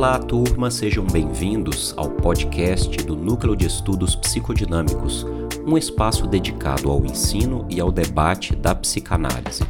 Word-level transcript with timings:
Olá, 0.00 0.18
turma, 0.18 0.70
sejam 0.70 1.04
bem-vindos 1.04 1.92
ao 1.94 2.08
podcast 2.08 2.96
do 3.04 3.14
Núcleo 3.14 3.54
de 3.54 3.66
Estudos 3.66 4.16
Psicodinâmicos, 4.16 5.26
um 5.66 5.76
espaço 5.76 6.26
dedicado 6.26 6.90
ao 6.90 7.04
ensino 7.04 7.66
e 7.68 7.78
ao 7.82 7.92
debate 7.92 8.56
da 8.56 8.74
psicanálise. 8.74 9.62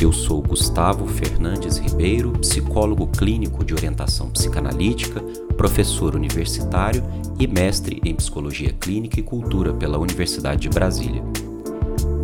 Eu 0.00 0.12
sou 0.12 0.40
Gustavo 0.40 1.08
Fernandes 1.08 1.76
Ribeiro, 1.76 2.30
psicólogo 2.38 3.08
clínico 3.08 3.64
de 3.64 3.74
orientação 3.74 4.30
psicanalítica, 4.30 5.20
professor 5.56 6.14
universitário 6.14 7.02
e 7.36 7.48
mestre 7.48 8.00
em 8.04 8.14
psicologia 8.14 8.72
clínica 8.72 9.18
e 9.18 9.24
cultura 9.24 9.74
pela 9.74 9.98
Universidade 9.98 10.60
de 10.60 10.68
Brasília. 10.68 11.24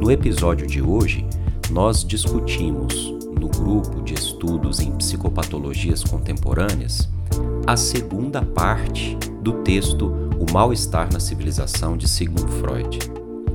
No 0.00 0.08
episódio 0.08 0.68
de 0.68 0.80
hoje, 0.80 1.26
nós 1.68 2.04
discutimos 2.04 3.12
no 3.38 3.48
grupo 3.48 4.02
de 4.02 4.14
estudos 4.14 4.80
em 4.80 4.90
psicopatologias 4.92 6.02
contemporâneas 6.02 7.08
a 7.68 7.76
segunda 7.76 8.40
parte 8.40 9.14
do 9.42 9.52
texto 9.62 10.10
O 10.40 10.50
Mal-Estar 10.50 11.12
na 11.12 11.20
Civilização 11.20 11.98
de 11.98 12.08
Sigmund 12.08 12.50
Freud. 12.52 12.98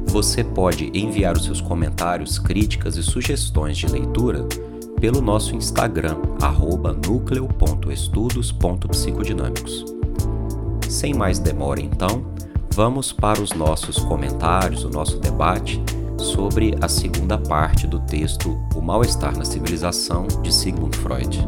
Você 0.06 0.44
pode 0.44 0.92
enviar 0.94 1.36
os 1.36 1.46
seus 1.46 1.60
comentários, 1.60 2.38
críticas 2.38 2.96
e 2.96 3.02
sugestões 3.02 3.76
de 3.76 3.88
leitura 3.88 4.48
pelo 5.02 5.20
nosso 5.20 5.56
Instagram, 5.56 6.18
núcleo.estudos.psicodinâmicos. 7.08 9.84
Sem 10.88 11.16
mais 11.16 11.40
demora, 11.40 11.82
então, 11.82 12.24
vamos 12.72 13.12
para 13.12 13.42
os 13.42 13.52
nossos 13.54 13.98
comentários, 13.98 14.84
o 14.84 14.92
nosso 14.92 15.18
debate 15.18 15.82
sobre 16.20 16.76
a 16.80 16.88
segunda 16.88 17.40
parte 17.40 17.88
do 17.88 18.00
texto 18.02 18.56
O 18.76 18.82
Mal-Estar 18.82 19.36
na 19.36 19.44
Civilização, 19.44 20.28
de 20.44 20.54
Sigmund 20.54 20.96
Freud. 20.98 21.44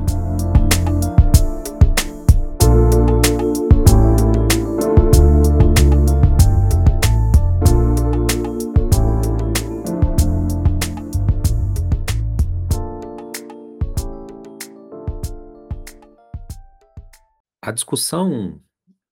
A 17.65 17.71
discussão 17.71 18.61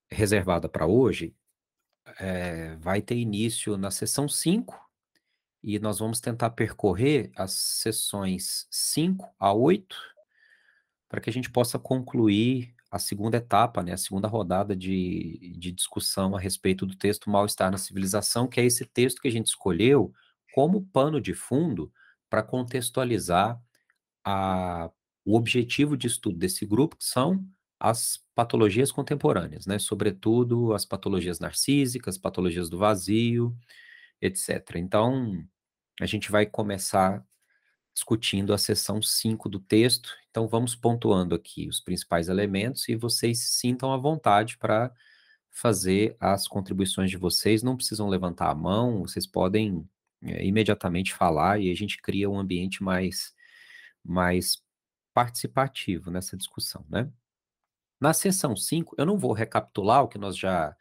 reservada 0.08 0.68
para 0.68 0.86
hoje 0.86 1.34
é, 2.20 2.76
vai 2.76 3.02
ter 3.02 3.16
início 3.16 3.76
na 3.76 3.90
sessão 3.90 4.28
5 4.28 4.80
e 5.60 5.76
nós 5.80 5.98
vamos 5.98 6.20
tentar 6.20 6.50
percorrer 6.50 7.32
as 7.34 7.50
sessões 7.52 8.68
5 8.70 9.34
a 9.40 9.52
8 9.52 9.96
para 11.08 11.20
que 11.20 11.28
a 11.28 11.32
gente 11.32 11.50
possa 11.50 11.80
concluir 11.80 12.72
a 12.92 13.00
segunda 13.00 13.38
etapa, 13.38 13.82
né, 13.82 13.94
a 13.94 13.96
segunda 13.96 14.28
rodada 14.28 14.76
de, 14.76 15.56
de 15.58 15.72
discussão 15.72 16.36
a 16.36 16.38
respeito 16.38 16.86
do 16.86 16.94
texto 16.94 17.28
Mal-Estar 17.28 17.72
na 17.72 17.76
Civilização, 17.76 18.46
que 18.46 18.60
é 18.60 18.64
esse 18.64 18.84
texto 18.84 19.20
que 19.20 19.26
a 19.26 19.32
gente 19.32 19.48
escolheu 19.48 20.14
como 20.52 20.86
pano 20.92 21.20
de 21.20 21.34
fundo 21.34 21.92
para 22.30 22.40
contextualizar 22.40 23.60
a, 24.24 24.92
o 25.24 25.34
objetivo 25.36 25.96
de 25.96 26.06
estudo 26.06 26.38
desse 26.38 26.64
grupo, 26.64 26.96
que 26.96 27.04
são 27.04 27.44
as 27.78 28.18
patologias 28.34 28.90
contemporâneas, 28.92 29.66
né, 29.66 29.78
sobretudo 29.78 30.72
as 30.74 30.84
patologias 30.84 31.40
narcísicas, 31.40 32.18
patologias 32.18 32.70
do 32.70 32.78
vazio, 32.78 33.56
etc. 34.20 34.76
Então, 34.76 35.44
a 36.00 36.06
gente 36.06 36.30
vai 36.30 36.46
começar 36.46 37.24
discutindo 37.94 38.52
a 38.52 38.58
seção 38.58 39.00
5 39.00 39.48
do 39.48 39.60
texto, 39.60 40.10
então 40.30 40.48
vamos 40.48 40.74
pontuando 40.74 41.34
aqui 41.34 41.68
os 41.68 41.80
principais 41.80 42.28
elementos 42.28 42.88
e 42.88 42.96
vocês 42.96 43.38
se 43.40 43.58
sintam 43.60 43.92
à 43.92 43.96
vontade 43.96 44.58
para 44.58 44.92
fazer 45.50 46.16
as 46.18 46.48
contribuições 46.48 47.10
de 47.10 47.16
vocês, 47.16 47.62
não 47.62 47.76
precisam 47.76 48.08
levantar 48.08 48.50
a 48.50 48.54
mão, 48.54 49.02
vocês 49.02 49.26
podem 49.26 49.88
é, 50.22 50.44
imediatamente 50.44 51.14
falar 51.14 51.60
e 51.60 51.70
a 51.70 51.74
gente 51.74 52.02
cria 52.02 52.28
um 52.28 52.38
ambiente 52.38 52.82
mais, 52.82 53.32
mais 54.04 54.60
participativo 55.14 56.10
nessa 56.10 56.36
discussão, 56.36 56.84
né? 56.90 57.08
Na 58.00 58.12
seção 58.12 58.56
5, 58.56 58.94
eu 58.98 59.06
não 59.06 59.18
vou 59.18 59.32
recapitular 59.32 60.02
o 60.02 60.08
que 60.08 60.18
nós 60.18 60.36
já 60.36 60.74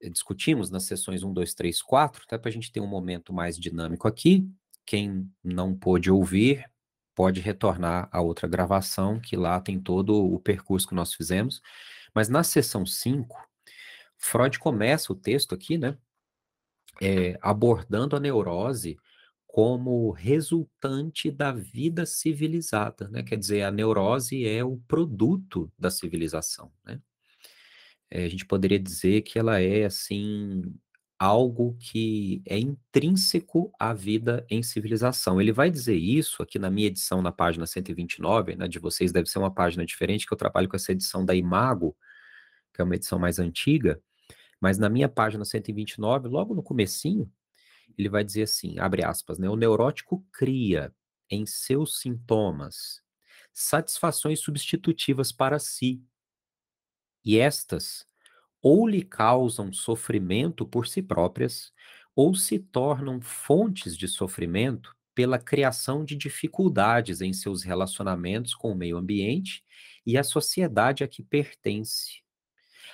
eh, 0.00 0.10
discutimos 0.10 0.70
nas 0.70 0.84
sessões 0.84 1.22
1, 1.22 1.32
2, 1.32 1.54
3, 1.54 1.82
4, 1.82 2.22
até 2.26 2.38
para 2.38 2.48
a 2.48 2.52
gente 2.52 2.72
ter 2.72 2.80
um 2.80 2.86
momento 2.86 3.32
mais 3.32 3.58
dinâmico 3.58 4.08
aqui. 4.08 4.48
Quem 4.86 5.30
não 5.44 5.74
pôde 5.74 6.10
ouvir, 6.10 6.64
pode 7.14 7.40
retornar 7.40 8.08
a 8.12 8.20
outra 8.20 8.48
gravação, 8.48 9.20
que 9.20 9.36
lá 9.36 9.60
tem 9.60 9.80
todo 9.80 10.14
o 10.16 10.38
percurso 10.40 10.88
que 10.88 10.94
nós 10.94 11.14
fizemos. 11.14 11.60
Mas 12.14 12.28
na 12.28 12.42
sessão 12.42 12.84
5, 12.84 13.36
Freud 14.18 14.58
começa 14.58 15.12
o 15.12 15.16
texto 15.16 15.54
aqui, 15.54 15.78
né? 15.78 15.96
É, 17.00 17.38
abordando 17.40 18.14
a 18.16 18.20
neurose 18.20 18.98
como 19.52 20.10
resultante 20.10 21.30
da 21.30 21.52
vida 21.52 22.06
civilizada, 22.06 23.08
né? 23.08 23.22
Quer 23.22 23.36
dizer, 23.36 23.62
a 23.62 23.70
neurose 23.70 24.46
é 24.46 24.64
o 24.64 24.78
produto 24.88 25.70
da 25.78 25.90
civilização, 25.90 26.72
né? 26.84 27.00
é, 28.12 28.24
a 28.24 28.28
gente 28.28 28.44
poderia 28.44 28.78
dizer 28.78 29.22
que 29.22 29.38
ela 29.38 29.58
é, 29.58 29.86
assim, 29.86 30.62
algo 31.18 31.74
que 31.80 32.42
é 32.46 32.58
intrínseco 32.58 33.72
à 33.78 33.94
vida 33.94 34.44
em 34.50 34.62
civilização. 34.62 35.40
Ele 35.40 35.50
vai 35.50 35.70
dizer 35.70 35.96
isso 35.96 36.42
aqui 36.42 36.58
na 36.58 36.70
minha 36.70 36.88
edição, 36.88 37.22
na 37.22 37.32
página 37.32 37.66
129, 37.66 38.54
né, 38.56 38.68
de 38.68 38.78
vocês 38.78 39.12
deve 39.12 39.30
ser 39.30 39.38
uma 39.38 39.52
página 39.52 39.86
diferente, 39.86 40.26
que 40.26 40.32
eu 40.32 40.36
trabalho 40.36 40.68
com 40.68 40.76
essa 40.76 40.92
edição 40.92 41.24
da 41.24 41.34
Imago, 41.34 41.96
que 42.74 42.82
é 42.82 42.84
uma 42.84 42.94
edição 42.96 43.18
mais 43.18 43.38
antiga, 43.38 43.98
mas 44.60 44.76
na 44.78 44.90
minha 44.90 45.08
página 45.08 45.44
129, 45.44 46.28
logo 46.28 46.54
no 46.54 46.62
comecinho, 46.62 47.30
ele 47.98 48.08
vai 48.08 48.24
dizer 48.24 48.42
assim, 48.44 48.78
abre 48.78 49.04
aspas, 49.04 49.38
né, 49.38 49.48
o 49.48 49.56
neurótico 49.56 50.24
cria 50.32 50.94
em 51.30 51.46
seus 51.46 52.00
sintomas 52.00 53.00
satisfações 53.52 54.40
substitutivas 54.40 55.30
para 55.32 55.58
si, 55.58 56.02
e 57.24 57.38
estas 57.38 58.06
ou 58.62 58.86
lhe 58.86 59.02
causam 59.02 59.72
sofrimento 59.72 60.66
por 60.66 60.86
si 60.86 61.02
próprias, 61.02 61.72
ou 62.14 62.34
se 62.34 62.58
tornam 62.58 63.20
fontes 63.20 63.96
de 63.96 64.08
sofrimento 64.08 64.94
pela 65.14 65.38
criação 65.38 66.04
de 66.04 66.16
dificuldades 66.16 67.20
em 67.20 67.32
seus 67.32 67.62
relacionamentos 67.62 68.54
com 68.54 68.72
o 68.72 68.76
meio 68.76 68.96
ambiente 68.96 69.64
e 70.06 70.16
a 70.16 70.24
sociedade 70.24 71.04
a 71.04 71.08
que 71.08 71.22
pertence. 71.22 72.22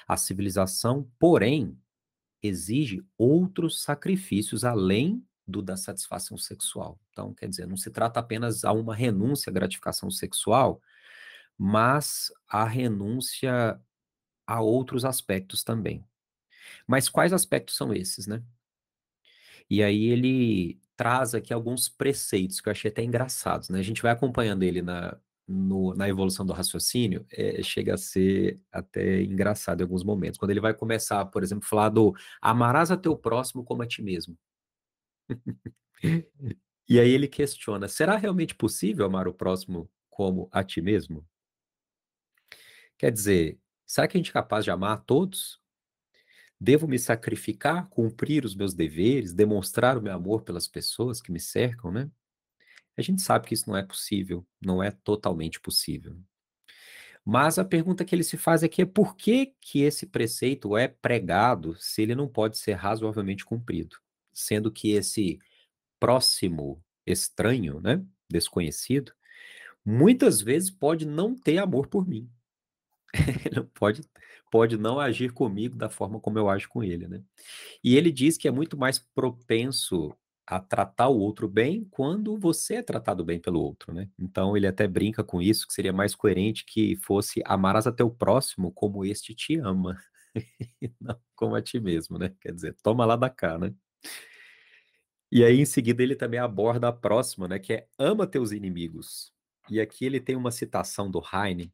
A 0.09 0.17
civilização, 0.17 1.11
porém, 1.19 1.79
exige 2.43 3.05
outros 3.17 3.83
sacrifícios 3.83 4.65
além 4.65 5.25
do 5.47 5.63
da 5.63 5.77
satisfação 5.77 6.37
sexual. 6.37 7.01
Então, 7.11 7.33
quer 7.35 7.49
dizer, 7.49 7.67
não 7.67 7.77
se 7.77 7.91
trata 7.91 8.21
apenas 8.21 8.65
a 8.65 8.73
uma 8.73 8.95
renúncia 8.95 9.51
à 9.51 9.53
gratificação 9.53 10.11
sexual, 10.11 10.81
mas 11.57 12.31
a 12.49 12.65
renúncia 12.65 13.81
há 14.47 14.61
outros 14.61 15.05
aspectos 15.05 15.65
também. 15.65 16.05
Mas 16.87 17.09
quais 17.09 17.33
aspectos 17.33 17.77
são 17.77 17.93
esses, 17.93 18.27
né? 18.27 18.43
E 19.71 19.83
aí 19.83 20.05
ele 20.05 20.81
traz 20.97 21.35
aqui 21.35 21.53
alguns 21.53 21.89
preceitos 21.89 22.61
que 22.61 22.69
eu 22.69 22.73
achei 22.73 22.91
até 22.91 23.03
engraçados, 23.03 23.69
né? 23.69 23.79
A 23.79 23.83
gente 23.83 24.03
vai 24.03 24.13
acompanhando 24.13 24.63
ele 24.63 24.83
na, 24.83 25.17
no, 25.49 25.95
na 25.95 26.09
evolução 26.09 26.45
do 26.45 26.53
raciocínio, 26.53 27.27
é, 27.33 27.63
chega 27.63 27.95
a 27.95 27.99
ser 27.99 28.61
até 28.71 29.23
engraçado 29.23 29.81
em 29.81 29.85
alguns 29.85 30.05
momentos. 30.05 30.39
Quando 30.39 30.51
ele 30.51 30.61
vai 30.61 30.75
começar, 30.75 31.25
por 31.27 31.43
exemplo, 31.43 31.67
falar 31.67 31.89
do 31.89 32.15
amarás 32.41 32.91
a 32.91 32.97
teu 32.97 33.17
próximo 33.17 33.65
como 33.65 33.83
a 33.83 33.87
ti 33.87 34.03
mesmo. 34.03 34.37
e 36.89 37.01
aí 37.01 37.11
ele 37.11 37.29
questiona: 37.29 37.89
será 37.89 38.17
realmente 38.17 38.55
possível 38.55 39.07
amar 39.07 39.27
o 39.27 39.35
próximo 39.35 39.91
como 40.11 40.49
a 40.53 40.63
ti 40.63 40.81
mesmo? 40.81 41.27
Quer 42.99 43.13
dizer, 43.13 43.59
Será 43.89 44.07
que 44.07 44.19
a 44.19 44.21
gente 44.21 44.29
é 44.29 44.35
capaz 44.35 44.65
de 44.67 44.71
amar 44.71 44.93
a 44.93 45.01
todos? 45.01 45.59
Devo 46.61 46.87
me 46.87 46.99
sacrificar, 46.99 47.89
cumprir 47.89 48.45
os 48.45 48.55
meus 48.55 48.75
deveres, 48.75 49.33
demonstrar 49.33 49.97
o 49.97 50.03
meu 50.03 50.13
amor 50.13 50.43
pelas 50.43 50.69
pessoas 50.69 51.23
que 51.23 51.33
me 51.33 51.41
cercam, 51.41 51.91
né? 51.91 52.11
A 52.99 53.03
gente 53.03 53.23
sabe 53.23 53.47
que 53.47 53.55
isso 53.55 53.71
não 53.71 53.77
é 53.77 53.83
possível, 53.85 54.45
não 54.61 54.83
é 54.83 54.91
totalmente 54.91 55.61
possível. 55.61 56.19
Mas 57.25 57.57
a 57.57 57.65
pergunta 57.65 58.05
que 58.05 58.13
ele 58.13 58.25
se 58.25 58.37
faz 58.37 58.65
aqui 58.65 58.83
é 58.83 58.87
por 58.87 59.15
que, 59.15 59.55
que 59.61 59.83
esse 59.83 60.05
preceito 60.05 60.77
é 60.77 60.89
pregado 60.89 61.77
se 61.77 62.03
ele 62.03 62.17
não 62.17 62.27
pode 62.27 62.59
ser 62.59 62.73
razoavelmente 62.73 63.45
cumprido? 63.45 63.97
Sendo 64.33 64.73
que 64.73 64.91
esse 64.91 65.39
próximo 66.01 66.83
estranho, 67.07 67.81
né, 67.81 68.05
desconhecido, 68.29 69.13
muitas 69.85 70.41
vezes 70.41 70.69
pode 70.69 71.07
não 71.07 71.37
ter 71.37 71.59
amor 71.59 71.87
por 71.87 72.05
mim. 72.05 72.29
ele 73.47 73.63
pode, 73.75 74.03
pode 74.51 74.77
não 74.77 74.99
agir 74.99 75.33
comigo 75.33 75.77
da 75.77 75.89
forma 75.89 76.19
como 76.19 76.37
eu 76.37 76.49
ajo 76.49 76.69
com 76.69 76.83
ele, 76.83 77.07
né? 77.07 77.23
E 77.85 77.97
ele 77.97 78.11
diz 78.11 78.37
que 78.37 78.49
é 78.49 78.51
muito 78.51 78.77
mais 78.77 78.99
propenso 78.99 80.13
a 80.51 80.59
tratar 80.59 81.09
o 81.09 81.19
outro 81.19 81.47
bem 81.47 81.87
quando 81.91 82.39
você 82.39 82.77
é 82.77 82.83
tratado 82.83 83.23
bem 83.23 83.39
pelo 83.39 83.61
outro, 83.61 83.93
né? 83.93 84.09
Então 84.19 84.57
ele 84.57 84.67
até 84.67 84.89
brinca 84.89 85.23
com 85.23 85.43
isso, 85.43 85.67
que 85.67 85.75
seria 85.75 85.93
mais 85.93 86.15
coerente 86.15 86.65
que 86.65 86.97
fosse 86.97 87.43
amarás 87.45 87.87
a 87.87 87.93
teu 87.93 88.11
próximo 88.11 88.73
como 88.73 89.05
este 89.05 89.35
te 89.35 89.59
ama, 89.59 89.99
não 91.01 91.21
como 91.37 91.55
a 91.55 91.61
ti 91.61 91.79
mesmo, 91.79 92.19
né? 92.19 92.35
Quer 92.41 92.53
dizer, 92.55 92.75
toma 92.83 93.05
lá 93.05 93.15
da 93.15 93.29
cá, 93.29 93.59
né? 93.59 93.75
E 95.31 95.45
aí 95.45 95.61
em 95.61 95.67
seguida 95.67 96.03
ele 96.03 96.17
também 96.17 96.41
aborda 96.41 96.89
a 96.89 96.93
próxima, 96.93 97.47
né, 97.47 97.59
que 97.59 97.75
é 97.75 97.87
ama 97.99 98.27
teus 98.27 98.51
inimigos. 98.51 99.31
E 99.69 99.79
aqui 99.81 100.07
ele 100.07 100.19
tem 100.21 100.35
uma 100.35 100.51
citação 100.51 101.11
do 101.11 101.23
Heine, 101.31 101.71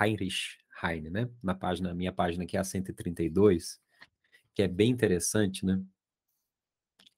Heinrich 0.00 0.56
Heine, 0.82 1.10
né, 1.10 1.28
na 1.42 1.54
página, 1.54 1.92
minha 1.94 2.12
página 2.12 2.46
que 2.46 2.56
é 2.56 2.60
a 2.60 2.64
132, 2.64 3.78
que 4.54 4.62
é 4.62 4.68
bem 4.68 4.90
interessante, 4.90 5.66
né? 5.66 5.82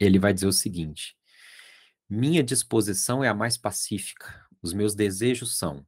Ele 0.00 0.18
vai 0.18 0.32
dizer 0.32 0.46
o 0.46 0.52
seguinte: 0.52 1.16
Minha 2.08 2.42
disposição 2.42 3.22
é 3.22 3.28
a 3.28 3.34
mais 3.34 3.56
pacífica. 3.56 4.46
Os 4.62 4.72
meus 4.72 4.94
desejos 4.94 5.56
são 5.56 5.86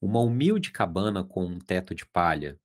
uma 0.00 0.20
humilde 0.20 0.70
cabana 0.70 1.22
com 1.22 1.44
um 1.44 1.58
teto 1.58 1.94
de 1.94 2.04
palha, 2.04 2.58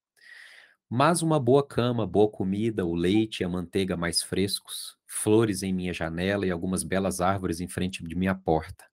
mas 0.90 1.22
uma 1.22 1.40
boa 1.40 1.66
cama, 1.66 2.08
boa 2.08 2.30
comida, 2.30 2.86
o 2.86 2.96
leite 2.96 3.42
e 3.42 3.44
a 3.44 3.50
manteiga 3.50 3.98
mais 3.98 4.24
frescos, 4.24 4.98
flores 5.06 5.62
em 5.62 5.74
minha 5.74 5.94
janela 5.94 6.46
e 6.46 6.52
algumas 6.52 6.84
belas 6.84 7.22
árvores 7.22 7.60
em 7.60 7.68
frente 7.68 8.04
de 8.04 8.16
minha 8.16 8.34
porta. 8.34 8.86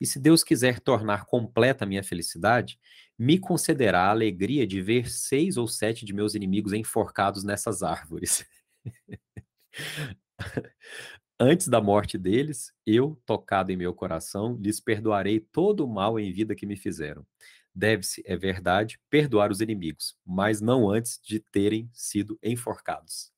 E 0.00 0.06
se 0.06 0.18
Deus 0.18 0.44
quiser 0.44 0.80
tornar 0.80 1.26
completa 1.26 1.84
a 1.84 1.86
minha 1.86 2.02
felicidade, 2.02 2.78
me 3.18 3.38
concederá 3.38 4.06
a 4.06 4.10
alegria 4.10 4.66
de 4.66 4.80
ver 4.80 5.10
seis 5.10 5.56
ou 5.56 5.66
sete 5.66 6.04
de 6.04 6.12
meus 6.12 6.34
inimigos 6.34 6.72
enforcados 6.72 7.42
nessas 7.42 7.82
árvores. 7.82 8.46
Antes 11.40 11.68
da 11.68 11.80
morte 11.80 12.18
deles, 12.18 12.74
eu, 12.84 13.16
tocado 13.24 13.70
em 13.70 13.76
meu 13.76 13.94
coração, 13.94 14.56
lhes 14.60 14.80
perdoarei 14.80 15.38
todo 15.38 15.84
o 15.84 15.88
mal 15.88 16.18
em 16.18 16.32
vida 16.32 16.52
que 16.52 16.66
me 16.66 16.76
fizeram. 16.76 17.24
Deve-se, 17.72 18.24
é 18.26 18.36
verdade, 18.36 18.98
perdoar 19.08 19.52
os 19.52 19.60
inimigos, 19.60 20.18
mas 20.26 20.60
não 20.60 20.90
antes 20.90 21.20
de 21.22 21.38
terem 21.38 21.88
sido 21.92 22.36
enforcados. 22.42 23.32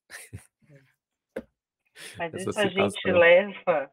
Mas 2.16 2.32
Essa 2.32 2.50
isso 2.50 2.58
a 2.58 2.66
gente 2.68 3.12
leva, 3.12 3.92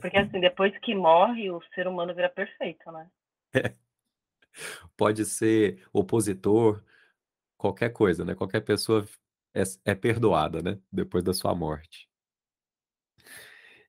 porque 0.00 0.16
assim, 0.16 0.40
depois 0.40 0.76
que 0.78 0.94
morre, 0.94 1.50
o 1.50 1.60
ser 1.74 1.86
humano 1.86 2.14
vira 2.14 2.30
perfeito, 2.30 2.90
né? 2.90 3.10
É. 3.54 3.74
Pode 4.96 5.26
ser 5.26 5.86
opositor, 5.92 6.82
qualquer 7.58 7.90
coisa, 7.90 8.24
né? 8.24 8.34
Qualquer 8.34 8.62
pessoa 8.62 9.06
é, 9.54 9.62
é 9.84 9.94
perdoada, 9.94 10.62
né? 10.62 10.78
Depois 10.90 11.22
da 11.22 11.34
sua 11.34 11.54
morte. 11.54 12.08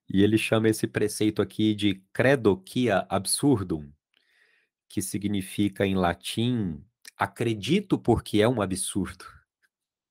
E 0.10 0.22
ele 0.22 0.38
chama 0.38 0.70
esse 0.70 0.88
preceito 0.88 1.42
aqui 1.42 1.74
de 1.74 2.04
credoquia 2.14 3.06
absurdum, 3.10 3.92
que 4.90 5.02
significa 5.02 5.86
em 5.86 5.96
latim 5.96 6.84
acredito 7.18 7.98
porque 7.98 8.42
é 8.42 8.48
um 8.48 8.62
absurdo, 8.62 9.26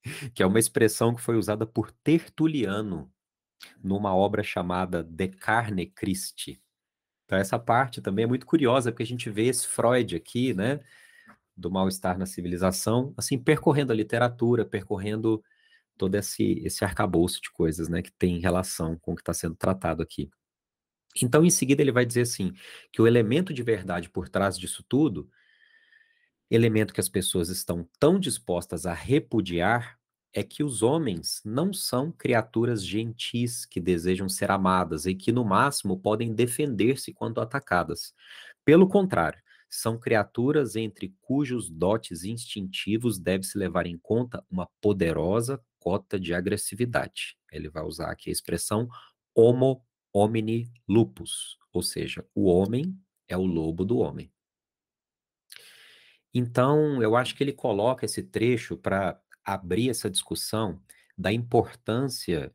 que 0.34 0.42
é 0.42 0.46
uma 0.46 0.58
expressão 0.58 1.14
que 1.14 1.20
foi 1.20 1.36
usada 1.36 1.66
por 1.66 1.90
Tertuliano 1.90 3.12
numa 3.82 4.14
obra 4.14 4.42
chamada 4.42 5.02
De 5.02 5.28
Carne 5.28 5.86
Christi. 5.86 6.60
Então 7.24 7.38
essa 7.38 7.58
parte 7.58 8.00
também 8.00 8.24
é 8.24 8.28
muito 8.28 8.46
curiosa, 8.46 8.90
porque 8.90 9.02
a 9.02 9.06
gente 9.06 9.30
vê 9.30 9.46
esse 9.46 9.66
Freud 9.66 10.16
aqui, 10.16 10.52
né, 10.52 10.80
do 11.56 11.70
mal-estar 11.70 12.18
na 12.18 12.26
civilização, 12.26 13.14
assim, 13.16 13.38
percorrendo 13.38 13.92
a 13.92 13.96
literatura, 13.96 14.64
percorrendo 14.64 15.42
todo 15.96 16.14
esse, 16.14 16.60
esse 16.64 16.84
arcabouço 16.84 17.40
de 17.40 17.50
coisas, 17.52 17.88
né, 17.88 18.02
que 18.02 18.12
tem 18.12 18.40
relação 18.40 18.96
com 18.98 19.12
o 19.12 19.14
que 19.14 19.22
está 19.22 19.34
sendo 19.34 19.54
tratado 19.54 20.02
aqui. 20.02 20.30
Então, 21.22 21.44
em 21.44 21.50
seguida, 21.50 21.82
ele 21.82 21.92
vai 21.92 22.06
dizer 22.06 22.22
assim, 22.22 22.52
que 22.90 23.02
o 23.02 23.06
elemento 23.06 23.52
de 23.52 23.62
verdade 23.62 24.08
por 24.08 24.28
trás 24.28 24.58
disso 24.58 24.84
tudo, 24.88 25.28
elemento 26.50 26.92
que 26.92 27.00
as 27.00 27.08
pessoas 27.08 27.48
estão 27.48 27.88
tão 27.98 28.18
dispostas 28.18 28.86
a 28.86 28.94
repudiar, 28.94 29.98
é 30.34 30.42
que 30.42 30.64
os 30.64 30.82
homens 30.82 31.42
não 31.44 31.74
são 31.74 32.10
criaturas 32.10 32.84
gentis 32.84 33.66
que 33.66 33.78
desejam 33.78 34.28
ser 34.28 34.50
amadas 34.50 35.04
e 35.04 35.14
que, 35.14 35.30
no 35.30 35.44
máximo, 35.44 35.98
podem 35.98 36.32
defender-se 36.34 37.12
quando 37.12 37.40
atacadas. 37.40 38.14
Pelo 38.64 38.88
contrário, 38.88 39.38
são 39.68 39.98
criaturas 39.98 40.76
entre 40.76 41.14
cujos 41.20 41.70
dotes 41.70 42.24
instintivos 42.24 43.18
deve-se 43.18 43.58
levar 43.58 43.86
em 43.86 43.98
conta 43.98 44.44
uma 44.50 44.68
poderosa 44.80 45.60
cota 45.82 46.18
de 46.18 46.32
agressividade. 46.32 47.36
Ele 47.50 47.68
vai 47.68 47.82
usar 47.82 48.12
aqui 48.12 48.30
a 48.30 48.32
expressão 48.32 48.88
homo 49.34 49.84
homini 50.12 50.70
lupus, 50.88 51.58
ou 51.72 51.82
seja, 51.82 52.24
o 52.34 52.44
homem 52.44 52.96
é 53.26 53.36
o 53.36 53.44
lobo 53.44 53.84
do 53.84 53.98
homem. 53.98 54.30
Então, 56.32 57.02
eu 57.02 57.16
acho 57.16 57.34
que 57.34 57.42
ele 57.42 57.52
coloca 57.52 58.06
esse 58.06 58.22
trecho 58.22 58.76
para 58.76 59.20
abrir 59.44 59.90
essa 59.90 60.08
discussão 60.08 60.80
da 61.18 61.32
importância 61.32 62.54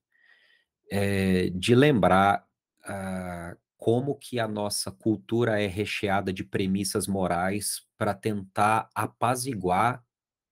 é, 0.89 1.49
de 1.49 1.75
lembrar 1.75 2.47
uh, 2.85 3.59
como 3.75 4.15
que 4.15 4.39
a 4.39 4.47
nossa 4.47 4.89
cultura 4.89 5.61
é 5.61 5.67
recheada 5.67 6.31
de 6.31 6.45
premissas 6.45 7.07
morais 7.07 7.81
para 7.97 8.13
tentar 8.13 8.89
apaziguar 8.95 10.03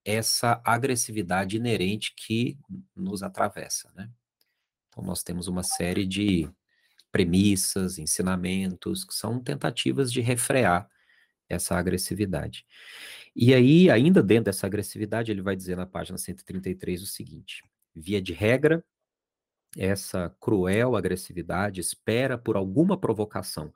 essa 0.05 0.61
agressividade 0.63 1.57
inerente 1.57 2.13
que 2.15 2.57
nos 2.95 3.23
atravessa, 3.23 3.91
né? 3.95 4.09
Então 4.89 5.03
nós 5.03 5.23
temos 5.23 5.47
uma 5.47 5.63
série 5.63 6.05
de 6.05 6.49
premissas, 7.11 7.97
ensinamentos 7.97 9.03
que 9.03 9.13
são 9.13 9.39
tentativas 9.39 10.11
de 10.11 10.21
refrear 10.21 10.89
essa 11.49 11.75
agressividade. 11.77 12.65
E 13.35 13.53
aí, 13.53 13.89
ainda 13.89 14.23
dentro 14.23 14.45
dessa 14.45 14.67
agressividade, 14.67 15.31
ele 15.31 15.41
vai 15.41 15.55
dizer 15.55 15.75
na 15.75 15.85
página 15.85 16.17
133 16.17 17.01
o 17.01 17.07
seguinte: 17.07 17.63
via 17.93 18.21
de 18.21 18.33
regra, 18.33 18.83
essa 19.77 20.33
cruel 20.39 20.95
agressividade 20.95 21.81
espera 21.81 22.37
por 22.37 22.55
alguma 22.55 22.97
provocação 22.97 23.73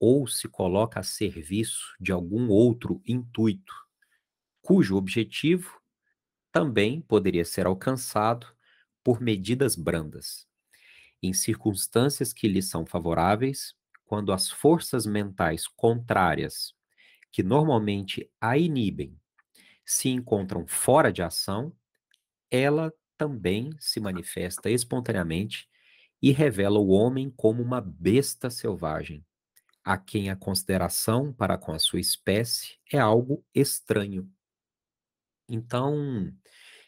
ou 0.00 0.26
se 0.26 0.48
coloca 0.48 1.00
a 1.00 1.02
serviço 1.02 1.94
de 2.00 2.10
algum 2.10 2.48
outro 2.48 3.00
intuito, 3.06 3.72
cujo 4.62 4.96
objetivo 4.96 5.80
também 6.52 7.00
poderia 7.00 7.44
ser 7.44 7.66
alcançado 7.66 8.46
por 9.04 9.20
medidas 9.20 9.76
brandas. 9.76 10.46
Em 11.22 11.32
circunstâncias 11.32 12.32
que 12.32 12.48
lhe 12.48 12.62
são 12.62 12.86
favoráveis, 12.86 13.74
quando 14.04 14.32
as 14.32 14.50
forças 14.50 15.06
mentais 15.06 15.66
contrárias 15.68 16.74
que 17.32 17.42
normalmente 17.42 18.30
a 18.40 18.58
inibem 18.58 19.18
se 19.84 20.08
encontram 20.08 20.66
fora 20.66 21.12
de 21.12 21.22
ação, 21.22 21.74
ela 22.50 22.92
também 23.18 23.70
se 23.80 24.00
manifesta 24.00 24.70
espontaneamente 24.70 25.68
e 26.22 26.32
revela 26.32 26.78
o 26.78 26.88
homem 26.88 27.30
como 27.30 27.62
uma 27.62 27.80
besta 27.80 28.50
selvagem, 28.50 29.24
a 29.84 29.98
quem 29.98 30.30
a 30.30 30.36
consideração 30.36 31.32
para 31.32 31.58
com 31.58 31.72
a 31.72 31.78
sua 31.78 32.00
espécie 32.00 32.78
é 32.92 32.98
algo 32.98 33.44
estranho. 33.54 34.30
Então, 35.52 36.32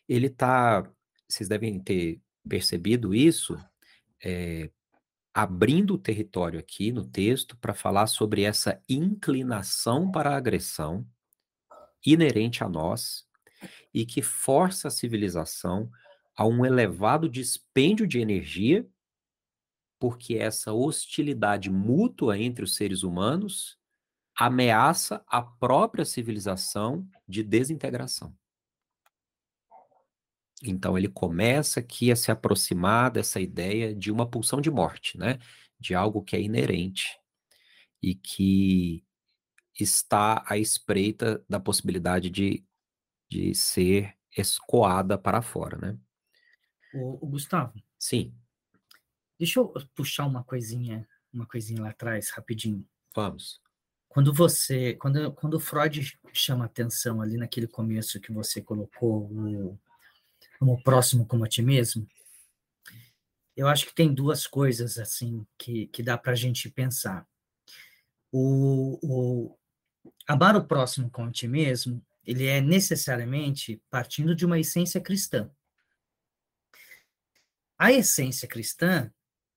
ele 0.09 0.29
está, 0.29 0.91
vocês 1.29 1.47
devem 1.47 1.79
ter 1.79 2.19
percebido 2.49 3.15
isso, 3.15 3.59
é, 4.25 4.71
abrindo 5.35 5.95
o 5.95 5.99
território 5.99 6.59
aqui 6.59 6.91
no 6.91 7.05
texto 7.05 7.59
para 7.59 7.75
falar 7.75 8.07
sobre 8.07 8.43
essa 8.43 8.83
inclinação 8.89 10.11
para 10.11 10.31
a 10.31 10.37
agressão 10.37 11.07
inerente 12.07 12.65
a 12.65 12.69
nós 12.69 13.27
e 13.93 14.07
que 14.07 14.23
força 14.23 14.89
a 14.89 14.91
civilização 14.91 15.91
a 16.35 16.47
um 16.47 16.65
elevado 16.65 17.29
dispêndio 17.29 18.07
de 18.07 18.19
energia, 18.19 18.89
porque 19.99 20.37
essa 20.37 20.73
hostilidade 20.73 21.71
mútua 21.71 22.39
entre 22.39 22.65
os 22.65 22.75
seres 22.77 23.03
humanos 23.03 23.79
ameaça 24.35 25.23
a 25.27 25.43
própria 25.43 26.05
civilização 26.05 27.07
de 27.29 27.43
desintegração. 27.43 28.35
Então 30.65 30.97
ele 30.97 31.09
começa 31.09 31.81
aqui 31.81 32.11
a 32.11 32.17
se 32.17 32.31
aproximar 32.31 33.11
dessa 33.11 33.41
ideia 33.41 33.95
de 33.95 34.11
uma 34.11 34.29
pulsão 34.29 34.61
de 34.61 34.71
morte, 34.71 35.19
né? 35.19 35.39
De 35.79 35.95
algo 35.95 36.23
que 36.23 36.37
é 36.37 36.41
inerente 36.41 37.19
e 38.03 38.15
que 38.15 39.05
está 39.79 40.45
à 40.47 40.57
espreita 40.57 41.45
da 41.49 41.59
possibilidade 41.59 42.31
de, 42.31 42.65
de 43.31 43.55
ser 43.55 44.17
escoada 44.37 45.19
para 45.19 45.43
fora, 45.43 45.79
né? 45.79 45.99
O, 46.95 47.27
o 47.27 47.29
Gustavo. 47.29 47.75
Sim. 47.99 48.35
Deixa 49.39 49.59
eu 49.59 49.73
puxar 49.95 50.27
uma 50.27 50.45
coisinha, 50.45 51.09
uma 51.33 51.47
coisinha 51.47 51.83
lá 51.83 51.91
atrás, 51.91 52.31
rapidinho. 52.31 52.87
Vamos. 53.15 53.61
Quando 54.09 54.33
você, 54.33 54.95
quando, 54.95 55.33
quando 55.33 55.55
o 55.55 55.61
Freud 55.61 56.17
chama 56.33 56.67
atenção 56.67 57.21
ali 57.21 57.37
naquele 57.37 57.67
começo 57.67 58.21
que 58.21 58.33
você 58.33 58.63
colocou 58.63 59.29
o 59.29 59.79
como 60.59 60.83
próximo 60.83 61.27
como 61.27 61.45
a 61.45 61.49
ti 61.49 61.63
mesmo, 61.63 62.07
eu 63.57 63.69
acho 63.69 63.87
que 63.87 63.95
tem 63.95 64.13
duas 64.13 64.47
coisas 64.47 64.99
assim 64.99 65.47
que, 65.57 65.87
que 65.89 66.03
dá 66.03 66.19
para 66.19 66.33
a 66.33 66.37
gente 66.37 66.69
pensar. 66.69 67.27
O, 68.33 68.99
o, 69.03 69.59
amar 70.27 70.57
o 70.57 70.67
próximo 70.67 71.09
com 71.11 71.25
a 71.25 71.31
ti 71.31 71.47
mesmo, 71.47 72.05
ele 72.25 72.47
é 72.47 72.61
necessariamente 72.61 73.81
partindo 73.89 74.35
de 74.35 74.45
uma 74.45 74.59
essência 74.59 75.01
cristã. 75.01 75.51
A 77.79 77.93
essência 77.93 78.49
cristã, 78.49 79.13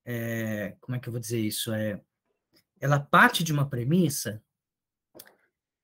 é, 0.06 0.76
como 0.80 0.96
é 0.96 1.00
que 1.00 1.08
eu 1.08 1.12
vou 1.12 1.20
dizer 1.20 1.40
isso? 1.40 1.74
É, 1.74 2.00
ela 2.80 3.00
parte 3.00 3.44
de 3.44 3.52
uma 3.52 3.68
premissa 3.68 4.44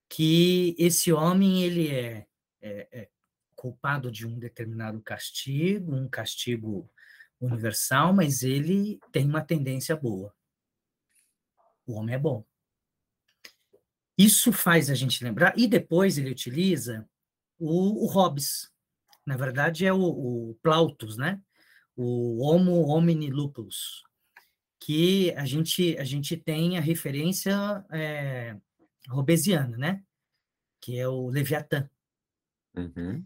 que 0.07 0.75
esse 0.77 1.11
homem 1.11 1.63
ele 1.63 1.89
é, 1.89 2.27
é, 2.61 2.87
é 2.91 3.09
culpado 3.63 4.11
de 4.11 4.27
um 4.27 4.37
determinado 4.37 5.01
castigo, 5.01 5.95
um 5.95 6.09
castigo 6.09 6.91
universal, 7.39 8.13
mas 8.13 8.43
ele 8.43 8.99
tem 9.09 9.25
uma 9.25 9.41
tendência 9.41 9.95
boa. 9.95 10.35
O 11.87 11.93
homem 11.93 12.15
é 12.15 12.19
bom. 12.19 12.45
Isso 14.17 14.51
faz 14.51 14.89
a 14.89 14.93
gente 14.93 15.23
lembrar, 15.23 15.57
e 15.57 15.65
depois 15.65 16.17
ele 16.17 16.29
utiliza 16.29 17.09
o, 17.57 18.03
o 18.03 18.05
Hobbes. 18.05 18.69
Na 19.25 19.37
verdade, 19.37 19.85
é 19.85 19.93
o, 19.93 20.01
o 20.01 20.55
Plautus, 20.61 21.15
né? 21.15 21.41
O 21.95 22.43
Homo 22.45 22.85
homini 22.85 23.29
lupus, 23.29 24.03
que 24.77 25.31
a 25.37 25.45
gente, 25.45 25.97
a 25.97 26.03
gente 26.03 26.35
tem 26.35 26.77
a 26.77 26.81
referência 26.81 27.85
é, 27.93 28.57
robesiana, 29.07 29.77
né? 29.77 30.03
Que 30.81 30.99
é 30.99 31.07
o 31.07 31.29
Leviatã. 31.29 31.89
Uhum. 32.75 33.23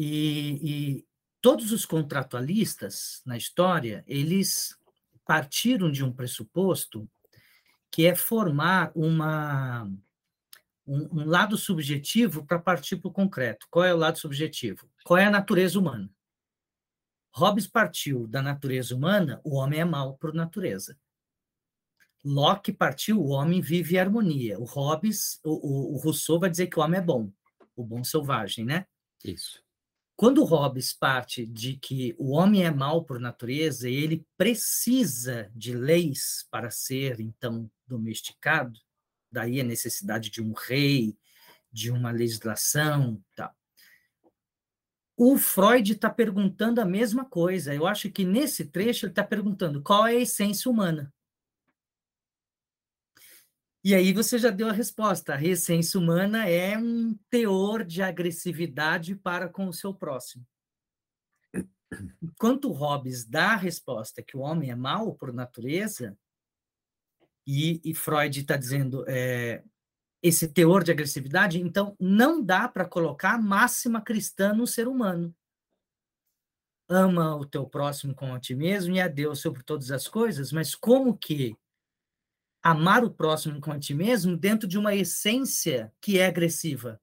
E, 0.00 0.60
e 0.62 1.06
todos 1.40 1.72
os 1.72 1.84
contratualistas 1.84 3.20
na 3.26 3.36
história, 3.36 4.04
eles 4.06 4.78
partiram 5.26 5.90
de 5.90 6.04
um 6.04 6.12
pressuposto 6.12 7.10
que 7.90 8.06
é 8.06 8.14
formar 8.14 8.92
uma, 8.94 9.90
um, 10.86 11.20
um 11.20 11.24
lado 11.24 11.56
subjetivo 11.56 12.46
para 12.46 12.60
partir 12.60 12.98
para 12.98 13.08
o 13.08 13.12
concreto. 13.12 13.66
Qual 13.68 13.84
é 13.84 13.92
o 13.92 13.96
lado 13.96 14.20
subjetivo? 14.20 14.88
Qual 15.04 15.18
é 15.18 15.24
a 15.24 15.30
natureza 15.32 15.80
humana? 15.80 16.08
Hobbes 17.34 17.66
partiu 17.66 18.28
da 18.28 18.40
natureza 18.40 18.94
humana, 18.94 19.40
o 19.42 19.56
homem 19.56 19.80
é 19.80 19.84
mau 19.84 20.16
por 20.16 20.32
natureza. 20.32 20.96
Locke 22.24 22.72
partiu, 22.72 23.20
o 23.20 23.30
homem 23.30 23.60
vive 23.60 23.98
harmonia. 23.98 24.60
O 24.60 24.64
Hobbes, 24.64 25.40
o, 25.42 25.50
o, 25.50 25.94
o 25.94 25.98
Rousseau 25.98 26.38
vai 26.38 26.50
dizer 26.50 26.68
que 26.68 26.78
o 26.78 26.82
homem 26.82 27.00
é 27.00 27.02
bom, 27.02 27.32
o 27.74 27.84
bom 27.84 28.04
selvagem, 28.04 28.64
né? 28.64 28.86
Isso. 29.24 29.66
Quando 30.18 30.42
Hobbes 30.42 30.92
parte 30.92 31.46
de 31.46 31.76
que 31.76 32.12
o 32.18 32.30
homem 32.32 32.64
é 32.64 32.72
mau 32.72 33.04
por 33.04 33.20
natureza 33.20 33.88
e 33.88 33.94
ele 33.94 34.26
precisa 34.36 35.48
de 35.54 35.72
leis 35.72 36.44
para 36.50 36.72
ser, 36.72 37.20
então, 37.20 37.70
domesticado, 37.86 38.76
daí 39.30 39.60
a 39.60 39.64
necessidade 39.64 40.28
de 40.28 40.42
um 40.42 40.52
rei, 40.52 41.16
de 41.70 41.92
uma 41.92 42.10
legislação, 42.10 43.22
tal. 43.36 43.54
O 45.16 45.38
Freud 45.38 45.92
está 45.92 46.10
perguntando 46.10 46.80
a 46.80 46.84
mesma 46.84 47.24
coisa. 47.24 47.72
Eu 47.72 47.86
acho 47.86 48.10
que 48.10 48.24
nesse 48.24 48.64
trecho 48.64 49.06
ele 49.06 49.12
está 49.12 49.22
perguntando 49.22 49.80
qual 49.84 50.04
é 50.04 50.16
a 50.16 50.20
essência 50.20 50.68
humana. 50.68 51.14
E 53.88 53.94
aí 53.94 54.12
você 54.12 54.36
já 54.36 54.50
deu 54.50 54.68
a 54.68 54.72
resposta. 54.72 55.34
A 55.34 55.42
essência 55.42 55.98
humana 55.98 56.46
é 56.46 56.76
um 56.76 57.18
teor 57.30 57.82
de 57.82 58.02
agressividade 58.02 59.14
para 59.14 59.48
com 59.48 59.66
o 59.66 59.72
seu 59.72 59.94
próximo. 59.94 60.46
Enquanto 62.22 62.70
Hobbes 62.70 63.24
dá 63.24 63.52
a 63.52 63.56
resposta 63.56 64.22
que 64.22 64.36
o 64.36 64.40
homem 64.40 64.70
é 64.70 64.74
mau 64.74 65.14
por 65.14 65.32
natureza, 65.32 66.14
e, 67.46 67.80
e 67.82 67.94
Freud 67.94 68.38
está 68.38 68.58
dizendo 68.58 69.06
é, 69.08 69.64
esse 70.22 70.48
teor 70.48 70.84
de 70.84 70.90
agressividade, 70.90 71.58
então 71.58 71.96
não 71.98 72.44
dá 72.44 72.68
para 72.68 72.84
colocar 72.84 73.36
a 73.36 73.40
máxima 73.40 74.02
cristã 74.02 74.52
no 74.52 74.66
ser 74.66 74.86
humano. 74.86 75.34
Ama 76.90 77.36
o 77.36 77.46
teu 77.46 77.66
próximo 77.66 78.14
como 78.14 78.34
a 78.34 78.38
ti 78.38 78.54
mesmo 78.54 78.94
e 78.94 79.00
a 79.00 79.08
Deus 79.08 79.40
sobre 79.40 79.62
todas 79.62 79.90
as 79.90 80.06
coisas, 80.06 80.52
mas 80.52 80.74
como 80.74 81.16
que 81.16 81.56
amar 82.70 83.04
o 83.04 83.10
próximo 83.10 83.60
com 83.60 83.72
a 83.72 83.78
ti 83.78 83.94
mesmo 83.94 84.36
dentro 84.36 84.68
de 84.68 84.78
uma 84.78 84.94
essência 84.94 85.92
que 86.00 86.18
é 86.18 86.26
agressiva. 86.26 87.00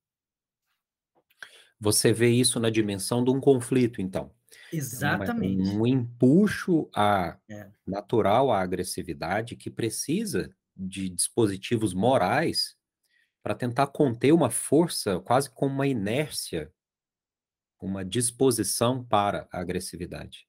Você 1.80 2.14
vê 2.14 2.30
isso 2.30 2.60
na 2.60 2.70
dimensão 2.70 3.24
de 3.24 3.32
um 3.32 3.40
conflito, 3.40 4.02
então. 4.02 4.32
Exatamente. 4.72 5.70
Um, 5.70 5.82
um 5.82 5.88
empuxo 5.88 6.90
a, 6.96 7.38
é. 7.50 7.70
natural 7.86 8.52
à 8.52 8.62
agressividade 8.62 9.56
que 9.56 9.70
precisa 9.70 10.56
de 10.76 11.10
dispositivos 11.10 11.94
morais 11.94 12.76
para 13.44 13.56
tentar 13.56 13.88
conter 13.88 14.34
uma 14.34 14.50
força, 14.50 15.20
quase 15.20 15.50
como 15.50 15.74
uma 15.74 15.88
inércia, 15.88 16.72
uma 17.80 18.04
disposição 18.04 19.04
para 19.04 19.48
a 19.52 19.60
agressividade. 19.60 20.48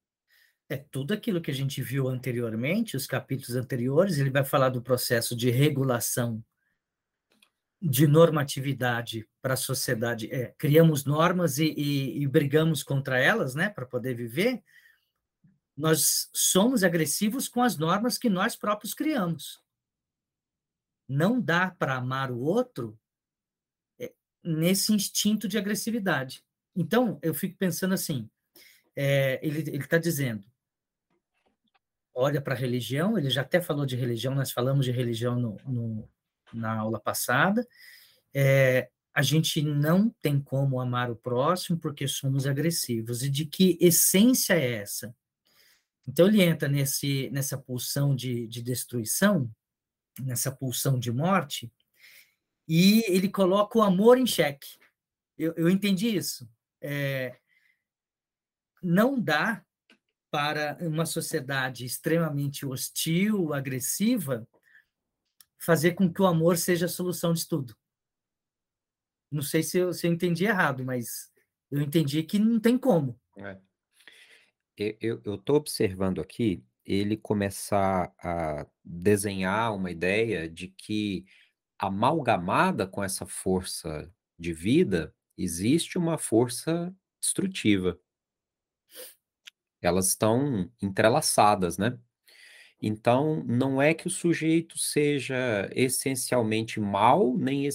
É 0.69 0.77
tudo 0.77 1.15
aquilo 1.15 1.41
que 1.41 1.51
a 1.51 1.55
gente 1.55 1.81
viu 1.81 2.09
anteriormente, 2.09 2.97
os 2.97 3.07
capítulos 3.07 3.55
anteriores, 3.55 4.19
ele 4.19 4.31
vai 4.31 4.45
falar 4.45 4.69
do 4.69 4.83
processo 4.83 5.37
de 5.37 5.49
regulação 5.51 6.45
de 7.81 8.07
normatividade 8.07 9.29
para 9.41 9.55
a 9.55 9.57
sociedade. 9.57 10.33
É, 10.33 10.55
criamos 10.59 11.05
normas 11.05 11.59
e, 11.59 11.73
e, 11.77 12.23
e 12.23 12.27
brigamos 12.27 12.83
contra 12.83 13.19
elas, 13.19 13.55
né, 13.55 13.69
para 13.69 13.87
poder 13.87 14.15
viver. 14.15 14.63
Nós 15.77 16.29
somos 16.35 16.83
agressivos 16.83 17.49
com 17.49 17.63
as 17.63 17.77
normas 17.77 18.19
que 18.19 18.31
nós 18.31 18.57
próprios 18.57 18.95
criamos. 18.95 19.63
Não 21.09 21.41
dá 21.41 21.71
para 21.71 21.97
amar 21.97 22.33
o 22.33 22.41
outro 22.41 22.99
é, 24.01 24.13
nesse 24.43 24.93
instinto 24.93 25.47
de 25.47 25.59
agressividade. 25.59 26.43
Então, 26.75 27.19
eu 27.23 27.33
fico 27.33 27.57
pensando 27.57 27.95
assim: 27.95 28.29
é, 28.97 29.39
ele 29.47 29.77
está 29.77 29.99
dizendo, 29.99 30.45
olha 32.17 32.41
para 32.41 32.55
a 32.55 32.57
religião, 32.57 33.19
ele 33.19 33.29
já 33.29 33.43
até 33.43 33.61
falou 33.61 33.85
de 33.85 33.95
religião, 33.95 34.35
nós 34.35 34.51
falamos 34.51 34.87
de 34.87 34.91
religião 34.91 35.39
no, 35.39 35.57
no, 35.67 36.09
na 36.55 36.79
aula 36.79 36.99
passada. 36.99 37.69
É, 38.35 38.89
a 39.13 39.21
gente 39.21 39.61
não 39.61 40.09
tem 40.23 40.41
como 40.41 40.81
amar 40.81 41.11
o 41.11 41.17
próximo 41.17 41.79
porque 41.79 42.09
somos 42.09 42.47
agressivos. 42.47 43.23
E 43.23 43.29
de 43.29 43.45
que 43.45 43.77
essência 43.79 44.55
é 44.55 44.77
essa? 44.77 45.15
Então 46.09 46.27
ele 46.27 46.43
entra 46.43 46.69
nesse, 46.69 47.29
nessa 47.31 47.59
pulsão 47.59 48.17
de, 48.17 48.47
de 48.47 48.63
destruição, 48.63 49.51
nessa 50.19 50.51
pulsão 50.51 50.99
de 50.99 51.13
morte, 51.13 51.71
e 52.67 53.05
ele 53.09 53.29
coloca 53.29 53.79
o 53.79 53.83
amor 53.83 54.17
em 54.17 54.27
xeque. 54.27 54.79
Eu, 55.37 55.53
eu 55.55 55.69
entendi 55.69 56.17
isso. 56.17 56.49
É, 56.81 57.37
não 58.83 59.21
dá 59.21 59.66
para 60.31 60.77
uma 60.81 61.07
sociedade 61.07 61.85
extremamente 61.85 62.67
hostil, 62.67 63.55
agressiva, 63.55 64.47
fazer 65.59 65.93
com 65.93 66.13
que 66.13 66.21
o 66.21 66.27
amor 66.27 66.57
seja 66.57 66.87
a 66.87 66.91
solução 66.91 67.33
de 67.33 67.47
tudo. 67.47 67.77
Não 69.31 69.43
sei 69.43 69.63
se 69.63 69.79
eu, 69.79 69.93
se 69.93 70.07
eu 70.07 70.13
entendi 70.13 70.45
errado, 70.45 70.85
mas 70.85 71.31
eu 71.71 71.81
entendi 71.81 72.23
que 72.23 72.39
não 72.39 72.61
tem 72.61 72.79
como. 72.79 73.19
É. 73.37 73.59
Eu 75.01 75.35
estou 75.35 75.57
observando 75.57 76.21
aqui 76.21 76.63
ele 76.85 77.17
começar 77.17 78.15
a 78.19 78.67
desenhar 78.85 79.75
uma 79.75 79.91
ideia 79.91 80.49
de 80.49 80.69
que 80.69 81.25
amalgamada 81.79 82.87
com 82.87 83.03
essa 83.03 83.27
força 83.27 84.13
de 84.39 84.53
vida 84.53 85.15
existe 85.37 85.99
uma 85.99 86.19
força 86.19 86.95
destrutiva 87.21 87.99
elas 89.87 90.09
estão 90.09 90.71
entrelaçadas, 90.83 91.79
né? 91.79 91.99
Então, 92.81 93.43
não 93.47 93.81
é 93.81 93.95
que 93.95 94.07
o 94.07 94.11
sujeito 94.11 94.79
seja 94.79 95.69
essencialmente 95.73 96.79
mal, 96.79 97.37
nem 97.37 97.67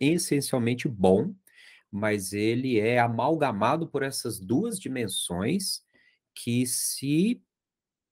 essencialmente 0.00 0.86
bom, 0.88 1.34
mas 1.90 2.32
ele 2.32 2.78
é 2.78 2.98
amalgamado 2.98 3.88
por 3.88 4.02
essas 4.02 4.38
duas 4.38 4.78
dimensões 4.78 5.82
que 6.34 6.66
se 6.66 7.40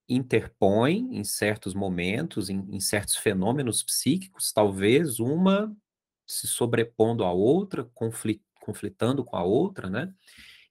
interpõem 0.08 1.16
em 1.16 1.24
certos 1.24 1.74
momentos, 1.74 2.50
em, 2.50 2.66
em 2.70 2.80
certos 2.80 3.16
fenômenos 3.16 3.82
psíquicos, 3.82 4.52
talvez 4.52 5.20
uma 5.20 5.74
se 6.26 6.46
sobrepondo 6.46 7.24
à 7.24 7.32
outra, 7.32 7.84
conflit, 7.94 8.42
conflitando 8.60 9.24
com 9.24 9.36
a 9.36 9.42
outra, 9.42 9.90
né? 9.90 10.12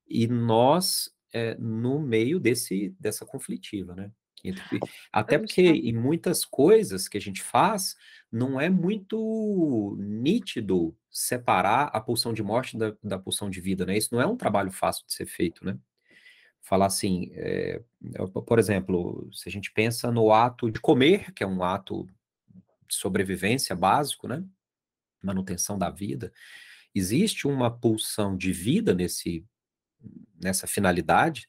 E 0.07 0.27
nós 0.27 1.09
é, 1.33 1.55
no 1.57 1.99
meio 1.99 2.39
desse, 2.39 2.95
dessa 2.99 3.25
conflitiva, 3.25 3.95
né? 3.95 4.11
Até 5.13 5.37
porque 5.37 5.61
em 5.61 5.93
muitas 5.93 6.43
coisas 6.43 7.07
que 7.07 7.17
a 7.17 7.21
gente 7.21 7.43
faz, 7.43 7.95
não 8.31 8.59
é 8.59 8.69
muito 8.69 9.95
nítido 9.99 10.97
separar 11.11 11.91
a 11.93 12.01
pulsão 12.01 12.33
de 12.33 12.41
morte 12.41 12.75
da, 12.75 12.95
da 13.03 13.19
pulsão 13.19 13.49
de 13.49 13.61
vida, 13.61 13.85
né? 13.85 13.97
Isso 13.97 14.09
não 14.11 14.21
é 14.21 14.25
um 14.25 14.35
trabalho 14.35 14.71
fácil 14.71 15.05
de 15.05 15.13
ser 15.13 15.27
feito, 15.27 15.63
né? 15.63 15.77
falar 16.61 16.85
assim, 16.85 17.31
é, 17.33 17.81
por 18.45 18.59
exemplo, 18.59 19.29
se 19.33 19.49
a 19.49 19.51
gente 19.51 19.71
pensa 19.71 20.11
no 20.11 20.31
ato 20.31 20.71
de 20.71 20.79
comer, 20.79 21.33
que 21.33 21.43
é 21.43 21.47
um 21.47 21.63
ato 21.63 22.07
de 22.87 22.95
sobrevivência 22.95 23.75
básico, 23.75 24.27
né? 24.27 24.43
Manutenção 25.21 25.77
da 25.77 25.89
vida, 25.89 26.31
existe 26.93 27.47
uma 27.47 27.69
pulsão 27.69 28.37
de 28.37 28.53
vida 28.53 28.93
nesse, 28.93 29.45
nessa 30.41 30.67
finalidade. 30.67 31.47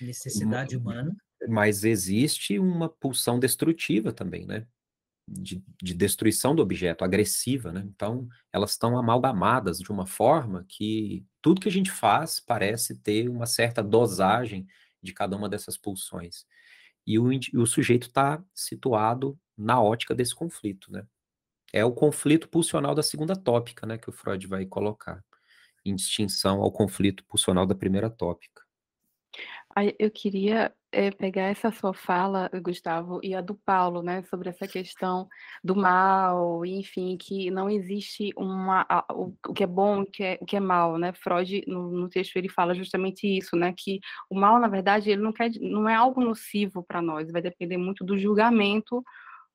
Necessidade 0.00 0.76
humana. 0.76 1.16
Mas 1.48 1.84
existe 1.84 2.58
uma 2.58 2.88
pulsão 2.88 3.38
destrutiva 3.38 4.12
também, 4.12 4.46
né? 4.46 4.66
De, 5.28 5.62
de, 5.82 5.92
destruição 5.92 6.54
do 6.54 6.62
objeto, 6.62 7.04
agressiva, 7.04 7.72
né? 7.72 7.82
Então, 7.84 8.28
elas 8.52 8.72
estão 8.72 8.96
amalgamadas 8.96 9.78
de 9.78 9.90
uma 9.90 10.06
forma 10.06 10.64
que 10.68 11.26
tudo 11.42 11.60
que 11.60 11.68
a 11.68 11.72
gente 11.72 11.90
faz 11.90 12.38
parece 12.38 12.96
ter 12.96 13.28
uma 13.28 13.44
certa 13.44 13.82
dosagem 13.82 14.66
de 15.02 15.12
cada 15.12 15.36
uma 15.36 15.48
dessas 15.48 15.76
pulsões. 15.76 16.46
E 17.06 17.18
o, 17.18 17.28
o 17.54 17.66
sujeito 17.66 18.06
está 18.06 18.42
situado 18.54 19.38
na 19.56 19.80
ótica 19.80 20.14
desse 20.14 20.34
conflito, 20.34 20.92
né? 20.92 21.06
É 21.72 21.84
o 21.84 21.92
conflito 21.92 22.48
pulsional 22.48 22.94
da 22.94 23.02
segunda 23.02 23.34
tópica, 23.34 23.86
né, 23.86 23.98
que 23.98 24.08
o 24.08 24.12
Freud 24.12 24.46
vai 24.46 24.64
colocar, 24.64 25.22
em 25.90 25.94
distinção 25.94 26.62
ao 26.62 26.72
conflito 26.72 27.24
pulsional 27.24 27.66
da 27.66 27.74
primeira 27.74 28.10
tópica. 28.10 28.66
Eu 29.98 30.10
queria 30.10 30.72
é, 30.90 31.10
pegar 31.10 31.42
essa 31.42 31.70
sua 31.70 31.92
fala, 31.92 32.48
Gustavo, 32.62 33.20
e 33.22 33.34
a 33.34 33.42
do 33.42 33.54
Paulo, 33.54 34.02
né, 34.02 34.22
sobre 34.30 34.48
essa 34.48 34.66
questão 34.66 35.28
do 35.62 35.76
mal, 35.76 36.64
enfim, 36.64 37.18
que 37.18 37.50
não 37.50 37.68
existe 37.68 38.30
uma, 38.38 38.86
a, 38.88 39.04
o, 39.12 39.36
o, 39.46 39.52
que 39.52 39.62
é 39.62 39.66
bom, 39.66 40.00
o 40.00 40.06
que 40.06 40.24
é, 40.24 40.38
o 40.40 40.46
que 40.46 40.56
é 40.56 40.60
mal, 40.60 40.96
né? 40.96 41.12
Freud, 41.12 41.62
no, 41.66 41.90
no, 41.90 42.08
texto, 42.08 42.36
ele 42.36 42.48
fala 42.48 42.74
justamente 42.74 43.26
isso, 43.26 43.54
né, 43.54 43.74
que 43.76 44.00
o 44.30 44.34
mal, 44.34 44.58
na 44.58 44.68
verdade, 44.68 45.10
ele 45.10 45.20
não, 45.20 45.32
quer, 45.34 45.50
não 45.60 45.86
é 45.86 45.94
algo 45.94 46.22
nocivo 46.22 46.82
para 46.82 47.02
nós, 47.02 47.30
vai 47.30 47.42
depender 47.42 47.76
muito 47.76 48.02
do 48.02 48.16
julgamento 48.16 49.04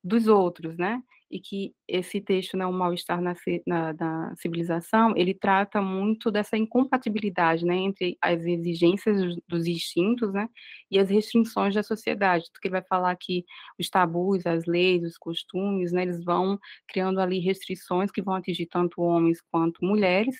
dos 0.02 0.26
outros, 0.26 0.76
né? 0.76 1.02
e 1.32 1.40
que 1.40 1.74
esse 1.88 2.20
texto, 2.20 2.58
né, 2.58 2.66
o 2.66 2.72
mal-estar 2.72 3.18
na, 3.22 3.34
na, 3.66 3.92
na, 3.94 4.36
civilização, 4.36 5.14
ele 5.16 5.32
trata 5.32 5.80
muito 5.80 6.30
dessa 6.30 6.58
incompatibilidade, 6.58 7.64
né, 7.64 7.74
entre 7.74 8.18
as 8.20 8.44
exigências 8.44 9.34
dos, 9.48 9.66
instintos, 9.66 10.30
né, 10.30 10.46
e 10.90 10.98
as 10.98 11.08
restrições 11.08 11.74
da 11.74 11.82
sociedade, 11.82 12.44
que 12.60 12.68
ele 12.68 12.72
vai 12.72 12.82
falar 12.82 13.16
que 13.16 13.46
os 13.80 13.88
tabus, 13.88 14.44
as 14.46 14.66
leis, 14.66 15.02
os 15.02 15.16
costumes, 15.16 15.90
né, 15.90 16.02
eles 16.02 16.22
vão 16.22 16.58
criando 16.86 17.18
ali 17.18 17.38
restrições 17.38 18.10
que 18.10 18.20
vão 18.20 18.34
atingir 18.34 18.66
tanto 18.66 19.00
homens 19.00 19.40
quanto 19.50 19.82
mulheres, 19.82 20.36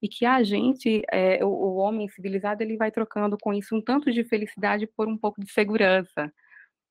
e 0.00 0.08
que 0.08 0.24
a 0.24 0.42
gente, 0.42 1.02
é, 1.12 1.44
o, 1.44 1.48
o 1.48 1.76
homem 1.76 2.08
civilizado, 2.08 2.62
ele 2.62 2.78
vai 2.78 2.90
trocando 2.90 3.36
com 3.38 3.52
isso 3.52 3.76
um 3.76 3.82
tanto 3.82 4.10
de 4.10 4.24
felicidade 4.24 4.86
por 4.86 5.06
um 5.06 5.18
pouco 5.18 5.38
de 5.38 5.52
segurança, 5.52 6.32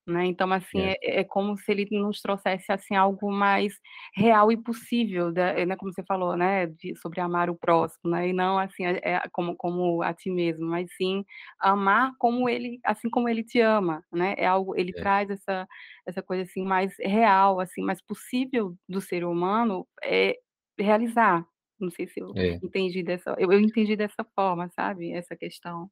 né? 0.07 0.25
Então, 0.25 0.51
assim, 0.51 0.79
é. 0.81 0.95
É, 1.01 1.19
é. 1.19 1.23
como 1.23 1.57
se 1.57 1.71
ele 1.71 1.87
nos 1.91 2.21
trouxesse 2.21 2.71
assim 2.71 2.95
algo 2.95 3.31
mais 3.31 3.73
real 4.15 4.51
e 4.51 4.57
possível, 4.57 5.31
né? 5.31 5.65
né 5.65 5.75
como 5.75 5.93
você 5.93 6.03
falou, 6.03 6.35
né, 6.35 6.67
de, 6.67 6.95
sobre 6.97 7.21
amar 7.21 7.49
o 7.49 7.55
próximo, 7.55 8.11
né? 8.11 8.29
E 8.29 8.33
não 8.33 8.57
assim 8.57 8.85
é, 8.85 8.99
é, 9.03 9.21
como 9.31 9.55
como 9.55 10.01
a 10.01 10.13
ti 10.13 10.31
mesmo, 10.31 10.65
mas 10.65 10.89
sim 10.95 11.23
amar 11.59 12.11
como 12.17 12.49
ele, 12.49 12.79
assim 12.83 13.09
como 13.09 13.29
ele 13.29 13.43
te 13.43 13.59
ama, 13.59 14.03
né? 14.11 14.35
É 14.37 14.47
algo, 14.47 14.75
ele 14.75 14.91
é. 14.95 14.99
traz 14.99 15.29
essa 15.29 15.67
essa 16.05 16.21
coisa 16.21 16.43
assim 16.43 16.63
mais 16.63 16.93
real, 16.99 17.59
assim, 17.59 17.81
mais 17.83 18.01
possível 18.01 18.75
do 18.87 18.99
ser 19.01 19.23
humano 19.23 19.87
é 20.03 20.37
realizar. 20.77 21.45
Não 21.79 21.89
sei 21.89 22.07
se 22.07 22.19
eu 22.19 22.33
é. 22.35 22.59
entendi 22.61 23.03
dessa, 23.03 23.35
eu, 23.37 23.51
eu 23.51 23.59
entendi 23.59 23.95
dessa 23.95 24.23
forma, 24.35 24.69
sabe? 24.69 25.11
Essa 25.13 25.35
questão. 25.35 25.89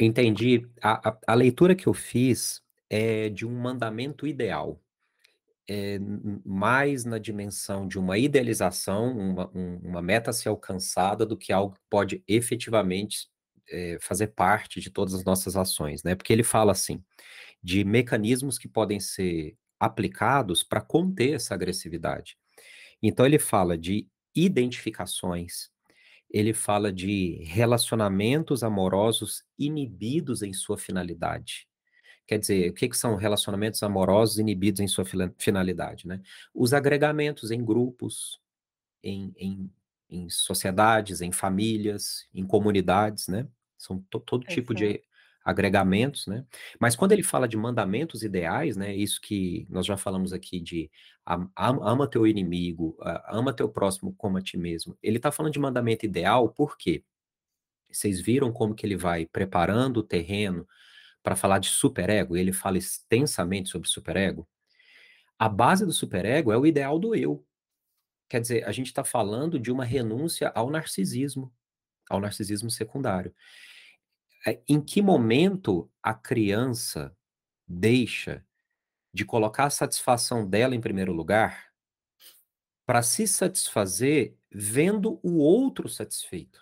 Entendi. 0.00 0.66
A, 0.82 1.10
a, 1.10 1.18
a 1.28 1.34
leitura 1.34 1.74
que 1.74 1.86
eu 1.86 1.94
fiz 1.94 2.60
é 2.90 3.28
de 3.28 3.46
um 3.46 3.58
mandamento 3.58 4.26
ideal. 4.26 4.80
É, 5.70 5.98
mais 6.46 7.04
na 7.04 7.18
dimensão 7.18 7.86
de 7.86 7.98
uma 7.98 8.16
idealização, 8.16 9.16
uma, 9.18 9.50
um, 9.54 9.76
uma 9.84 10.02
meta 10.02 10.30
a 10.30 10.32
ser 10.32 10.48
alcançada, 10.48 11.26
do 11.26 11.36
que 11.36 11.52
algo 11.52 11.74
que 11.74 11.80
pode 11.90 12.24
efetivamente 12.26 13.28
é, 13.70 13.98
fazer 14.00 14.28
parte 14.28 14.80
de 14.80 14.90
todas 14.90 15.12
as 15.14 15.24
nossas 15.24 15.56
ações, 15.56 16.02
né? 16.02 16.14
Porque 16.14 16.32
ele 16.32 16.42
fala 16.42 16.72
assim, 16.72 17.04
de 17.62 17.84
mecanismos 17.84 18.58
que 18.58 18.66
podem 18.68 18.98
ser 18.98 19.56
aplicados 19.78 20.62
para 20.62 20.80
conter 20.80 21.34
essa 21.34 21.54
agressividade. 21.54 22.36
Então 23.02 23.26
ele 23.26 23.38
fala 23.38 23.76
de 23.76 24.08
identificações, 24.34 25.70
ele 26.30 26.54
fala 26.54 26.92
de 26.92 27.42
relacionamentos 27.44 28.62
amorosos 28.62 29.44
inibidos 29.58 30.42
em 30.42 30.52
sua 30.52 30.78
finalidade. 30.78 31.67
Quer 32.28 32.38
dizer, 32.38 32.70
o 32.70 32.74
que, 32.74 32.90
que 32.90 32.96
são 32.96 33.16
relacionamentos 33.16 33.82
amorosos 33.82 34.38
inibidos 34.38 34.80
em 34.80 34.86
sua 34.86 35.02
finalidade? 35.38 36.06
Né? 36.06 36.20
Os 36.54 36.74
agregamentos 36.74 37.50
em 37.50 37.64
grupos, 37.64 38.38
em, 39.02 39.32
em, 39.34 39.72
em 40.10 40.28
sociedades, 40.28 41.22
em 41.22 41.32
famílias, 41.32 42.28
em 42.34 42.46
comunidades, 42.46 43.28
né? 43.28 43.48
São 43.78 44.04
to, 44.10 44.20
todo 44.20 44.44
tipo 44.44 44.74
de 44.74 45.02
agregamentos, 45.42 46.26
né? 46.26 46.44
Mas 46.78 46.94
quando 46.94 47.12
ele 47.12 47.22
fala 47.22 47.48
de 47.48 47.56
mandamentos 47.56 48.22
ideais, 48.22 48.76
né? 48.76 48.94
Isso 48.94 49.22
que 49.22 49.66
nós 49.70 49.86
já 49.86 49.96
falamos 49.96 50.34
aqui 50.34 50.60
de 50.60 50.90
ama 51.24 52.06
teu 52.06 52.26
inimigo, 52.26 52.98
ama 53.28 53.54
teu 53.54 53.70
próximo 53.70 54.14
como 54.18 54.36
a 54.36 54.42
ti 54.42 54.58
mesmo. 54.58 54.98
Ele 55.02 55.16
está 55.16 55.32
falando 55.32 55.54
de 55.54 55.58
mandamento 55.58 56.04
ideal, 56.04 56.50
por 56.50 56.76
quê? 56.76 57.02
Vocês 57.90 58.20
viram 58.20 58.52
como 58.52 58.74
que 58.74 58.84
ele 58.84 58.98
vai 58.98 59.24
preparando 59.24 59.98
o 59.98 60.02
terreno 60.02 60.68
para 61.22 61.36
falar 61.36 61.58
de 61.58 61.68
superego, 61.68 62.36
ele 62.36 62.52
fala 62.52 62.78
extensamente 62.78 63.68
sobre 63.68 63.88
superego. 63.88 64.48
A 65.38 65.48
base 65.48 65.84
do 65.84 65.92
superego 65.92 66.52
é 66.52 66.58
o 66.58 66.66
ideal 66.66 66.98
do 66.98 67.14
eu. 67.14 67.44
Quer 68.28 68.40
dizer, 68.40 68.64
a 68.66 68.72
gente 68.72 68.88
está 68.88 69.04
falando 69.04 69.58
de 69.58 69.70
uma 69.70 69.84
renúncia 69.84 70.50
ao 70.54 70.70
narcisismo, 70.70 71.52
ao 72.10 72.20
narcisismo 72.20 72.70
secundário. 72.70 73.34
É, 74.46 74.60
em 74.68 74.80
que 74.80 75.00
momento 75.00 75.90
a 76.02 76.14
criança 76.14 77.16
deixa 77.66 78.44
de 79.12 79.24
colocar 79.24 79.64
a 79.64 79.70
satisfação 79.70 80.48
dela 80.48 80.74
em 80.74 80.80
primeiro 80.80 81.12
lugar 81.12 81.72
para 82.86 83.02
se 83.02 83.26
satisfazer 83.26 84.36
vendo 84.50 85.18
o 85.22 85.38
outro 85.38 85.88
satisfeito? 85.88 86.60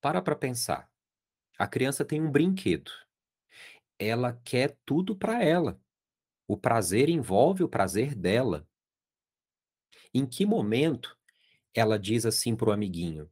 Para 0.00 0.20
para 0.20 0.36
pensar. 0.36 0.90
A 1.58 1.66
criança 1.66 2.04
tem 2.04 2.20
um 2.20 2.30
brinquedo 2.30 2.90
ela 4.04 4.32
quer 4.44 4.76
tudo 4.84 5.16
para 5.16 5.42
ela. 5.42 5.80
O 6.46 6.56
prazer 6.56 7.08
envolve 7.08 7.62
o 7.62 7.68
prazer 7.68 8.14
dela. 8.14 8.68
Em 10.12 10.26
que 10.26 10.44
momento 10.44 11.16
ela 11.74 11.98
diz 11.98 12.26
assim 12.26 12.54
para 12.54 12.68
o 12.68 12.72
amiguinho: 12.72 13.30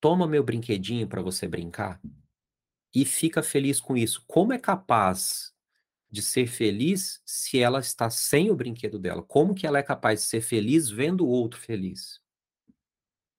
Toma 0.00 0.26
meu 0.26 0.42
brinquedinho 0.42 1.08
para 1.08 1.22
você 1.22 1.46
brincar? 1.46 2.00
E 2.94 3.04
fica 3.04 3.42
feliz 3.42 3.80
com 3.80 3.96
isso. 3.96 4.24
Como 4.26 4.52
é 4.52 4.58
capaz 4.58 5.54
de 6.10 6.22
ser 6.22 6.48
feliz 6.48 7.22
se 7.24 7.60
ela 7.60 7.78
está 7.78 8.10
sem 8.10 8.50
o 8.50 8.56
brinquedo 8.56 8.98
dela? 8.98 9.22
Como 9.22 9.54
que 9.54 9.66
ela 9.66 9.78
é 9.78 9.82
capaz 9.82 10.20
de 10.22 10.26
ser 10.26 10.40
feliz 10.40 10.90
vendo 10.90 11.24
o 11.24 11.28
outro 11.28 11.60
feliz? 11.60 12.20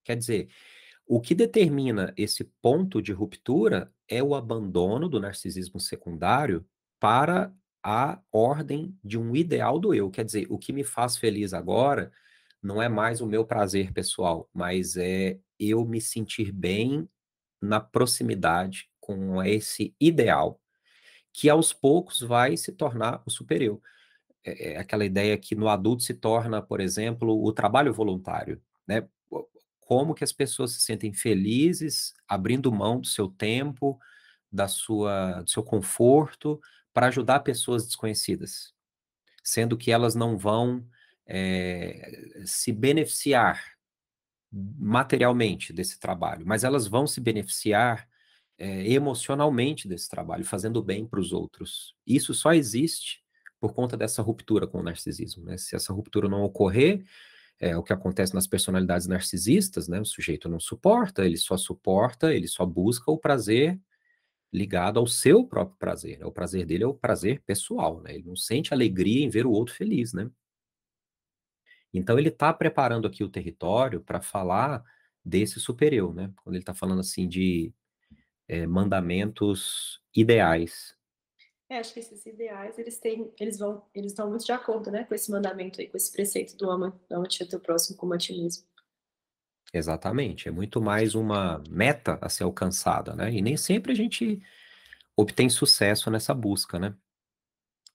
Quer 0.04 0.16
dizer, 0.16 0.50
o 1.14 1.20
que 1.20 1.36
determina 1.36 2.14
esse 2.16 2.46
ponto 2.62 3.02
de 3.02 3.12
ruptura 3.12 3.94
é 4.08 4.24
o 4.24 4.34
abandono 4.34 5.10
do 5.10 5.20
narcisismo 5.20 5.78
secundário 5.78 6.66
para 7.02 7.54
a 7.84 8.18
ordem 8.32 8.98
de 9.04 9.20
um 9.20 9.36
ideal 9.36 9.78
do 9.78 9.94
eu. 9.94 10.10
Quer 10.10 10.24
dizer, 10.24 10.48
o 10.50 10.58
que 10.58 10.72
me 10.72 10.86
faz 10.86 11.18
feliz 11.18 11.54
agora 11.54 12.14
não 12.64 12.82
é 12.82 12.88
mais 12.88 13.20
o 13.20 13.28
meu 13.28 13.44
prazer 13.44 13.92
pessoal, 13.92 14.50
mas 14.54 14.96
é 14.96 15.38
eu 15.60 15.86
me 15.86 16.00
sentir 16.00 16.50
bem 16.50 17.10
na 17.62 17.82
proximidade 17.82 18.90
com 18.98 19.44
esse 19.44 19.94
ideal, 20.00 20.62
que 21.34 21.50
aos 21.50 21.74
poucos 21.74 22.22
vai 22.22 22.56
se 22.56 22.72
tornar 22.72 23.22
o 23.26 23.30
superior. 23.30 23.82
É, 24.46 24.76
é 24.76 24.78
aquela 24.78 25.04
ideia 25.04 25.38
que 25.38 25.56
no 25.56 25.68
adulto 25.68 26.04
se 26.04 26.14
torna, 26.14 26.62
por 26.62 26.80
exemplo, 26.80 27.44
o 27.44 27.52
trabalho 27.52 27.94
voluntário, 27.94 28.62
né? 28.88 29.06
Como 29.92 30.16
que 30.16 30.24
as 30.24 30.32
pessoas 30.32 30.72
se 30.72 30.80
sentem 30.80 31.12
felizes 31.14 32.14
abrindo 32.26 32.72
mão 32.72 33.02
do 33.02 33.08
seu 33.08 33.28
tempo, 33.28 34.00
da 34.50 34.66
sua, 34.66 35.42
do 35.42 35.50
seu 35.50 35.62
conforto 35.62 36.62
para 36.94 37.08
ajudar 37.08 37.42
pessoas 37.42 37.86
desconhecidas, 37.86 38.74
sendo 39.44 39.78
que 39.78 39.92
elas 39.92 40.16
não 40.16 40.38
vão 40.38 40.88
é, 41.28 42.10
se 42.46 42.72
beneficiar 42.72 43.62
materialmente 44.50 45.74
desse 45.74 46.00
trabalho, 46.00 46.46
mas 46.48 46.64
elas 46.64 46.88
vão 46.88 47.06
se 47.06 47.20
beneficiar 47.20 48.08
é, 48.58 48.90
emocionalmente 48.90 49.90
desse 49.90 50.10
trabalho, 50.10 50.46
fazendo 50.46 50.82
bem 50.82 51.06
para 51.06 51.20
os 51.20 51.34
outros. 51.34 51.98
Isso 52.08 52.34
só 52.34 52.54
existe 52.54 53.22
por 53.60 53.74
conta 53.74 53.98
dessa 53.98 54.22
ruptura 54.22 54.66
com 54.66 54.80
o 54.80 54.84
narcisismo. 54.84 55.44
Né? 55.44 55.58
Se 55.58 55.76
essa 55.76 55.92
ruptura 55.92 56.30
não 56.30 56.44
ocorrer, 56.44 57.04
é 57.62 57.78
o 57.78 57.84
que 57.84 57.94
acontece 57.94 58.34
nas 58.34 58.48
personalidades 58.48 59.06
narcisistas, 59.06 59.88
né? 59.88 60.02
O 60.02 60.06
sujeito 60.06 60.50
não 60.50 60.60
suporta, 60.60 61.24
ele 61.24 61.38
só 61.38 61.56
suporta, 61.56 62.34
ele 62.34 62.48
só 62.48 62.66
busca 62.66 63.12
o 63.12 63.20
prazer 63.20 63.80
ligado 64.52 65.00
ao 65.00 65.06
seu 65.06 65.46
próprio 65.46 65.78
prazer. 65.78 66.18
Né? 66.18 66.26
O 66.26 66.32
prazer 66.32 66.66
dele 66.66 66.84
é 66.84 66.88
o 66.88 66.94
prazer 66.96 67.42
pessoal, 67.46 68.02
né? 68.02 68.16
Ele 68.16 68.24
não 68.26 68.36
sente 68.36 68.74
alegria 68.74 69.24
em 69.24 69.30
ver 69.30 69.46
o 69.46 69.52
outro 69.52 69.76
feliz, 69.76 70.12
né? 70.12 70.30
Então 71.94 72.18
ele 72.18 72.30
está 72.30 72.52
preparando 72.52 73.08
aqui 73.08 73.24
o 73.24 73.30
território 73.30 74.02
para 74.02 74.22
falar 74.22 74.84
desse 75.24 75.60
superior, 75.60 76.16
né? 76.16 76.32
Quando 76.38 76.56
ele 76.56 76.64
está 76.64 76.74
falando 76.74 77.02
assim 77.02 77.28
de 77.28 77.72
é, 78.48 78.66
mandamentos 78.66 80.02
ideais. 80.16 80.98
É, 81.72 81.78
acho 81.80 81.94
que 81.94 82.02
esses 82.02 82.26
ideais 82.26 82.78
eles 82.78 83.00
têm, 83.00 83.32
eles 83.40 83.58
vão, 83.58 83.82
eles 83.96 84.12
estão 84.12 84.28
muito 84.30 84.46
de 84.46 84.52
acordo, 84.52 84.92
né, 84.92 85.06
com 85.06 85.16
esse 85.16 85.32
mandamento 85.32 85.80
aí, 85.80 85.88
com 85.88 85.96
esse 85.96 86.12
preceito 86.12 86.58
do 86.58 86.70
ama, 86.70 87.00
ame 87.10 87.30
teu 87.30 87.62
próximo 87.62 87.96
como 87.96 88.14
a 88.14 88.18
ti 88.18 88.34
mesmo. 88.34 88.66
Exatamente, 89.74 90.50
é 90.50 90.52
muito 90.52 90.82
mais 90.82 91.16
uma 91.16 91.64
meta 91.70 92.20
a 92.22 92.28
ser 92.28 92.44
alcançada, 92.44 93.16
né? 93.16 93.32
E 93.32 93.42
nem 93.42 93.56
sempre 93.56 93.94
a 93.94 93.96
gente 93.96 94.42
obtém 95.16 95.50
sucesso 95.50 96.12
nessa 96.12 96.34
busca, 96.34 96.78
né? 96.78 96.94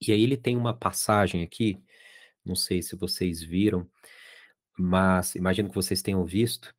E 0.01 0.11
aí 0.11 0.23
ele 0.23 0.39
tem 0.39 0.57
uma 0.57 0.73
passagem 0.73 1.43
aqui, 1.43 1.79
não 2.43 2.55
sei 2.55 2.81
se 2.81 2.97
vocês 2.97 3.43
viram, 3.43 3.87
mas 4.79 5.35
imagino 5.35 5.69
que 5.69 5.75
vocês 5.75 6.01
tenham 6.01 6.25
visto, 6.25 6.75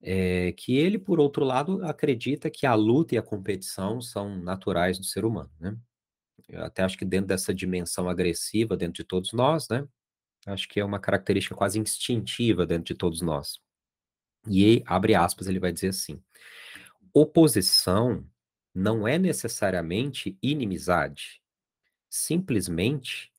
é, 0.00 0.52
que 0.52 0.78
ele, 0.78 0.98
por 0.98 1.20
outro 1.20 1.44
lado, 1.44 1.84
acredita 1.84 2.48
que 2.48 2.64
a 2.64 2.72
luta 2.74 3.14
e 3.14 3.18
a 3.18 3.22
competição 3.22 4.00
são 4.00 4.34
naturais 4.38 4.98
do 4.98 5.04
ser 5.04 5.26
humano, 5.26 5.50
né? 5.60 5.76
Eu 6.48 6.64
até 6.64 6.82
acho 6.82 6.96
que 6.96 7.04
dentro 7.04 7.26
dessa 7.28 7.54
dimensão 7.54 8.08
agressiva 8.08 8.76
dentro 8.76 8.94
de 8.94 9.04
todos 9.04 9.32
nós, 9.32 9.68
né? 9.68 9.86
Acho 10.46 10.68
que 10.68 10.80
é 10.80 10.84
uma 10.84 10.98
característica 10.98 11.54
quase 11.54 11.78
instintiva 11.78 12.64
dentro 12.64 12.84
de 12.84 12.94
todos 12.94 13.20
nós. 13.20 13.60
E, 14.48 14.82
abre 14.86 15.14
aspas, 15.14 15.46
ele 15.46 15.58
vai 15.60 15.72
dizer 15.72 15.88
assim: 15.88 16.22
oposição 17.12 18.24
não 18.74 19.06
é 19.06 19.18
necessariamente 19.18 20.38
inimizade. 20.42 21.42
Simplesmente, 22.08 23.30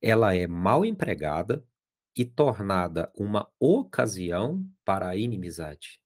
ela 0.00 0.34
é 0.34 0.46
mal 0.46 0.84
empregada 0.84 1.64
e 2.16 2.24
tornada 2.24 3.10
uma 3.16 3.50
ocasião 3.58 4.64
para 4.84 5.08
a 5.08 5.16
inimizade. 5.16 6.00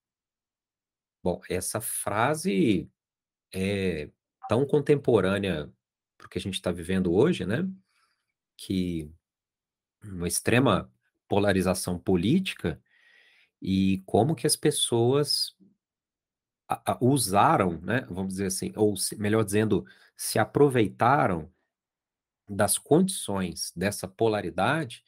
Bom, 1.22 1.40
essa 1.50 1.80
frase 1.80 2.88
é 3.52 4.08
tão 4.48 4.64
contemporânea 4.64 5.72
para 6.26 6.28
o 6.28 6.30
que 6.30 6.38
a 6.38 6.42
gente 6.42 6.54
está 6.54 6.72
vivendo 6.72 7.12
hoje, 7.14 7.46
né? 7.46 7.68
Que 8.56 9.10
uma 10.02 10.26
extrema 10.26 10.90
polarização 11.28 11.98
política 11.98 12.80
e 13.62 14.02
como 14.04 14.34
que 14.34 14.46
as 14.46 14.56
pessoas 14.56 15.56
usaram, 17.00 17.80
né, 17.80 18.00
vamos 18.10 18.34
dizer 18.34 18.46
assim, 18.46 18.72
ou 18.74 18.96
se, 18.96 19.16
melhor 19.16 19.44
dizendo, 19.44 19.86
se 20.16 20.36
aproveitaram 20.38 21.50
das 22.48 22.76
condições 22.76 23.72
dessa 23.74 24.08
polaridade 24.08 25.04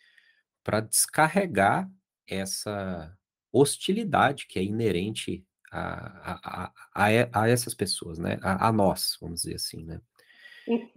para 0.63 0.81
descarregar 0.81 1.91
essa 2.27 3.17
hostilidade 3.53 4.47
que 4.47 4.59
é 4.59 4.63
inerente 4.63 5.45
a, 5.71 6.33
a, 6.33 6.73
a, 6.95 7.43
a 7.43 7.49
essas 7.49 7.75
pessoas, 7.75 8.19
né, 8.19 8.39
a, 8.41 8.69
a 8.69 8.73
nós, 8.73 9.17
vamos 9.21 9.43
dizer 9.43 9.57
assim, 9.57 9.85
né. 9.85 10.01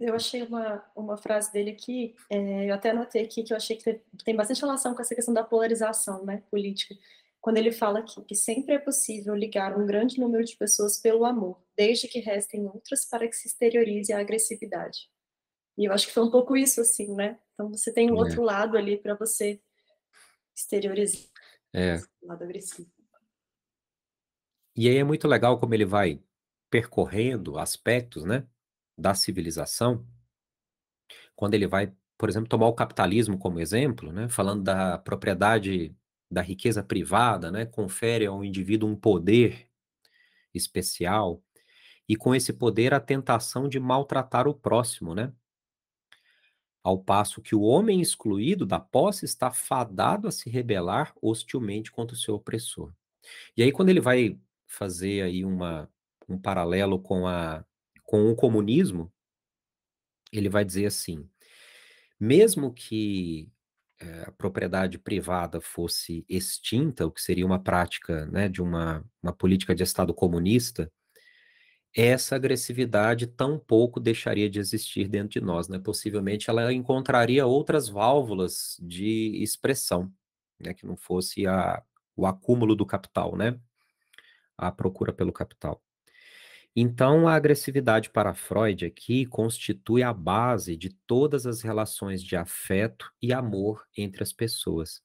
Eu 0.00 0.14
achei 0.14 0.42
uma, 0.42 0.84
uma 0.94 1.16
frase 1.16 1.52
dele 1.52 1.70
aqui, 1.70 2.14
é, 2.28 2.70
eu 2.70 2.74
até 2.74 2.90
anotei 2.90 3.24
aqui 3.24 3.42
que 3.42 3.52
eu 3.52 3.56
achei 3.56 3.76
que 3.76 4.00
tem 4.24 4.36
bastante 4.36 4.60
relação 4.60 4.94
com 4.94 5.00
essa 5.00 5.14
questão 5.14 5.32
da 5.32 5.44
polarização 5.44 6.24
né, 6.24 6.42
política 6.50 6.94
quando 7.42 7.56
ele 7.56 7.72
fala 7.72 7.98
aqui 7.98 8.22
que 8.22 8.36
sempre 8.36 8.74
é 8.76 8.78
possível 8.78 9.34
ligar 9.34 9.76
um 9.76 9.84
grande 9.84 10.18
número 10.20 10.44
de 10.44 10.56
pessoas 10.56 10.96
pelo 10.96 11.24
amor, 11.24 11.60
desde 11.76 12.06
que 12.06 12.20
restem 12.20 12.64
outras 12.66 13.04
para 13.04 13.26
que 13.26 13.34
se 13.34 13.48
exteriorize 13.48 14.12
a 14.12 14.20
agressividade. 14.20 15.10
E 15.76 15.86
eu 15.86 15.92
acho 15.92 16.06
que 16.06 16.12
foi 16.12 16.22
um 16.22 16.30
pouco 16.30 16.56
isso, 16.56 16.80
assim, 16.80 17.12
né? 17.14 17.40
Então 17.52 17.68
você 17.68 17.92
tem 17.92 18.12
um 18.12 18.16
é. 18.16 18.18
outro 18.18 18.42
lado 18.42 18.76
ali 18.76 18.96
para 18.96 19.14
você 19.14 19.60
exteriorizar 20.54 21.20
é. 21.74 21.96
o 22.22 22.28
lado 22.28 22.44
agressivo. 22.44 22.88
E 24.76 24.88
aí 24.88 24.96
é 24.96 25.04
muito 25.04 25.26
legal 25.26 25.58
como 25.58 25.74
ele 25.74 25.84
vai 25.84 26.22
percorrendo 26.70 27.58
aspectos, 27.58 28.24
né, 28.24 28.46
da 28.96 29.14
civilização, 29.14 30.06
quando 31.34 31.54
ele 31.54 31.66
vai, 31.66 31.92
por 32.18 32.28
exemplo, 32.28 32.48
tomar 32.48 32.66
o 32.66 32.74
capitalismo 32.74 33.38
como 33.38 33.60
exemplo, 33.60 34.12
né, 34.12 34.28
falando 34.28 34.62
da 34.62 34.98
propriedade 34.98 35.94
da 36.30 36.40
riqueza 36.40 36.82
privada, 36.82 37.50
né, 37.50 37.66
confere 37.66 38.26
ao 38.26 38.44
indivíduo 38.44 38.88
um 38.88 38.96
poder 38.96 39.68
especial 40.54 41.42
e 42.08 42.16
com 42.16 42.34
esse 42.34 42.52
poder 42.52 42.94
a 42.94 43.00
tentação 43.00 43.68
de 43.68 43.78
maltratar 43.78 44.48
o 44.48 44.54
próximo, 44.54 45.14
né? 45.14 45.32
Ao 46.82 46.98
passo 46.98 47.40
que 47.40 47.54
o 47.54 47.62
homem 47.62 48.00
excluído 48.00 48.66
da 48.66 48.80
posse 48.80 49.24
está 49.24 49.50
fadado 49.52 50.26
a 50.26 50.32
se 50.32 50.50
rebelar 50.50 51.14
hostilmente 51.22 51.92
contra 51.92 52.14
o 52.14 52.18
seu 52.18 52.34
opressor. 52.34 52.92
E 53.56 53.62
aí 53.62 53.70
quando 53.70 53.90
ele 53.90 54.00
vai 54.00 54.38
fazer 54.66 55.22
aí 55.22 55.44
uma, 55.44 55.88
um 56.28 56.38
paralelo 56.38 56.98
com 56.98 57.26
a 57.26 57.64
com 58.12 58.30
o 58.30 58.36
comunismo, 58.36 59.10
ele 60.30 60.50
vai 60.50 60.66
dizer 60.66 60.84
assim: 60.84 61.26
mesmo 62.20 62.70
que 62.74 63.50
eh, 63.98 64.24
a 64.26 64.32
propriedade 64.32 64.98
privada 64.98 65.62
fosse 65.62 66.22
extinta, 66.28 67.06
o 67.06 67.10
que 67.10 67.22
seria 67.22 67.46
uma 67.46 67.58
prática 67.58 68.26
né, 68.26 68.50
de 68.50 68.60
uma, 68.60 69.02
uma 69.22 69.32
política 69.32 69.74
de 69.74 69.82
Estado 69.82 70.12
comunista, 70.12 70.92
essa 71.96 72.36
agressividade 72.36 73.26
tampouco 73.26 73.98
deixaria 73.98 74.48
de 74.50 74.58
existir 74.58 75.08
dentro 75.08 75.30
de 75.30 75.40
nós, 75.40 75.68
né? 75.68 75.78
Possivelmente 75.78 76.50
ela 76.50 76.70
encontraria 76.70 77.46
outras 77.46 77.88
válvulas 77.88 78.76
de 78.82 79.42
expressão, 79.42 80.12
né? 80.60 80.74
Que 80.74 80.86
não 80.86 80.98
fosse 80.98 81.46
a, 81.46 81.82
o 82.14 82.26
acúmulo 82.26 82.76
do 82.76 82.84
capital, 82.84 83.36
né? 83.36 83.58
A 84.58 84.70
procura 84.70 85.14
pelo 85.14 85.32
capital. 85.32 85.82
Então, 86.74 87.28
a 87.28 87.34
agressividade 87.34 88.08
para 88.08 88.32
Freud 88.32 88.86
aqui 88.86 89.26
constitui 89.26 90.02
a 90.02 90.12
base 90.12 90.74
de 90.76 90.88
todas 91.06 91.46
as 91.46 91.60
relações 91.60 92.22
de 92.22 92.34
afeto 92.34 93.10
e 93.20 93.32
amor 93.32 93.84
entre 93.96 94.22
as 94.22 94.32
pessoas. 94.32 95.02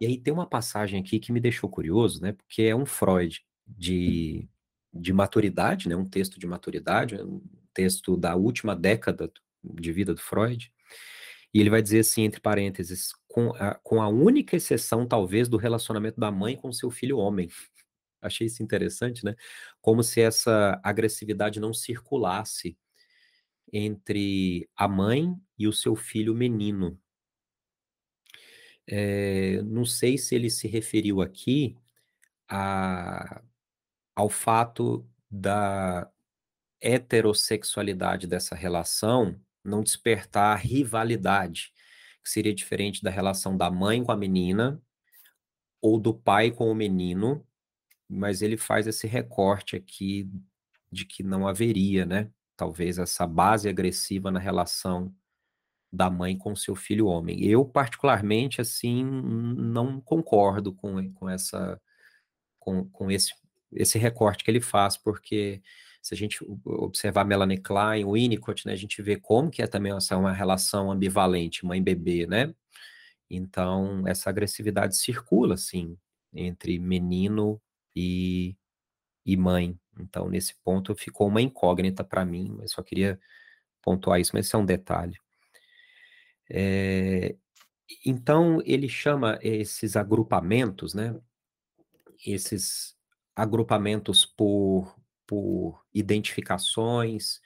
E 0.00 0.06
aí 0.06 0.18
tem 0.18 0.32
uma 0.32 0.48
passagem 0.48 0.98
aqui 0.98 1.20
que 1.20 1.32
me 1.32 1.40
deixou 1.40 1.68
curioso, 1.68 2.22
né? 2.22 2.32
Porque 2.32 2.62
é 2.62 2.74
um 2.74 2.86
Freud 2.86 3.42
de, 3.66 4.48
de 4.92 5.12
maturidade, 5.12 5.86
né? 5.88 5.94
Um 5.94 6.08
texto 6.08 6.40
de 6.40 6.46
maturidade, 6.46 7.14
um 7.16 7.42
texto 7.74 8.16
da 8.16 8.34
última 8.34 8.74
década 8.74 9.30
de 9.62 9.92
vida 9.92 10.14
do 10.14 10.20
Freud. 10.20 10.72
E 11.54 11.60
ele 11.60 11.68
vai 11.68 11.82
dizer 11.82 12.00
assim, 12.00 12.22
entre 12.22 12.40
parênteses, 12.40 13.12
com 13.28 13.50
a, 13.56 13.74
com 13.74 14.00
a 14.00 14.08
única 14.08 14.56
exceção, 14.56 15.06
talvez, 15.06 15.48
do 15.48 15.58
relacionamento 15.58 16.18
da 16.18 16.30
mãe 16.30 16.56
com 16.56 16.72
seu 16.72 16.90
filho 16.90 17.18
homem. 17.18 17.50
Achei 18.22 18.46
isso 18.46 18.62
interessante, 18.62 19.24
né? 19.24 19.34
Como 19.80 20.02
se 20.02 20.20
essa 20.20 20.80
agressividade 20.82 21.60
não 21.60 21.74
circulasse 21.74 22.78
entre 23.72 24.68
a 24.76 24.86
mãe 24.88 25.34
e 25.58 25.66
o 25.66 25.72
seu 25.72 25.96
filho 25.96 26.34
menino. 26.34 26.98
É, 28.86 29.62
não 29.62 29.84
sei 29.84 30.18
se 30.18 30.34
ele 30.34 30.50
se 30.50 30.66
referiu 30.68 31.22
aqui 31.22 31.76
a, 32.48 33.42
ao 34.16 34.28
fato 34.30 35.08
da 35.30 36.10
heterossexualidade 36.80 38.26
dessa 38.26 38.54
relação 38.54 39.40
não 39.64 39.82
despertar 39.82 40.56
rivalidade, 40.58 41.72
que 42.22 42.30
seria 42.30 42.54
diferente 42.54 43.02
da 43.02 43.10
relação 43.10 43.56
da 43.56 43.70
mãe 43.70 44.02
com 44.04 44.12
a 44.12 44.16
menina 44.16 44.82
ou 45.80 45.98
do 45.98 46.14
pai 46.14 46.50
com 46.50 46.70
o 46.70 46.74
menino, 46.74 47.46
mas 48.12 48.42
ele 48.42 48.56
faz 48.56 48.86
esse 48.86 49.06
recorte 49.06 49.76
aqui 49.76 50.28
de 50.90 51.04
que 51.06 51.22
não 51.22 51.48
haveria, 51.48 52.04
né? 52.04 52.30
Talvez 52.56 52.98
essa 52.98 53.26
base 53.26 53.68
agressiva 53.68 54.30
na 54.30 54.38
relação 54.38 55.14
da 55.92 56.10
mãe 56.10 56.36
com 56.36 56.56
seu 56.56 56.74
filho 56.74 57.06
homem. 57.06 57.44
Eu, 57.44 57.64
particularmente, 57.64 58.60
assim, 58.60 59.04
não 59.04 60.00
concordo 60.00 60.72
com, 60.72 61.12
com 61.12 61.28
essa 61.28 61.80
com, 62.58 62.84
com 62.90 63.10
esse, 63.10 63.34
esse 63.72 63.98
recorte 63.98 64.44
que 64.44 64.50
ele 64.50 64.60
faz, 64.60 64.96
porque 64.96 65.60
se 66.00 66.14
a 66.14 66.16
gente 66.16 66.44
observar 66.64 67.24
Melanie 67.24 67.58
Klein, 67.58 68.04
Winnicott, 68.04 68.66
né, 68.66 68.72
a 68.72 68.76
gente 68.76 69.02
vê 69.02 69.16
como 69.16 69.50
que 69.50 69.62
é 69.62 69.66
também 69.66 69.92
essa 69.92 70.16
uma 70.16 70.32
relação 70.32 70.90
ambivalente, 70.90 71.66
mãe-bebê, 71.66 72.26
né? 72.26 72.54
Então, 73.30 74.06
essa 74.06 74.30
agressividade 74.30 74.96
circula, 74.96 75.54
assim, 75.54 75.96
entre 76.32 76.78
menino 76.78 77.60
e, 77.94 78.56
e 79.24 79.36
mãe. 79.36 79.78
Então, 79.98 80.28
nesse 80.28 80.54
ponto, 80.62 80.94
ficou 80.94 81.28
uma 81.28 81.42
incógnita 81.42 82.02
para 82.04 82.24
mim, 82.24 82.54
mas 82.56 82.72
só 82.72 82.82
queria 82.82 83.20
pontuar 83.82 84.20
isso, 84.20 84.32
mas 84.34 84.46
isso 84.46 84.56
é 84.56 84.58
um 84.58 84.66
detalhe. 84.66 85.16
É, 86.50 87.36
então, 88.04 88.60
ele 88.64 88.88
chama 88.88 89.38
esses 89.42 89.96
agrupamentos, 89.96 90.94
né? 90.94 91.18
Esses 92.24 92.96
agrupamentos 93.34 94.24
por, 94.24 94.96
por 95.26 95.84
identificações, 95.92 97.40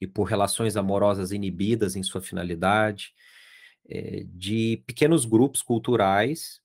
e 0.00 0.06
por 0.06 0.24
relações 0.24 0.76
amorosas 0.76 1.30
inibidas 1.30 1.94
em 1.94 2.02
sua 2.02 2.22
finalidade, 2.22 3.12
é, 3.88 4.24
de 4.26 4.82
pequenos 4.86 5.24
grupos 5.24 5.62
culturais 5.62 6.60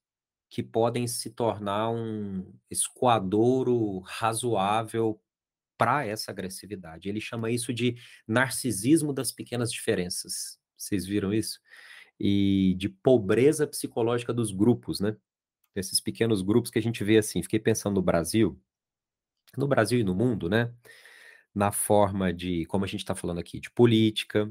que 0.55 0.63
podem 0.63 1.05
se 1.05 1.31
tornar 1.31 1.89
um 1.89 2.49
escoadouro 2.71 3.99
razoável 3.99 5.21
para 5.77 6.05
essa 6.05 6.31
agressividade. 6.31 7.09
Ele 7.09 7.19
chama 7.19 7.51
isso 7.51 7.73
de 7.73 7.97
narcisismo 8.25 9.11
das 9.11 9.33
pequenas 9.33 9.69
diferenças. 9.69 10.57
Vocês 10.77 11.05
viram 11.05 11.33
isso? 11.33 11.59
E 12.17 12.73
de 12.77 12.87
pobreza 12.87 13.67
psicológica 13.67 14.33
dos 14.33 14.53
grupos, 14.53 15.01
né? 15.01 15.17
Esses 15.75 15.99
pequenos 15.99 16.41
grupos 16.41 16.71
que 16.71 16.79
a 16.79 16.81
gente 16.81 17.03
vê 17.03 17.17
assim. 17.17 17.43
Fiquei 17.43 17.59
pensando 17.59 17.95
no 17.95 18.01
Brasil, 18.01 18.57
no 19.57 19.67
Brasil 19.67 19.99
e 19.99 20.05
no 20.05 20.15
mundo, 20.15 20.47
né? 20.47 20.73
Na 21.53 21.73
forma 21.73 22.31
de, 22.33 22.65
como 22.67 22.85
a 22.85 22.87
gente 22.87 23.01
está 23.01 23.13
falando 23.13 23.39
aqui, 23.39 23.59
de 23.59 23.69
política, 23.71 24.49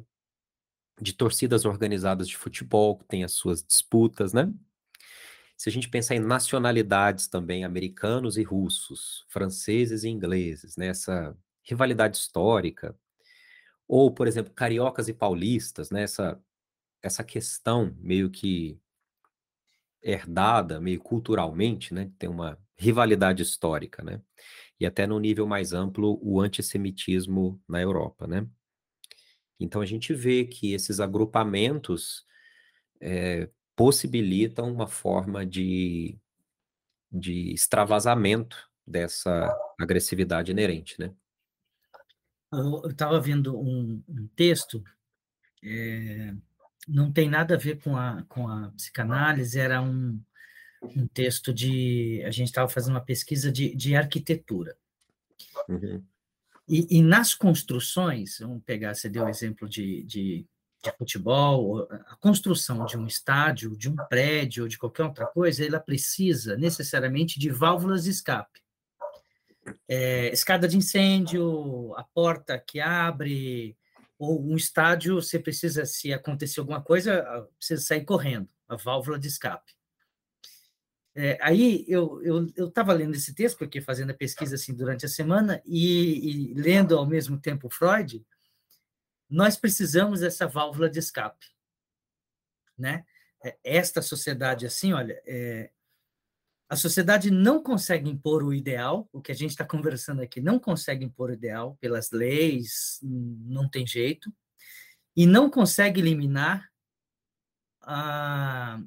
de 1.00 1.14
torcidas 1.14 1.64
organizadas 1.64 2.28
de 2.28 2.36
futebol, 2.36 2.98
que 2.98 3.06
tem 3.06 3.24
as 3.24 3.32
suas 3.32 3.64
disputas, 3.64 4.34
né? 4.34 4.52
Se 5.64 5.70
a 5.70 5.72
gente 5.72 5.88
pensar 5.88 6.14
em 6.14 6.20
nacionalidades 6.20 7.26
também, 7.26 7.64
americanos 7.64 8.36
e 8.36 8.42
russos, 8.42 9.24
franceses 9.30 10.04
e 10.04 10.10
ingleses, 10.10 10.76
né? 10.76 10.88
Essa 10.88 11.34
rivalidade 11.62 12.18
histórica, 12.18 12.94
ou, 13.88 14.12
por 14.12 14.26
exemplo, 14.26 14.52
cariocas 14.52 15.08
e 15.08 15.14
paulistas, 15.14 15.90
né? 15.90 16.02
Essa, 16.02 16.38
essa 17.02 17.24
questão 17.24 17.96
meio 17.98 18.30
que 18.30 18.78
herdada, 20.02 20.78
meio 20.82 21.00
culturalmente, 21.00 21.94
né? 21.94 22.12
Tem 22.18 22.28
uma 22.28 22.58
rivalidade 22.76 23.42
histórica, 23.42 24.02
né? 24.02 24.20
E 24.78 24.84
até 24.84 25.06
no 25.06 25.18
nível 25.18 25.46
mais 25.46 25.72
amplo, 25.72 26.18
o 26.20 26.42
antissemitismo 26.42 27.58
na 27.66 27.80
Europa, 27.80 28.26
né? 28.26 28.46
Então 29.58 29.80
a 29.80 29.86
gente 29.86 30.12
vê 30.12 30.44
que 30.44 30.74
esses 30.74 31.00
agrupamentos 31.00 32.26
é, 33.00 33.48
possibilitam 33.76 34.72
uma 34.72 34.86
forma 34.86 35.44
de, 35.44 36.18
de 37.10 37.52
extravasamento 37.52 38.70
dessa 38.86 39.54
agressividade 39.80 40.50
inerente, 40.52 40.98
né? 40.98 41.12
Eu 42.52 42.90
estava 42.90 43.20
vendo 43.20 43.58
um, 43.58 44.02
um 44.08 44.28
texto, 44.36 44.82
é, 45.62 46.32
não 46.86 47.10
tem 47.10 47.28
nada 47.28 47.54
a 47.54 47.58
ver 47.58 47.80
com 47.80 47.96
a, 47.96 48.22
com 48.28 48.46
a 48.46 48.70
psicanálise, 48.70 49.58
era 49.58 49.82
um, 49.82 50.20
um 50.82 51.06
texto 51.08 51.52
de. 51.52 52.22
A 52.24 52.30
gente 52.30 52.48
estava 52.48 52.68
fazendo 52.68 52.94
uma 52.94 53.04
pesquisa 53.04 53.50
de, 53.50 53.74
de 53.74 53.96
arquitetura. 53.96 54.76
Uhum. 55.68 56.04
E, 56.68 56.98
e, 56.98 57.02
nas 57.02 57.34
construções, 57.34 58.38
vamos 58.38 58.62
pegar, 58.64 58.94
você 58.94 59.08
deu 59.08 59.24
o 59.24 59.28
exemplo 59.28 59.68
de, 59.68 60.02
de, 60.04 60.46
de, 60.90 60.96
futebol, 60.96 61.88
a 61.90 62.16
construção 62.16 62.84
de 62.84 62.96
um 62.96 63.06
estádio, 63.06 63.76
de 63.76 63.88
um 63.88 63.96
prédio, 64.08 64.68
de 64.68 64.78
qualquer 64.78 65.04
outra 65.04 65.26
coisa, 65.26 65.64
ela 65.64 65.80
precisa 65.80 66.56
necessariamente 66.56 67.38
de 67.38 67.50
válvulas 67.50 68.04
de 68.04 68.10
escape. 68.10 68.60
É, 69.88 70.28
escada 70.32 70.68
de 70.68 70.76
incêndio, 70.76 71.94
a 71.96 72.04
porta 72.04 72.58
que 72.58 72.80
abre, 72.80 73.76
ou 74.18 74.42
um 74.42 74.56
estádio, 74.56 75.16
você 75.16 75.38
precisa, 75.38 75.86
se 75.86 76.12
acontecer 76.12 76.60
alguma 76.60 76.82
coisa, 76.82 77.48
precisa 77.56 77.82
sair 77.82 78.04
correndo, 78.04 78.48
a 78.68 78.76
válvula 78.76 79.18
de 79.18 79.28
escape. 79.28 79.72
É, 81.16 81.38
aí 81.40 81.84
eu 81.86 82.20
estava 82.58 82.92
eu, 82.92 82.98
lendo 82.98 83.14
esse 83.14 83.32
texto, 83.34 83.58
porque 83.58 83.80
fazendo 83.80 84.10
a 84.10 84.14
pesquisa 84.14 84.56
assim 84.56 84.74
durante 84.74 85.06
a 85.06 85.08
semana, 85.08 85.62
e, 85.64 86.50
e, 86.50 86.54
lendo 86.54 86.98
ao 86.98 87.06
mesmo 87.06 87.38
tempo 87.38 87.70
Freud, 87.70 88.24
nós 89.28 89.56
precisamos 89.56 90.20
dessa 90.20 90.46
válvula 90.46 90.88
de 90.88 90.98
escape. 90.98 91.46
Né? 92.76 93.04
É, 93.44 93.56
esta 93.62 94.02
sociedade, 94.02 94.66
assim, 94.66 94.92
olha, 94.92 95.20
é, 95.26 95.70
a 96.68 96.76
sociedade 96.76 97.30
não 97.30 97.62
consegue 97.62 98.08
impor 98.08 98.42
o 98.42 98.54
ideal, 98.54 99.08
o 99.12 99.20
que 99.20 99.30
a 99.30 99.34
gente 99.34 99.50
está 99.50 99.64
conversando 99.64 100.22
aqui, 100.22 100.40
não 100.40 100.58
consegue 100.58 101.04
impor 101.04 101.30
o 101.30 101.34
ideal 101.34 101.76
pelas 101.80 102.10
leis, 102.10 102.98
não 103.02 103.68
tem 103.68 103.86
jeito, 103.86 104.32
e 105.14 105.26
não 105.26 105.50
consegue 105.50 106.00
eliminar 106.00 106.68
a, 107.82 108.80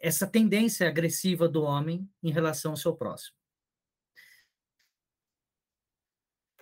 essa 0.00 0.26
tendência 0.26 0.88
agressiva 0.88 1.48
do 1.48 1.62
homem 1.62 2.08
em 2.22 2.30
relação 2.30 2.72
ao 2.72 2.76
seu 2.76 2.94
próximo. 2.94 3.37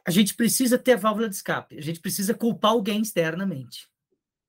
A 0.07 0.11
gente 0.11 0.35
precisa 0.35 0.79
ter 0.79 0.93
a 0.93 0.97
válvula 0.97 1.29
de 1.29 1.35
escape, 1.35 1.79
a 1.79 1.83
gente 1.83 2.01
precisa 2.01 2.33
culpar 2.33 2.71
alguém 2.71 3.03
externamente. 3.03 3.89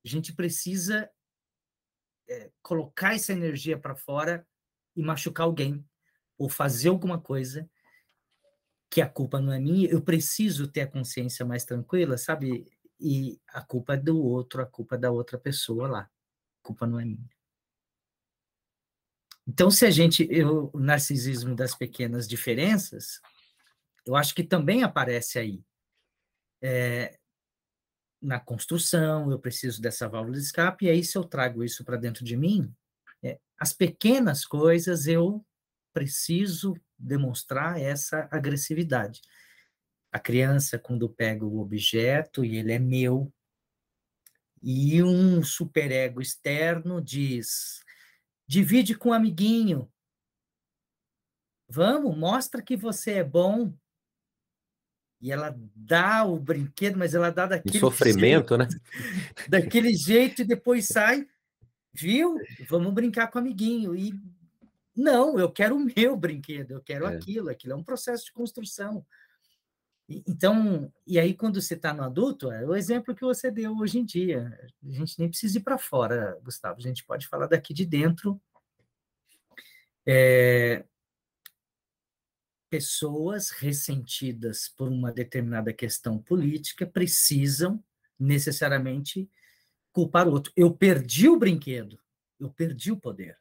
A 0.06 0.08
gente 0.08 0.34
precisa 0.34 1.10
é, 2.30 2.52
colocar 2.62 3.16
essa 3.16 3.34
energia 3.34 3.78
para 3.78 3.96
fora 3.96 4.46
e 4.96 5.02
machucar 5.02 5.46
alguém, 5.46 5.84
ou 6.38 6.48
fazer 6.48 6.90
alguma 6.90 7.20
coisa 7.20 7.68
que 8.90 9.02
a 9.02 9.10
culpa 9.10 9.40
não 9.40 9.52
é 9.52 9.60
minha, 9.60 9.90
eu 9.90 10.02
preciso 10.02 10.68
ter 10.68 10.82
a 10.82 10.88
consciência 10.88 11.46
mais 11.46 11.66
tranquila, 11.66 12.18
sabe? 12.18 12.72
E 13.00 13.40
a 13.50 13.62
culpa 13.62 13.96
é 13.96 13.98
do 13.98 14.18
outro, 14.18 14.62
a 14.62 14.66
culpa 14.66 14.96
é 14.96 14.98
da 14.98 15.12
outra 15.12 15.38
pessoa 15.38 15.88
lá. 15.88 16.00
A 16.02 16.10
culpa 16.64 16.88
não 16.88 17.00
é 17.00 17.06
minha. 17.06 17.30
Então, 19.48 19.70
se 19.72 19.86
a 19.86 19.92
gente. 19.92 20.28
Eu, 20.30 20.70
o 20.74 20.80
narcisismo 20.80 21.56
das 21.56 21.76
pequenas 21.76 22.28
diferenças, 22.28 23.22
eu 24.08 24.16
acho 24.16 24.34
que 24.34 24.44
também 24.44 24.84
aparece 24.84 25.38
aí. 25.38 25.64
É, 26.62 27.20
na 28.22 28.40
construção, 28.40 29.30
eu 29.30 29.38
preciso 29.38 29.82
dessa 29.82 30.08
válvula 30.08 30.38
de 30.38 30.44
escape, 30.44 30.86
e 30.86 30.90
aí, 30.90 31.04
se 31.04 31.18
eu 31.18 31.24
trago 31.24 31.64
isso 31.64 31.84
para 31.84 31.98
dentro 31.98 32.24
de 32.24 32.36
mim, 32.36 32.74
é, 33.22 33.40
as 33.60 33.74
pequenas 33.74 34.46
coisas 34.46 35.08
eu 35.08 35.46
preciso 35.94 36.76
demonstrar 36.98 37.80
essa 37.80 38.28
agressividade. 38.32 39.22
A 40.12 40.20
criança, 40.20 40.80
quando 40.80 41.10
pega 41.10 41.46
o 41.46 41.60
objeto 41.60 42.44
e 42.44 42.58
ele 42.58 42.72
é 42.72 42.80
meu, 42.80 43.32
e 44.64 45.04
um 45.04 45.44
superego 45.44 46.22
externo 46.22 47.02
diz: 47.02 47.84
Divide 48.48 48.96
com 48.96 49.10
um 49.10 49.14
amiguinho. 49.14 49.92
Vamos, 51.70 52.18
mostra 52.18 52.62
que 52.62 52.76
você 52.76 53.16
é 53.16 53.24
bom. 53.24 53.74
E 55.20 55.32
ela 55.32 55.58
dá 55.76 56.24
o 56.24 56.40
brinquedo, 56.40 56.98
mas 56.98 57.16
ela 57.16 57.32
dá 57.32 57.48
daquele 57.48 57.80
sofrimento, 57.80 58.56
jeito, 58.56 58.58
né? 58.58 58.68
Daquele 59.50 59.94
jeito 59.96 60.44
e 60.44 60.46
depois 60.46 60.88
sai, 60.88 61.28
viu? 61.92 62.38
Vamos 62.70 62.94
brincar 62.94 63.28
com 63.28 63.40
o 63.40 63.42
amiguinho. 63.42 63.96
E 63.96 64.14
não, 64.96 65.40
eu 65.40 65.52
quero 65.52 65.76
o 65.76 65.80
meu 65.96 66.16
brinquedo, 66.16 66.72
eu 66.72 66.82
quero 66.82 67.06
é. 67.06 67.16
aquilo, 67.16 67.50
aquilo 67.50 67.74
é 67.74 67.76
um 67.76 67.84
processo 67.84 68.26
de 68.26 68.32
construção. 68.32 69.04
Então, 70.10 70.92
e 71.06 71.20
aí 71.20 71.34
quando 71.34 71.62
você 71.62 71.74
está 71.74 71.94
no 71.94 72.04
adulto, 72.04 72.52
é 72.52 72.66
o 72.66 72.76
exemplo 72.76 73.14
que 73.14 73.26
você 73.26 73.52
deu 73.52 73.76
hoje 73.78 74.00
em 74.00 74.06
dia. 74.06 74.58
A 74.86 74.92
gente 74.92 75.20
nem 75.20 75.28
precisa 75.28 75.58
ir 75.58 75.62
para 75.62 75.78
fora, 75.78 76.40
Gustavo. 76.44 76.78
A 76.78 76.82
gente 76.82 77.04
pode 77.04 77.28
falar 77.28 77.48
daqui 77.48 77.74
de 77.74 77.86
dentro. 77.86 78.40
É, 80.06 80.86
pessoas 82.70 83.50
ressentidas 83.50 84.70
por 84.70 84.90
uma 84.90 85.12
determinada 85.12 85.74
questão 85.74 86.20
política 86.22 86.86
precisam 86.86 87.84
necessariamente 88.20 89.30
culpar 89.92 90.28
o 90.28 90.32
outro. 90.32 90.52
Eu 90.56 90.76
perdi 90.76 91.30
o 91.30 91.38
brinquedo, 91.38 92.00
eu 92.40 92.52
perdi 92.52 92.92
o 92.92 93.00
poder. 93.00 93.40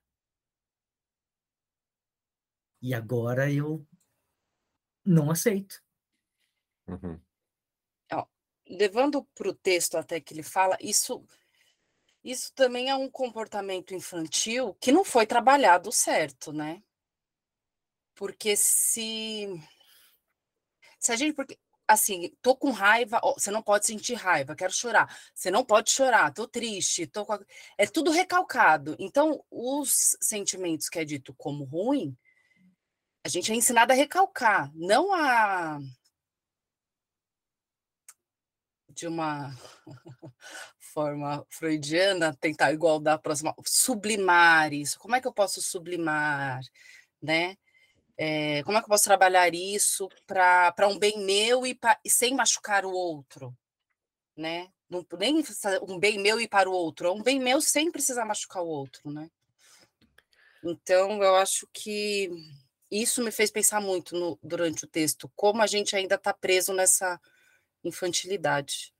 E 2.81 2.95
agora 2.95 3.51
eu 3.51 3.87
não 5.05 5.31
aceito. 5.31 5.83
Uhum. 6.87 7.21
Ó, 8.12 8.27
levando 8.69 9.25
para 9.35 9.49
o 9.49 9.55
texto 9.55 9.97
até 9.97 10.21
que 10.21 10.33
ele 10.33 10.43
fala, 10.43 10.77
isso, 10.81 11.27
isso 12.23 12.53
também 12.55 12.91
é 12.91 12.95
um 12.95 13.11
comportamento 13.11 13.95
infantil 13.95 14.75
que 14.81 14.93
não 14.93 15.05
foi 15.05 15.27
trabalhado 15.27 15.91
certo, 15.91 16.53
né? 16.53 16.83
Porque 18.16 18.57
se, 18.57 19.46
se 20.98 21.12
a 21.12 21.16
gente, 21.16 21.35
porque 21.35 21.59
assim, 21.87 22.35
tô 22.42 22.57
com 22.57 22.70
raiva, 22.70 23.20
você 23.22 23.50
não 23.50 23.62
pode 23.62 23.87
sentir 23.87 24.14
raiva, 24.14 24.57
quero 24.57 24.72
chorar. 24.72 25.14
Você 25.35 25.50
não 25.50 25.64
pode 25.64 25.90
chorar, 25.90 26.33
tô 26.33 26.48
triste, 26.48 27.07
tô 27.07 27.22
a... 27.31 27.40
é 27.79 27.87
tudo 27.87 28.11
recalcado. 28.11 28.96
Então, 28.98 29.44
os 29.50 30.16
sentimentos 30.20 30.88
que 30.88 30.98
é 30.98 31.05
dito 31.05 31.35
como 31.35 31.64
ruim, 31.64 32.16
a 33.24 33.29
gente 33.29 33.52
é 33.52 33.55
ensinado 33.55 33.92
a 33.92 33.96
recalcar, 33.96 34.70
não 34.74 35.12
a 35.14 35.79
de 38.88 39.07
uma 39.07 39.55
forma 40.79 41.44
freudiana, 41.50 42.35
tentar 42.35 42.72
igual 42.72 42.98
da 42.98 43.18
próxima, 43.18 43.55
sublimar 43.66 44.72
isso. 44.72 44.98
Como 44.98 45.14
é 45.14 45.20
que 45.20 45.29
eu 45.29 45.33
posso 45.35 45.61
sublimar, 45.61 46.61
né? 47.20 47.57
É, 48.18 48.62
como 48.62 48.79
é 48.79 48.81
que 48.81 48.87
eu 48.87 48.90
posso 48.90 49.05
trabalhar 49.05 49.55
isso 49.55 50.09
para 50.26 50.88
um 50.88 50.98
bem 50.98 51.18
meu 51.24 51.66
e, 51.66 51.74
pra, 51.74 51.98
e 52.05 52.11
sem 52.11 52.35
machucar 52.35 52.85
o 52.85 52.92
outro? 52.92 53.55
né? 54.37 54.68
Não, 54.88 55.05
nem 55.18 55.42
um 55.88 55.98
bem 55.98 56.18
meu 56.18 56.40
ir 56.40 56.48
para 56.48 56.68
o 56.68 56.72
outro, 56.72 57.09
é 57.09 57.11
um 57.11 57.22
bem 57.22 57.40
meu 57.40 57.61
sem 57.61 57.90
precisar 57.90 58.24
machucar 58.24 58.62
o 58.62 58.68
outro, 58.68 59.11
né? 59.11 59.31
Então, 60.62 61.22
eu 61.22 61.37
acho 61.37 61.66
que 61.72 62.31
isso 62.90 63.22
me 63.22 63.31
fez 63.31 63.50
pensar 63.50 63.81
muito 63.81 64.14
no, 64.14 64.38
durante 64.42 64.85
o 64.85 64.88
texto, 64.88 65.31
como 65.35 65.62
a 65.62 65.66
gente 65.66 65.96
ainda 65.96 66.14
está 66.16 66.33
preso 66.33 66.72
nessa 66.72 67.20
infantilidade. 67.83 68.92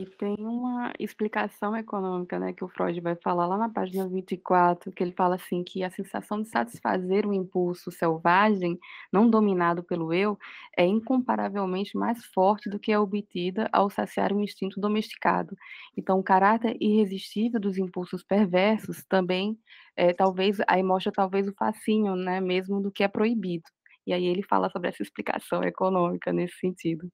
E 0.00 0.06
tem 0.06 0.34
uma 0.38 0.94
explicação 0.98 1.76
econômica, 1.76 2.38
né, 2.38 2.54
que 2.54 2.64
o 2.64 2.68
Freud 2.68 2.98
vai 3.02 3.14
falar 3.16 3.46
lá 3.46 3.58
na 3.58 3.68
página 3.68 4.08
24, 4.08 4.90
que 4.92 5.02
ele 5.04 5.12
fala 5.12 5.34
assim 5.34 5.62
que 5.62 5.84
a 5.84 5.90
sensação 5.90 6.40
de 6.40 6.48
satisfazer 6.48 7.26
o 7.26 7.34
impulso 7.34 7.90
selvagem, 7.90 8.78
não 9.12 9.28
dominado 9.28 9.82
pelo 9.84 10.10
eu, 10.14 10.38
é 10.74 10.86
incomparavelmente 10.86 11.98
mais 11.98 12.24
forte 12.24 12.70
do 12.70 12.78
que 12.78 12.90
é 12.90 12.98
obtida 12.98 13.68
ao 13.74 13.90
saciar 13.90 14.32
um 14.32 14.40
instinto 14.40 14.80
domesticado. 14.80 15.54
Então, 15.94 16.18
o 16.18 16.24
caráter 16.24 16.78
irresistível 16.80 17.60
dos 17.60 17.76
impulsos 17.76 18.22
perversos 18.24 19.04
também, 19.06 19.58
é, 19.94 20.14
talvez, 20.14 20.56
aí 20.66 20.82
mostra 20.82 21.12
talvez 21.12 21.46
o 21.46 21.52
fascínio, 21.52 22.16
né, 22.16 22.40
mesmo 22.40 22.80
do 22.80 22.90
que 22.90 23.04
é 23.04 23.08
proibido. 23.08 23.64
E 24.06 24.14
aí 24.14 24.24
ele 24.24 24.42
fala 24.42 24.70
sobre 24.70 24.88
essa 24.88 25.02
explicação 25.02 25.62
econômica 25.62 26.32
nesse 26.32 26.56
sentido. 26.58 27.06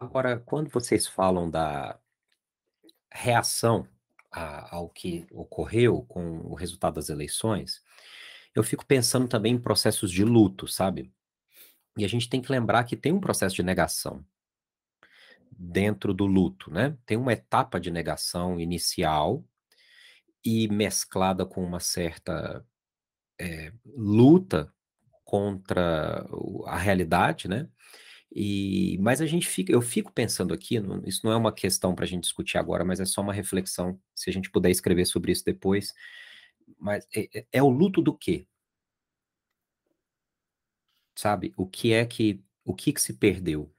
Agora, 0.00 0.40
quando 0.40 0.70
vocês 0.70 1.06
falam 1.06 1.50
da 1.50 2.00
reação 3.12 3.86
a, 4.32 4.74
ao 4.76 4.88
que 4.88 5.26
ocorreu 5.30 6.02
com 6.08 6.38
o 6.38 6.54
resultado 6.54 6.94
das 6.94 7.10
eleições, 7.10 7.82
eu 8.54 8.62
fico 8.64 8.86
pensando 8.86 9.28
também 9.28 9.54
em 9.54 9.60
processos 9.60 10.10
de 10.10 10.24
luto, 10.24 10.66
sabe? 10.66 11.12
E 11.98 12.04
a 12.04 12.08
gente 12.08 12.30
tem 12.30 12.40
que 12.40 12.50
lembrar 12.50 12.84
que 12.84 12.96
tem 12.96 13.12
um 13.12 13.20
processo 13.20 13.54
de 13.56 13.62
negação 13.62 14.24
dentro 15.50 16.14
do 16.14 16.24
luto, 16.24 16.70
né? 16.70 16.96
Tem 17.04 17.18
uma 17.18 17.34
etapa 17.34 17.78
de 17.78 17.90
negação 17.90 18.58
inicial 18.58 19.44
e 20.42 20.66
mesclada 20.68 21.44
com 21.44 21.62
uma 21.62 21.80
certa 21.80 22.64
é, 23.38 23.72
luta 23.84 24.72
contra 25.24 26.26
a 26.66 26.78
realidade, 26.78 27.48
né? 27.48 27.68
E, 28.32 28.96
mas 29.00 29.20
a 29.20 29.26
gente 29.26 29.48
fica, 29.48 29.72
eu 29.72 29.82
fico 29.82 30.12
pensando 30.12 30.54
aqui, 30.54 30.76
isso 31.04 31.20
não 31.24 31.32
é 31.32 31.36
uma 31.36 31.52
questão 31.52 31.94
para 31.94 32.04
a 32.04 32.08
gente 32.08 32.22
discutir 32.22 32.58
agora, 32.58 32.84
mas 32.84 33.00
é 33.00 33.04
só 33.04 33.20
uma 33.22 33.32
reflexão, 33.32 34.00
se 34.14 34.30
a 34.30 34.32
gente 34.32 34.50
puder 34.50 34.70
escrever 34.70 35.04
sobre 35.06 35.32
isso 35.32 35.44
depois. 35.44 35.92
Mas 36.78 37.06
é, 37.14 37.28
é, 37.40 37.46
é 37.54 37.62
o 37.62 37.68
luto 37.70 38.02
do 38.02 38.16
quê? 38.16 38.46
Sabe? 41.14 41.52
O 41.56 41.66
que 41.68 41.92
é 41.92 42.04
que, 42.06 42.42
o 42.64 42.74
que 42.74 42.92
que 42.92 43.00
se 43.00 43.12
perdeu? 43.14 43.72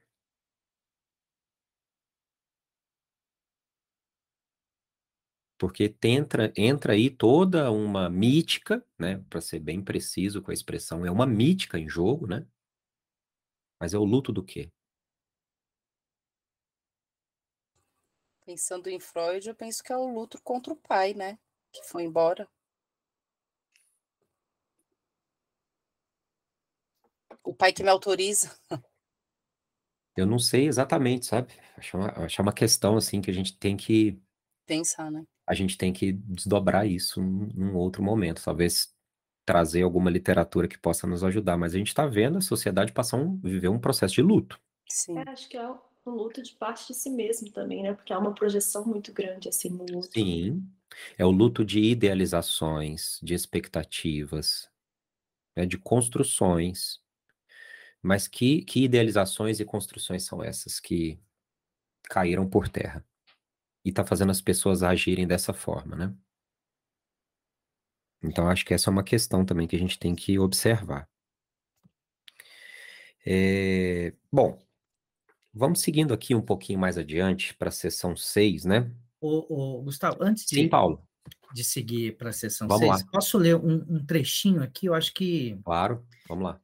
Porque 5.58 5.94
entra, 6.02 6.52
entra 6.56 6.92
aí 6.94 7.08
toda 7.08 7.70
uma 7.70 8.10
mítica, 8.10 8.84
né? 8.98 9.22
Para 9.30 9.40
ser 9.40 9.60
bem 9.60 9.80
preciso 9.82 10.42
com 10.42 10.50
a 10.50 10.54
expressão, 10.54 11.06
é 11.06 11.10
uma 11.10 11.26
mítica 11.26 11.78
em 11.78 11.88
jogo, 11.88 12.26
né? 12.26 12.44
Mas 13.82 13.94
é 13.94 13.98
o 13.98 14.04
luto 14.04 14.32
do 14.32 14.44
quê? 14.44 14.70
Pensando 18.46 18.88
em 18.88 19.00
Freud, 19.00 19.48
eu 19.48 19.56
penso 19.56 19.82
que 19.82 19.92
é 19.92 19.96
o 19.96 20.06
luto 20.06 20.40
contra 20.40 20.72
o 20.72 20.76
pai, 20.76 21.14
né? 21.14 21.36
Que 21.72 21.82
foi 21.82 22.04
embora. 22.04 22.48
O 27.42 27.52
pai 27.52 27.72
que 27.72 27.82
me 27.82 27.88
autoriza. 27.88 28.56
Eu 30.16 30.26
não 30.26 30.38
sei 30.38 30.68
exatamente, 30.68 31.26
sabe? 31.26 31.52
Acho 31.76 31.96
uma, 31.96 32.24
acho 32.24 32.40
uma 32.40 32.52
questão 32.52 32.96
assim 32.96 33.20
que 33.20 33.32
a 33.32 33.34
gente 33.34 33.58
tem 33.58 33.76
que 33.76 34.16
pensar, 34.64 35.10
né? 35.10 35.26
A 35.44 35.54
gente 35.54 35.76
tem 35.76 35.92
que 35.92 36.12
desdobrar 36.12 36.86
isso 36.86 37.20
num, 37.20 37.48
num 37.52 37.74
outro 37.74 38.00
momento, 38.00 38.44
talvez 38.44 38.94
trazer 39.44 39.82
alguma 39.82 40.10
literatura 40.10 40.68
que 40.68 40.78
possa 40.78 41.06
nos 41.06 41.24
ajudar, 41.24 41.56
mas 41.56 41.74
a 41.74 41.78
gente 41.78 41.88
está 41.88 42.06
vendo 42.06 42.38
a 42.38 42.40
sociedade 42.40 42.92
passar 42.92 43.16
um, 43.16 43.38
viver 43.38 43.68
um 43.68 43.78
processo 43.78 44.14
de 44.14 44.22
luto. 44.22 44.60
Sim. 44.88 45.18
É, 45.18 45.30
acho 45.30 45.48
que 45.48 45.56
é 45.56 45.68
um 46.06 46.10
luto 46.10 46.42
de 46.42 46.52
parte 46.54 46.88
de 46.88 46.94
si 46.94 47.10
mesmo 47.10 47.50
também, 47.50 47.82
né? 47.82 47.94
Porque 47.94 48.12
há 48.12 48.18
uma 48.18 48.34
projeção 48.34 48.84
muito 48.84 49.12
grande 49.12 49.48
assim 49.48 49.70
no 49.70 49.84
luto. 49.84 50.12
Sim, 50.12 50.62
é 51.16 51.24
o 51.24 51.30
luto 51.30 51.64
de 51.64 51.80
idealizações, 51.80 53.18
de 53.22 53.34
expectativas, 53.34 54.68
né, 55.56 55.66
de 55.66 55.78
construções. 55.78 57.00
Mas 58.00 58.26
que, 58.26 58.62
que 58.62 58.84
idealizações 58.84 59.60
e 59.60 59.64
construções 59.64 60.24
são 60.24 60.42
essas 60.42 60.80
que 60.80 61.18
caíram 62.04 62.48
por 62.48 62.68
terra? 62.68 63.04
E 63.84 63.90
está 63.90 64.04
fazendo 64.04 64.30
as 64.30 64.40
pessoas 64.40 64.82
agirem 64.82 65.26
dessa 65.26 65.52
forma, 65.52 65.96
né? 65.96 66.14
Então, 68.22 68.48
acho 68.48 68.64
que 68.64 68.72
essa 68.74 68.88
é 68.88 68.92
uma 68.92 69.02
questão 69.04 69.44
também 69.44 69.66
que 69.66 69.76
a 69.76 69.78
gente 69.78 69.98
tem 69.98 70.14
que 70.14 70.38
observar. 70.38 71.08
É, 73.24 74.12
bom, 74.32 74.58
vamos 75.54 75.80
seguindo 75.80 76.12
aqui 76.12 76.34
um 76.34 76.42
pouquinho 76.42 76.78
mais 76.78 76.98
adiante 76.98 77.54
para 77.54 77.68
a 77.68 77.72
sessão 77.72 78.16
6, 78.16 78.64
né? 78.64 78.90
Ô, 79.20 79.78
ô, 79.78 79.82
Gustavo, 79.82 80.18
antes 80.20 80.44
Sim, 80.48 80.64
de, 80.64 80.68
Paulo. 80.68 81.02
de 81.54 81.62
seguir 81.64 82.16
para 82.16 82.30
a 82.30 82.32
sessão 82.32 82.66
Vamos 82.66 82.80
6, 82.86 83.02
lá. 83.04 83.10
posso 83.12 83.38
ler 83.38 83.56
um, 83.56 83.84
um 83.88 84.04
trechinho 84.04 84.62
aqui? 84.62 84.86
Eu 84.86 84.94
acho 84.94 85.12
que 85.14 85.56
Claro, 85.64 86.04
vamos 86.28 86.44
lá. 86.44 86.60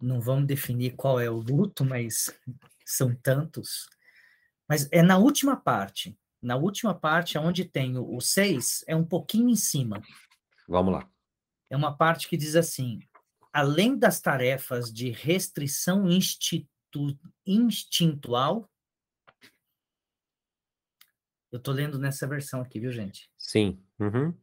não 0.00 0.20
vamos 0.20 0.46
definir 0.46 0.94
qual 0.94 1.18
é 1.18 1.28
o 1.28 1.38
luto, 1.38 1.84
mas 1.84 2.32
são 2.84 3.14
tantos. 3.14 3.88
Mas 4.68 4.88
é 4.92 5.02
na 5.02 5.18
última 5.18 5.56
parte. 5.56 6.16
Na 6.40 6.54
última 6.56 6.94
parte, 6.94 7.36
onde 7.38 7.64
tem 7.64 7.96
o 7.98 8.20
6, 8.20 8.84
é 8.86 8.94
um 8.94 9.04
pouquinho 9.04 9.48
em 9.48 9.56
cima. 9.56 10.00
Vamos 10.68 10.92
lá. 10.92 11.08
É 11.70 11.76
uma 11.76 11.96
parte 11.96 12.28
que 12.28 12.36
diz 12.36 12.56
assim: 12.56 13.00
além 13.52 13.96
das 13.96 14.20
tarefas 14.20 14.92
de 14.92 15.10
restrição 15.10 16.08
institu 16.08 16.68
instintual. 17.46 18.70
Eu 21.52 21.58
estou 21.58 21.72
lendo 21.72 21.98
nessa 21.98 22.26
versão 22.26 22.60
aqui, 22.60 22.80
viu, 22.80 22.92
gente? 22.92 23.30
Sim. 23.38 23.82
Uhum. 23.98 24.34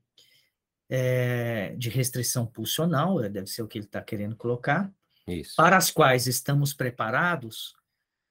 É, 0.90 1.76
de 1.76 1.90
restrição 1.90 2.46
pulsional, 2.46 3.24
é, 3.24 3.30
deve 3.30 3.48
ser 3.48 3.62
o 3.62 3.68
que 3.68 3.78
ele 3.78 3.86
está 3.86 4.02
querendo 4.02 4.36
colocar. 4.36 4.92
Isso. 5.28 5.56
Para 5.56 5.78
as 5.78 5.90
quais 5.90 6.28
estamos 6.28 6.74
preparados, 6.74 7.76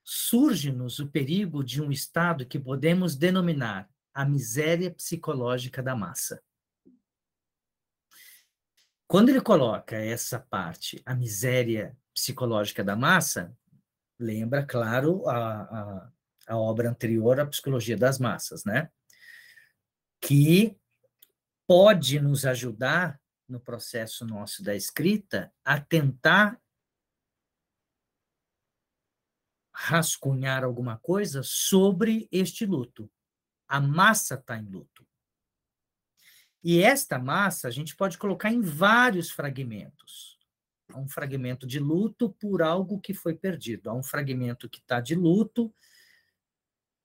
surge-nos 0.04 0.98
o 0.98 1.08
perigo 1.08 1.64
de 1.64 1.80
um 1.80 1.90
estado 1.90 2.46
que 2.46 2.58
podemos 2.58 3.16
denominar 3.16 3.88
a 4.12 4.24
miséria 4.24 4.90
psicológica 4.90 5.82
da 5.82 5.96
massa. 5.96 6.42
Quando 9.12 9.28
ele 9.28 9.42
coloca 9.42 9.94
essa 9.94 10.40
parte, 10.40 11.02
a 11.04 11.14
miséria 11.14 11.94
psicológica 12.14 12.82
da 12.82 12.96
massa, 12.96 13.54
lembra, 14.18 14.64
claro, 14.64 15.28
a, 15.28 15.60
a, 15.64 16.12
a 16.48 16.56
obra 16.56 16.88
anterior, 16.88 17.38
a 17.38 17.44
Psicologia 17.44 17.94
das 17.94 18.18
Massas, 18.18 18.64
né? 18.64 18.90
Que 20.18 20.80
pode 21.66 22.20
nos 22.20 22.46
ajudar 22.46 23.20
no 23.46 23.60
processo 23.60 24.24
nosso 24.24 24.64
da 24.64 24.74
escrita 24.74 25.52
a 25.62 25.78
tentar 25.78 26.58
rascunhar 29.74 30.64
alguma 30.64 30.96
coisa 30.96 31.42
sobre 31.42 32.26
este 32.32 32.64
luto. 32.64 33.12
A 33.68 33.78
massa 33.78 34.36
está 34.36 34.56
em 34.56 34.64
luto. 34.70 35.06
E 36.62 36.80
esta 36.82 37.18
massa 37.18 37.68
a 37.68 37.70
gente 37.70 37.96
pode 37.96 38.16
colocar 38.16 38.50
em 38.50 38.60
vários 38.60 39.30
fragmentos. 39.30 40.38
Há 40.88 40.98
um 40.98 41.08
fragmento 41.08 41.66
de 41.66 41.78
luto 41.78 42.30
por 42.40 42.62
algo 42.62 43.00
que 43.00 43.14
foi 43.14 43.34
perdido. 43.34 43.90
Há 43.90 43.94
um 43.94 44.02
fragmento 44.02 44.68
que 44.68 44.78
está 44.78 45.00
de 45.00 45.14
luto, 45.14 45.74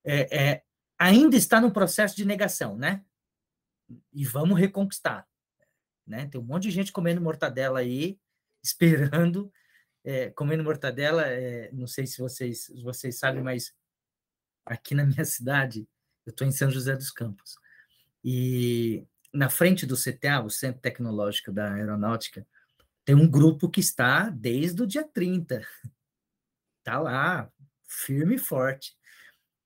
é, 0.03 0.37
é, 0.37 0.63
ainda 0.97 1.35
está 1.35 1.59
no 1.59 1.71
processo 1.71 2.15
de 2.15 2.25
negação, 2.25 2.77
né? 2.77 3.03
E 4.13 4.25
vamos 4.25 4.59
reconquistar. 4.59 5.27
Né? 6.05 6.27
Tem 6.27 6.39
um 6.39 6.43
monte 6.43 6.63
de 6.63 6.71
gente 6.71 6.93
comendo 6.93 7.21
mortadela 7.21 7.79
aí, 7.79 8.17
esperando, 8.63 9.51
é, 10.03 10.29
comendo 10.31 10.63
mortadela. 10.63 11.23
É, 11.23 11.69
não 11.73 11.87
sei 11.87 12.05
se 12.07 12.19
vocês, 12.19 12.71
vocês 12.83 13.17
sabem, 13.17 13.43
mas 13.43 13.73
aqui 14.65 14.95
na 14.95 15.05
minha 15.05 15.25
cidade, 15.25 15.87
eu 16.25 16.31
estou 16.31 16.47
em 16.47 16.51
São 16.51 16.71
José 16.71 16.95
dos 16.95 17.11
Campos. 17.11 17.57
E 18.23 19.05
na 19.37 19.49
frente 19.49 19.85
do 19.85 19.95
CTA, 19.95 20.41
o 20.43 20.49
Centro 20.49 20.81
Tecnológico 20.81 21.51
da 21.51 21.71
Aeronáutica, 21.71 22.45
tem 23.05 23.13
um 23.13 23.29
grupo 23.29 23.69
que 23.69 23.79
está 23.79 24.31
desde 24.31 24.81
o 24.81 24.87
dia 24.87 25.03
30. 25.03 25.61
Está 26.79 26.99
lá, 26.99 27.47
firme 27.87 28.35
e 28.35 28.39
forte. 28.39 28.97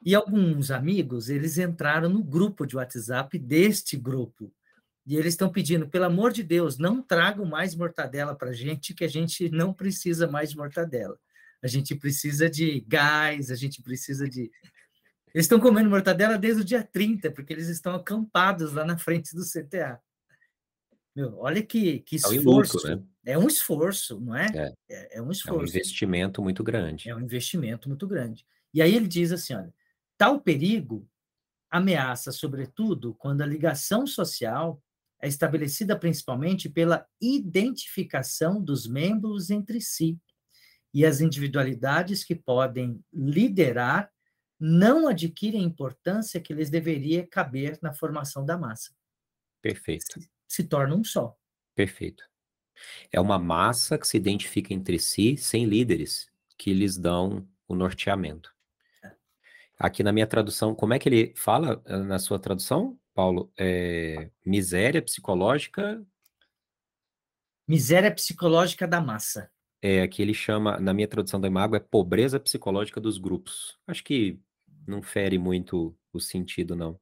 E 0.04 0.14
alguns 0.14 0.72
amigos, 0.72 1.30
eles 1.30 1.58
entraram 1.58 2.10
no 2.10 2.22
grupo 2.22 2.66
de 2.66 2.76
WhatsApp 2.76 3.40
deste 3.40 3.96
grupo. 3.96 4.54
E 5.06 5.16
eles 5.16 5.36
estão 5.36 5.50
pedindo, 5.50 5.88
pelo 5.88 6.06
amor 6.06 6.34
de 6.34 6.44
Deus, 6.44 6.78
não 6.78 7.02
tragam 7.02 7.46
mais 7.46 7.74
mortadela 7.74 8.36
para 8.36 8.50
a 8.50 8.54
gente, 8.54 8.94
que 8.94 9.06
a 9.06 9.08
gente 9.08 9.50
não 9.50 9.74
precisa 9.74 10.28
mais 10.28 10.50
de 10.50 10.58
mortadela. 10.58 11.18
a 11.64 11.68
gente 11.68 11.96
precisa 11.96 12.50
de 12.50 12.82
gás, 12.82 13.50
a 13.50 13.56
gente 13.56 13.82
precisa 13.82 14.28
de. 14.28 14.52
Eles 15.34 15.46
estão 15.46 15.60
comendo 15.60 15.90
mortadela 15.90 16.38
desde 16.38 16.62
o 16.62 16.66
dia 16.66 16.84
30, 16.84 17.32
porque 17.32 17.54
eles 17.54 17.68
estão 17.68 17.96
acampados 17.96 18.74
lá 18.74 18.86
na 18.86 18.98
frente 18.98 19.34
do 19.36 19.44
CTA. 19.44 20.00
Meu, 21.16 21.38
olha 21.40 21.62
que, 21.62 22.00
que 22.00 22.16
esforço. 22.16 22.88
É 22.88 22.94
um, 22.94 22.96
né? 22.96 23.04
é 23.26 23.38
um 23.38 23.48
esforço, 23.48 24.20
não 24.20 24.36
é? 24.36 24.48
É. 24.54 24.74
é? 24.90 25.18
é 25.18 25.22
um 25.22 25.32
esforço. 25.32 25.60
É 25.60 25.64
um 25.64 25.68
investimento 25.68 26.42
muito 26.42 26.64
grande. 26.64 27.10
É 27.10 27.16
um 27.16 27.20
investimento 27.20 27.88
muito 27.90 28.08
grande. 28.08 28.46
E 28.74 28.82
aí 28.82 28.96
ele 28.96 29.08
diz 29.08 29.32
assim: 29.32 29.54
olha, 29.54 29.74
tal 30.18 30.40
perigo 30.40 31.08
ameaça, 31.70 32.32
sobretudo, 32.32 33.14
quando 33.14 33.42
a 33.42 33.46
ligação 33.46 34.06
social 34.06 34.82
é 35.22 35.28
estabelecida 35.28 35.98
principalmente 35.98 36.68
pela 36.68 37.06
identificação 37.22 38.62
dos 38.62 38.88
membros 38.88 39.50
entre 39.50 39.80
si 39.80 40.20
e 40.94 41.06
as 41.06 41.22
individualidades 41.22 42.24
que 42.24 42.36
podem 42.36 43.00
liderar 43.14 44.11
não 44.64 45.08
adquirem 45.08 45.62
a 45.62 45.68
importância 45.68 46.40
que 46.40 46.54
lhes 46.54 46.70
deveria 46.70 47.26
caber 47.26 47.80
na 47.82 47.92
formação 47.92 48.46
da 48.46 48.56
massa. 48.56 48.96
Perfeito. 49.60 50.22
Se, 50.22 50.30
se 50.48 50.64
torna 50.64 50.96
um 50.96 51.04
só. 51.04 51.36
Perfeito. 51.74 52.24
É 53.12 53.20
uma 53.20 53.40
massa 53.40 53.98
que 53.98 54.08
se 54.08 54.18
identifica 54.18 54.72
entre 54.72 55.00
si 55.00 55.36
sem 55.36 55.66
líderes 55.66 56.30
que 56.60 56.74
lhes 56.74 56.96
dão 56.96 57.48
o 57.68 57.74
norteamento. 57.74 58.54
É. 59.04 59.12
Aqui 59.80 60.04
na 60.04 60.12
minha 60.12 60.28
tradução, 60.28 60.76
como 60.76 60.94
é 60.94 61.00
que 61.00 61.10
ele 61.10 61.34
fala 61.36 61.82
eh, 61.86 61.98
na 61.98 62.20
sua 62.20 62.38
tradução, 62.38 63.00
Paulo? 63.16 63.52
É, 63.58 64.30
miséria 64.46 65.02
psicológica. 65.02 66.06
Miséria 67.68 68.14
psicológica 68.14 68.88
da 68.88 69.02
massa. 69.02 69.52
É, 69.82 70.04
aqui 70.04 70.22
ele 70.22 70.36
chama, 70.36 70.80
na 70.80 70.94
minha 70.94 71.08
tradução 71.08 71.42
da 71.42 71.48
Imago, 71.48 71.76
é 71.76 71.80
pobreza 71.80 72.40
psicológica 72.40 73.02
dos 73.02 73.18
grupos. 73.18 73.80
Acho 73.88 74.04
que 74.04 74.40
não 74.88 75.02
fere 75.02 75.38
muito 75.38 75.96
o 76.12 76.20
sentido, 76.20 76.76
não. 76.76 77.00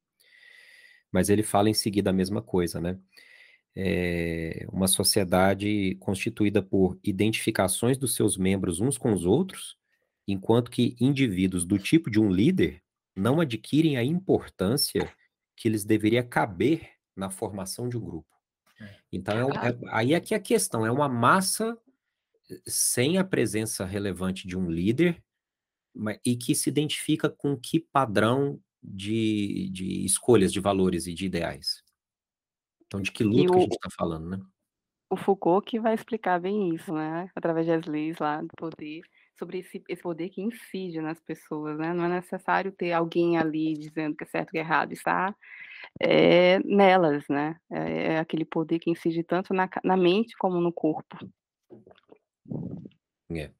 Mas 1.12 1.30
ele 1.30 1.44
fala 1.44 1.70
em 1.70 1.74
seguida 1.74 2.10
a 2.10 2.14
mesma 2.14 2.42
coisa, 2.42 2.80
né? 2.80 2.98
É 3.76 4.66
uma 4.72 4.88
sociedade 4.88 5.96
constituída 6.00 6.62
por 6.62 7.00
identificações 7.04 7.98
dos 7.98 8.16
seus 8.16 8.38
membros 8.38 8.80
uns 8.80 8.98
com 8.98 9.14
os 9.14 9.26
outros, 9.26 9.78
enquanto 10.28 10.72
que 10.72 10.96
indivíduos 11.00 11.66
do 11.66 11.80
tipo 11.80 12.10
de 12.10 12.20
um 12.20 12.32
líder 12.32 12.82
não 13.16 13.40
adquirem 13.40 13.98
a 13.98 14.04
importância 14.04 15.12
que 15.56 15.70
lhes 15.70 15.84
deveria 15.84 16.24
caber 16.24 16.90
na 17.16 17.30
formação 17.30 17.90
de 17.90 17.98
um 17.98 18.02
grupo. 18.02 18.30
É. 18.80 18.96
Então, 19.12 19.52
é, 19.52 19.70
é, 19.70 19.78
aí 19.90 20.14
é 20.14 20.20
que 20.20 20.34
é 20.34 20.38
a 20.38 20.42
questão, 20.42 20.86
é 20.86 20.92
uma 20.92 21.10
massa 21.10 21.78
sem 22.66 23.18
a 23.18 23.24
presença 23.24 23.86
relevante 23.86 24.48
de 24.48 24.58
um 24.58 24.70
líder 24.70 25.22
e 26.26 26.36
que 26.36 26.56
se 26.56 26.70
identifica 26.70 27.30
com 27.30 27.58
que 27.58 27.80
padrão 27.80 28.60
de, 28.82 29.70
de 29.72 30.06
escolhas 30.06 30.52
de 30.52 30.60
valores 30.60 31.08
e 31.08 31.14
de 31.14 31.26
ideais. 31.26 31.84
Então, 32.86 33.02
de 33.02 33.12
que 33.12 33.24
luta 33.24 33.52
o, 33.52 33.52
que 33.52 33.58
a 33.58 33.62
gente 33.62 33.74
está 33.74 33.90
falando, 33.96 34.30
né? 34.30 34.40
O 35.10 35.18
Foucault 35.18 35.66
que 35.66 35.80
vai 35.80 35.94
explicar 35.94 36.40
bem 36.40 36.74
isso, 36.74 36.94
né? 36.94 37.30
Através 37.36 37.68
das 37.68 37.86
leis 37.86 38.18
lá 38.20 38.42
do 38.42 38.50
poder, 38.58 39.02
sobre 39.38 39.60
esse, 39.60 39.84
esse 39.88 40.02
poder 40.02 40.30
que 40.30 40.42
incide 40.42 41.02
nas 41.02 41.20
pessoas, 41.20 41.78
né? 41.78 41.94
Não 41.94 42.06
é 42.06 42.10
necessário 42.10 42.72
ter 42.72 42.92
alguém 42.92 43.38
ali 43.38 43.74
dizendo 43.74 44.16
que 44.16 44.24
é 44.24 44.28
certo 44.28 44.54
e 44.54 44.58
é 44.58 44.62
errado, 44.62 44.92
está 44.92 45.36
é, 46.00 46.60
nelas, 46.60 47.24
né? 47.30 47.60
É, 47.72 48.14
é, 48.14 48.20
aquele 48.20 48.46
poder 48.46 48.80
que 48.80 48.90
incide 48.90 49.24
tanto 49.24 49.54
na, 49.54 49.70
na 49.84 49.98
mente 49.98 50.36
como 50.38 50.60
no 50.60 50.74
corpo. 50.74 51.18
É. 53.32 53.52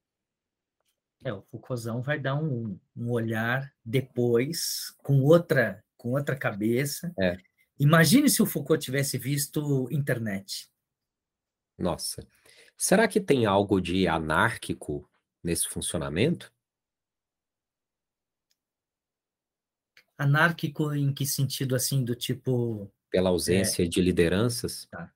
É, 1.24 1.34
o 1.34 1.42
Foucaultzão 1.42 2.02
vai 2.02 2.18
dar 2.20 2.36
um, 2.36 2.80
um 2.96 3.12
olhar 3.12 3.74
depois, 3.84 4.96
com 5.04 5.22
outra, 5.22 5.84
com 5.98 6.12
outra 6.12 6.36
cabeça. 6.36 7.14
É. 7.20 7.38
Imagine 7.78 8.30
se 8.30 8.42
o 8.42 8.46
Foucault 8.46 8.84
tivesse 8.84 9.18
visto 9.18 9.88
internet. 9.92 10.70
Nossa. 11.78 12.26
Será 12.78 13.08
que 13.08 13.20
tem 13.20 13.46
algo 13.46 13.82
de 13.82 14.08
anárquico 14.08 15.10
nesse 15.44 15.68
funcionamento? 15.68 16.54
Anárquico 20.18 20.94
em 20.94 21.14
que 21.14 21.26
sentido, 21.26 21.76
assim, 21.76 22.04
do 22.04 22.16
tipo... 22.16 22.92
Pela 23.10 23.30
ausência 23.30 23.84
é... 23.84 23.88
de 23.88 24.02
lideranças? 24.02 24.86
Tá. 24.92 25.14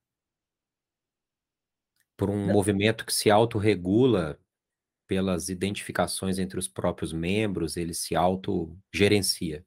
Por 2.18 2.30
um 2.30 2.47
Não. 2.47 2.54
movimento 2.54 3.06
que 3.06 3.14
se 3.14 3.30
autorregula 3.30 4.39
pelas 5.14 5.47
identificações 5.47 6.39
entre 6.39 6.57
os 6.57 6.68
próprios 6.68 7.14
membros, 7.14 7.78
ele 7.78 7.93
se 7.93 8.16
autogerencia. 8.16 9.64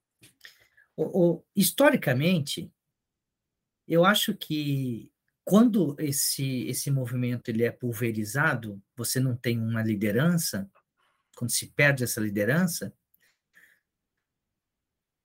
O, 0.97 1.41
historicamente, 1.55 2.69
eu 3.87 4.05
acho 4.05 4.35
que 4.35 5.09
quando 5.45 5.95
esse, 6.01 6.67
esse 6.67 6.91
movimento 6.91 7.49
ele 7.49 7.63
é 7.63 7.71
pulverizado, 7.71 8.83
você 8.97 9.21
não 9.21 9.37
tem 9.37 9.61
uma 9.61 9.85
liderança, 9.85 10.69
quando 11.37 11.53
se 11.53 11.69
perde 11.69 12.03
essa 12.03 12.21
liderança, 12.21 12.93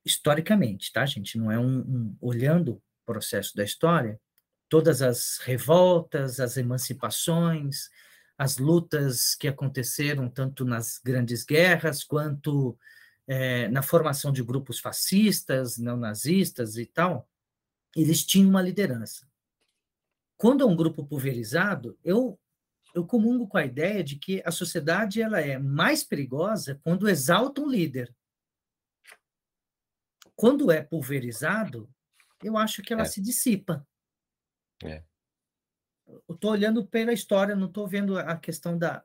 historicamente, 0.06 0.92
tá, 0.94 1.04
gente? 1.04 1.36
Não 1.36 1.52
é 1.52 1.58
um, 1.58 1.80
um 1.80 2.18
olhando 2.22 2.74
o 2.74 2.82
processo 3.08 3.56
da 3.56 3.64
história, 3.64 4.22
todas 4.70 5.02
as 5.02 5.40
revoltas, 5.40 6.40
as 6.40 6.58
emancipações, 6.58 7.90
as 8.42 8.58
lutas 8.58 9.36
que 9.36 9.48
aconteceram 9.48 10.28
tanto 10.28 10.66
nas 10.66 10.98
grandes 10.98 11.44
guerras 11.44 12.04
quanto 12.04 12.76
é, 13.28 13.68
na 13.68 13.84
formação 13.84 14.32
de 14.32 14.42
grupos 14.42 14.80
fascistas, 14.80 15.78
neonazistas 15.78 16.76
e 16.76 16.88
tal, 16.88 17.30
eles 17.96 18.26
tinham 18.26 18.50
uma 18.50 18.64
liderança. 18.64 19.30
Quando 20.36 20.64
é 20.64 20.66
um 20.66 20.76
grupo 20.76 21.06
pulverizado, 21.06 21.96
eu 22.04 22.40
eu 22.96 23.06
comungo 23.06 23.48
com 23.48 23.60
a 23.60 23.64
ideia 23.64 24.04
de 24.04 24.16
que 24.16 24.42
a 24.44 24.52
sociedade 24.52 25.22
ela 25.22 25.40
é 25.40 25.60
mais 25.60 26.04
perigosa 26.04 26.82
quando 26.84 27.08
exalta 27.08 27.62
um 27.62 27.70
líder. 27.70 28.14
Quando 30.36 30.72
é 30.72 30.82
pulverizado, 30.82 31.88
eu 32.44 32.58
acho 32.58 32.82
que 32.82 32.92
ela 32.92 33.04
é. 33.04 33.06
se 33.06 33.22
dissipa. 33.22 33.88
É 34.84 35.04
eu 36.28 36.36
estou 36.36 36.52
olhando 36.52 36.86
pela 36.86 37.14
história, 37.14 37.56
não 37.56 37.68
estou 37.68 37.88
vendo 37.88 38.18
a 38.18 38.36
questão 38.38 38.78
da. 38.78 39.04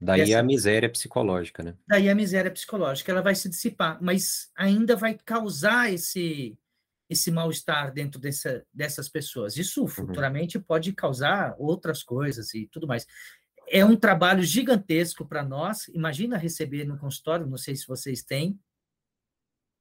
Daí 0.00 0.20
dessa... 0.20 0.40
a 0.40 0.42
miséria 0.42 0.90
psicológica, 0.90 1.62
né? 1.62 1.76
Daí 1.86 2.10
a 2.10 2.14
miséria 2.14 2.50
psicológica, 2.50 3.10
ela 3.10 3.22
vai 3.22 3.34
se 3.34 3.48
dissipar, 3.48 4.02
mas 4.02 4.50
ainda 4.56 4.96
vai 4.96 5.14
causar 5.14 5.92
esse 5.92 6.58
esse 7.08 7.30
mal-estar 7.30 7.92
dentro 7.92 8.20
dessa, 8.20 8.66
dessas 8.72 9.08
pessoas. 9.08 9.56
Isso 9.56 9.82
uhum. 9.82 9.88
futuramente 9.88 10.58
pode 10.58 10.92
causar 10.92 11.54
outras 11.58 12.02
coisas 12.02 12.54
e 12.54 12.66
tudo 12.66 12.86
mais. 12.86 13.06
É 13.68 13.84
um 13.84 13.96
trabalho 13.96 14.42
gigantesco 14.42 15.26
para 15.26 15.44
nós. 15.44 15.88
Imagina 15.88 16.36
receber 16.36 16.84
no 16.84 16.98
consultório, 16.98 17.46
não 17.46 17.58
sei 17.58 17.76
se 17.76 17.86
vocês 17.86 18.22
têm, 18.22 18.58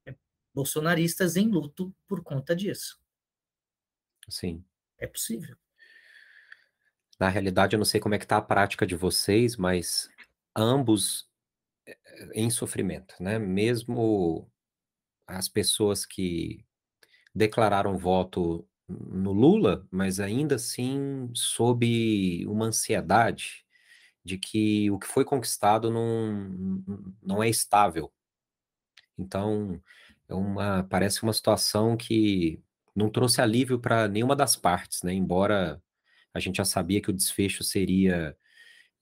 é, 0.05 0.15
bolsonaristas 0.53 1.35
em 1.35 1.49
luto 1.49 1.95
por 2.07 2.21
conta 2.23 2.55
disso. 2.55 2.99
Sim. 4.29 4.63
É 4.97 5.07
possível. 5.07 5.57
Na 7.19 7.29
realidade, 7.29 7.75
eu 7.75 7.77
não 7.77 7.85
sei 7.85 7.99
como 7.99 8.15
é 8.15 8.19
que 8.19 8.25
está 8.25 8.37
a 8.37 8.41
prática 8.41 8.85
de 8.85 8.95
vocês, 8.95 9.55
mas 9.57 10.09
ambos 10.55 11.27
eh, 11.87 11.97
em 12.35 12.49
sofrimento, 12.49 13.15
né? 13.21 13.39
Mesmo 13.39 14.49
as 15.27 15.49
pessoas 15.49 16.05
que 16.05 16.65
declararam 17.35 17.97
voto 17.97 18.67
no 18.87 19.33
Lula, 19.33 19.87
mas 19.91 20.19
ainda 20.19 20.55
assim 20.55 21.29
sob 21.35 22.45
uma 22.47 22.67
ansiedade 22.67 23.65
de 24.25 24.37
que 24.37 24.91
o 24.91 24.99
que 24.99 25.07
foi 25.07 25.25
conquistado 25.25 25.91
não, 25.91 26.83
não 27.21 27.43
é 27.43 27.49
estável. 27.49 28.11
Então, 29.17 29.81
é 30.27 30.33
uma, 30.33 30.83
parece 30.83 31.23
uma 31.23 31.33
situação 31.33 31.97
que 31.97 32.61
não 32.95 33.09
trouxe 33.09 33.41
alívio 33.41 33.79
para 33.79 34.07
nenhuma 34.07 34.35
das 34.35 34.55
partes, 34.55 35.03
né? 35.03 35.13
Embora 35.13 35.81
a 36.33 36.39
gente 36.39 36.57
já 36.57 36.65
sabia 36.65 37.01
que 37.01 37.09
o 37.09 37.13
desfecho 37.13 37.63
seria 37.63 38.35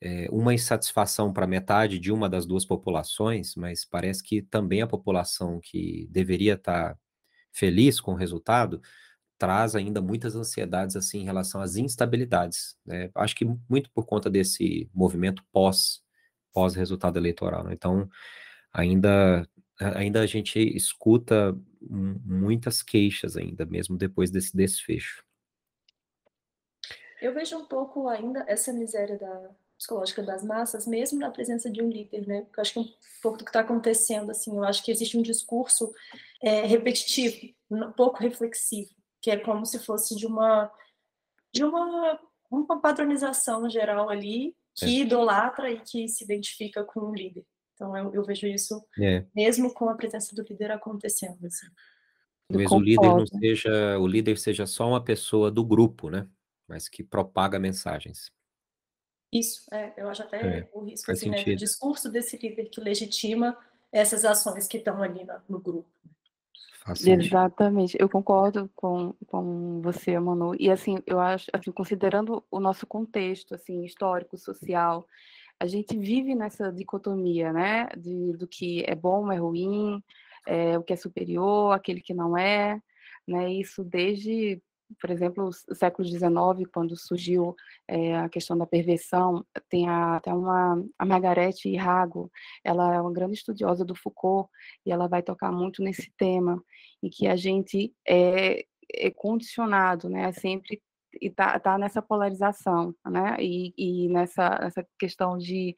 é, 0.02 0.28
uma 0.32 0.54
insatisfação 0.54 1.32
para 1.32 1.46
metade 1.48 2.00
de 2.00 2.12
uma 2.12 2.28
das 2.28 2.46
duas 2.46 2.66
populações, 2.66 3.56
mas 3.56 3.86
parece 3.86 4.24
que 4.24 4.42
também 4.42 4.82
a 4.82 4.88
população 4.88 5.60
que 5.62 6.08
deveria 6.10 6.56
estar 6.56 6.96
tá 6.96 7.00
feliz 7.52 8.02
com 8.02 8.14
o 8.14 8.16
resultado 8.16 8.82
traz 9.38 9.76
ainda 9.76 10.02
muitas 10.02 10.36
ansiedades 10.36 10.96
assim 10.96 11.22
em 11.22 11.26
relação 11.26 11.62
às 11.62 11.76
instabilidades. 11.76 12.76
Né? 12.86 13.10
Acho 13.16 13.36
que 13.36 13.46
muito 13.70 13.90
por 13.92 14.06
conta 14.06 14.30
desse 14.30 14.90
movimento 14.94 15.44
pós 15.52 16.02
pós 16.54 16.76
resultado 16.76 17.18
eleitoral. 17.18 17.64
Né? 17.64 17.74
Então 17.74 18.10
ainda 18.74 19.48
ainda 19.80 20.22
a 20.22 20.28
gente 20.28 20.60
escuta 20.60 21.58
muitas 21.82 22.84
queixas 22.84 23.36
ainda 23.38 23.66
mesmo 23.66 23.98
depois 23.98 24.30
desse 24.32 24.56
desfecho. 24.56 25.24
Eu 27.22 27.34
vejo 27.34 27.58
um 27.58 27.66
pouco 27.66 28.08
ainda 28.08 28.44
essa 28.48 28.74
miséria 28.74 29.18
da, 29.18 29.52
psicológica 29.82 30.22
das 30.22 30.44
massas, 30.44 30.86
mesmo 30.86 31.20
na 31.20 31.32
presença 31.32 31.70
de 31.70 31.82
um 31.82 31.90
líder, 31.90 32.28
né? 32.28 32.42
Porque 32.42 32.60
eu 32.60 32.62
acho 32.62 32.74
que 32.74 32.80
um 32.80 32.90
pouco 33.20 33.40
do 33.40 33.44
que 33.44 33.50
está 33.50 33.62
acontecendo, 33.62 34.30
assim, 34.30 34.56
eu 34.56 34.64
acho 34.64 34.84
que 34.84 34.92
existe 34.92 35.18
um 35.18 35.24
discurso 35.24 35.92
é, 36.40 36.68
repetitivo, 36.68 37.52
um 37.70 37.92
pouco 37.92 38.20
reflexivo, 38.20 38.92
que 39.20 39.32
é 39.32 39.38
como 39.38 39.66
se 39.66 39.80
fosse 39.80 40.16
de 40.16 40.28
uma 40.28 40.72
de 41.54 41.66
uma, 41.66 42.20
uma 42.50 42.80
padronização 42.80 43.70
geral 43.70 44.10
ali 44.10 44.56
que 44.74 44.86
é. 44.86 45.00
idolatra 45.02 45.70
e 45.70 45.80
que 45.80 46.08
se 46.08 46.24
identifica 46.24 46.84
com 46.84 47.02
o 47.02 47.16
líder. 47.16 47.44
Então 47.74 47.98
eu, 47.98 48.14
eu 48.14 48.24
vejo 48.24 48.46
isso 48.48 48.82
é. 49.00 49.26
mesmo 49.36 49.74
com 49.74 49.90
a 49.90 49.96
presença 49.96 50.34
do 50.36 50.44
líder 50.44 50.72
acontecendo. 50.72 51.44
Assim. 51.46 51.68
Talvez 52.48 52.72
o 52.72 52.80
líder 52.80 53.08
não 53.08 53.26
seja 53.26 53.98
o 53.98 54.08
líder 54.08 54.38
seja 54.38 54.68
só 54.68 54.88
uma 54.88 55.04
pessoa 55.04 55.50
do 55.50 55.66
grupo, 55.66 56.12
né? 56.12 56.28
Mas 56.72 56.88
que 56.88 57.04
propaga 57.04 57.60
mensagens. 57.60 58.32
Isso, 59.30 59.66
é, 59.74 59.94
eu 59.98 60.08
acho 60.10 60.24
até 60.24 60.60
é, 60.60 60.70
o 60.72 60.86
risco 60.86 61.12
assim, 61.12 61.30
né, 61.30 61.42
o 61.42 61.56
discurso 61.56 62.10
desse 62.10 62.38
líder 62.38 62.70
que 62.70 62.80
legitima 62.80 63.58
essas 63.92 64.24
ações 64.24 64.68
que 64.68 64.78
estão 64.78 65.04
ali 65.04 65.26
no, 65.26 65.34
no 65.50 65.60
grupo. 65.60 65.90
Exatamente, 67.06 67.98
eu 68.00 68.10
concordo 68.10 68.70
com, 68.74 69.14
com 69.28 69.82
você, 69.82 70.18
Manu. 70.18 70.56
E 70.58 70.72
assim, 70.72 70.98
eu 71.06 71.20
acho, 71.20 71.48
assim, 71.52 71.72
considerando 71.72 72.42
o 72.50 72.60
nosso 72.60 72.88
contexto, 72.88 73.54
assim, 73.54 73.84
histórico, 73.84 74.38
social, 74.38 75.06
a 75.60 75.68
gente 75.68 75.98
vive 75.98 76.34
nessa 76.34 76.72
dicotomia, 76.72 77.52
né, 77.52 77.88
de, 77.98 78.34
do 78.38 78.48
que 78.48 78.84
é 78.88 78.96
bom, 78.96 79.30
é 79.30 79.38
ruim, 79.38 80.02
é, 80.48 80.78
o 80.78 80.84
que 80.84 80.94
é 80.94 80.96
superior, 80.96 81.74
aquele 81.74 82.02
que 82.02 82.14
não 82.14 82.38
é, 82.38 82.82
né, 83.28 83.52
isso 83.52 83.84
desde 83.84 84.62
por 85.00 85.10
exemplo, 85.10 85.48
o 85.48 85.76
século 85.76 86.08
XIX, 86.08 86.70
quando 86.74 86.98
surgiu 86.98 87.56
é, 87.88 88.16
a 88.18 88.30
questão 88.30 88.58
da 88.58 88.66
perversão, 88.66 89.46
tem 89.70 89.88
até 89.90 90.34
uma, 90.34 90.84
a 90.98 91.06
Margarete 91.06 91.76
Rago, 91.76 92.32
ela 92.64 92.96
é 92.96 93.02
uma 93.02 93.14
grande 93.14 93.36
estudiosa 93.36 93.86
do 93.86 93.96
Foucault, 93.96 94.50
e 94.86 94.92
ela 94.92 95.08
vai 95.08 95.22
tocar 95.22 95.52
muito 95.52 95.84
nesse 95.84 96.12
tema, 96.18 96.62
em 97.04 97.10
que 97.10 97.28
a 97.28 97.36
gente 97.36 97.94
é, 98.08 98.66
é 98.94 99.12
condicionado, 99.12 100.10
né, 100.10 100.26
a 100.26 100.34
sempre 100.34 100.82
e 101.22 101.30
tá, 101.30 101.60
tá 101.60 101.78
nessa 101.78 102.02
polarização, 102.02 102.96
né, 103.06 103.36
e, 103.40 103.74
e 103.78 104.08
nessa, 104.10 104.50
nessa 104.60 104.86
questão 104.98 105.38
de, 105.38 105.76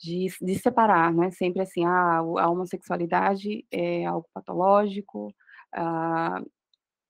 de, 0.00 0.26
de 0.40 0.54
separar, 0.56 1.12
né, 1.12 1.30
sempre 1.30 1.62
assim, 1.62 1.84
ah, 1.84 2.18
a 2.18 2.50
homossexualidade 2.50 3.66
é 3.70 4.04
algo 4.06 4.28
patológico, 4.32 5.34
ah, 5.74 6.42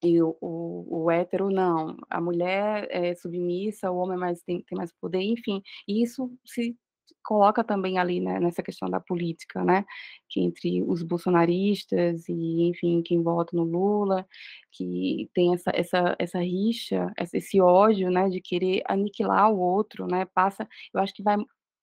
e 0.03 0.21
o, 0.23 0.37
o, 0.41 1.05
o, 1.05 1.11
hétero 1.11 1.51
não, 1.51 1.97
a 2.11 2.21
mulher 2.21 2.89
é 2.91 3.15
submissa, 3.15 3.91
o 3.91 3.97
homem 3.99 4.19
mais, 4.19 4.43
tem, 4.43 4.63
tem 4.63 4.77
mais 4.77 4.93
poder, 5.01 5.23
enfim, 5.23 5.63
e 5.87 6.03
isso 6.03 6.31
se 6.45 6.77
coloca 7.25 7.63
também 7.63 7.99
ali 7.99 8.21
né, 8.21 8.41
nessa 8.41 8.63
questão 8.63 8.91
da 8.91 9.01
política, 9.01 9.65
né, 9.65 9.85
que 10.29 10.41
entre 10.41 10.83
os 10.83 11.03
bolsonaristas 11.03 12.29
e, 12.29 12.69
enfim, 12.69 13.03
quem 13.03 13.23
vota 13.23 13.57
no 13.57 13.63
Lula, 13.63 14.27
que 14.73 15.31
tem 15.35 15.55
essa, 15.55 15.71
essa, 15.75 16.17
essa 16.19 16.41
rixa, 16.41 17.13
esse 17.33 17.61
ódio, 17.61 18.11
né, 18.11 18.29
de 18.29 18.41
querer 18.41 18.83
aniquilar 18.89 19.53
o 19.53 19.59
outro, 19.59 20.07
né, 20.07 20.27
passa, 20.35 20.69
eu 20.93 21.01
acho 21.01 21.15
que 21.15 21.23
vai 21.23 21.37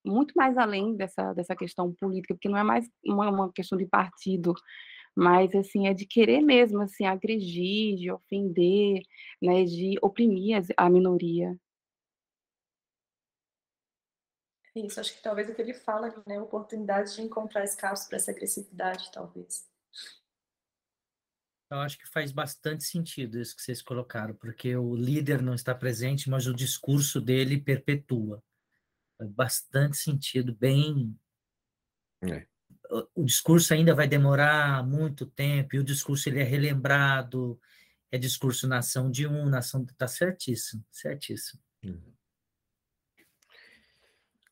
muito 0.06 0.34
mais 0.36 0.58
além 0.58 0.96
dessa, 0.96 1.34
dessa 1.34 1.56
questão 1.56 1.94
política, 1.94 2.34
porque 2.34 2.50
não 2.50 2.58
é 2.58 2.64
mais 2.64 2.90
uma, 3.06 3.30
uma 3.30 3.52
questão 3.52 3.78
de 3.78 3.86
partido, 3.86 4.54
mas 5.20 5.54
assim 5.54 5.86
é 5.86 5.94
de 5.94 6.06
querer 6.06 6.42
mesmo 6.42 6.82
assim 6.82 7.06
agredir, 7.06 7.98
de 7.98 8.10
ofender, 8.10 9.02
né, 9.42 9.66
de 9.66 10.00
oprimir 10.02 10.64
a 10.78 10.90
minoria. 10.90 11.60
Isso, 14.74 15.00
acho 15.00 15.14
que 15.14 15.22
talvez 15.22 15.50
o 15.50 15.54
que 15.54 15.62
ele 15.62 15.74
fala, 15.74 16.24
né, 16.26 16.40
oportunidade 16.40 17.16
de 17.16 17.22
encontrar 17.22 17.66
espaço 17.66 18.08
para 18.08 18.16
essa 18.16 18.32
agressividade, 18.32 19.12
talvez. 19.12 19.68
Eu 21.70 21.80
acho 21.80 22.00
que 22.00 22.08
faz 22.08 22.32
bastante 22.32 22.86
sentido 22.86 23.40
isso 23.40 23.56
que 23.56 23.62
vocês 23.62 23.82
colocaram, 23.82 24.34
porque 24.36 24.74
o 24.76 24.96
líder 24.96 25.42
não 25.42 25.54
está 25.54 25.76
presente, 25.76 26.30
mas 26.30 26.48
o 26.48 26.54
discurso 26.54 27.20
dele 27.20 27.60
perpetua. 27.60 28.42
Faz 29.18 29.32
bastante 29.32 29.98
sentido, 29.98 30.56
bem 30.56 31.14
é 32.24 32.49
o 33.16 33.24
discurso 33.24 33.74
ainda 33.74 33.94
vai 33.94 34.08
demorar 34.08 34.86
muito 34.86 35.26
tempo, 35.26 35.76
e 35.76 35.80
o 35.80 35.84
discurso 35.84 36.28
ele 36.28 36.40
é 36.40 36.44
relembrado, 36.44 37.60
é 38.12 38.18
discurso 38.18 38.68
nação 38.68 39.12
de 39.12 39.28
um, 39.28 39.48
nação 39.48 39.84
está 39.84 40.08
certíssimo, 40.08 40.84
certíssimo. 40.92 41.62
Uhum. 41.84 42.14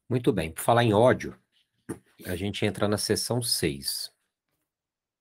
Muito 0.10 0.32
bem, 0.32 0.52
por 0.52 0.62
falar 0.62 0.84
em 0.84 0.94
ódio, 0.94 1.38
a 2.26 2.36
gente 2.36 2.66
entra 2.66 2.88
na 2.88 2.98
seção 2.98 3.42
6. 3.42 4.14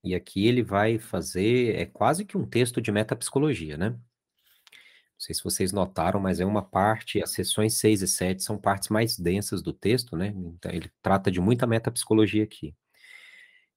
E 0.05 0.15
aqui 0.15 0.47
ele 0.47 0.63
vai 0.63 0.99
fazer, 0.99 1.75
é 1.75 1.87
quase 1.87 2.25
que 2.25 2.37
um 2.37 2.47
texto 2.47 2.81
de 2.81 2.93
metapsicologia, 2.93 3.77
né? 3.77 3.91
Não 3.91 5.21
sei 5.21 5.35
se 5.35 5.43
vocês 5.43 5.73
notaram, 5.73 6.21
mas 6.21 6.39
é 6.39 6.45
uma 6.45 6.63
parte, 6.63 7.23
as 7.23 7.31
sessões 7.31 7.79
6 7.79 8.03
e 8.03 8.07
7 8.07 8.43
são 8.43 8.59
partes 8.59 8.91
mais 8.91 9.19
densas 9.19 9.63
do 9.63 9.73
texto, 9.73 10.15
né? 10.15 10.29
Então, 10.29 10.71
ele 10.71 10.93
trata 11.03 11.31
de 11.31 11.41
muita 11.41 11.67
metapsicologia 11.67 12.45
aqui. 12.45 12.77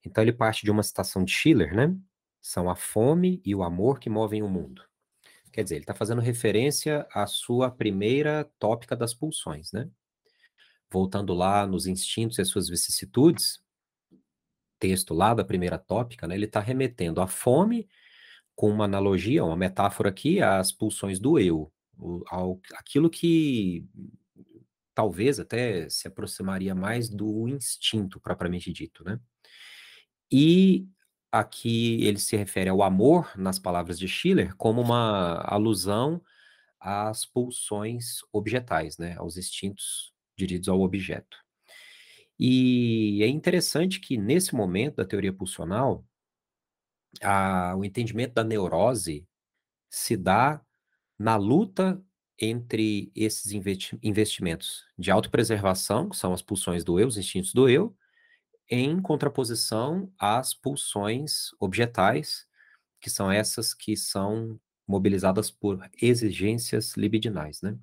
Então 0.05 0.23
ele 0.23 0.33
parte 0.33 0.63
de 0.63 0.71
uma 0.71 0.83
citação 0.83 1.23
de 1.23 1.31
Schiller, 1.31 1.75
né? 1.75 1.95
São 2.41 2.69
a 2.69 2.75
fome 2.75 3.41
e 3.45 3.53
o 3.53 3.63
amor 3.63 3.99
que 3.99 4.09
movem 4.09 4.41
o 4.41 4.49
mundo. 4.49 4.83
Quer 5.51 5.63
dizer, 5.63 5.75
ele 5.75 5.83
está 5.83 5.93
fazendo 5.93 6.21
referência 6.21 7.07
à 7.11 7.25
sua 7.27 7.71
primeira 7.71 8.49
tópica 8.59 8.95
das 8.95 9.13
pulsões, 9.13 9.71
né? 9.71 9.89
Voltando 10.91 11.33
lá 11.33 11.67
nos 11.67 11.85
instintos 11.87 12.37
e 12.37 12.41
as 12.41 12.47
suas 12.47 12.69
vicissitudes, 12.69 13.61
texto 14.79 15.13
lá 15.13 15.33
da 15.33 15.43
primeira 15.43 15.77
tópica, 15.77 16.27
né? 16.27 16.35
Ele 16.35 16.45
está 16.45 16.59
remetendo 16.59 17.21
à 17.21 17.27
fome 17.27 17.87
com 18.55 18.69
uma 18.69 18.85
analogia, 18.85 19.43
uma 19.43 19.55
metáfora 19.57 20.09
aqui, 20.09 20.41
às 20.41 20.71
pulsões 20.71 21.19
do 21.19 21.39
eu, 21.39 21.71
ao, 22.27 22.59
aquilo 22.75 23.09
que 23.09 23.85
talvez 24.93 25.39
até 25.39 25.89
se 25.89 26.07
aproximaria 26.07 26.75
mais 26.75 27.09
do 27.09 27.47
instinto 27.47 28.19
propriamente 28.19 28.71
dito, 28.73 29.03
né? 29.03 29.19
E 30.31 30.87
aqui 31.31 32.03
ele 32.03 32.19
se 32.19 32.35
refere 32.35 32.69
ao 32.69 32.81
amor, 32.83 33.31
nas 33.37 33.59
palavras 33.59 33.99
de 33.99 34.07
Schiller, 34.07 34.55
como 34.55 34.81
uma 34.81 35.41
alusão 35.45 36.21
às 36.79 37.25
pulsões 37.25 38.19
objetais, 38.31 38.97
né, 38.97 39.15
aos 39.17 39.37
instintos 39.37 40.13
dirigidos 40.37 40.69
ao 40.69 40.81
objeto. 40.81 41.37
E 42.39 43.21
é 43.21 43.27
interessante 43.27 43.99
que 43.99 44.17
nesse 44.17 44.55
momento 44.55 44.95
da 44.95 45.05
teoria 45.05 45.33
pulsional, 45.33 46.05
a, 47.21 47.75
o 47.75 47.83
entendimento 47.83 48.33
da 48.33 48.43
neurose 48.43 49.27
se 49.89 50.15
dá 50.15 50.61
na 51.17 51.35
luta 51.35 52.01
entre 52.39 53.11
esses 53.13 53.51
investimentos 54.01 54.85
de 54.97 55.11
autopreservação, 55.11 56.07
que 56.09 56.15
são 56.15 56.31
as 56.33 56.41
pulsões 56.41 56.85
do 56.85 56.97
eu, 56.99 57.07
os 57.07 57.17
instintos 57.17 57.53
do 57.53 57.67
eu, 57.67 57.93
em 58.69 59.01
contraposição 59.01 60.11
às 60.19 60.53
pulsões 60.53 61.51
objetais, 61.59 62.47
que 63.01 63.09
são 63.09 63.31
essas 63.31 63.73
que 63.73 63.95
são 63.97 64.59
mobilizadas 64.87 65.51
por 65.51 65.79
exigências 66.01 66.95
libidinais, 66.97 67.61
né? 67.61 67.77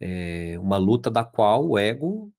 É 0.00 0.58
uma 0.58 0.76
luta 0.78 1.10
da 1.10 1.24
qual 1.24 1.66
o 1.68 1.78
ego 1.78 2.32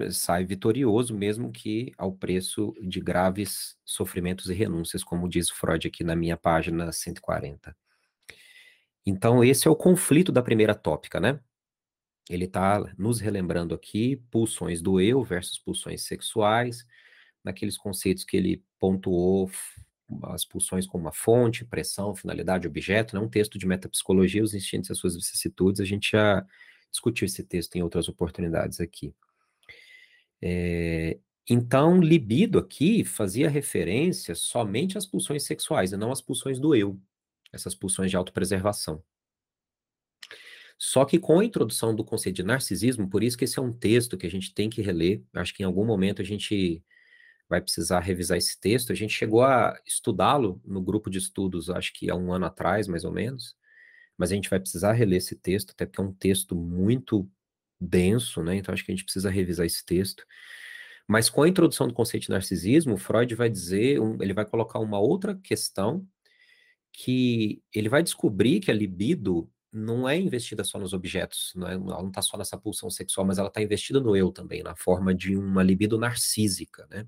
eh, 0.00 0.10
sai 0.10 0.44
vitorioso, 0.46 1.16
mesmo 1.16 1.52
que 1.52 1.92
ao 1.98 2.12
preço 2.12 2.74
de 2.82 3.00
graves 3.00 3.76
sofrimentos 3.84 4.50
e 4.50 4.54
renúncias, 4.54 5.04
como 5.04 5.28
diz 5.28 5.50
Freud 5.50 5.88
aqui 5.88 6.04
na 6.04 6.16
minha 6.16 6.36
página 6.36 6.92
140. 6.92 7.76
Então, 9.06 9.42
esse 9.42 9.66
é 9.66 9.70
o 9.70 9.76
conflito 9.76 10.30
da 10.32 10.42
primeira 10.42 10.74
tópica, 10.74 11.18
né? 11.20 11.40
Ele 12.30 12.44
está 12.44 12.80
nos 12.96 13.18
relembrando 13.18 13.74
aqui 13.74 14.16
pulsões 14.30 14.80
do 14.80 15.00
eu 15.00 15.20
versus 15.20 15.58
pulsões 15.58 16.02
sexuais, 16.04 16.86
naqueles 17.42 17.76
conceitos 17.76 18.24
que 18.24 18.36
ele 18.36 18.62
pontuou 18.78 19.50
as 20.24 20.44
pulsões 20.44 20.86
como 20.86 21.04
uma 21.04 21.12
fonte, 21.12 21.64
pressão, 21.64 22.14
finalidade, 22.14 22.68
objeto, 22.68 23.16
né? 23.16 23.20
um 23.20 23.28
texto 23.28 23.58
de 23.58 23.66
metapsicologia, 23.66 24.44
os 24.44 24.54
instintos 24.54 24.90
e 24.90 24.92
as 24.92 24.98
suas 24.98 25.16
vicissitudes, 25.16 25.80
a 25.80 25.84
gente 25.84 26.12
já 26.12 26.46
discutiu 26.88 27.26
esse 27.26 27.42
texto 27.42 27.74
em 27.74 27.82
outras 27.82 28.08
oportunidades 28.08 28.80
aqui. 28.80 29.12
É, 30.40 31.18
então, 31.48 32.00
libido 32.00 32.60
aqui 32.60 33.04
fazia 33.04 33.50
referência 33.50 34.36
somente 34.36 34.96
às 34.96 35.04
pulsões 35.04 35.42
sexuais 35.44 35.92
e 35.92 35.96
não 35.96 36.12
às 36.12 36.22
pulsões 36.22 36.60
do 36.60 36.76
eu, 36.76 36.96
essas 37.52 37.74
pulsões 37.74 38.08
de 38.08 38.16
autopreservação. 38.16 39.02
Só 40.82 41.04
que 41.04 41.18
com 41.18 41.38
a 41.40 41.44
introdução 41.44 41.94
do 41.94 42.02
conceito 42.02 42.36
de 42.36 42.42
narcisismo, 42.42 43.06
por 43.06 43.22
isso 43.22 43.36
que 43.36 43.44
esse 43.44 43.58
é 43.58 43.62
um 43.62 43.70
texto 43.70 44.16
que 44.16 44.26
a 44.26 44.30
gente 44.30 44.54
tem 44.54 44.70
que 44.70 44.80
reler, 44.80 45.22
acho 45.34 45.52
que 45.52 45.62
em 45.62 45.66
algum 45.66 45.84
momento 45.84 46.22
a 46.22 46.24
gente 46.24 46.82
vai 47.46 47.60
precisar 47.60 48.00
revisar 48.00 48.38
esse 48.38 48.58
texto. 48.58 48.90
A 48.90 48.94
gente 48.94 49.12
chegou 49.12 49.42
a 49.42 49.78
estudá-lo 49.86 50.58
no 50.64 50.80
grupo 50.80 51.10
de 51.10 51.18
estudos, 51.18 51.68
acho 51.68 51.92
que 51.92 52.08
há 52.10 52.14
um 52.16 52.32
ano 52.32 52.46
atrás, 52.46 52.88
mais 52.88 53.04
ou 53.04 53.12
menos, 53.12 53.54
mas 54.16 54.32
a 54.32 54.34
gente 54.34 54.48
vai 54.48 54.58
precisar 54.58 54.92
reler 54.92 55.18
esse 55.18 55.36
texto, 55.36 55.72
até 55.72 55.84
porque 55.84 56.00
é 56.00 56.04
um 56.04 56.14
texto 56.14 56.56
muito 56.56 57.30
denso, 57.78 58.42
né? 58.42 58.56
Então 58.56 58.72
acho 58.72 58.82
que 58.82 58.90
a 58.90 58.94
gente 58.94 59.04
precisa 59.04 59.28
revisar 59.28 59.66
esse 59.66 59.84
texto. 59.84 60.24
Mas 61.06 61.28
com 61.28 61.42
a 61.42 61.48
introdução 61.48 61.88
do 61.88 61.94
conceito 61.94 62.24
de 62.24 62.30
narcisismo, 62.30 62.96
Freud 62.96 63.34
vai 63.34 63.50
dizer, 63.50 63.98
ele 64.20 64.32
vai 64.32 64.46
colocar 64.46 64.78
uma 64.78 64.98
outra 64.98 65.34
questão 65.42 66.06
que 66.90 67.62
ele 67.74 67.90
vai 67.90 68.02
descobrir 68.02 68.60
que 68.60 68.70
a 68.70 68.74
libido 68.74 69.50
não 69.72 70.08
é 70.08 70.18
investida 70.18 70.64
só 70.64 70.78
nos 70.78 70.92
objetos, 70.92 71.52
não 71.54 71.68
é, 71.68 71.74
ela 71.74 72.02
não 72.02 72.08
está 72.08 72.22
só 72.22 72.36
nessa 72.36 72.58
pulsão 72.58 72.90
sexual, 72.90 73.26
mas 73.26 73.38
ela 73.38 73.48
está 73.48 73.62
investida 73.62 74.00
no 74.00 74.16
eu 74.16 74.32
também, 74.32 74.62
na 74.62 74.74
forma 74.76 75.14
de 75.14 75.36
uma 75.36 75.62
libido 75.62 75.98
narcísica, 75.98 76.86
né? 76.90 77.06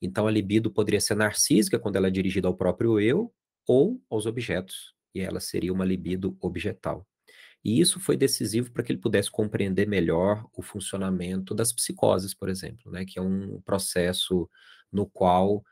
Então 0.00 0.26
a 0.26 0.30
libido 0.30 0.70
poderia 0.70 1.00
ser 1.00 1.14
narcísica 1.16 1.78
quando 1.78 1.96
ela 1.96 2.08
é 2.08 2.10
dirigida 2.10 2.48
ao 2.48 2.56
próprio 2.56 3.00
eu 3.00 3.32
ou 3.66 4.00
aos 4.10 4.26
objetos, 4.26 4.94
e 5.14 5.20
ela 5.20 5.40
seria 5.40 5.72
uma 5.72 5.84
libido 5.84 6.36
objetal. 6.40 7.06
E 7.64 7.80
isso 7.80 7.98
foi 7.98 8.16
decisivo 8.16 8.70
para 8.72 8.82
que 8.82 8.92
ele 8.92 9.00
pudesse 9.00 9.30
compreender 9.30 9.88
melhor 9.88 10.46
o 10.54 10.62
funcionamento 10.62 11.54
das 11.54 11.72
psicoses, 11.72 12.32
por 12.32 12.48
exemplo, 12.48 12.92
né, 12.92 13.04
que 13.04 13.18
é 13.18 13.22
um 13.22 13.60
processo 13.62 14.48
no 14.92 15.06
qual 15.06 15.64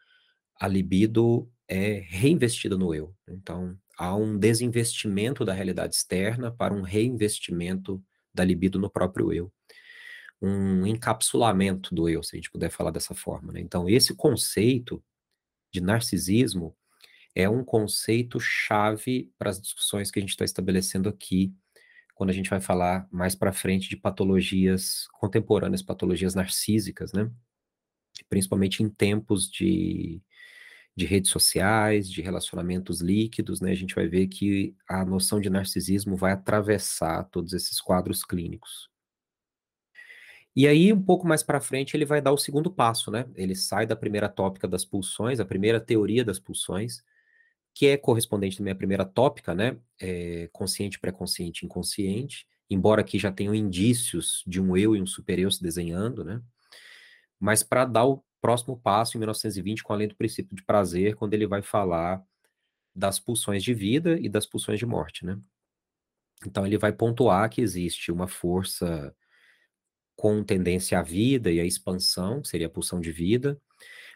a 0.60 0.66
libido 0.66 1.48
é 1.68 2.00
reinvestida 2.08 2.76
no 2.76 2.94
eu. 2.94 3.14
Então, 3.28 3.78
há 3.98 4.14
um 4.14 4.38
desinvestimento 4.38 5.44
da 5.44 5.52
realidade 5.52 5.94
externa 5.94 6.50
para 6.50 6.74
um 6.74 6.82
reinvestimento 6.82 8.02
da 8.32 8.44
libido 8.44 8.78
no 8.78 8.90
próprio 8.90 9.32
eu. 9.32 9.52
Um 10.40 10.86
encapsulamento 10.86 11.94
do 11.94 12.08
eu, 12.08 12.22
se 12.22 12.34
a 12.34 12.38
gente 12.38 12.50
puder 12.50 12.70
falar 12.70 12.90
dessa 12.90 13.14
forma. 13.14 13.52
Né? 13.52 13.60
Então, 13.60 13.88
esse 13.88 14.14
conceito 14.14 15.02
de 15.72 15.80
narcisismo 15.80 16.76
é 17.34 17.48
um 17.48 17.64
conceito 17.64 18.38
chave 18.38 19.30
para 19.38 19.50
as 19.50 19.60
discussões 19.60 20.10
que 20.10 20.18
a 20.18 20.22
gente 20.22 20.30
está 20.30 20.44
estabelecendo 20.44 21.08
aqui 21.08 21.52
quando 22.14 22.30
a 22.30 22.32
gente 22.32 22.48
vai 22.48 22.60
falar 22.60 23.08
mais 23.10 23.34
para 23.34 23.52
frente 23.52 23.88
de 23.88 23.96
patologias 23.96 25.08
contemporâneas, 25.14 25.82
patologias 25.82 26.34
narcísicas, 26.34 27.12
né? 27.12 27.28
Principalmente 28.28 28.82
em 28.82 28.88
tempos 28.88 29.50
de, 29.50 30.22
de 30.96 31.06
redes 31.06 31.30
sociais, 31.30 32.08
de 32.08 32.22
relacionamentos 32.22 33.00
líquidos, 33.00 33.60
né? 33.60 33.72
A 33.72 33.74
gente 33.74 33.94
vai 33.94 34.06
ver 34.06 34.28
que 34.28 34.76
a 34.88 35.04
noção 35.04 35.40
de 35.40 35.50
narcisismo 35.50 36.16
vai 36.16 36.32
atravessar 36.32 37.24
todos 37.24 37.52
esses 37.52 37.80
quadros 37.80 38.24
clínicos. 38.24 38.88
E 40.56 40.68
aí, 40.68 40.92
um 40.92 41.02
pouco 41.02 41.26
mais 41.26 41.42
para 41.42 41.60
frente, 41.60 41.96
ele 41.96 42.04
vai 42.04 42.20
dar 42.20 42.30
o 42.30 42.38
segundo 42.38 42.70
passo, 42.70 43.10
né? 43.10 43.26
Ele 43.34 43.56
sai 43.56 43.86
da 43.86 43.96
primeira 43.96 44.28
tópica 44.28 44.68
das 44.68 44.84
pulsões, 44.84 45.40
a 45.40 45.44
primeira 45.44 45.80
teoria 45.80 46.24
das 46.24 46.38
pulsões, 46.38 47.02
que 47.74 47.88
é 47.88 47.96
correspondente 47.96 48.56
também 48.56 48.72
à 48.72 48.76
primeira 48.76 49.04
tópica, 49.04 49.52
né? 49.52 49.76
É, 49.98 50.48
consciente, 50.52 51.00
pré-consciente, 51.00 51.66
inconsciente, 51.66 52.46
embora 52.70 53.00
aqui 53.00 53.18
já 53.18 53.32
tenham 53.32 53.52
indícios 53.52 54.44
de 54.46 54.60
um 54.60 54.76
eu 54.76 54.94
e 54.94 55.02
um 55.02 55.06
super-eu 55.06 55.50
se 55.50 55.60
desenhando, 55.60 56.24
né? 56.24 56.40
Mas 57.40 57.64
para 57.64 57.84
dar 57.84 58.04
o 58.04 58.24
próximo 58.44 58.76
passo, 58.76 59.16
em 59.16 59.20
1920, 59.20 59.82
com 59.82 59.94
a 59.94 59.96
lei 59.96 60.06
do 60.06 60.14
princípio 60.14 60.54
de 60.54 60.62
prazer, 60.62 61.16
quando 61.16 61.32
ele 61.32 61.46
vai 61.46 61.62
falar 61.62 62.22
das 62.94 63.18
pulsões 63.18 63.64
de 63.64 63.72
vida 63.72 64.18
e 64.20 64.28
das 64.28 64.44
pulsões 64.44 64.78
de 64.78 64.84
morte, 64.84 65.24
né? 65.24 65.40
Então 66.46 66.66
ele 66.66 66.76
vai 66.76 66.92
pontuar 66.92 67.48
que 67.48 67.62
existe 67.62 68.12
uma 68.12 68.28
força 68.28 69.16
com 70.14 70.44
tendência 70.44 70.98
à 70.98 71.02
vida 71.02 71.50
e 71.50 71.58
à 71.58 71.64
expansão, 71.64 72.44
seria 72.44 72.66
a 72.66 72.70
pulsão 72.70 73.00
de 73.00 73.10
vida, 73.10 73.58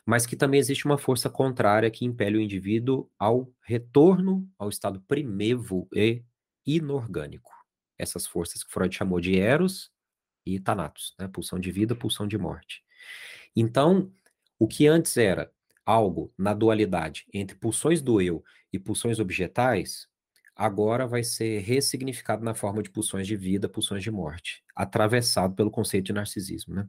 mas 0.04 0.26
que 0.26 0.36
também 0.36 0.60
existe 0.60 0.84
uma 0.84 0.98
força 0.98 1.30
contrária 1.30 1.90
que 1.90 2.04
impele 2.04 2.36
o 2.36 2.40
indivíduo 2.42 3.10
ao 3.18 3.50
retorno 3.62 4.46
ao 4.58 4.68
estado 4.68 5.00
primevo 5.08 5.88
e 5.94 6.22
inorgânico. 6.66 7.50
Essas 7.96 8.26
forças 8.26 8.62
que 8.62 8.70
Freud 8.70 8.94
chamou 8.94 9.20
de 9.22 9.38
Eros 9.38 9.90
e 10.44 10.60
Thanatos, 10.60 11.14
né? 11.18 11.28
pulsão 11.28 11.58
de 11.58 11.72
vida, 11.72 11.94
pulsão 11.94 12.28
de 12.28 12.36
morte. 12.36 12.84
Então, 13.60 14.12
o 14.58 14.66
que 14.66 14.86
antes 14.86 15.16
era 15.16 15.50
algo 15.84 16.32
na 16.36 16.52
dualidade 16.52 17.26
entre 17.32 17.56
pulsões 17.56 18.02
do 18.02 18.20
eu 18.20 18.44
e 18.72 18.78
pulsões 18.78 19.18
objetais, 19.18 20.06
agora 20.54 21.06
vai 21.06 21.24
ser 21.24 21.60
ressignificado 21.60 22.44
na 22.44 22.54
forma 22.54 22.82
de 22.82 22.90
pulsões 22.90 23.26
de 23.26 23.36
vida, 23.36 23.68
pulsões 23.68 24.02
de 24.02 24.10
morte, 24.10 24.62
atravessado 24.74 25.54
pelo 25.54 25.70
conceito 25.70 26.06
de 26.06 26.12
narcisismo, 26.12 26.74
né? 26.74 26.88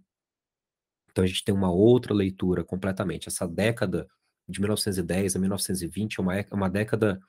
Então 1.12 1.24
a 1.24 1.28
gente 1.28 1.44
tem 1.44 1.54
uma 1.54 1.72
outra 1.72 2.14
leitura 2.14 2.64
completamente. 2.64 3.28
Essa 3.28 3.48
década 3.48 4.08
de 4.48 4.60
1910 4.60 5.36
a 5.36 5.40
1920 5.40 6.20
é 6.20 6.22
uma, 6.22 6.36
é 6.40 6.46
uma 6.52 6.70
década 6.70 7.20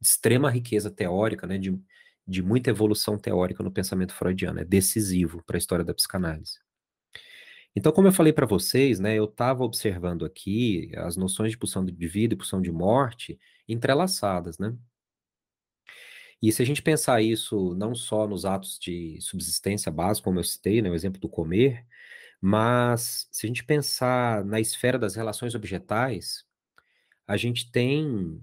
de 0.00 0.06
extrema 0.08 0.50
riqueza 0.50 0.90
teórica, 0.90 1.46
né, 1.46 1.58
de, 1.58 1.78
de 2.26 2.42
muita 2.42 2.70
evolução 2.70 3.18
teórica 3.18 3.62
no 3.62 3.70
pensamento 3.72 4.14
freudiano. 4.14 4.60
É 4.60 4.64
decisivo 4.64 5.42
para 5.44 5.56
a 5.56 5.58
história 5.58 5.84
da 5.84 5.94
psicanálise. 5.94 6.58
Então, 7.74 7.92
como 7.92 8.08
eu 8.08 8.12
falei 8.12 8.32
para 8.32 8.46
vocês, 8.46 8.98
né, 8.98 9.14
eu 9.16 9.24
estava 9.26 9.62
observando 9.64 10.24
aqui 10.24 10.90
as 10.96 11.16
noções 11.16 11.52
de 11.52 11.58
pulsão 11.58 11.84
de 11.84 11.92
vida 12.08 12.34
e 12.34 12.36
pulsão 12.36 12.60
de 12.60 12.72
morte 12.72 13.38
entrelaçadas, 13.68 14.58
né? 14.58 14.76
E 16.42 16.50
se 16.52 16.62
a 16.62 16.66
gente 16.66 16.82
pensar 16.82 17.20
isso 17.22 17.74
não 17.74 17.94
só 17.94 18.26
nos 18.26 18.44
atos 18.44 18.78
de 18.78 19.18
subsistência 19.20 19.92
básica, 19.92 20.24
como 20.24 20.38
eu 20.38 20.44
citei, 20.44 20.80
né, 20.80 20.90
o 20.90 20.94
exemplo 20.94 21.20
do 21.20 21.28
comer, 21.28 21.86
mas 22.40 23.28
se 23.32 23.46
a 23.46 23.48
gente 23.48 23.64
pensar 23.64 24.44
na 24.44 24.60
esfera 24.60 24.98
das 24.98 25.14
relações 25.16 25.54
objetais, 25.54 26.44
a 27.26 27.36
gente 27.36 27.70
tem 27.72 28.42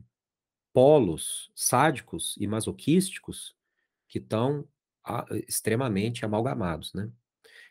polos 0.74 1.52
sádicos 1.56 2.36
e 2.40 2.48
masoquísticos 2.48 3.56
que 4.10 4.20
estão 4.20 4.68
extremamente 5.48 6.26
amalgamados, 6.26 6.94
né? 6.94 7.12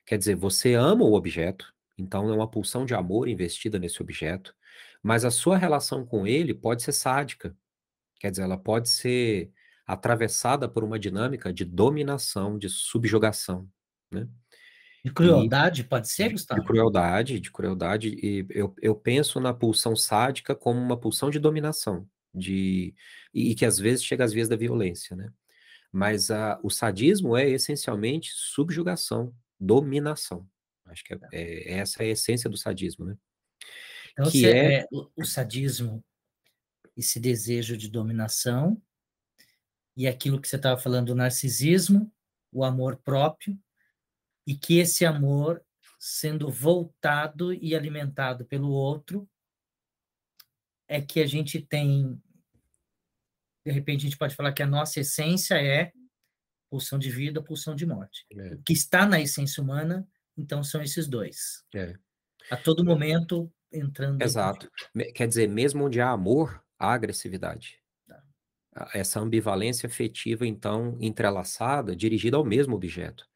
Quer 0.06 0.18
dizer, 0.18 0.36
você 0.36 0.74
ama 0.74 1.04
o 1.04 1.14
objeto, 1.14 1.74
então 1.98 2.30
é 2.30 2.32
uma 2.32 2.48
pulsão 2.48 2.86
de 2.86 2.94
amor 2.94 3.28
investida 3.28 3.78
nesse 3.78 4.00
objeto, 4.00 4.54
mas 5.02 5.24
a 5.24 5.30
sua 5.30 5.58
relação 5.58 6.06
com 6.06 6.26
ele 6.26 6.54
pode 6.54 6.82
ser 6.82 6.92
sádica. 6.92 7.56
Quer 8.20 8.30
dizer, 8.30 8.44
ela 8.44 8.56
pode 8.56 8.88
ser 8.88 9.50
atravessada 9.86 10.68
por 10.68 10.84
uma 10.84 10.98
dinâmica 10.98 11.52
de 11.52 11.64
dominação, 11.64 12.58
de 12.58 12.68
subjugação, 12.68 13.68
né? 14.10 14.28
De 15.04 15.12
crueldade, 15.12 15.82
e, 15.82 15.84
pode 15.84 16.08
ser, 16.08 16.30
Gustavo? 16.30 16.60
De 16.60 16.66
crueldade, 16.66 17.38
de 17.38 17.52
crueldade. 17.52 18.08
E 18.08 18.44
eu, 18.50 18.74
eu 18.82 18.94
penso 18.94 19.38
na 19.38 19.54
pulsão 19.54 19.94
sádica 19.94 20.54
como 20.54 20.80
uma 20.80 20.98
pulsão 20.98 21.30
de 21.30 21.38
dominação, 21.38 22.08
de 22.34 22.94
e, 23.32 23.52
e 23.52 23.54
que 23.54 23.64
às 23.64 23.78
vezes 23.78 24.04
chega 24.04 24.24
às 24.24 24.32
vias 24.32 24.48
da 24.48 24.56
violência, 24.56 25.16
né? 25.16 25.32
Mas 25.92 26.30
a, 26.30 26.58
o 26.62 26.70
sadismo 26.70 27.36
é 27.36 27.48
essencialmente 27.48 28.32
subjugação, 28.34 29.32
dominação. 29.58 30.48
Acho 30.86 31.04
que 31.04 31.14
é, 31.14 31.18
tá. 31.18 31.28
é, 31.32 31.72
essa 31.78 32.02
é 32.02 32.06
a 32.06 32.10
essência 32.10 32.48
do 32.48 32.56
sadismo, 32.56 33.04
né? 33.04 33.16
Então, 34.12 34.30
que 34.30 34.46
é... 34.46 34.80
é 34.80 34.86
o, 34.90 35.08
o 35.16 35.24
sadismo, 35.24 36.04
esse 36.96 37.20
desejo 37.20 37.76
de 37.76 37.90
dominação, 37.90 38.80
e 39.96 40.06
aquilo 40.06 40.40
que 40.40 40.48
você 40.48 40.56
estava 40.56 40.80
falando, 40.80 41.10
o 41.10 41.14
narcisismo, 41.14 42.12
o 42.52 42.64
amor 42.64 42.96
próprio, 42.96 43.58
e 44.46 44.54
que 44.54 44.78
esse 44.78 45.04
amor, 45.04 45.62
sendo 45.98 46.50
voltado 46.50 47.52
e 47.52 47.74
alimentado 47.74 48.44
pelo 48.44 48.70
outro, 48.70 49.28
é 50.86 51.00
que 51.00 51.20
a 51.20 51.26
gente 51.26 51.60
tem. 51.60 52.20
De 53.64 53.72
repente, 53.72 54.02
a 54.02 54.04
gente 54.04 54.18
pode 54.18 54.36
falar 54.36 54.52
que 54.52 54.62
a 54.62 54.66
nossa 54.66 55.00
essência 55.00 55.56
é 55.60 55.92
pulsão 56.68 56.98
de 56.98 57.10
vida, 57.10 57.42
pulsão 57.42 57.74
de 57.74 57.86
morte. 57.86 58.26
É. 58.32 58.54
O 58.54 58.62
que 58.62 58.72
está 58.72 59.06
na 59.06 59.20
essência 59.20 59.62
humana, 59.62 60.06
então, 60.36 60.62
são 60.62 60.82
esses 60.82 61.06
dois. 61.06 61.64
É. 61.74 61.94
A 62.50 62.56
todo 62.56 62.84
momento 62.84 63.50
entrando. 63.72 64.22
Exato. 64.22 64.70
Quer 65.14 65.26
dizer, 65.26 65.48
mesmo 65.48 65.84
onde 65.84 66.00
há 66.00 66.10
amor, 66.10 66.62
há 66.78 66.92
agressividade. 66.92 67.80
Tá. 68.06 68.90
Essa 68.94 69.20
ambivalência 69.20 69.86
afetiva, 69.86 70.46
então, 70.46 70.96
entrelaçada, 71.00 71.96
dirigida 71.96 72.36
ao 72.36 72.44
mesmo 72.44 72.76
objeto. 72.76 73.26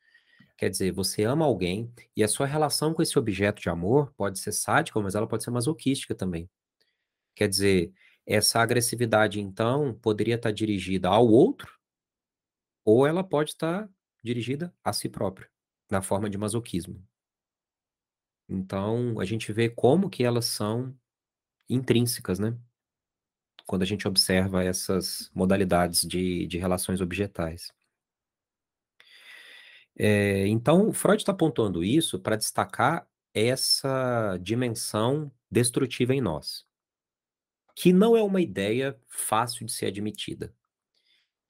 Quer 0.56 0.68
dizer, 0.68 0.92
você 0.92 1.24
ama 1.24 1.46
alguém 1.46 1.90
e 2.14 2.22
a 2.22 2.28
sua 2.28 2.46
relação 2.46 2.92
com 2.92 3.00
esse 3.00 3.18
objeto 3.18 3.62
de 3.62 3.70
amor 3.70 4.12
pode 4.14 4.38
ser 4.38 4.52
sádica, 4.52 5.00
mas 5.00 5.14
ela 5.14 5.26
pode 5.26 5.42
ser 5.42 5.50
masoquística 5.50 6.14
também. 6.14 6.50
Quer 7.34 7.48
dizer, 7.48 7.90
essa 8.26 8.60
agressividade, 8.60 9.40
então, 9.40 9.94
poderia 9.94 10.34
estar 10.34 10.50
dirigida 10.50 11.08
ao 11.08 11.26
outro, 11.26 11.79
ou 12.84 13.06
ela 13.06 13.22
pode 13.22 13.50
estar 13.50 13.88
dirigida 14.22 14.74
a 14.84 14.92
si 14.92 15.08
própria, 15.08 15.48
na 15.90 16.02
forma 16.02 16.28
de 16.28 16.38
masoquismo. 16.38 17.02
Então, 18.48 19.20
a 19.20 19.24
gente 19.24 19.52
vê 19.52 19.68
como 19.68 20.10
que 20.10 20.24
elas 20.24 20.46
são 20.46 20.96
intrínsecas, 21.68 22.38
né? 22.38 22.58
Quando 23.64 23.82
a 23.82 23.86
gente 23.86 24.08
observa 24.08 24.64
essas 24.64 25.30
modalidades 25.32 26.02
de, 26.02 26.46
de 26.46 26.58
relações 26.58 27.00
objetais. 27.00 27.72
É, 29.96 30.46
então, 30.48 30.92
Freud 30.92 31.20
está 31.20 31.32
pontuando 31.32 31.84
isso 31.84 32.18
para 32.18 32.36
destacar 32.36 33.06
essa 33.32 34.36
dimensão 34.42 35.30
destrutiva 35.50 36.14
em 36.14 36.20
nós, 36.20 36.66
que 37.76 37.92
não 37.92 38.16
é 38.16 38.22
uma 38.22 38.40
ideia 38.40 38.98
fácil 39.08 39.64
de 39.66 39.72
ser 39.72 39.86
admitida. 39.86 40.54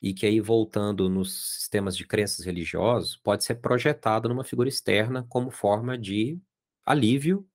E 0.03 0.15
que 0.15 0.25
aí, 0.25 0.41
voltando 0.41 1.09
nos 1.09 1.59
sistemas 1.59 1.97
de 1.97 2.07
crenças 2.07 2.45
religiosos, 2.45 3.17
pode 3.17 3.45
ser 3.45 3.57
projetado 3.57 4.29
numa 4.29 4.45
figura 4.45 4.69
externa 4.69 5.27
como 5.29 5.51
forma 5.51 5.99
de 5.99 6.41
alívio 6.85 7.47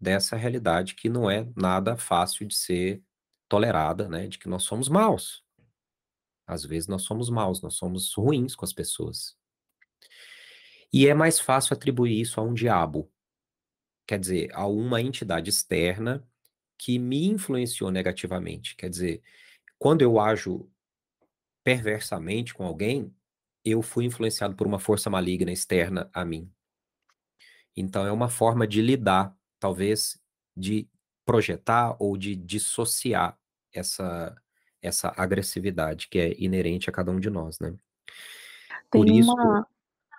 dessa 0.00 0.36
realidade 0.36 0.94
que 0.94 1.08
não 1.08 1.30
é 1.30 1.46
nada 1.56 1.96
fácil 1.96 2.46
de 2.46 2.54
ser 2.54 3.02
tolerada, 3.48 4.08
né, 4.08 4.26
de 4.26 4.38
que 4.38 4.48
nós 4.48 4.64
somos 4.64 4.88
maus. 4.88 5.44
Às 6.46 6.64
vezes 6.64 6.88
nós 6.88 7.02
somos 7.02 7.30
maus, 7.30 7.62
nós 7.62 7.74
somos 7.74 8.12
ruins 8.14 8.54
com 8.54 8.64
as 8.64 8.72
pessoas. 8.72 9.36
E 10.92 11.06
é 11.06 11.14
mais 11.14 11.38
fácil 11.38 11.74
atribuir 11.74 12.20
isso 12.20 12.40
a 12.40 12.44
um 12.44 12.54
diabo, 12.54 13.10
quer 14.06 14.18
dizer, 14.18 14.50
a 14.54 14.66
uma 14.66 15.00
entidade 15.00 15.50
externa 15.50 16.26
que 16.78 16.98
me 16.98 17.26
influenciou 17.26 17.90
negativamente. 17.90 18.76
Quer 18.76 18.90
dizer, 18.90 19.22
quando 19.84 20.00
eu 20.00 20.18
ajo 20.18 20.66
perversamente 21.62 22.54
com 22.54 22.64
alguém, 22.64 23.14
eu 23.62 23.82
fui 23.82 24.06
influenciado 24.06 24.56
por 24.56 24.66
uma 24.66 24.78
força 24.78 25.10
maligna 25.10 25.52
externa 25.52 26.08
a 26.10 26.24
mim. 26.24 26.50
Então 27.76 28.06
é 28.06 28.10
uma 28.10 28.30
forma 28.30 28.66
de 28.66 28.80
lidar, 28.80 29.36
talvez 29.60 30.18
de 30.56 30.88
projetar 31.22 31.96
ou 31.98 32.16
de 32.16 32.34
dissociar 32.34 33.38
essa 33.74 34.34
essa 34.80 35.12
agressividade 35.18 36.08
que 36.08 36.18
é 36.18 36.42
inerente 36.42 36.88
a 36.88 36.92
cada 36.92 37.10
um 37.10 37.20
de 37.20 37.28
nós, 37.28 37.58
né? 37.60 37.74
Por 38.90 39.04
Tem 39.04 39.18
isso, 39.18 39.34
uma... 39.34 39.68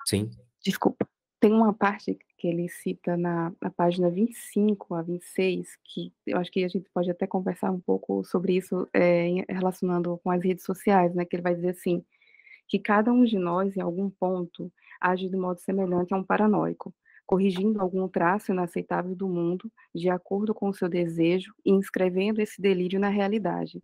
sim. 0.05 0.29
Desculpa. 0.63 1.09
Tem 1.39 1.51
uma 1.51 1.73
parte 1.73 2.19
que 2.37 2.47
ele 2.47 2.67
cita 2.69 3.17
na, 3.17 3.53
na 3.61 3.69
página 3.69 4.09
25 4.09 4.93
a 4.95 5.01
26, 5.01 5.77
que 5.83 6.13
eu 6.25 6.37
acho 6.37 6.51
que 6.51 6.63
a 6.63 6.67
gente 6.67 6.89
pode 6.93 7.09
até 7.09 7.27
conversar 7.27 7.71
um 7.71 7.79
pouco 7.79 8.23
sobre 8.25 8.55
isso, 8.57 8.87
é, 8.93 9.45
relacionando 9.49 10.19
com 10.23 10.31
as 10.31 10.43
redes 10.43 10.65
sociais, 10.65 11.13
né? 11.15 11.25
Que 11.25 11.35
ele 11.35 11.43
vai 11.43 11.55
dizer 11.55 11.69
assim, 11.69 12.03
que 12.67 12.79
cada 12.79 13.11
um 13.13 13.23
de 13.23 13.37
nós, 13.37 13.75
em 13.77 13.81
algum 13.81 14.09
ponto, 14.09 14.71
age 14.99 15.29
de 15.29 15.37
modo 15.37 15.59
semelhante 15.59 16.13
a 16.13 16.17
um 16.17 16.23
paranoico, 16.23 16.93
corrigindo 17.25 17.81
algum 17.81 18.07
traço 18.07 18.51
inaceitável 18.51 19.15
do 19.15 19.27
mundo, 19.27 19.71
de 19.93 20.09
acordo 20.09 20.53
com 20.53 20.69
o 20.69 20.73
seu 20.73 20.89
desejo, 20.89 21.53
e 21.65 21.71
inscrevendo 21.71 22.41
esse 22.41 22.61
delírio 22.61 22.99
na 22.99 23.09
realidade. 23.09 23.81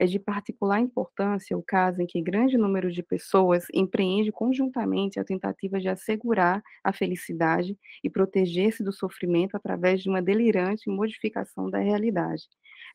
É 0.00 0.06
de 0.06 0.20
particular 0.20 0.78
importância 0.78 1.58
o 1.58 1.62
caso 1.62 2.00
em 2.00 2.06
que 2.06 2.22
grande 2.22 2.56
número 2.56 2.88
de 2.88 3.02
pessoas 3.02 3.66
empreende 3.74 4.30
conjuntamente 4.30 5.18
a 5.18 5.24
tentativa 5.24 5.80
de 5.80 5.88
assegurar 5.88 6.62
a 6.84 6.92
felicidade 6.92 7.76
e 8.04 8.08
proteger-se 8.08 8.84
do 8.84 8.92
sofrimento 8.92 9.56
através 9.56 10.00
de 10.00 10.08
uma 10.08 10.22
delirante 10.22 10.88
modificação 10.88 11.68
da 11.68 11.80
realidade. 11.80 12.44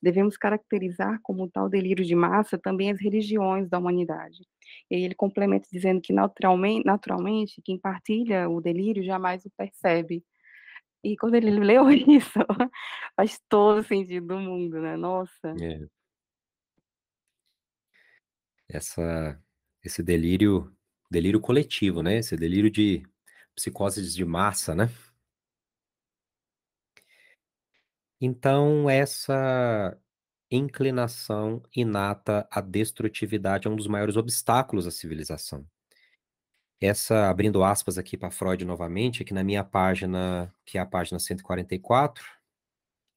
Devemos 0.01 0.37
caracterizar 0.37 1.19
como 1.21 1.49
tal 1.49 1.67
delírio 1.67 2.05
de 2.05 2.15
massa 2.15 2.57
também 2.57 2.89
as 2.89 3.01
religiões 3.01 3.67
da 3.69 3.79
humanidade. 3.79 4.47
E 4.89 4.95
ele 4.95 5.13
complementa 5.13 5.67
dizendo 5.69 5.99
que 5.99 6.13
naturalmente, 6.13 6.85
naturalmente 6.85 7.61
quem 7.61 7.77
partilha 7.77 8.49
o 8.49 8.61
delírio 8.61 9.03
jamais 9.03 9.43
o 9.45 9.51
percebe. 9.57 10.23
E 11.03 11.17
quando 11.17 11.35
ele 11.35 11.51
leu 11.51 11.89
isso, 11.91 12.39
faz 13.13 13.41
todo 13.49 13.83
sentido 13.83 14.27
do 14.27 14.39
mundo, 14.39 14.79
né? 14.79 14.95
Nossa. 14.95 15.53
É 15.59 16.02
essa 18.73 19.39
esse 19.83 20.01
delírio 20.03 20.75
delírio 21.11 21.39
coletivo, 21.41 22.01
né, 22.03 22.17
esse 22.17 22.35
delírio 22.37 22.71
de 22.71 23.03
psicoses 23.55 24.15
de 24.15 24.25
massa, 24.25 24.75
né. 24.75 24.89
Então 28.21 28.89
essa 28.89 29.97
inclinação 30.51 31.61
inata 31.75 32.47
à 32.51 32.61
destrutividade 32.61 33.67
é 33.67 33.71
um 33.71 33.75
dos 33.75 33.87
maiores 33.87 34.15
obstáculos 34.17 34.87
à 34.87 34.91
civilização. 34.91 35.65
Essa 36.81 37.29
abrindo 37.29 37.63
aspas 37.63 37.97
aqui 37.97 38.17
para 38.17 38.29
Freud 38.31 38.65
novamente, 38.65 39.21
aqui 39.23 39.33
na 39.33 39.43
minha 39.43 39.63
página, 39.63 40.53
que 40.65 40.77
é 40.77 40.81
a 40.81 40.85
página 40.85 41.17
144, 41.19 42.23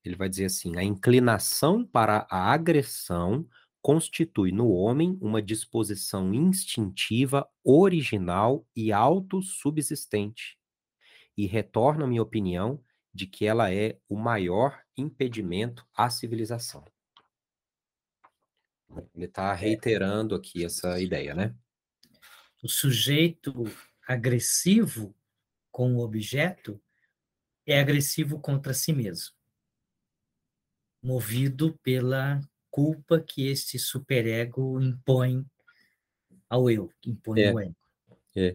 ele 0.05 0.17
vai 0.17 0.29
dizer 0.29 0.47
assim: 0.47 0.77
"A 0.79 0.85
inclinação 0.85 1.85
para 1.85 2.27
a 2.31 2.53
agressão 2.53 3.47
constitui 3.87 4.51
no 4.51 4.73
homem 4.73 5.17
uma 5.21 5.41
disposição 5.41 6.35
instintiva, 6.35 7.49
original 7.63 8.67
e 8.75 8.93
autossubsistente, 8.93 10.59
e 11.37 11.47
retorna 11.47 12.05
a 12.05 12.09
minha 12.09 12.21
opinião 12.21 12.83
de 13.15 13.29
que 13.29 13.47
ela 13.47 13.73
é 13.73 13.97
o 14.09 14.17
maior 14.17 14.83
impedimento 14.97 15.87
à 15.95 16.11
civilização. 16.11 16.85
Ele 19.15 19.27
está 19.27 19.55
reiterando 19.55 20.35
aqui 20.35 20.65
essa 20.65 21.01
ideia, 21.01 21.33
né? 21.33 21.55
O 22.65 22.69
sujeito 22.69 23.53
agressivo 24.05 25.15
com 25.71 25.95
o 25.95 26.01
objeto 26.01 26.83
é 27.65 27.79
agressivo 27.79 28.41
contra 28.41 28.75
si 28.75 28.93
mesmo, 28.93 29.33
movido 31.01 31.79
pela 31.85 32.41
culpa 32.77 33.19
que 33.19 33.49
este 33.49 33.79
superego 33.79 34.79
impõe 34.83 35.47
ao 36.47 36.71
eu, 36.71 36.91
impõe 37.07 37.41
é, 37.41 37.49
ao 37.49 37.59
ego. 37.59 37.77
É. 38.37 38.55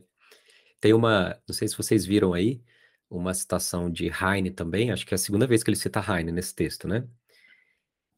Tem 0.80 0.94
uma, 0.94 1.36
não 1.48 1.56
sei 1.56 1.68
se 1.68 1.76
vocês 1.76 2.06
viram 2.06 2.32
aí, 2.32 2.62
uma 3.10 3.34
citação 3.34 3.90
de 3.90 4.12
Heine 4.12 4.52
também, 4.52 4.92
acho 4.92 5.08
que 5.08 5.14
é 5.14 5.16
a 5.16 5.18
segunda 5.18 5.48
vez 5.48 5.64
que 5.64 5.72
ele 5.72 5.76
cita 5.76 6.00
Heine 6.08 6.32
nesse 6.32 6.54
texto, 6.54 6.88
né? 6.88 7.08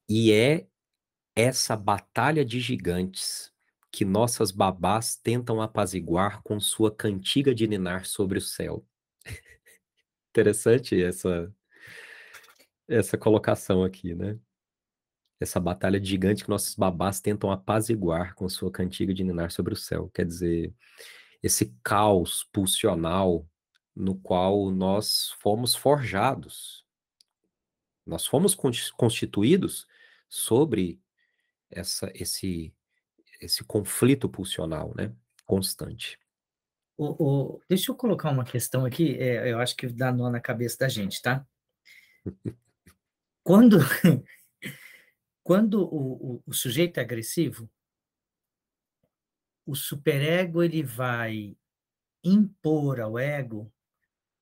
E 0.10 0.34
é 0.34 0.68
essa 1.38 1.78
batalha 1.78 2.44
de 2.44 2.60
gigantes 2.60 3.54
que 3.90 4.04
nossas 4.04 4.52
babás 4.52 5.16
tentam 5.16 5.62
apaziguar 5.62 6.44
com 6.44 6.60
sua 6.60 6.94
cantiga 6.94 7.56
de 7.56 7.66
ninar 7.66 8.06
sobre 8.06 8.40
o 8.40 8.42
céu. 8.42 8.86
Interessante 10.32 11.02
essa 11.02 11.50
essa 12.90 13.18
colocação 13.18 13.86
aqui, 13.86 14.14
né? 14.14 14.38
Essa 15.44 15.60
batalha 15.60 16.04
gigante 16.04 16.44
que 16.44 16.50
nossos 16.50 16.76
babás 16.76 17.20
tentam 17.20 17.52
apaziguar 17.52 18.34
com 18.34 18.50
sua 18.50 18.72
cantiga 18.72 19.14
de 19.14 19.24
ninar 19.24 19.52
sobre 19.52 19.74
o 19.74 19.78
céu. 19.78 20.10
Quer 20.14 20.26
dizer, 20.26 20.74
esse 21.42 21.76
caos 21.84 22.48
pulsional 22.52 23.46
no 23.96 24.16
qual 24.16 24.72
nós 24.72 25.32
fomos 25.40 25.76
forjados. 25.76 26.84
Nós 28.06 28.26
fomos 28.26 28.56
constituídos 28.98 29.88
sobre 30.28 31.00
essa, 31.70 32.12
esse, 32.16 32.74
esse 33.40 33.64
conflito 33.64 34.28
pulsional, 34.28 34.94
né? 34.96 35.14
Constante. 35.46 36.20
O, 36.98 37.56
o, 37.56 37.62
deixa 37.68 37.92
eu 37.92 37.96
colocar 37.96 38.30
uma 38.30 38.44
questão 38.44 38.86
aqui, 38.86 39.18
é, 39.18 39.52
eu 39.52 39.60
acho 39.60 39.76
que 39.76 39.88
dá 39.88 40.12
nó 40.12 40.30
na 40.30 40.40
cabeça 40.40 40.80
da 40.80 40.88
gente, 40.88 41.22
tá? 41.22 41.46
Quando 43.44 43.78
Quando 45.44 45.84
o, 45.84 46.36
o, 46.36 46.44
o 46.48 46.54
sujeito 46.54 47.00
é 47.00 47.02
agressivo, 47.02 47.70
o 49.66 49.76
superego 49.76 50.64
ele 50.64 50.82
vai 50.82 51.56
impor 52.24 53.00
ao 53.00 53.20
ego, 53.20 53.72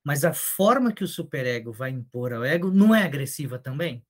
mas 0.03 0.23
a 0.23 0.33
forma 0.33 0.93
que 0.93 1.03
o 1.03 1.07
superego 1.07 1.71
vai 1.71 1.89
impor 1.89 2.33
ao 2.33 2.43
ego 2.43 2.71
não 2.71 2.93
é 2.93 3.03
agressiva 3.03 3.57
também? 3.57 4.05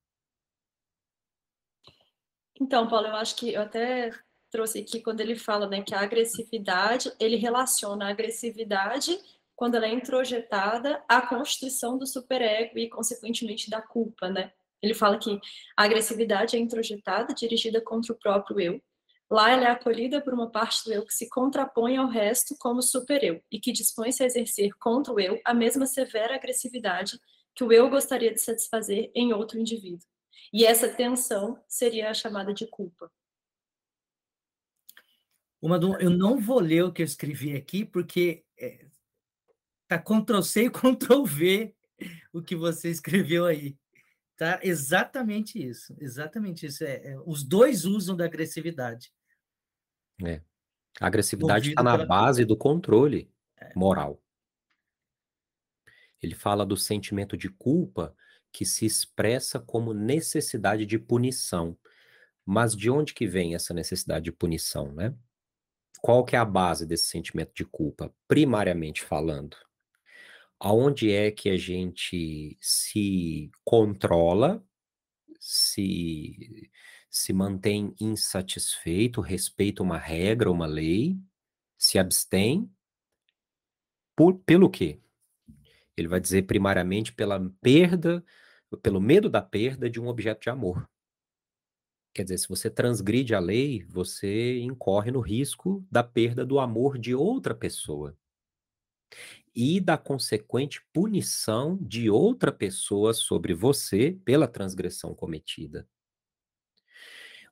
Então, 2.59 2.87
Paulo, 2.87 3.07
eu 3.07 3.15
acho 3.15 3.35
que 3.35 3.53
eu 3.53 3.61
até 3.61 4.11
trouxe 4.49 4.79
aqui 4.79 5.01
quando 5.01 5.21
ele 5.21 5.35
fala 5.35 5.67
né, 5.67 5.81
que 5.81 5.95
a 5.95 6.01
agressividade, 6.01 7.11
ele 7.19 7.37
relaciona 7.37 8.05
a 8.05 8.09
agressividade 8.09 9.17
quando 9.55 9.75
ela 9.75 9.87
é 9.87 9.93
introjetada 9.93 11.03
à 11.07 11.21
constituição 11.21 11.97
do 11.97 12.05
superego 12.05 12.77
e, 12.77 12.89
consequentemente, 12.89 13.69
da 13.69 13.81
culpa, 13.81 14.29
né? 14.29 14.51
Ele 14.81 14.93
fala 14.93 15.19
que 15.19 15.39
a 15.77 15.83
agressividade 15.83 16.55
é 16.55 16.59
introjetada, 16.59 17.33
dirigida 17.33 17.79
contra 17.81 18.13
o 18.13 18.17
próprio 18.17 18.59
eu. 18.59 18.81
Lá 19.29 19.49
ela 19.51 19.63
é 19.63 19.71
acolhida 19.71 20.19
por 20.21 20.33
uma 20.33 20.51
parte 20.51 20.83
do 20.83 20.91
eu 20.91 21.05
que 21.05 21.13
se 21.13 21.29
contrapõe 21.29 21.95
ao 21.95 22.07
resto 22.07 22.55
como 22.59 22.81
super-eu 22.81 23.41
e 23.49 23.59
que 23.59 23.71
dispõe-se 23.71 24.21
a 24.23 24.25
exercer 24.25 24.71
contra 24.77 25.13
o 25.13 25.19
eu 25.19 25.39
a 25.45 25.53
mesma 25.53 25.85
severa 25.85 26.35
agressividade 26.35 27.17
que 27.55 27.63
o 27.63 27.71
eu 27.71 27.89
gostaria 27.89 28.33
de 28.33 28.41
satisfazer 28.41 29.09
em 29.15 29.31
outro 29.31 29.57
indivíduo. 29.57 30.05
E 30.51 30.65
essa 30.65 30.89
tensão 30.89 31.61
seria 31.67 32.09
a 32.09 32.13
chamada 32.13 32.53
de 32.53 32.67
culpa. 32.67 33.11
Uma 35.61 35.77
eu 35.99 36.09
não 36.09 36.39
vou 36.39 36.59
ler 36.59 36.83
o 36.83 36.91
que 36.91 37.01
eu 37.01 37.05
escrevi 37.05 37.55
aqui, 37.55 37.85
porque 37.85 38.43
é, 38.59 38.85
tá 39.87 39.99
Ctrl 39.99 40.41
C 40.41 40.65
e 40.65 40.69
Ctrl 40.69 41.23
V 41.23 41.75
o 42.33 42.41
que 42.41 42.55
você 42.55 42.89
escreveu 42.89 43.45
aí. 43.45 43.77
Tá? 44.41 44.59
Exatamente 44.63 45.63
isso, 45.63 45.95
exatamente 45.99 46.65
isso. 46.65 46.83
É, 46.83 47.11
é 47.11 47.19
os 47.27 47.43
dois 47.43 47.85
usam 47.85 48.15
da 48.15 48.25
agressividade. 48.25 49.13
É. 50.25 50.41
A 50.99 51.05
agressividade 51.05 51.69
está 51.69 51.83
na 51.83 51.91
pela... 51.91 52.07
base 52.07 52.43
do 52.43 52.57
controle 52.57 53.31
é. 53.55 53.71
moral. 53.75 54.19
Ele 56.19 56.33
fala 56.33 56.65
do 56.65 56.75
sentimento 56.75 57.37
de 57.37 57.49
culpa 57.49 58.15
que 58.51 58.65
se 58.65 58.83
expressa 58.83 59.59
como 59.59 59.93
necessidade 59.93 60.87
de 60.87 60.97
punição. 60.97 61.77
Mas 62.43 62.75
de 62.75 62.89
onde 62.89 63.13
que 63.13 63.27
vem 63.27 63.53
essa 63.53 63.75
necessidade 63.75 64.25
de 64.25 64.31
punição, 64.31 64.91
né? 64.91 65.13
Qual 66.01 66.25
que 66.25 66.35
é 66.35 66.39
a 66.39 66.45
base 66.45 66.87
desse 66.87 67.05
sentimento 67.05 67.51
de 67.53 67.63
culpa, 67.63 68.11
primariamente 68.27 69.03
falando? 69.03 69.55
Aonde 70.63 71.11
é 71.11 71.31
que 71.31 71.49
a 71.49 71.57
gente 71.57 72.55
se 72.61 73.49
controla, 73.65 74.63
se 75.39 76.69
se 77.09 77.33
mantém 77.33 77.95
insatisfeito, 77.99 79.21
respeita 79.21 79.81
uma 79.81 79.97
regra, 79.97 80.51
uma 80.51 80.67
lei, 80.67 81.19
se 81.79 81.97
abstém 81.97 82.71
por, 84.15 84.37
pelo 84.45 84.69
quê? 84.69 85.01
Ele 85.97 86.07
vai 86.07 86.21
dizer 86.21 86.43
primariamente 86.43 87.11
pela 87.11 87.39
perda, 87.59 88.23
pelo 88.83 89.01
medo 89.01 89.29
da 89.31 89.41
perda 89.41 89.89
de 89.89 89.99
um 89.99 90.07
objeto 90.07 90.43
de 90.43 90.49
amor. 90.51 90.87
Quer 92.13 92.23
dizer, 92.23 92.37
se 92.37 92.47
você 92.47 92.69
transgride 92.69 93.33
a 93.33 93.39
lei, 93.39 93.83
você 93.85 94.59
incorre 94.59 95.09
no 95.09 95.21
risco 95.21 95.83
da 95.89 96.03
perda 96.03 96.45
do 96.45 96.59
amor 96.59 96.99
de 96.99 97.15
outra 97.15 97.55
pessoa 97.55 98.15
e 99.55 99.79
da 99.79 99.97
consequente 99.97 100.81
punição 100.93 101.77
de 101.81 102.09
outra 102.09 102.51
pessoa 102.51 103.13
sobre 103.13 103.53
você 103.53 104.17
pela 104.23 104.47
transgressão 104.47 105.13
cometida. 105.13 105.87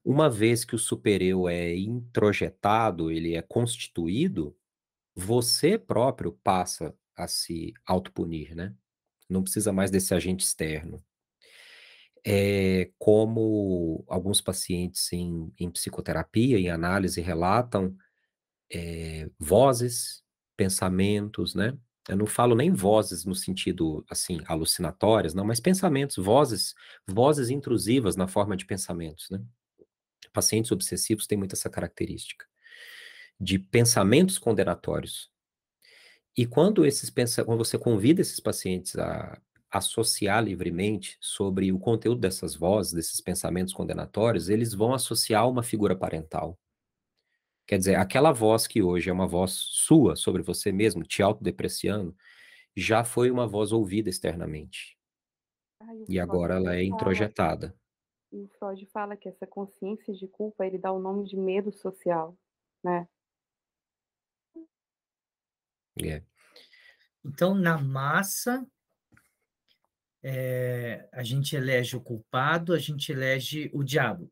Uma 0.04 0.30
vez 0.30 0.64
que 0.64 0.76
o 0.76 0.80
supereu 0.80 1.48
é 1.50 1.76
introjetado, 1.76 3.12
ele 3.12 3.36
é 3.36 3.42
constituído, 3.42 4.56
você 5.14 5.78
próprio 5.78 6.32
passa 6.44 6.96
a 7.16 7.28
se 7.28 7.74
autopunir, 7.86 8.56
né? 8.56 8.74
Não 9.30 9.44
precisa 9.44 9.74
mais 9.74 9.92
desse 9.92 10.14
agente 10.14 10.46
externo. 10.46 11.04
É, 12.26 12.92
como 12.98 14.04
alguns 14.08 14.42
pacientes 14.42 15.12
em, 15.14 15.52
em 15.60 15.70
psicoterapia, 15.70 16.58
em 16.58 16.70
análise, 16.70 17.22
relatam 17.22 17.96
é, 18.72 19.30
vozes, 19.38 20.24
pensamentos, 20.56 21.56
né? 21.56 21.78
Eu 22.10 22.18
não 22.18 22.26
falo 22.26 22.56
nem 22.56 22.72
vozes 22.72 23.26
no 23.26 23.36
sentido, 23.36 24.04
assim, 24.10 24.40
alucinatórias, 24.48 25.34
não, 25.34 25.46
mas 25.46 25.60
pensamentos, 25.60 26.18
vozes, 26.18 26.74
vozes 27.08 27.50
intrusivas 27.50 28.16
na 28.16 28.28
forma 28.28 28.58
de 28.58 28.66
pensamentos, 28.66 29.30
né? 29.30 29.42
Pacientes 30.34 30.72
obsessivos 30.72 31.28
têm 31.28 31.38
muito 31.38 31.54
essa 31.56 31.70
característica 31.70 32.46
de 33.40 33.58
pensamentos 33.58 34.38
condenatórios. 34.38 35.32
E 36.36 36.46
quando 36.46 36.86
esses 36.86 37.10
quando 37.46 37.58
você 37.58 37.78
convida 37.78 38.22
esses 38.22 38.40
pacientes 38.40 38.96
a 38.98 39.40
associar 39.72 40.44
livremente 40.44 41.18
sobre 41.22 41.72
o 41.72 41.80
conteúdo 41.80 42.20
dessas 42.20 42.56
vozes, 42.56 42.94
desses 42.94 43.22
pensamentos 43.22 43.74
condenatórios, 43.74 44.50
eles 44.50 44.74
vão 44.74 44.94
associar 44.94 45.48
uma 45.48 45.62
figura 45.64 45.96
parental. 45.96 46.58
Quer 47.70 47.78
dizer, 47.78 47.96
aquela 47.98 48.32
voz 48.32 48.66
que 48.66 48.82
hoje 48.82 49.12
é 49.12 49.14
uma 49.14 49.28
voz 49.28 49.52
sua 49.52 50.16
sobre 50.16 50.42
você 50.42 50.72
mesmo, 50.72 51.04
te 51.04 51.22
autodepreciando, 51.22 52.18
já 52.76 53.04
foi 53.04 53.30
uma 53.30 53.48
voz 53.48 53.72
ouvida 53.72 54.10
externamente. 54.10 54.98
Ai, 55.80 56.04
e 56.10 56.20
agora 56.20 56.56
ela 56.56 56.76
é 56.76 56.84
introjetada. 56.84 57.78
E 58.32 58.38
o 58.42 58.48
Freud 58.58 58.84
fala 58.88 59.16
que 59.16 59.30
essa 59.30 59.46
consciência 59.46 60.12
de 60.16 60.28
culpa, 60.28 60.66
ele 60.66 60.80
dá 60.80 60.92
o 60.92 60.98
nome 60.98 61.30
de 61.30 61.38
medo 61.38 61.72
social, 61.72 62.36
né? 62.84 63.08
É. 66.04 66.24
Então, 67.24 67.54
na 67.54 67.78
massa, 67.78 68.68
é, 70.24 71.08
a 71.12 71.22
gente 71.22 71.56
elege 71.56 71.96
o 71.96 72.02
culpado, 72.02 72.74
a 72.74 72.80
gente 72.80 73.12
elege 73.12 73.70
o 73.72 73.84
diabo. 73.84 74.28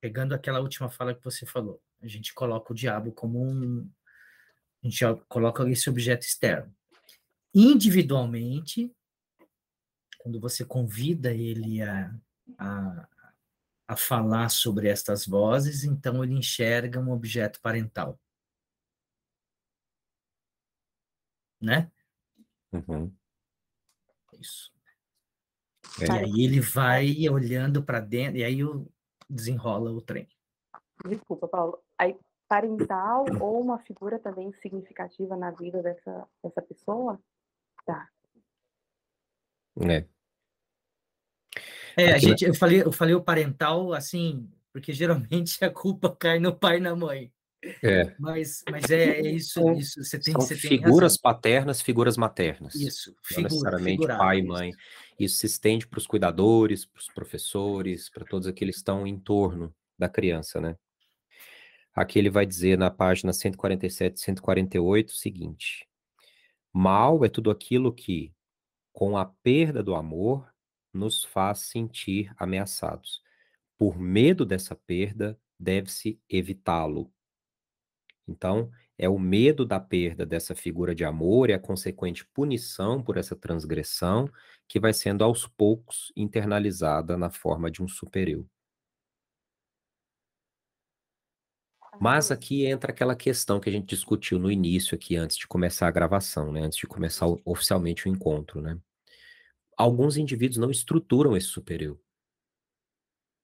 Pegando 0.00 0.34
aquela 0.34 0.60
última 0.60 0.90
fala 0.90 1.14
que 1.14 1.22
você 1.22 1.46
falou, 1.46 1.80
a 2.02 2.08
gente 2.08 2.34
coloca 2.34 2.72
o 2.72 2.76
diabo 2.76 3.12
como 3.12 3.40
um. 3.40 3.88
A 4.82 4.88
gente 4.88 5.04
coloca 5.28 5.68
esse 5.70 5.88
objeto 5.88 6.26
externo. 6.26 6.74
Individualmente, 7.54 8.92
quando 10.18 10.40
você 10.40 10.64
convida 10.64 11.32
ele 11.32 11.80
a, 11.82 12.12
a, 12.58 13.08
a 13.88 13.96
falar 13.96 14.48
sobre 14.48 14.88
estas 14.88 15.26
vozes, 15.26 15.84
então 15.84 16.24
ele 16.24 16.34
enxerga 16.34 16.98
um 16.98 17.12
objeto 17.12 17.60
parental. 17.60 18.18
Né? 21.60 21.90
Uhum. 22.72 23.14
Isso. 24.40 24.72
É. 26.00 26.06
E 26.06 26.10
aí 26.10 26.44
ele 26.44 26.60
vai 26.60 27.28
olhando 27.28 27.82
para 27.84 28.00
dentro, 28.00 28.38
e 28.38 28.44
aí 28.44 28.58
desenrola 29.28 29.92
o 29.92 30.00
trem. 30.00 30.28
Desculpa, 31.08 31.46
Paulo. 31.46 31.82
Aí, 32.02 32.16
parental 32.48 33.24
ou 33.40 33.60
uma 33.60 33.78
figura 33.78 34.18
também 34.18 34.52
significativa 34.54 35.36
na 35.36 35.52
vida 35.52 35.80
dessa, 35.80 36.28
dessa 36.42 36.60
pessoa? 36.60 37.20
Tá. 37.86 38.08
É. 39.88 40.04
É, 41.96 42.12
a 42.14 42.18
gente, 42.18 42.44
eu, 42.44 42.54
falei, 42.54 42.82
eu 42.82 42.90
falei 42.90 43.14
o 43.14 43.22
parental 43.22 43.92
assim, 43.92 44.50
porque 44.72 44.92
geralmente 44.92 45.64
a 45.64 45.70
culpa 45.70 46.10
cai 46.18 46.40
no 46.40 46.52
pai 46.54 46.78
e 46.78 46.80
na 46.80 46.96
mãe. 46.96 47.32
É. 47.80 48.12
Mas, 48.18 48.64
mas 48.68 48.90
é, 48.90 49.20
é 49.20 49.30
isso, 49.30 49.60
são, 49.60 49.72
isso. 49.74 50.02
Você 50.02 50.18
tem, 50.18 50.32
são 50.32 50.40
você 50.40 50.56
figuras 50.56 51.12
tem 51.12 51.22
paternas, 51.22 51.80
figuras 51.80 52.16
maternas. 52.16 52.74
Isso, 52.74 53.14
figura, 53.22 53.48
Não 53.48 53.50
necessariamente 53.50 54.06
pai 54.08 54.38
e 54.38 54.42
mãe. 54.42 54.72
Isso 55.16 55.36
se 55.36 55.46
estende 55.46 55.86
para 55.86 55.98
os 55.98 56.06
cuidadores, 56.08 56.84
para 56.84 56.98
os 56.98 57.06
professores, 57.06 58.10
para 58.10 58.24
todos 58.24 58.48
aqueles 58.48 58.74
que 58.74 58.80
estão 58.80 59.06
em 59.06 59.16
torno 59.16 59.72
da 59.96 60.08
criança, 60.08 60.60
né? 60.60 60.76
Aqui 61.94 62.18
ele 62.18 62.30
vai 62.30 62.46
dizer 62.46 62.78
na 62.78 62.90
página 62.90 63.32
147 63.32 64.20
148 64.20 65.10
o 65.10 65.14
seguinte: 65.14 65.86
Mal 66.72 67.24
é 67.24 67.28
tudo 67.28 67.50
aquilo 67.50 67.92
que, 67.92 68.32
com 68.92 69.16
a 69.16 69.26
perda 69.26 69.82
do 69.82 69.94
amor, 69.94 70.50
nos 70.92 71.24
faz 71.24 71.60
sentir 71.60 72.32
ameaçados. 72.36 73.22
Por 73.76 73.98
medo 73.98 74.46
dessa 74.46 74.74
perda, 74.74 75.38
deve-se 75.58 76.18
evitá-lo. 76.28 77.12
Então, 78.26 78.70
é 78.96 79.08
o 79.08 79.18
medo 79.18 79.66
da 79.66 79.80
perda 79.80 80.24
dessa 80.24 80.54
figura 80.54 80.94
de 80.94 81.04
amor 81.04 81.50
e 81.50 81.52
a 81.52 81.58
consequente 81.58 82.24
punição 82.26 83.02
por 83.02 83.16
essa 83.16 83.34
transgressão 83.34 84.30
que 84.68 84.78
vai 84.78 84.92
sendo 84.92 85.24
aos 85.24 85.46
poucos 85.46 86.12
internalizada 86.16 87.18
na 87.18 87.30
forma 87.30 87.70
de 87.70 87.82
um 87.82 87.88
supereu. 87.88 88.46
Mas 92.00 92.30
aqui 92.30 92.66
entra 92.66 92.90
aquela 92.92 93.14
questão 93.14 93.60
que 93.60 93.68
a 93.68 93.72
gente 93.72 93.86
discutiu 93.86 94.38
no 94.38 94.50
início 94.50 94.94
aqui, 94.94 95.16
antes 95.16 95.36
de 95.36 95.46
começar 95.46 95.86
a 95.88 95.90
gravação, 95.90 96.52
né? 96.52 96.60
Antes 96.62 96.78
de 96.78 96.86
começar 96.86 97.26
oficialmente 97.44 98.08
o 98.08 98.10
encontro, 98.10 98.60
né? 98.60 98.78
Alguns 99.76 100.16
indivíduos 100.16 100.58
não 100.58 100.70
estruturam 100.70 101.36
esse 101.36 101.46
superior. 101.48 101.98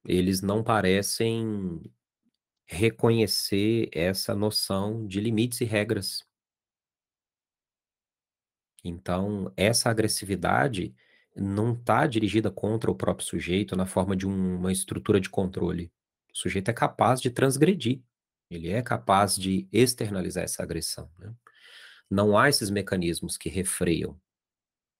Eles 0.04 0.40
não 0.40 0.62
parecem 0.62 1.82
reconhecer 2.66 3.88
essa 3.92 4.34
noção 4.34 5.06
de 5.06 5.20
limites 5.20 5.60
e 5.60 5.64
regras. 5.64 6.26
Então, 8.84 9.52
essa 9.56 9.90
agressividade 9.90 10.94
não 11.36 11.72
está 11.72 12.06
dirigida 12.06 12.50
contra 12.50 12.90
o 12.90 12.94
próprio 12.94 13.26
sujeito 13.26 13.76
na 13.76 13.86
forma 13.86 14.16
de 14.16 14.26
um, 14.26 14.56
uma 14.56 14.72
estrutura 14.72 15.20
de 15.20 15.30
controle. 15.30 15.92
O 16.34 16.38
sujeito 16.38 16.70
é 16.70 16.74
capaz 16.74 17.20
de 17.20 17.30
transgredir 17.30 18.02
ele 18.50 18.70
é 18.70 18.82
capaz 18.82 19.36
de 19.36 19.68
externalizar 19.72 20.44
essa 20.44 20.62
agressão. 20.62 21.10
Né? 21.18 21.34
Não 22.10 22.38
há 22.38 22.48
esses 22.48 22.70
mecanismos 22.70 23.36
que 23.36 23.48
refreiam, 23.48 24.20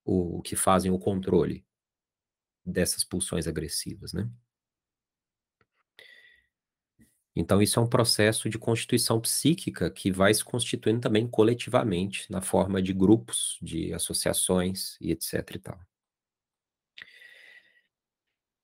o 0.04 0.40
que 0.42 0.56
fazem 0.56 0.90
o 0.90 0.98
controle 0.98 1.64
dessas 2.64 3.04
pulsões 3.04 3.46
agressivas, 3.46 4.12
né? 4.12 4.28
Então, 7.40 7.62
isso 7.62 7.78
é 7.78 7.82
um 7.82 7.88
processo 7.88 8.50
de 8.50 8.58
constituição 8.58 9.20
psíquica 9.20 9.88
que 9.90 10.10
vai 10.10 10.34
se 10.34 10.44
constituindo 10.44 11.00
também 11.00 11.26
coletivamente, 11.28 12.30
na 12.30 12.40
forma 12.40 12.82
de 12.82 12.92
grupos, 12.92 13.56
de 13.62 13.92
associações 13.94 14.96
e 15.00 15.12
etc 15.12 15.54
e 15.54 15.58
tal. 15.60 15.87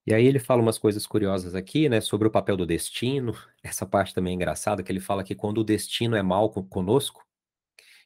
E 0.07 0.13
aí 0.13 0.27
ele 0.27 0.39
fala 0.39 0.61
umas 0.61 0.79
coisas 0.79 1.07
curiosas 1.07 1.55
aqui, 1.55 1.89
né, 1.89 2.01
sobre 2.01 2.29
o 2.29 2.31
papel 2.31 2.57
do 2.57 2.67
destino. 2.67 3.35
Essa 3.63 3.87
parte 3.87 4.13
também 4.15 4.33
é 4.33 4.35
engraçada, 4.37 4.83
que 4.83 4.93
ele 4.93 5.01
fala 5.01 5.25
que 5.25 5.35
quando 5.35 5.59
o 5.59 5.65
destino 5.65 6.15
é 6.15 6.23
mal 6.23 6.51
conosco, 6.51 7.25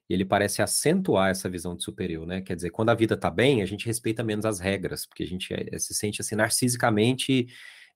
ele 0.08 0.24
parece 0.24 0.62
acentuar 0.62 1.30
essa 1.30 1.48
visão 1.50 1.76
de 1.76 1.84
superior, 1.84 2.26
né? 2.26 2.40
Quer 2.40 2.56
dizer, 2.56 2.70
quando 2.70 2.88
a 2.90 2.94
vida 2.94 3.16
tá 3.16 3.30
bem, 3.30 3.62
a 3.62 3.66
gente 3.66 3.84
respeita 3.86 4.24
menos 4.24 4.46
as 4.46 4.58
regras, 4.58 5.04
porque 5.04 5.22
a 5.22 5.26
gente 5.26 5.52
é, 5.52 5.78
se 5.78 5.92
sente 5.94 6.20
assim 6.22 6.34
narcisicamente 6.34 7.46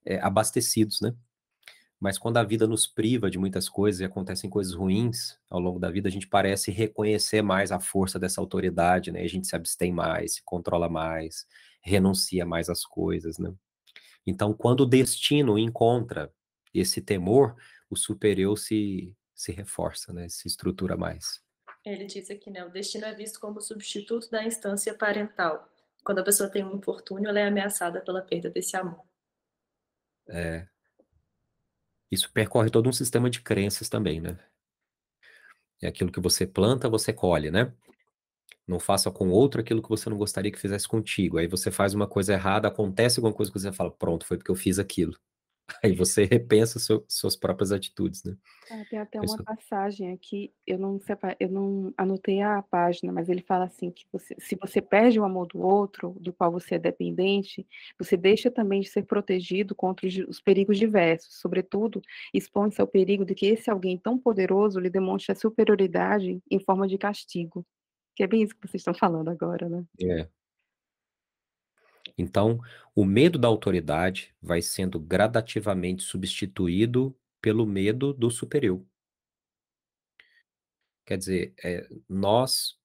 é, 0.05 0.19
abastecidos, 0.21 1.01
né? 1.01 1.15
Mas 2.01 2.19
quando 2.19 2.37
a 2.39 2.45
vida 2.45 2.67
nos 2.67 2.87
priva 2.87 3.31
de 3.31 3.39
muitas 3.39 3.69
coisas 3.69 4.01
e 4.01 4.05
acontecem 4.05 4.51
coisas 4.51 4.75
ruins 4.75 5.39
ao 5.49 5.61
longo 5.61 5.79
da 5.79 5.91
vida, 5.91 6.09
a 6.09 6.13
gente 6.13 6.27
parece 6.29 6.71
reconhecer 6.71 7.43
mais 7.43 7.73
a 7.73 7.81
força 7.81 8.19
dessa 8.19 8.41
autoridade, 8.41 9.13
né? 9.13 9.23
A 9.23 9.29
gente 9.29 9.47
se 9.47 9.57
abstém 9.57 9.93
mais, 9.93 10.35
se 10.35 10.43
controla 10.45 10.89
mais, 10.89 11.47
renuncia 11.81 12.45
mais 12.45 12.69
às 12.69 12.85
coisas, 12.85 13.39
né? 13.39 13.55
Então, 14.27 14.53
quando 14.53 14.81
o 14.81 14.87
destino 14.87 15.59
encontra 15.59 16.33
esse 16.73 17.01
temor, 17.01 17.57
o 17.91 17.97
superior 17.97 18.57
se, 18.57 19.15
se 19.35 19.53
reforça, 19.53 20.13
né? 20.13 20.29
Se 20.29 20.47
estrutura 20.49 20.97
mais. 20.97 21.43
Ele 21.85 22.05
diz 22.07 22.31
aqui, 22.31 22.51
né? 22.51 22.65
O 22.65 22.71
destino 22.71 23.05
é 23.05 23.15
visto 23.15 23.41
como 23.41 23.61
substituto 23.61 24.31
da 24.31 24.45
instância 24.45 24.95
parental. 24.95 25.69
Quando 26.05 26.21
a 26.21 26.25
pessoa 26.25 26.49
tem 26.49 26.65
um 26.65 26.77
infortúnio, 26.77 27.29
ela 27.29 27.41
é 27.41 27.47
ameaçada 27.47 28.01
pela 28.01 28.23
perda 28.23 28.51
desse 28.51 28.77
amor. 28.77 29.05
É. 30.29 30.67
Isso 32.11 32.33
percorre 32.33 32.71
todo 32.71 32.89
um 32.89 32.93
sistema 32.93 33.29
de 33.29 33.41
crenças 33.41 33.89
também, 33.89 34.21
né? 34.21 34.39
É 35.81 35.89
aquilo 35.89 36.13
que 36.13 36.21
você 36.21 36.47
planta, 36.47 36.89
você 36.89 37.13
colhe, 37.13 37.51
né? 37.51 37.75
Não 38.67 38.79
faça 38.81 39.11
com 39.11 39.31
outro 39.31 39.61
aquilo 39.61 39.83
que 39.83 39.89
você 39.89 40.09
não 40.09 40.17
gostaria 40.17 40.51
que 40.53 40.59
fizesse 40.59 40.89
contigo. 40.89 41.39
Aí 41.39 41.47
você 41.47 41.71
faz 41.71 41.95
uma 41.95 42.07
coisa 42.07 42.33
errada, 42.35 42.69
acontece 42.69 43.19
alguma 43.19 43.35
coisa 43.35 43.51
que 43.53 43.59
você 43.59 43.73
fala, 43.73 43.91
pronto, 43.91 44.27
foi 44.27 44.37
porque 44.39 44.51
eu 44.51 44.57
fiz 44.57 44.79
aquilo. 44.79 45.15
Aí 45.83 45.95
você 45.95 46.25
repensa 46.25 46.79
seu, 46.79 47.05
suas 47.09 47.37
próprias 47.37 47.73
atitudes, 47.73 48.23
né? 48.25 48.37
É, 48.71 48.85
tem 48.85 48.99
até 48.99 49.21
uma 49.21 49.37
passagem 49.43 50.13
aqui, 50.13 50.53
eu 50.67 50.79
não, 50.79 50.99
eu 51.39 51.49
não 51.49 51.93
anotei 51.97 52.41
a 52.41 52.63
página, 52.63 53.13
mas 53.13 53.29
ele 53.29 53.43
fala 53.43 53.65
assim 53.67 53.91
que 53.91 54.07
você, 54.11 54.35
se 54.39 54.57
você 54.57 54.81
perde 54.81 55.21
o 55.21 55.25
amor 55.25 55.47
do 55.49 55.61
outro, 55.61 56.17
do 56.19 56.33
qual 56.33 56.51
você 56.51 56.77
é 56.77 56.79
dependente, 56.79 57.67
você 57.99 58.17
deixa 58.17 58.51
também 58.51 58.81
de 58.81 58.89
ser 58.89 59.03
protegido 59.03 59.75
contra 59.75 60.07
os, 60.07 60.17
os 60.29 60.41
perigos 60.41 60.79
diversos. 60.79 61.39
Sobretudo, 61.39 62.01
expõe-se 62.33 62.81
ao 62.81 62.87
perigo 62.87 63.25
de 63.25 63.35
que 63.35 63.47
esse 63.47 63.71
alguém 63.71 63.99
tão 63.99 64.19
poderoso 64.19 64.81
lhe 64.81 64.89
demonstre 64.89 65.33
a 65.33 65.37
superioridade 65.37 66.41
em 66.51 66.61
forma 66.61 66.87
de 66.89 66.97
castigo. 66.97 67.67
Que 68.15 68.23
é 68.23 68.27
bem 68.27 68.43
isso 68.43 68.55
que 68.55 68.69
vocês 68.69 68.81
estão 68.81 68.95
falando 68.95 69.29
agora, 69.29 69.69
né? 69.69 69.85
É. 70.01 70.29
Então, 72.17 72.59
o 72.95 73.05
medo 73.05 73.39
da 73.39 73.49
autoridade 73.49 74.35
vai 74.41 74.61
sendo 74.61 75.01
gradativamente 75.01 76.03
substituído 76.03 77.17
pelo 77.41 77.67
medo 77.67 78.13
do 78.13 78.31
superior. 78.31 78.85
Quer 81.05 81.19
dizer, 81.19 81.55
é, 81.65 81.89
nós, 82.09 82.79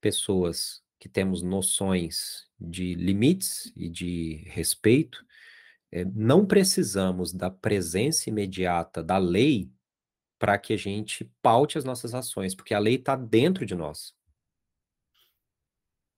pessoas 0.00 0.82
que 0.98 1.08
temos 1.08 1.42
noções 1.42 2.46
de 2.60 2.94
limites 2.94 3.72
e 3.76 3.88
de 3.88 4.44
respeito, 4.48 5.24
é, 5.90 6.04
não 6.04 6.44
precisamos 6.44 7.32
da 7.32 7.50
presença 7.50 8.28
imediata 8.28 9.02
da 9.02 9.16
lei 9.18 9.70
para 10.38 10.58
que 10.58 10.74
a 10.74 10.76
gente 10.76 11.30
paute 11.40 11.78
as 11.78 11.84
nossas 11.84 12.14
ações, 12.14 12.54
porque 12.54 12.74
a 12.74 12.78
lei 12.78 12.96
está 12.96 13.16
dentro 13.16 13.64
de 13.64 13.74
nós. 13.74 14.14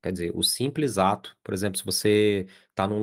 Quer 0.02 0.12
dizer, 0.12 0.32
o 0.36 0.42
simples 0.42 0.98
ato, 0.98 1.36
por 1.42 1.52
exemplo, 1.54 1.78
se 1.78 1.84
você 1.84 2.46
está 2.70 2.86
num, 2.86 3.02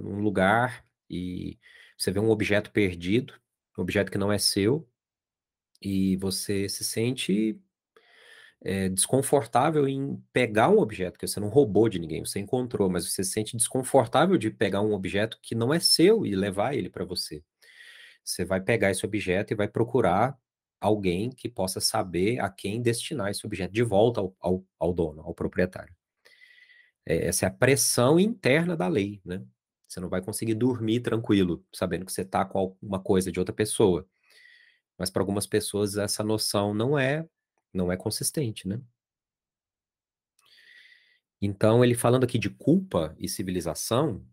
num 0.00 0.20
lugar 0.20 0.84
e 1.08 1.58
você 1.96 2.10
vê 2.10 2.18
um 2.20 2.30
objeto 2.30 2.70
perdido, 2.72 3.34
um 3.78 3.82
objeto 3.82 4.10
que 4.10 4.18
não 4.18 4.32
é 4.32 4.38
seu, 4.38 4.88
e 5.80 6.16
você 6.16 6.68
se 6.68 6.84
sente 6.84 7.60
é, 8.64 8.88
desconfortável 8.88 9.88
em 9.88 10.22
pegar 10.32 10.68
um 10.68 10.78
objeto 10.78 11.18
que 11.18 11.26
você 11.26 11.40
não 11.40 11.48
roubou 11.48 11.88
de 11.88 11.98
ninguém, 11.98 12.24
você 12.24 12.38
encontrou, 12.40 12.88
mas 12.90 13.04
você 13.04 13.24
se 13.24 13.32
sente 13.32 13.56
desconfortável 13.56 14.36
de 14.38 14.50
pegar 14.50 14.80
um 14.82 14.92
objeto 14.92 15.38
que 15.42 15.54
não 15.54 15.72
é 15.74 15.80
seu 15.80 16.24
e 16.26 16.34
levar 16.36 16.74
ele 16.74 16.88
para 16.90 17.04
você. 17.04 17.42
Você 18.24 18.44
vai 18.44 18.60
pegar 18.60 18.90
esse 18.90 19.04
objeto 19.06 19.52
e 19.52 19.56
vai 19.56 19.68
procurar 19.68 20.38
alguém 20.80 21.30
que 21.30 21.48
possa 21.48 21.80
saber 21.80 22.40
a 22.40 22.50
quem 22.50 22.82
destinar 22.82 23.30
esse 23.30 23.46
objeto 23.46 23.72
de 23.72 23.82
volta 23.82 24.20
ao, 24.20 24.36
ao, 24.40 24.64
ao 24.78 24.92
dono, 24.94 25.22
ao 25.22 25.34
proprietário. 25.34 25.94
É, 27.06 27.26
essa 27.26 27.46
é 27.46 27.48
a 27.48 27.52
pressão 27.52 28.18
interna 28.18 28.76
da 28.76 28.88
lei, 28.88 29.20
né? 29.24 29.44
Você 29.88 30.00
não 30.00 30.08
vai 30.08 30.22
conseguir 30.22 30.54
dormir 30.54 31.00
tranquilo, 31.00 31.64
sabendo 31.74 32.06
que 32.06 32.12
você 32.12 32.22
está 32.22 32.44
com 32.44 32.58
alguma 32.58 33.00
coisa 33.00 33.30
de 33.30 33.38
outra 33.38 33.54
pessoa. 33.54 34.06
Mas 34.98 35.10
para 35.10 35.22
algumas 35.22 35.46
pessoas 35.46 35.96
essa 35.96 36.22
noção 36.24 36.74
não 36.74 36.98
é 36.98 37.28
não 37.72 37.90
é 37.90 37.96
consistente, 37.96 38.68
né? 38.68 38.80
Então, 41.40 41.84
ele 41.84 41.94
falando 41.94 42.24
aqui 42.24 42.38
de 42.38 42.48
culpa 42.48 43.16
e 43.18 43.28
civilização, 43.28 44.24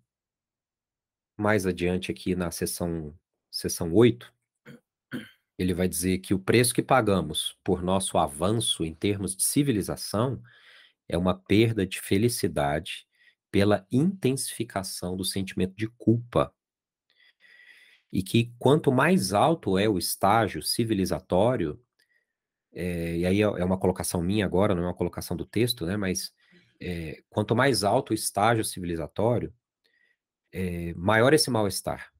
mais 1.35 1.65
adiante 1.65 2.11
aqui 2.11 2.35
na 2.35 2.51
seção, 2.51 3.17
seção 3.49 3.91
8, 3.93 4.31
ele 5.57 5.73
vai 5.73 5.87
dizer 5.87 6.19
que 6.19 6.33
o 6.33 6.39
preço 6.39 6.73
que 6.73 6.83
pagamos 6.83 7.57
por 7.63 7.81
nosso 7.81 8.17
avanço 8.17 8.85
em 8.85 8.93
termos 8.93 9.35
de 9.35 9.43
civilização 9.43 10.41
é 11.09 11.17
uma 11.17 11.33
perda 11.33 11.85
de 11.85 11.99
felicidade 11.99 13.07
pela 13.51 13.85
intensificação 13.91 15.17
do 15.17 15.25
sentimento 15.25 15.75
de 15.75 15.87
culpa. 15.87 16.53
E 18.11 18.21
que 18.21 18.53
quanto 18.59 18.91
mais 18.91 19.33
alto 19.33 19.77
é 19.77 19.89
o 19.89 19.97
estágio 19.97 20.61
civilizatório, 20.61 21.81
é, 22.71 23.17
e 23.17 23.25
aí 23.25 23.41
é, 23.41 23.45
é 23.45 23.65
uma 23.65 23.77
colocação 23.77 24.21
minha 24.21 24.45
agora, 24.45 24.75
não 24.75 24.83
é 24.83 24.87
uma 24.87 24.95
colocação 24.95 25.35
do 25.35 25.45
texto, 25.45 25.85
né? 25.85 25.97
Mas 25.97 26.31
é, 26.79 27.21
quanto 27.29 27.55
mais 27.55 27.83
alto 27.83 28.11
o 28.11 28.13
estágio 28.13 28.63
civilizatório, 28.63 29.53
é, 30.51 30.93
maior 30.93 31.33
esse 31.33 31.49
mal-estar. 31.49 32.11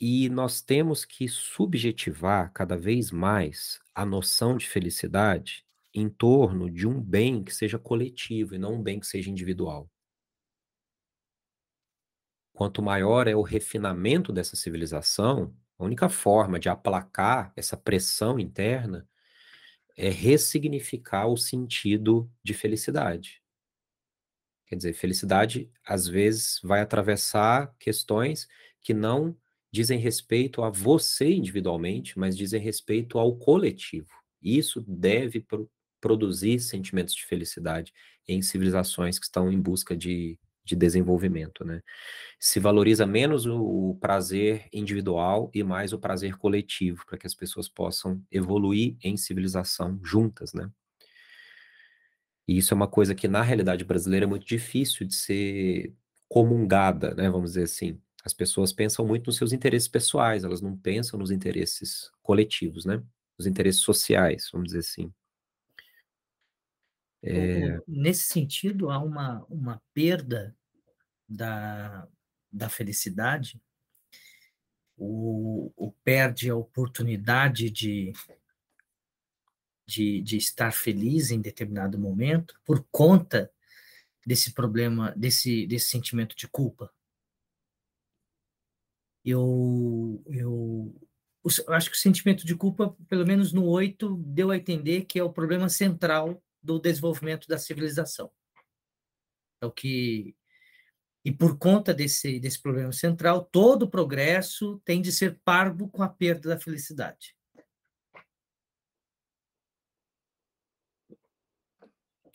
E 0.00 0.30
nós 0.30 0.62
temos 0.62 1.04
que 1.04 1.28
subjetivar 1.28 2.50
cada 2.54 2.76
vez 2.76 3.10
mais 3.10 3.78
a 3.94 4.06
noção 4.06 4.56
de 4.56 4.66
felicidade 4.66 5.64
em 5.94 6.08
torno 6.08 6.70
de 6.70 6.86
um 6.86 7.00
bem 7.00 7.42
que 7.42 7.54
seja 7.54 7.78
coletivo 7.78 8.54
e 8.54 8.58
não 8.58 8.74
um 8.74 8.82
bem 8.82 9.00
que 9.00 9.06
seja 9.06 9.30
individual. 9.30 9.90
Quanto 12.52 12.82
maior 12.82 13.26
é 13.26 13.34
o 13.34 13.42
refinamento 13.42 14.32
dessa 14.32 14.54
civilização, 14.56 15.54
a 15.78 15.84
única 15.84 16.08
forma 16.08 16.58
de 16.58 16.68
aplacar 16.68 17.52
essa 17.56 17.76
pressão 17.76 18.38
interna 18.38 19.08
é 19.96 20.08
ressignificar 20.10 21.26
o 21.28 21.36
sentido 21.36 22.30
de 22.42 22.54
felicidade. 22.54 23.42
Quer 24.66 24.76
dizer, 24.76 24.92
felicidade 24.92 25.70
às 25.84 26.06
vezes 26.06 26.60
vai 26.62 26.80
atravessar 26.80 27.74
questões 27.78 28.46
que 28.80 28.94
não 28.94 29.36
dizem 29.72 29.98
respeito 29.98 30.62
a 30.62 30.70
você 30.70 31.32
individualmente, 31.32 32.18
mas 32.18 32.36
dizem 32.36 32.60
respeito 32.60 33.18
ao 33.18 33.36
coletivo. 33.36 34.08
Isso 34.42 34.80
deve 34.86 35.40
produzir 36.00 36.60
sentimentos 36.60 37.14
de 37.14 37.24
felicidade 37.24 37.92
em 38.26 38.42
civilizações 38.42 39.18
que 39.18 39.26
estão 39.26 39.50
em 39.52 39.60
busca 39.60 39.96
de, 39.96 40.38
de 40.64 40.76
desenvolvimento, 40.76 41.64
né? 41.64 41.82
Se 42.38 42.60
valoriza 42.60 43.06
menos 43.06 43.46
o, 43.46 43.90
o 43.90 43.94
prazer 43.96 44.68
individual 44.72 45.50
e 45.54 45.62
mais 45.62 45.92
o 45.92 45.98
prazer 45.98 46.36
coletivo, 46.36 47.04
para 47.06 47.18
que 47.18 47.26
as 47.26 47.34
pessoas 47.34 47.68
possam 47.68 48.22
evoluir 48.30 48.96
em 49.02 49.16
civilização 49.16 50.00
juntas, 50.02 50.52
né? 50.52 50.70
E 52.46 52.58
isso 52.58 52.74
é 52.74 52.76
uma 52.76 52.88
coisa 52.88 53.14
que 53.14 53.28
na 53.28 53.42
realidade 53.42 53.84
brasileira 53.84 54.26
é 54.26 54.28
muito 54.28 54.46
difícil 54.46 55.06
de 55.06 55.14
ser 55.14 55.94
comungada, 56.28 57.14
né? 57.14 57.28
Vamos 57.30 57.50
dizer 57.50 57.64
assim. 57.64 58.00
As 58.24 58.34
pessoas 58.34 58.72
pensam 58.72 59.06
muito 59.06 59.26
nos 59.26 59.36
seus 59.36 59.52
interesses 59.52 59.88
pessoais, 59.88 60.44
elas 60.44 60.60
não 60.60 60.76
pensam 60.76 61.18
nos 61.18 61.30
interesses 61.30 62.10
coletivos, 62.22 62.84
né? 62.84 63.02
Os 63.38 63.46
interesses 63.46 63.80
sociais, 63.80 64.48
vamos 64.52 64.68
dizer 64.68 64.80
assim. 64.80 65.12
É... 67.22 67.78
Nesse 67.86 68.24
sentido, 68.24 68.90
há 68.90 68.98
uma, 68.98 69.44
uma 69.48 69.82
perda 69.92 70.56
da, 71.28 72.08
da 72.50 72.68
felicidade, 72.68 73.60
o, 74.96 75.72
o 75.76 75.92
perde 76.04 76.50
a 76.50 76.56
oportunidade 76.56 77.70
de, 77.70 78.12
de, 79.86 80.20
de 80.20 80.36
estar 80.36 80.72
feliz 80.72 81.30
em 81.30 81.40
determinado 81.40 81.98
momento 81.98 82.60
por 82.64 82.86
conta 82.90 83.50
desse 84.26 84.52
problema, 84.52 85.14
desse, 85.16 85.66
desse 85.66 85.88
sentimento 85.88 86.36
de 86.36 86.46
culpa. 86.46 86.92
Eu, 89.24 90.22
eu, 90.26 90.94
eu 91.44 91.74
acho 91.74 91.90
que 91.90 91.96
o 91.96 92.00
sentimento 92.00 92.46
de 92.46 92.54
culpa, 92.54 92.96
pelo 93.08 93.26
menos 93.26 93.52
no 93.52 93.64
8, 93.66 94.16
deu 94.18 94.50
a 94.50 94.56
entender 94.56 95.04
que 95.04 95.18
é 95.18 95.24
o 95.24 95.32
problema 95.32 95.68
central 95.68 96.42
do 96.62 96.78
desenvolvimento 96.78 97.48
da 97.48 97.58
civilização. 97.58 98.30
É 99.62 99.66
o 99.66 99.70
que 99.70 100.34
e 101.24 101.30
por 101.30 101.58
conta 101.58 101.92
desse, 101.92 102.40
desse 102.40 102.60
problema 102.60 102.92
central, 102.92 103.44
todo 103.44 103.82
o 103.82 103.90
progresso 103.90 104.80
tem 104.84 105.02
de 105.02 105.12
ser 105.12 105.38
parvo 105.44 105.88
com 105.88 106.02
a 106.02 106.08
perda 106.08 106.48
da 106.48 106.58
felicidade. 106.58 107.36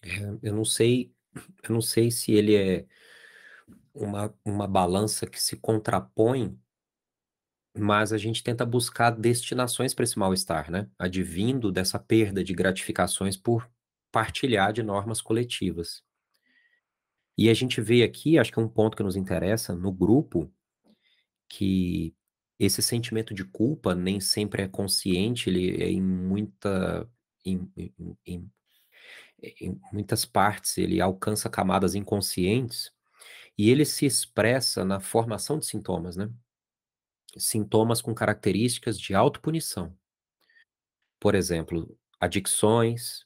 É, 0.03 0.19
eu 0.43 0.53
não 0.53 0.63
sei, 0.63 1.11
eu 1.63 1.73
não 1.73 1.81
sei 1.81 2.11
se 2.11 2.31
ele 2.31 2.55
é 2.55 2.85
uma, 3.91 4.31
uma 4.45 4.67
balança 4.67 5.25
que 5.25 5.41
se 5.41 5.57
contrapõe, 5.57 6.55
mas 7.75 8.13
a 8.13 8.19
gente 8.19 8.43
tenta 8.43 8.63
buscar 8.63 9.09
destinações 9.09 9.95
para 9.95 10.03
esse 10.03 10.19
mal-estar, 10.19 10.69
né? 10.69 10.87
Advindo 10.97 11.71
dessa 11.71 11.97
perda 11.97 12.43
de 12.43 12.53
gratificações 12.53 13.35
por 13.35 13.67
partilhar 14.15 14.71
de 14.71 14.81
normas 14.81 15.21
coletivas. 15.21 16.01
E 17.37 17.49
a 17.49 17.53
gente 17.53 17.81
vê 17.81 18.01
aqui, 18.01 18.39
acho 18.39 18.49
que 18.49 18.57
é 18.57 18.61
um 18.61 18.69
ponto 18.69 18.95
que 18.95 19.03
nos 19.03 19.17
interessa 19.17 19.75
no 19.75 19.91
grupo, 19.91 20.49
que 21.49 22.15
esse 22.57 22.81
sentimento 22.81 23.33
de 23.33 23.43
culpa 23.43 23.93
nem 23.93 24.21
sempre 24.21 24.61
é 24.61 24.69
consciente, 24.69 25.49
ele 25.49 25.83
é 25.83 25.89
em 25.89 26.01
muita 26.01 27.05
em, 27.45 27.69
em, 27.75 28.17
em, 28.25 28.51
em 29.59 29.81
muitas 29.91 30.23
partes 30.23 30.77
ele 30.77 31.01
alcança 31.01 31.49
camadas 31.49 31.93
inconscientes 31.93 32.93
e 33.57 33.69
ele 33.69 33.83
se 33.83 34.05
expressa 34.05 34.85
na 34.85 35.01
formação 35.01 35.59
de 35.59 35.65
sintomas, 35.65 36.15
né? 36.15 36.31
Sintomas 37.37 38.01
com 38.01 38.15
características 38.15 38.97
de 38.97 39.13
autopunição. 39.13 39.93
Por 41.19 41.35
exemplo, 41.35 41.99
adicções, 42.17 43.25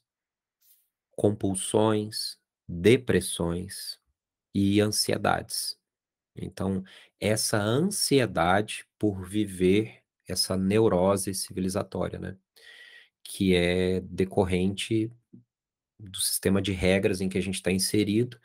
compulsões, 1.20 2.38
depressões 2.66 4.00
e 4.54 4.80
ansiedades. 4.80 5.78
Então, 6.34 6.82
essa 7.20 7.58
ansiedade 7.58 8.86
por 8.98 9.28
viver 9.28 10.02
essa 10.26 10.56
neurose 10.56 11.34
civilizatória, 11.34 12.18
né? 12.18 12.38
Que 13.22 13.54
é 13.54 14.00
decorrente 14.00 15.12
do 15.98 16.18
sistema 16.18 16.62
de 16.62 16.72
regras 16.72 17.20
em 17.20 17.28
que 17.28 17.36
a 17.36 17.42
gente 17.42 17.56
está 17.56 17.70
inserido 17.70 18.40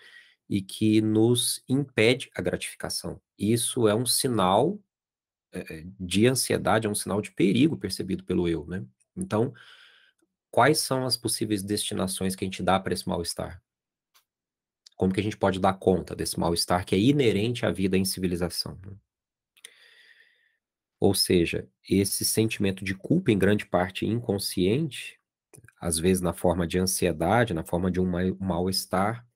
e 0.49 0.61
que 0.61 1.01
nos 1.01 1.63
impede 1.69 2.30
a 2.36 2.41
gratificação. 2.41 3.21
Isso 3.39 3.88
é 3.88 3.95
um 3.95 4.05
sinal 4.05 4.78
é, 5.53 5.86
de 5.97 6.28
ansiedade, 6.28 6.88
é 6.88 6.89
um 6.89 6.95
sinal 6.95 7.21
de 7.21 7.32
perigo 7.32 7.78
percebido 7.78 8.26
pelo 8.26 8.49
eu, 8.49 8.65
né? 8.67 8.86
Então, 9.15 9.53
quais 10.56 10.80
são 10.80 11.06
as 11.06 11.18
possíveis 11.18 11.62
destinações 11.62 12.34
que 12.34 12.45
a 12.45 12.47
gente 12.47 12.64
dá 12.64 12.80
para 12.80 12.93
esse 12.93 13.06
mal-estar? 13.10 13.62
Como 14.95 15.14
que 15.14 15.20
a 15.20 15.24
gente 15.24 15.36
pode 15.36 15.60
dar 15.60 15.74
conta 15.74 16.16
desse 16.16 16.39
mal-estar 16.39 16.86
que 16.86 16.95
é 16.95 16.97
inerente 16.97 17.66
à 17.66 17.72
vida 17.72 17.97
em 17.97 18.06
civilização? 18.06 18.80
Né? 18.86 18.95
Ou 20.97 21.14
seja, 21.14 21.68
esse 21.89 22.24
sentimento 22.24 22.86
de 22.86 22.95
culpa, 22.95 23.34
em 23.34 23.38
grande 23.38 23.66
parte 23.66 24.06
inconsciente, 24.06 25.20
às 25.78 25.99
vezes 25.99 26.22
na 26.22 26.32
forma 26.32 26.66
de 26.66 26.80
ansiedade, 26.80 27.53
na 27.53 27.66
forma 27.66 27.91
de 27.91 27.99
um 27.99 28.10
mal-estar, 28.39 29.28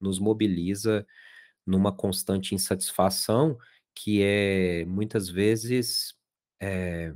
nos 0.00 0.18
mobiliza 0.18 1.06
numa 1.64 1.92
constante 1.92 2.56
insatisfação 2.56 3.56
que 3.94 4.20
é 4.20 4.84
muitas 4.84 5.28
vezes 5.28 6.18
é, 6.60 7.14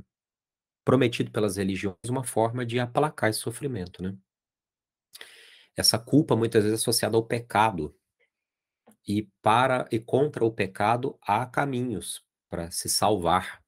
prometido 0.91 1.31
pelas 1.31 1.55
religiões 1.55 1.95
uma 2.09 2.21
forma 2.21 2.65
de 2.65 2.77
aplacar 2.77 3.29
esse 3.29 3.39
sofrimento, 3.39 4.03
né? 4.03 4.13
Essa 5.73 5.97
culpa 5.97 6.35
muitas 6.35 6.65
vezes 6.65 6.79
é 6.79 6.81
associada 6.81 7.15
ao 7.15 7.25
pecado. 7.25 7.95
E 9.07 9.29
para 9.41 9.87
e 9.89 9.97
contra 10.01 10.43
o 10.43 10.51
pecado 10.51 11.17
há 11.21 11.45
caminhos 11.45 12.21
para 12.49 12.69
se 12.71 12.89
salvar. 12.89 13.63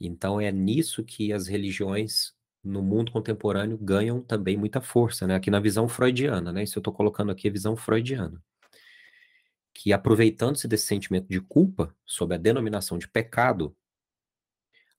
Então 0.00 0.40
é 0.40 0.50
nisso 0.50 1.04
que 1.04 1.34
as 1.34 1.46
religiões 1.46 2.32
no 2.64 2.82
mundo 2.82 3.12
contemporâneo 3.12 3.76
ganham 3.76 4.22
também 4.22 4.56
muita 4.56 4.80
força, 4.80 5.26
né? 5.26 5.34
Aqui 5.34 5.50
na 5.50 5.60
visão 5.60 5.86
freudiana, 5.86 6.50
né? 6.50 6.62
Isso 6.62 6.78
eu 6.78 6.80
estou 6.80 6.94
colocando 6.94 7.30
aqui 7.30 7.46
a 7.46 7.52
visão 7.52 7.76
freudiana. 7.76 8.42
Que 9.74 9.92
aproveitando-se 9.92 10.66
desse 10.66 10.86
sentimento 10.86 11.28
de 11.28 11.42
culpa, 11.42 11.94
sob 12.06 12.34
a 12.34 12.38
denominação 12.38 12.96
de 12.96 13.06
pecado, 13.06 13.76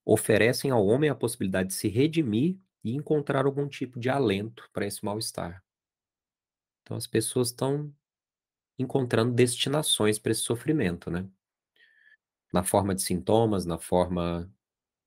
oferecem 0.06 0.72
ao 0.72 0.86
homem 0.86 1.10
a 1.10 1.16
possibilidade 1.16 1.70
de 1.70 1.76
se 1.76 1.88
redimir 1.88 2.58
e 2.84 2.96
encontrar 2.96 3.46
algum 3.46 3.68
tipo 3.68 4.00
de 4.00 4.10
alento 4.10 4.70
para 4.74 4.86
esse 4.86 5.04
mal-estar. 5.06 5.64
Então 6.82 6.98
as 6.98 7.08
pessoas 7.08 7.50
estão 7.50 7.94
encontrando 8.78 9.34
destinações 9.34 10.18
para 10.18 10.32
esse 10.32 10.42
sofrimento, 10.42 11.12
né? 11.12 11.28
Na 12.52 12.64
forma 12.64 12.94
de 12.96 13.02
sintomas, 13.02 13.66
na 13.66 13.78
forma 13.78 14.52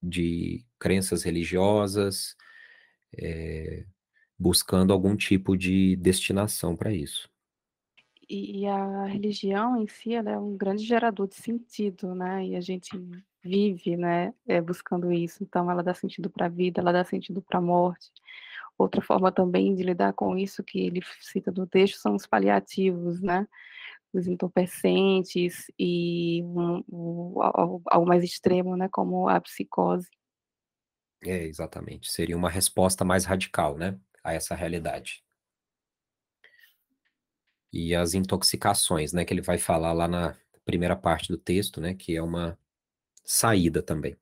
de 0.02 0.64
crenças 0.78 1.22
religiosas, 1.22 2.36
é, 3.16 3.84
buscando 4.38 4.92
algum 4.92 5.16
tipo 5.16 5.56
de 5.56 5.96
destinação 5.96 6.76
para 6.76 6.92
isso. 6.92 7.28
E, 8.28 8.66
a 8.66 9.04
religião 9.04 9.76
em 9.82 9.86
si 9.86 10.14
é 10.14 10.38
um 10.38 10.56
grande 10.56 10.82
gerador 10.82 11.28
de 11.28 11.34
sentido, 11.34 12.14
né? 12.14 12.46
E 12.46 12.56
a 12.56 12.60
gente 12.60 12.90
vive, 13.44 13.96
né, 13.96 14.32
é, 14.46 14.60
buscando 14.60 15.12
isso. 15.12 15.44
Então, 15.44 15.70
ela 15.70 15.82
dá 15.82 15.92
sentido 15.94 16.30
para 16.30 16.46
a 16.46 16.48
vida, 16.48 16.80
ela 16.80 16.92
dá 16.92 17.04
sentido 17.04 17.42
para 17.42 17.58
a 17.58 17.62
morte. 17.62 18.10
Outra 18.76 19.00
forma 19.00 19.30
também 19.30 19.74
de 19.74 19.82
lidar 19.82 20.12
com 20.14 20.36
isso 20.36 20.64
que 20.64 20.80
ele 20.80 21.00
cita 21.20 21.52
no 21.52 21.66
texto 21.66 21.98
são 21.98 22.14
os 22.16 22.26
paliativos, 22.26 23.20
né? 23.20 23.46
Os 24.12 24.26
entorpecentes 24.26 25.66
e 25.78 26.42
um, 26.44 26.84
um, 26.90 27.34
algo 27.86 28.06
mais 28.06 28.24
extremo, 28.24 28.76
né? 28.76 28.88
Como 28.90 29.28
a 29.28 29.40
psicose. 29.40 30.08
É, 31.22 31.44
exatamente. 31.44 32.10
Seria 32.10 32.36
uma 32.36 32.50
resposta 32.50 33.04
mais 33.04 33.24
radical, 33.24 33.76
né? 33.76 33.98
A 34.24 34.32
essa 34.32 34.54
realidade. 34.54 35.22
E 37.72 37.94
as 37.94 38.14
intoxicações, 38.14 39.12
né? 39.12 39.24
Que 39.24 39.34
ele 39.34 39.40
vai 39.40 39.58
falar 39.58 39.92
lá 39.92 40.08
na 40.08 40.36
primeira 40.64 40.96
parte 40.96 41.28
do 41.28 41.38
texto, 41.38 41.80
né? 41.80 41.94
Que 41.94 42.16
é 42.16 42.22
uma 42.22 42.58
saída 43.24 43.82
também. 43.82 44.16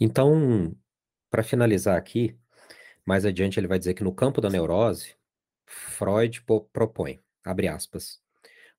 Então, 0.00 0.74
para 1.30 1.42
finalizar 1.42 1.96
aqui, 1.96 2.36
mais 3.06 3.24
adiante 3.24 3.58
ele 3.58 3.66
vai 3.68 3.78
dizer 3.78 3.94
que 3.94 4.04
no 4.04 4.14
campo 4.14 4.40
da 4.40 4.50
neurose, 4.50 5.14
Freud 5.66 6.42
propõe, 6.72 7.20
abre 7.44 7.68
aspas, 7.68 8.20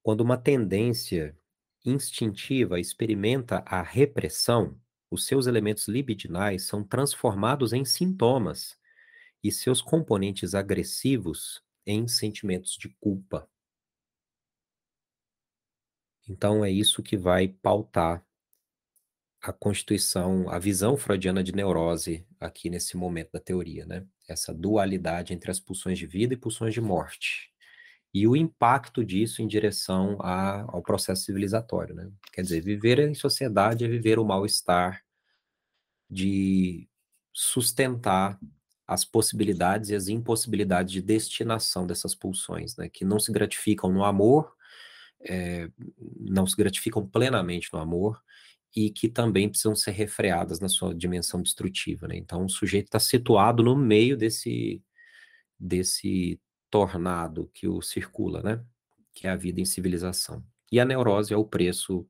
quando 0.02 0.22
uma 0.22 0.38
tendência 0.38 1.38
instintiva 1.86 2.80
experimenta 2.80 3.64
a 3.66 3.82
repressão, 3.82 4.80
os 5.10 5.26
seus 5.26 5.48
elementos 5.48 5.88
libidinais 5.88 6.64
são 6.68 6.84
transformados 6.84 7.74
em 7.74 7.86
sintomas 7.86 8.78
e 9.44 9.52
seus 9.52 9.82
componentes 9.82 10.56
agressivos 10.56 11.64
em 11.86 12.08
sentimentos 12.08 12.78
de 12.78 12.90
culpa. 13.00 13.48
Então 16.28 16.64
é 16.64 16.72
isso 16.72 17.04
que 17.04 17.18
vai 17.18 17.48
pautar 17.48 18.24
a 19.42 19.52
constituição, 19.52 20.50
a 20.50 20.58
visão 20.58 20.96
freudiana 20.96 21.44
de 21.44 21.52
neurose 21.54 22.26
aqui 22.40 22.70
nesse 22.70 22.96
momento 22.96 23.32
da 23.34 23.40
teoria, 23.42 23.86
né? 23.86 24.06
Essa 24.28 24.54
dualidade 24.54 25.34
entre 25.34 25.52
as 25.52 25.60
pulsões 25.60 26.00
de 26.00 26.08
vida 26.08 26.34
e 26.34 26.38
pulsões 26.38 26.74
de 26.74 26.80
morte. 26.80 27.52
E 28.14 28.26
o 28.26 28.38
impacto 28.38 29.04
disso 29.04 29.42
em 29.42 29.48
direção 29.48 30.18
a, 30.22 30.62
ao 30.62 30.82
processo 30.82 31.24
civilizatório, 31.24 31.94
né? 31.94 32.10
Quer 32.32 32.44
dizer, 32.44 32.62
viver 32.62 33.00
em 33.00 33.14
sociedade 33.14 33.84
é 33.84 33.88
viver 33.88 34.18
o 34.18 34.24
mal-estar 34.24 35.04
de 36.10 36.88
sustentar 37.34 38.40
as 38.88 39.04
possibilidades 39.04 39.90
e 39.90 39.96
as 39.96 40.08
impossibilidades 40.08 40.94
de 40.94 41.02
destinação 41.02 41.86
dessas 41.86 42.16
pulsões, 42.16 42.78
né? 42.78 42.88
Que 42.88 43.04
não 43.04 43.20
se 43.20 43.32
gratificam 43.32 43.92
no 43.92 44.06
amor, 44.06 44.56
é, 45.24 45.70
não 46.20 46.46
se 46.46 46.56
gratificam 46.56 47.08
plenamente 47.08 47.70
no 47.74 47.80
amor 47.80 48.22
e 48.76 48.90
que 48.90 49.08
também 49.08 49.48
precisam 49.48 49.76
ser 49.76 49.92
refreadas 49.92 50.60
na 50.60 50.68
sua 50.68 50.94
dimensão 50.96 51.42
destrutiva. 51.42 52.08
Né? 52.08 52.18
Então, 52.18 52.46
o 52.46 52.50
sujeito 52.50 52.86
está 52.86 53.00
situado 53.00 53.64
no 53.64 53.76
meio 53.76 54.18
desse, 54.18 54.84
desse 55.60 56.40
tornado 56.70 57.50
que 57.54 57.68
o 57.68 57.82
circula, 57.82 58.42
né? 58.42 58.64
que 59.14 59.28
é 59.28 59.30
a 59.30 59.36
vida 59.36 59.62
em 59.62 59.66
civilização. 59.66 60.44
E 60.72 60.80
a 60.80 60.86
neurose 60.86 61.34
é 61.34 61.38
o 61.38 61.46
preço 61.46 62.08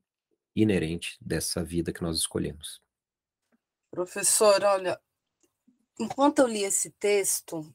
inerente 0.56 1.18
dessa 1.20 1.62
vida 1.62 1.92
que 1.92 2.02
nós 2.02 2.16
escolhemos. 2.16 2.80
Professor, 3.90 4.62
olha, 4.64 4.98
enquanto 6.00 6.38
eu 6.38 6.46
li 6.46 6.62
esse 6.62 6.90
texto, 6.92 7.74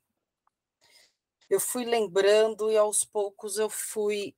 eu 1.49 1.59
fui 1.59 1.85
lembrando 1.85 2.71
e 2.71 2.77
aos 2.77 3.03
poucos 3.03 3.57
eu 3.57 3.69
fui 3.69 4.35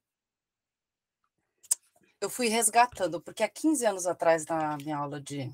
eu 2.21 2.29
fui 2.29 2.47
resgatando, 2.47 3.19
porque 3.19 3.43
há 3.43 3.49
15 3.49 3.85
anos 3.85 4.05
atrás, 4.05 4.45
na 4.45 4.77
minha 4.77 4.95
aula 4.95 5.19
de, 5.19 5.51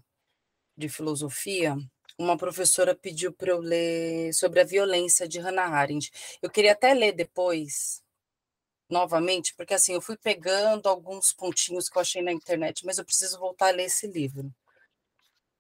de 0.76 0.90
filosofia, 0.90 1.78
uma 2.20 2.38
professora 2.38 2.94
pediu 2.94 3.32
para 3.32 3.52
eu 3.52 3.60
ler 3.60 4.34
sobre 4.34 4.60
a 4.60 4.66
violência 4.66 5.28
de 5.28 5.40
Hannah 5.40 5.70
Arendt. 5.70 6.12
Eu 6.42 6.50
queria 6.50 6.74
até 6.74 6.94
ler 6.94 7.14
depois, 7.14 8.04
novamente, 8.90 9.56
porque 9.56 9.74
assim, 9.76 9.94
eu 9.94 10.02
fui 10.02 10.18
pegando 10.18 10.90
alguns 10.90 11.32
pontinhos 11.32 11.88
que 11.88 11.98
eu 11.98 12.02
achei 12.02 12.22
na 12.22 12.34
internet, 12.34 12.86
mas 12.86 12.98
eu 12.98 13.06
preciso 13.06 13.40
voltar 13.40 13.70
a 13.70 13.72
ler 13.72 13.86
esse 13.86 14.06
livro. 14.06 14.54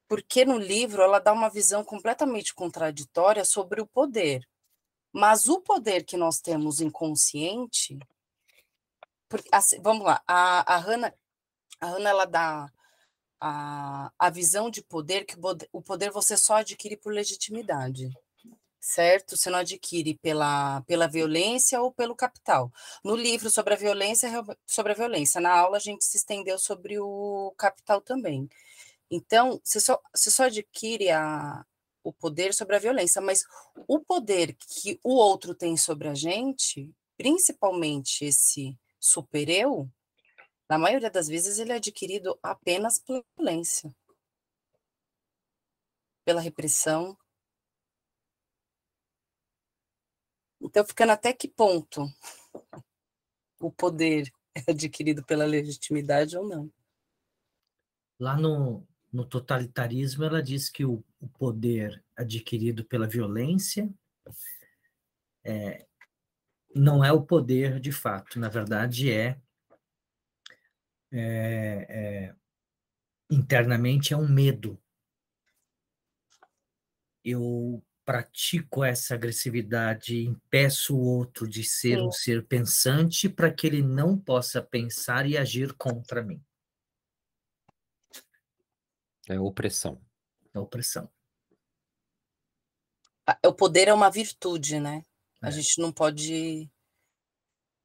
Porque 0.09 0.43
no 0.43 0.57
livro 0.57 1.01
ela 1.01 1.19
dá 1.19 1.31
uma 1.31 1.49
visão 1.49 1.83
completamente 1.85 2.53
contraditória 2.53 3.45
sobre 3.45 3.81
o 3.81 3.87
poder. 3.87 4.47
Mas 5.13 5.47
o 5.47 5.61
poder 5.61 6.03
que 6.03 6.17
nós 6.17 6.39
temos 6.39 6.81
inconsciente 6.81 7.97
porque, 9.29 9.49
assim, 9.51 9.81
vamos 9.81 10.05
lá, 10.05 10.21
a, 10.27 10.75
a 10.75 10.77
Hannah, 10.77 11.13
a 11.81 11.87
Hannah 11.87 12.09
ela 12.09 12.25
dá 12.25 12.71
a, 13.39 14.11
a 14.17 14.29
visão 14.29 14.69
de 14.69 14.81
poder 14.83 15.25
que 15.25 15.35
o 15.71 15.81
poder 15.81 16.11
você 16.11 16.37
só 16.37 16.57
adquire 16.57 16.97
por 16.97 17.13
legitimidade. 17.13 18.09
certo? 18.79 19.37
Você 19.37 19.49
não 19.49 19.59
adquire 19.59 20.15
pela, 20.21 20.81
pela 20.83 21.07
violência 21.07 21.81
ou 21.81 21.91
pelo 21.93 22.15
capital. 22.15 22.71
No 23.03 23.15
livro 23.15 23.49
sobre 23.49 23.73
a 23.73 23.77
violência, 23.77 24.29
sobre 24.65 24.93
a 24.93 24.95
violência, 24.95 25.41
na 25.41 25.51
aula 25.51 25.77
a 25.77 25.79
gente 25.79 26.05
se 26.05 26.17
estendeu 26.17 26.57
sobre 26.59 26.99
o 26.99 27.53
capital 27.57 28.01
também. 28.01 28.49
Então, 29.11 29.59
você 29.63 29.79
só, 29.79 30.01
você 30.15 30.31
só 30.31 30.45
adquire 30.45 31.11
a, 31.11 31.65
o 32.03 32.13
poder 32.13 32.53
sobre 32.53 32.75
a 32.75 32.79
violência, 32.79 33.21
mas 33.21 33.43
o 33.87 33.99
poder 33.99 34.55
que 34.55 34.99
o 35.03 35.15
outro 35.15 35.53
tem 35.55 35.77
sobre 35.77 36.07
a 36.07 36.13
gente, 36.15 36.89
principalmente 37.17 38.25
esse 38.25 38.77
super-eu, 38.99 39.89
na 40.69 40.77
maioria 40.77 41.09
das 41.09 41.27
vezes 41.27 41.59
ele 41.59 41.71
é 41.71 41.75
adquirido 41.75 42.37
apenas 42.43 42.99
pela 42.99 43.23
violência, 43.37 43.95
pela 46.25 46.41
repressão. 46.41 47.17
Então, 50.59 50.85
ficando 50.85 51.11
até 51.11 51.31
que 51.31 51.47
ponto 51.47 52.01
o 53.61 53.71
poder 53.71 54.31
é 54.53 54.71
adquirido 54.71 55.23
pela 55.23 55.45
legitimidade 55.45 56.37
ou 56.37 56.45
não? 56.45 56.71
Lá 58.19 58.35
no, 58.35 58.85
no 59.13 59.25
totalitarismo, 59.25 60.23
ela 60.23 60.41
diz 60.41 60.69
que 60.69 60.83
o, 60.83 61.03
o 61.19 61.29
poder 61.29 62.03
adquirido 62.15 62.83
pela 62.83 63.07
violência 63.07 63.89
é, 65.45 65.86
não 66.77 67.03
é 67.03 67.11
o 67.11 67.21
poder 67.21 67.79
de 67.79 67.91
fato, 67.91 68.39
na 68.39 68.49
verdade 68.49 69.11
é, 69.11 69.39
é, 71.11 71.85
é 71.89 72.35
internamente 73.29 74.13
é 74.13 74.17
um 74.17 74.27
medo. 74.27 74.79
Eu 77.23 77.83
pratico 78.05 78.85
essa 78.85 79.15
agressividade, 79.15 80.25
impeço 80.25 80.95
o 80.95 81.03
outro 81.03 81.45
de 81.45 81.61
ser 81.61 81.97
Sim. 81.97 82.07
um 82.07 82.11
ser 82.11 82.45
pensante 82.45 83.27
para 83.27 83.51
que 83.51 83.67
ele 83.67 83.81
não 83.81 84.17
possa 84.17 84.61
pensar 84.61 85.27
e 85.27 85.37
agir 85.37 85.73
contra 85.73 86.23
mim. 86.23 86.41
É 89.27 89.37
opressão. 89.37 90.01
É 90.53 90.59
opressão. 90.59 91.11
O 93.45 93.51
poder 93.51 93.89
é 93.89 93.93
uma 93.93 94.09
virtude, 94.09 94.79
né? 94.79 95.03
A 95.41 95.49
é. 95.49 95.51
gente 95.51 95.79
não 95.79 95.91
pode. 95.91 96.69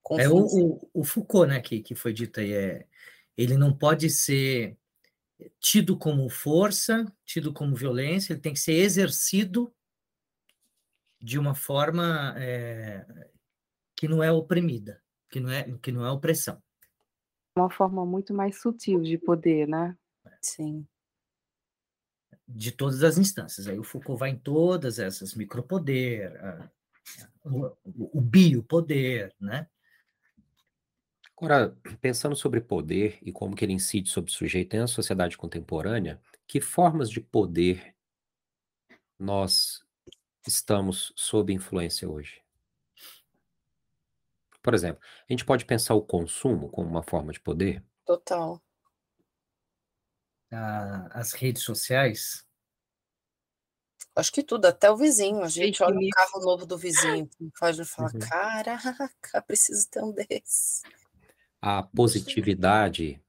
Confundir. 0.02 0.26
É 0.26 0.30
o, 0.30 0.74
o, 0.74 0.90
o, 0.94 1.04
Foucault, 1.04 1.48
né, 1.48 1.60
que, 1.60 1.80
que 1.80 1.94
foi 1.94 2.12
dito 2.12 2.40
aí, 2.40 2.52
é, 2.52 2.86
ele 3.36 3.56
não 3.56 3.76
pode 3.76 4.10
ser 4.10 4.76
tido 5.60 5.96
como 5.96 6.28
força, 6.28 7.04
tido 7.24 7.52
como 7.52 7.76
violência, 7.76 8.32
ele 8.32 8.40
tem 8.40 8.52
que 8.52 8.60
ser 8.60 8.72
exercido 8.72 9.72
de 11.20 11.38
uma 11.38 11.54
forma 11.54 12.34
é, 12.36 13.06
que 13.96 14.08
não 14.08 14.22
é 14.22 14.32
oprimida, 14.32 15.00
que 15.30 15.38
não 15.38 15.50
é, 15.50 15.78
que 15.78 15.92
não 15.92 16.04
é 16.04 16.10
opressão. 16.10 16.60
Uma 17.56 17.70
forma 17.70 18.04
muito 18.04 18.34
mais 18.34 18.60
sutil 18.60 19.02
de 19.02 19.18
poder, 19.18 19.68
né? 19.68 19.96
Sim 20.40 20.86
de 22.54 22.70
todas 22.70 23.02
as 23.02 23.18
instâncias. 23.18 23.66
Aí 23.66 23.78
o 23.78 23.84
Foucault 23.84 24.18
vai 24.18 24.30
em 24.30 24.38
todas 24.38 24.98
essas, 24.98 25.34
micropoder, 25.34 26.36
a, 26.44 26.70
o, 27.44 28.18
o 28.18 28.20
biopoder, 28.20 29.34
né? 29.40 29.68
Agora, 31.36 31.76
pensando 32.00 32.36
sobre 32.36 32.60
poder 32.60 33.18
e 33.20 33.32
como 33.32 33.56
que 33.56 33.64
ele 33.64 33.72
incide 33.72 34.08
sobre 34.08 34.30
o 34.30 34.34
sujeito 34.34 34.76
na 34.76 34.86
sociedade 34.86 35.36
contemporânea, 35.36 36.20
que 36.46 36.60
formas 36.60 37.10
de 37.10 37.20
poder 37.20 37.96
nós 39.18 39.84
estamos 40.46 41.12
sob 41.16 41.52
influência 41.52 42.08
hoje? 42.08 42.40
Por 44.62 44.74
exemplo, 44.74 45.02
a 45.28 45.32
gente 45.32 45.44
pode 45.44 45.64
pensar 45.64 45.94
o 45.94 46.02
consumo 46.02 46.68
como 46.68 46.88
uma 46.88 47.02
forma 47.02 47.32
de 47.32 47.40
poder? 47.40 47.84
Total 48.06 48.62
a, 50.52 51.08
as 51.18 51.32
redes 51.32 51.62
sociais? 51.62 52.46
Acho 54.14 54.32
que 54.32 54.42
tudo, 54.42 54.66
até 54.66 54.90
o 54.90 54.96
vizinho. 54.96 55.42
A 55.42 55.48
gente 55.48 55.82
olha 55.82 55.96
o 55.96 56.10
carro 56.10 56.40
novo 56.40 56.66
do 56.66 56.76
vizinho, 56.76 57.28
faz 57.58 57.78
e 57.78 57.84
fala: 57.84 58.10
uhum. 58.12 58.18
caraca, 58.20 59.42
preciso 59.46 59.88
ter 59.88 60.02
um 60.02 60.12
desse. 60.12 60.82
A 61.60 61.82
positividade, 61.82 63.22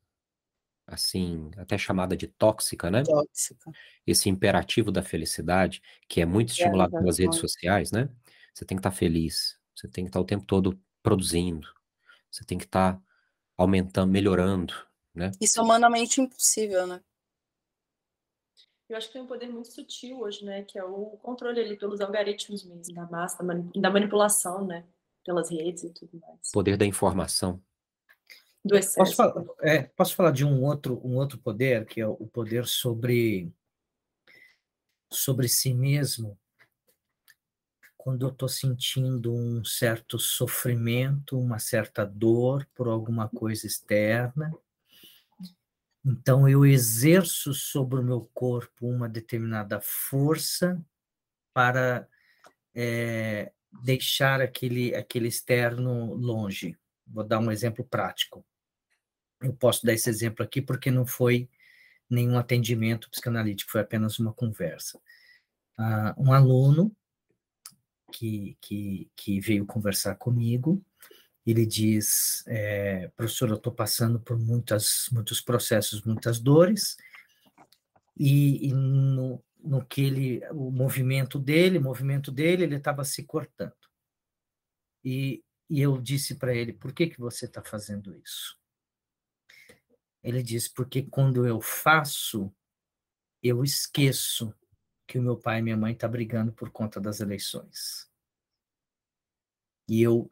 assim, 0.85 1.51
até 1.55 1.77
chamada 1.77 2.18
de 2.18 2.27
tóxica, 2.27 2.91
né? 2.91 3.03
Tóxica. 3.03 3.72
Esse 4.05 4.27
imperativo 4.27 4.91
da 4.91 5.01
felicidade, 5.01 5.81
que 6.07 6.19
é 6.19 6.26
muito 6.26 6.49
estimulado 6.49 6.97
é, 6.97 6.99
pelas 6.99 7.18
redes 7.18 7.39
sociais, 7.39 7.91
né? 7.91 8.10
Você 8.53 8.65
tem 8.65 8.76
que 8.76 8.80
estar 8.80 8.91
tá 8.91 8.95
feliz, 8.95 9.57
você 9.73 9.88
tem 9.88 10.03
que 10.03 10.10
estar 10.10 10.19
tá 10.19 10.23
o 10.23 10.27
tempo 10.27 10.45
todo 10.45 10.77
produzindo, 11.01 11.68
você 12.30 12.43
tem 12.43 12.57
que 12.57 12.65
estar 12.65 12.95
tá 12.95 13.01
aumentando, 13.57 14.11
melhorando, 14.11 14.73
né? 15.15 15.31
Isso 15.39 15.60
é 15.60 15.64
humanamente 15.64 16.19
impossível, 16.19 16.85
né? 16.85 17.01
Eu 18.89 18.97
acho 18.97 19.07
que 19.07 19.14
tem 19.14 19.22
um 19.22 19.27
poder 19.27 19.47
muito 19.47 19.72
sutil 19.72 20.19
hoje, 20.19 20.43
né? 20.43 20.64
Que 20.64 20.77
é 20.77 20.84
o 20.84 21.18
controle 21.22 21.60
ali 21.60 21.77
pelos 21.77 22.01
algoritmos 22.01 22.64
mesmo, 22.65 22.93
da 22.93 23.05
massa, 23.05 23.43
da 23.76 23.89
manipulação, 23.89 24.65
né? 24.65 24.85
Pelas 25.26 25.49
redes 25.49 25.84
e 25.84 25.89
tudo 25.89 26.19
mais. 26.19 26.51
Poder 26.51 26.77
da 26.77 26.85
informação. 26.85 27.61
Do 28.64 28.77
excesso. 28.77 28.97
Posso 28.97 29.15
falar, 29.15 29.45
é, 29.61 29.84
posso 29.84 30.15
falar 30.15 30.31
de 30.31 30.45
um 30.45 30.64
outro, 30.64 31.01
um 31.03 31.15
outro 31.15 31.38
poder, 31.38 31.85
que 31.85 31.99
é 31.99 32.07
o 32.07 32.27
poder 32.27 32.65
sobre, 32.65 33.51
sobre 35.11 35.47
si 35.47 35.73
mesmo, 35.73 36.38
quando 38.03 38.26
eu 38.26 38.30
estou 38.30 38.49
sentindo 38.49 39.34
um 39.34 39.64
certo 39.64 40.19
sofrimento, 40.19 41.39
uma 41.39 41.57
certa 41.57 42.05
dor 42.05 42.68
por 42.76 42.89
alguma 42.89 43.30
coisa 43.30 43.65
externa, 43.65 44.53
então, 46.06 46.50
eu 46.50 46.66
exerço 46.66 47.54
sobre 47.54 48.00
o 48.00 48.04
meu 48.04 48.30
corpo 48.34 48.88
uma 48.88 49.08
determinada 49.08 49.80
força 49.82 50.84
para 51.54 52.08
é, 52.76 53.54
deixar 53.84 54.42
aquele, 54.42 54.94
aquele 54.94 55.30
externo 55.30 56.14
longe. 56.14 56.78
Vou 57.08 57.24
dar 57.24 57.40
um 57.40 57.52
exemplo 57.52 57.86
prático. 57.86 58.46
Eu 59.42 59.54
posso 59.54 59.86
dar 59.86 59.94
esse 59.94 60.10
exemplo 60.10 60.44
aqui 60.44 60.62
porque 60.62 60.92
não 60.92 61.06
foi 61.06 61.50
nenhum 62.10 62.38
atendimento 62.38 63.10
psicanalítico, 63.10 63.72
foi 63.72 63.82
apenas 63.82 64.20
uma 64.20 64.34
conversa. 64.34 65.00
Uh, 65.78 66.22
um 66.22 66.34
aluno 66.34 66.96
que, 68.12 68.58
que, 68.62 69.10
que 69.16 69.40
veio 69.40 69.66
conversar 69.66 70.16
comigo, 70.16 70.84
ele 71.45 71.65
diz, 71.65 72.44
é, 72.48 73.10
professor, 73.10 73.49
eu 73.49 73.56
estou 73.56 73.74
passando 73.74 74.20
por 74.20 74.40
muitas, 74.40 75.10
muitos 75.11 75.41
processos, 75.41 76.02
muitas 76.03 76.40
dores, 76.40 76.98
e, 78.18 78.70
e 78.70 78.74
no, 78.74 79.44
no 79.60 79.86
que 79.86 80.02
ele, 80.02 80.48
o 80.52 80.72
movimento 80.72 81.38
dele, 81.38 81.78
o 81.78 81.84
movimento 81.84 82.32
dele, 82.32 82.64
ele 82.64 82.76
estava 82.76 83.03
se 83.03 83.24
cortando. 83.24 83.74
E, 85.03 85.44
e 85.70 85.82
eu 85.82 86.02
disse 86.02 86.36
para 86.36 86.56
ele, 86.56 86.72
por 86.72 86.94
que, 86.94 87.07
que 87.07 87.20
você 87.20 87.45
está 87.45 87.61
fazendo 87.61 88.15
isso? 88.15 88.57
Ele 90.24 90.41
disse, 90.41 90.74
porque 90.74 91.03
quando 91.03 91.45
eu 91.45 91.60
faço, 91.60 92.53
eu 93.41 93.64
esqueço 93.64 94.53
que 95.06 95.20
o 95.20 95.22
meu 95.22 95.38
pai 95.38 95.60
e 95.60 95.61
minha 95.61 95.76
mãe 95.76 95.91
estão 95.91 96.07
tá 96.07 96.11
brigando 96.11 96.53
por 96.53 96.70
conta 96.72 97.02
das 97.02 97.20
eleições. 97.20 98.10
E 99.90 100.02
eu 100.02 100.30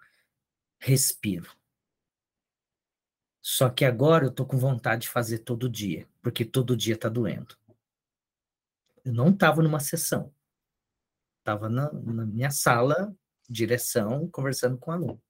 respiro. 0.81 1.55
Só 3.39 3.69
que 3.69 3.85
agora 3.85 4.25
eu 4.25 4.31
tô 4.31 4.45
com 4.45 4.57
vontade 4.57 5.03
de 5.03 5.09
fazer 5.09 5.39
todo 5.39 5.69
dia, 5.69 6.09
porque 6.21 6.43
todo 6.43 6.75
dia 6.75 6.97
tá 6.97 7.07
doendo. 7.07 7.55
Eu 9.05 9.13
não 9.13 9.29
estava 9.29 9.61
numa 9.61 9.79
sessão. 9.79 10.33
Estava 11.39 11.69
na, 11.69 11.91
na, 11.93 12.25
minha 12.25 12.51
sala, 12.51 13.15
direção, 13.47 14.29
conversando 14.29 14.77
com 14.77 14.91
o 14.91 14.93
aluno. 14.93 15.23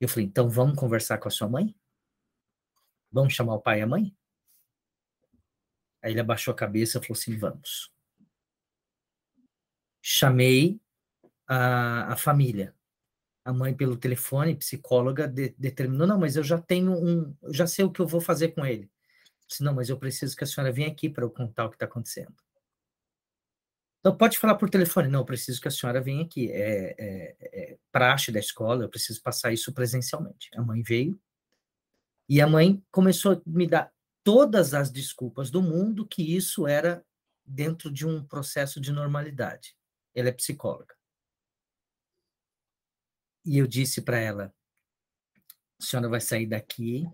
Eu 0.00 0.08
falei, 0.08 0.26
então 0.26 0.48
vamos 0.48 0.78
conversar 0.78 1.18
com 1.18 1.28
a 1.28 1.30
sua 1.30 1.48
mãe? 1.48 1.74
Vamos 3.10 3.34
chamar 3.34 3.54
o 3.54 3.62
pai 3.62 3.80
e 3.80 3.82
a 3.82 3.86
mãe? 3.86 4.16
Aí 6.02 6.12
ele 6.12 6.20
abaixou 6.20 6.52
a 6.52 6.56
cabeça 6.56 6.98
e 6.98 7.00
falou 7.00 7.18
assim: 7.18 7.38
vamos. 7.38 7.92
Chamei 10.02 10.80
a, 11.46 12.12
a 12.12 12.16
família 12.16 12.74
a 13.44 13.52
mãe 13.52 13.74
pelo 13.74 13.96
telefone, 13.96 14.56
psicóloga, 14.56 15.28
de, 15.28 15.54
determinou, 15.58 16.06
não, 16.06 16.18
mas 16.18 16.36
eu 16.36 16.42
já 16.42 16.58
tenho 16.60 16.92
um, 16.92 17.36
já 17.52 17.66
sei 17.66 17.84
o 17.84 17.90
que 17.90 18.00
eu 18.00 18.06
vou 18.06 18.20
fazer 18.20 18.48
com 18.48 18.64
ele. 18.64 18.90
disse, 19.46 19.62
não, 19.62 19.74
mas 19.74 19.88
eu 19.90 19.98
preciso 19.98 20.36
que 20.36 20.44
a 20.44 20.46
senhora 20.46 20.72
venha 20.72 20.88
aqui 20.88 21.08
para 21.10 21.24
eu 21.24 21.30
contar 21.30 21.66
o 21.66 21.70
que 21.70 21.76
está 21.76 21.84
acontecendo. 21.84 22.34
Então, 24.00 24.16
pode 24.16 24.38
falar 24.38 24.56
por 24.56 24.68
telefone, 24.68 25.08
não, 25.08 25.20
eu 25.20 25.24
preciso 25.24 25.60
que 25.60 25.68
a 25.68 25.70
senhora 25.70 26.00
venha 26.00 26.24
aqui, 26.24 26.50
é, 26.50 26.94
é, 26.98 27.36
é 27.40 27.78
praxe 27.90 28.30
da 28.30 28.38
escola, 28.38 28.84
eu 28.84 28.88
preciso 28.88 29.22
passar 29.22 29.52
isso 29.52 29.72
presencialmente. 29.72 30.50
A 30.54 30.62
mãe 30.62 30.82
veio, 30.82 31.18
e 32.28 32.40
a 32.40 32.46
mãe 32.46 32.82
começou 32.90 33.32
a 33.32 33.42
me 33.46 33.66
dar 33.66 33.92
todas 34.22 34.72
as 34.72 34.90
desculpas 34.90 35.50
do 35.50 35.62
mundo 35.62 36.06
que 36.06 36.34
isso 36.34 36.66
era 36.66 37.04
dentro 37.44 37.90
de 37.90 38.06
um 38.06 38.24
processo 38.24 38.80
de 38.80 38.90
normalidade. 38.90 39.76
ela 40.14 40.30
é 40.30 40.32
psicóloga. 40.32 40.93
E 43.44 43.58
eu 43.58 43.66
disse 43.66 44.00
para 44.00 44.18
ela: 44.18 44.54
a 45.80 45.84
senhora 45.84 46.08
vai 46.08 46.20
sair 46.20 46.46
daqui 46.46 47.06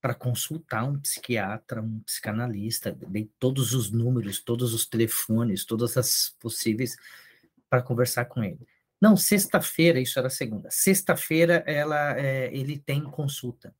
para 0.00 0.14
consultar 0.14 0.84
um 0.84 0.98
psiquiatra, 0.98 1.82
um 1.82 2.00
psicanalista, 2.00 2.90
dei 2.92 3.30
todos 3.38 3.74
os 3.74 3.90
números, 3.90 4.40
todos 4.40 4.72
os 4.72 4.86
telefones, 4.86 5.64
todas 5.64 5.96
as 5.96 6.30
possíveis 6.40 6.96
para 7.68 7.82
conversar 7.82 8.24
com 8.24 8.42
ele. 8.42 8.66
Não, 9.00 9.16
sexta-feira, 9.16 10.00
isso 10.00 10.18
era 10.18 10.30
segunda. 10.30 10.70
Sexta-feira 10.70 11.62
ela, 11.66 12.18
é, 12.18 12.54
ele 12.54 12.78
tem 12.78 13.02
consulta. 13.04 13.74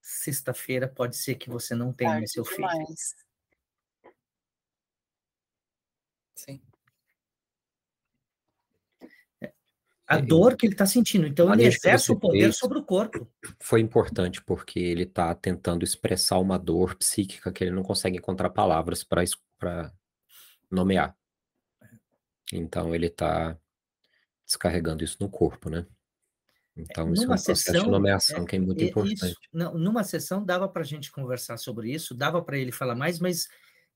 Sexta-feira 0.00 0.88
pode 0.88 1.16
ser 1.16 1.34
que 1.36 1.50
você 1.50 1.74
não 1.74 1.92
tenha 1.92 2.14
mais 2.14 2.32
seu 2.32 2.44
filho. 2.44 2.68
Sim. 6.34 6.60
A 10.10 10.16
é, 10.16 10.22
dor 10.22 10.56
que 10.56 10.66
ele 10.66 10.74
está 10.74 10.84
sentindo. 10.84 11.24
Então, 11.24 11.54
ele 11.54 11.66
exerce 11.66 12.10
o 12.10 12.18
poder 12.18 12.52
sobre 12.52 12.78
o 12.78 12.82
corpo. 12.82 13.30
Foi 13.60 13.80
importante 13.80 14.42
porque 14.42 14.80
ele 14.80 15.04
está 15.04 15.32
tentando 15.36 15.84
expressar 15.84 16.38
uma 16.40 16.58
dor 16.58 16.96
psíquica 16.96 17.52
que 17.52 17.62
ele 17.62 17.70
não 17.70 17.84
consegue 17.84 18.18
encontrar 18.18 18.50
palavras 18.50 19.04
para 19.04 19.92
nomear. 20.68 21.16
Então, 22.52 22.92
ele 22.92 23.06
está 23.06 23.56
descarregando 24.44 25.04
isso 25.04 25.16
no 25.20 25.28
corpo, 25.28 25.70
né? 25.70 25.86
Então, 26.76 27.12
isso 27.12 27.22
é 27.22 27.26
um 27.26 27.28
processo 27.28 27.62
sessão, 27.62 27.84
de 27.84 27.90
nomeação 27.90 28.42
é, 28.42 28.46
que 28.46 28.56
é 28.56 28.58
muito 28.58 28.82
é, 28.82 28.88
importante. 28.88 29.14
Isso, 29.14 29.36
não, 29.52 29.74
numa 29.74 30.02
sessão, 30.02 30.44
dava 30.44 30.68
para 30.68 30.82
a 30.82 30.84
gente 30.84 31.12
conversar 31.12 31.56
sobre 31.56 31.92
isso, 31.92 32.16
dava 32.16 32.42
para 32.42 32.58
ele 32.58 32.72
falar 32.72 32.96
mais, 32.96 33.20
mas 33.20 33.46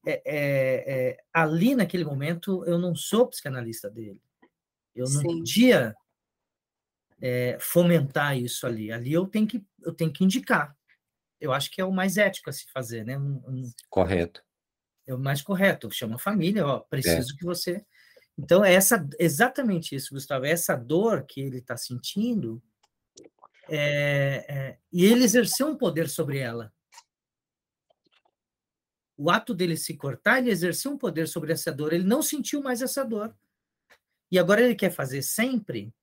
é, 0.06 0.22
é, 0.24 0.84
é, 0.86 1.16
ali, 1.32 1.74
naquele 1.74 2.04
momento, 2.04 2.64
eu 2.66 2.78
não 2.78 2.94
sou 2.94 3.26
psicanalista 3.26 3.90
dele. 3.90 4.22
Eu 4.94 5.06
não 5.06 5.22
Sim. 5.22 5.38
podia 5.38 5.96
é, 7.24 7.56
fomentar 7.58 8.36
isso 8.36 8.66
ali. 8.66 8.92
Ali 8.92 9.10
eu 9.14 9.26
tenho 9.26 9.46
que 9.46 9.64
eu 9.82 9.94
tenho 9.94 10.12
que 10.12 10.22
indicar. 10.22 10.76
Eu 11.40 11.54
acho 11.54 11.70
que 11.70 11.80
é 11.80 11.84
o 11.84 11.90
mais 11.90 12.18
ético 12.18 12.50
a 12.50 12.52
se 12.52 12.70
fazer, 12.70 13.02
né? 13.02 13.18
Um, 13.18 13.42
um, 13.48 13.72
correto. 13.88 14.42
É 15.06 15.14
o 15.14 15.18
mais 15.18 15.40
correto. 15.40 15.90
Chama 15.90 16.16
a 16.16 16.18
família, 16.18 16.66
ó, 16.66 16.80
preciso 16.80 17.32
é. 17.32 17.36
que 17.38 17.44
você. 17.44 17.84
Então 18.36 18.62
é 18.62 18.74
essa 18.74 19.08
exatamente 19.18 19.94
isso, 19.94 20.12
Gustavo. 20.12 20.44
É 20.44 20.50
essa 20.50 20.76
dor 20.76 21.24
que 21.24 21.40
ele 21.40 21.58
está 21.58 21.78
sentindo 21.78 22.62
é, 23.70 24.44
é, 24.46 24.78
e 24.92 25.06
ele 25.06 25.24
exerceu 25.24 25.68
um 25.68 25.76
poder 25.78 26.10
sobre 26.10 26.38
ela. 26.38 26.70
O 29.16 29.30
ato 29.30 29.54
dele 29.54 29.78
se 29.78 29.96
cortar, 29.96 30.40
ele 30.40 30.50
exerceu 30.50 30.90
um 30.90 30.98
poder 30.98 31.26
sobre 31.26 31.54
essa 31.54 31.72
dor. 31.72 31.94
Ele 31.94 32.04
não 32.04 32.20
sentiu 32.20 32.62
mais 32.62 32.82
essa 32.82 33.02
dor. 33.02 33.34
E 34.30 34.38
agora 34.38 34.60
ele 34.60 34.74
quer 34.74 34.90
fazer 34.90 35.22
sempre 35.22 35.94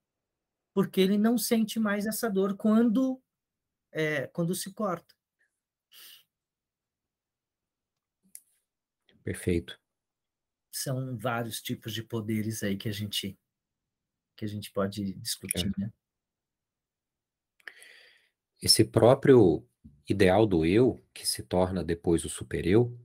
porque 0.74 1.02
ele 1.02 1.18
não 1.18 1.38
sente 1.38 1.80
mais 1.80 2.06
essa 2.06 2.30
dor 2.30 2.56
quando, 2.56 3.22
é, 3.92 4.28
quando 4.28 4.56
se 4.56 4.74
corta. 4.74 5.14
Perfeito. 9.24 9.80
São 10.72 11.18
vários 11.18 11.62
tipos 11.62 11.94
de 11.94 12.04
poderes 12.04 12.64
aí 12.64 12.78
que 12.78 12.90
a 12.90 12.94
gente 12.94 13.38
que 14.36 14.46
a 14.46 14.48
gente 14.48 14.72
pode 14.72 15.14
discutir, 15.16 15.72
é. 15.78 15.82
né? 15.82 15.94
Esse 18.60 18.84
próprio 18.84 19.64
ideal 20.10 20.48
do 20.48 20.66
eu, 20.66 21.04
que 21.14 21.28
se 21.28 21.44
torna 21.44 21.84
depois 21.84 22.26
o 22.26 22.30
supereu, 22.30 23.00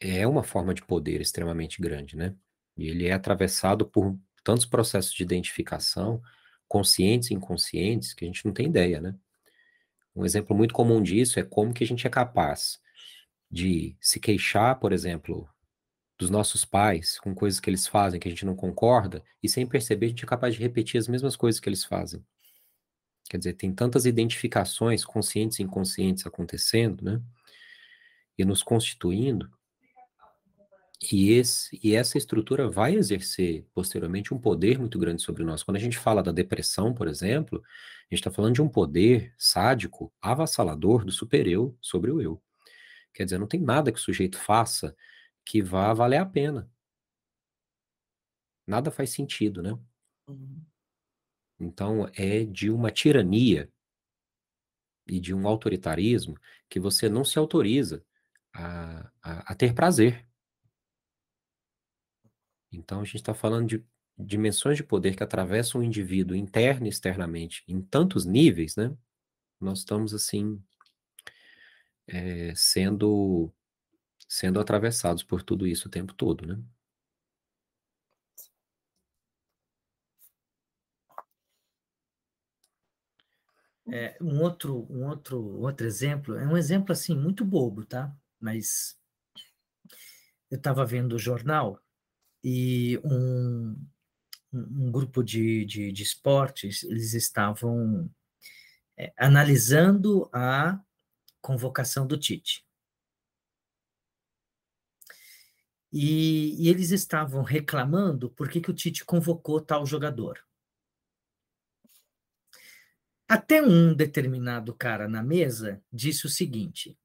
é 0.00 0.26
uma 0.26 0.42
forma 0.42 0.74
de 0.74 0.82
poder 0.82 1.20
extremamente 1.20 1.80
grande, 1.80 2.16
né? 2.16 2.36
E 2.76 2.88
ele 2.88 3.06
é 3.06 3.12
atravessado 3.12 3.86
por 3.86 4.18
tantos 4.42 4.66
processos 4.66 5.12
de 5.12 5.22
identificação, 5.22 6.22
conscientes 6.72 7.30
e 7.30 7.34
inconscientes 7.34 8.14
que 8.14 8.24
a 8.24 8.26
gente 8.26 8.46
não 8.46 8.52
tem 8.54 8.66
ideia, 8.66 8.98
né? 8.98 9.14
Um 10.16 10.24
exemplo 10.24 10.56
muito 10.56 10.72
comum 10.72 11.02
disso 11.02 11.38
é 11.38 11.42
como 11.42 11.74
que 11.74 11.84
a 11.84 11.86
gente 11.86 12.06
é 12.06 12.10
capaz 12.10 12.80
de 13.50 13.94
se 14.00 14.18
queixar, 14.18 14.80
por 14.80 14.90
exemplo, 14.90 15.46
dos 16.18 16.30
nossos 16.30 16.64
pais 16.64 17.20
com 17.20 17.34
coisas 17.34 17.60
que 17.60 17.68
eles 17.68 17.86
fazem 17.86 18.18
que 18.18 18.26
a 18.26 18.30
gente 18.30 18.46
não 18.46 18.56
concorda 18.56 19.22
e 19.42 19.50
sem 19.50 19.66
perceber 19.66 20.06
a 20.06 20.08
gente 20.08 20.24
é 20.24 20.26
capaz 20.26 20.54
de 20.54 20.62
repetir 20.62 20.98
as 20.98 21.08
mesmas 21.08 21.36
coisas 21.36 21.60
que 21.60 21.68
eles 21.68 21.84
fazem. 21.84 22.24
Quer 23.28 23.36
dizer, 23.36 23.52
tem 23.52 23.74
tantas 23.74 24.06
identificações 24.06 25.04
conscientes 25.04 25.58
e 25.58 25.62
inconscientes 25.62 26.26
acontecendo, 26.26 27.04
né? 27.04 27.20
E 28.38 28.46
nos 28.46 28.62
constituindo 28.62 29.50
e, 31.10 31.32
esse, 31.32 31.78
e 31.82 31.94
essa 31.94 32.16
estrutura 32.16 32.70
vai 32.70 32.94
exercer 32.94 33.66
posteriormente 33.74 34.32
um 34.32 34.38
poder 34.38 34.78
muito 34.78 34.98
grande 34.98 35.20
sobre 35.20 35.42
nós. 35.42 35.62
Quando 35.62 35.76
a 35.76 35.80
gente 35.80 35.98
fala 35.98 36.22
da 36.22 36.30
depressão, 36.30 36.94
por 36.94 37.08
exemplo, 37.08 37.60
a 37.60 38.14
gente 38.14 38.20
está 38.20 38.30
falando 38.30 38.54
de 38.54 38.62
um 38.62 38.68
poder 38.68 39.34
sádico, 39.36 40.12
avassalador 40.20 41.04
do 41.04 41.10
supereu 41.10 41.76
sobre 41.80 42.10
o 42.12 42.20
eu. 42.20 42.40
Quer 43.12 43.24
dizer, 43.24 43.38
não 43.38 43.48
tem 43.48 43.60
nada 43.60 43.90
que 43.90 43.98
o 43.98 44.02
sujeito 44.02 44.38
faça 44.38 44.94
que 45.44 45.60
vá 45.60 45.92
valer 45.92 46.18
a 46.18 46.26
pena. 46.26 46.70
Nada 48.64 48.90
faz 48.90 49.10
sentido, 49.10 49.60
né? 49.60 49.76
Uhum. 50.28 50.62
Então, 51.58 52.08
é 52.14 52.44
de 52.44 52.70
uma 52.70 52.92
tirania 52.92 53.68
e 55.06 55.18
de 55.18 55.34
um 55.34 55.48
autoritarismo 55.48 56.38
que 56.68 56.78
você 56.78 57.08
não 57.08 57.24
se 57.24 57.38
autoriza 57.38 58.04
a, 58.54 59.10
a, 59.20 59.52
a 59.52 59.54
ter 59.54 59.74
prazer. 59.74 60.24
Então, 62.72 63.00
a 63.00 63.04
gente 63.04 63.16
está 63.16 63.34
falando 63.34 63.68
de 63.68 63.84
dimensões 64.18 64.76
de 64.76 64.84
poder 64.84 65.16
que 65.16 65.22
atravessam 65.22 65.80
o 65.80 65.84
indivíduo 65.84 66.36
interno 66.36 66.86
e 66.86 66.88
externamente 66.88 67.62
em 67.68 67.80
tantos 67.80 68.24
níveis, 68.24 68.76
né? 68.76 68.96
Nós 69.60 69.80
estamos, 69.80 70.14
assim, 70.14 70.62
é, 72.06 72.52
sendo, 72.54 73.52
sendo 74.28 74.60
atravessados 74.60 75.22
por 75.22 75.42
tudo 75.42 75.66
isso 75.66 75.88
o 75.88 75.90
tempo 75.90 76.14
todo, 76.14 76.46
né? 76.46 76.62
É, 83.88 84.16
um 84.20 84.40
outro, 84.40 84.86
um 84.88 85.06
outro, 85.08 85.38
outro 85.60 85.86
exemplo 85.86 86.36
é 86.36 86.46
um 86.46 86.56
exemplo 86.56 86.92
assim 86.92 87.16
muito 87.16 87.44
bobo, 87.44 87.84
tá? 87.84 88.14
Mas 88.40 88.96
eu 90.50 90.56
estava 90.56 90.86
vendo 90.86 91.14
o 91.14 91.18
jornal 91.18 91.82
e 92.42 92.98
um, 93.04 93.76
um 94.52 94.90
grupo 94.90 95.22
de, 95.22 95.64
de, 95.64 95.92
de 95.92 96.02
esportes, 96.02 96.82
eles 96.82 97.14
estavam 97.14 98.10
é, 98.96 99.12
analisando 99.16 100.28
a 100.32 100.80
convocação 101.40 102.06
do 102.06 102.18
Tite. 102.18 102.64
E, 105.92 106.56
e, 106.62 106.68
eles 106.70 106.90
estavam 106.90 107.42
reclamando 107.42 108.30
por 108.30 108.48
que, 108.48 108.60
que 108.60 108.70
o 108.70 108.74
Tite 108.74 109.04
convocou 109.04 109.60
tal 109.60 109.84
jogador. 109.84 110.42
Até 113.28 113.62
um 113.62 113.94
determinado 113.94 114.74
cara 114.74 115.06
na 115.06 115.22
mesa 115.22 115.82
disse 115.92 116.26
o 116.26 116.30
seguinte: 116.30 116.98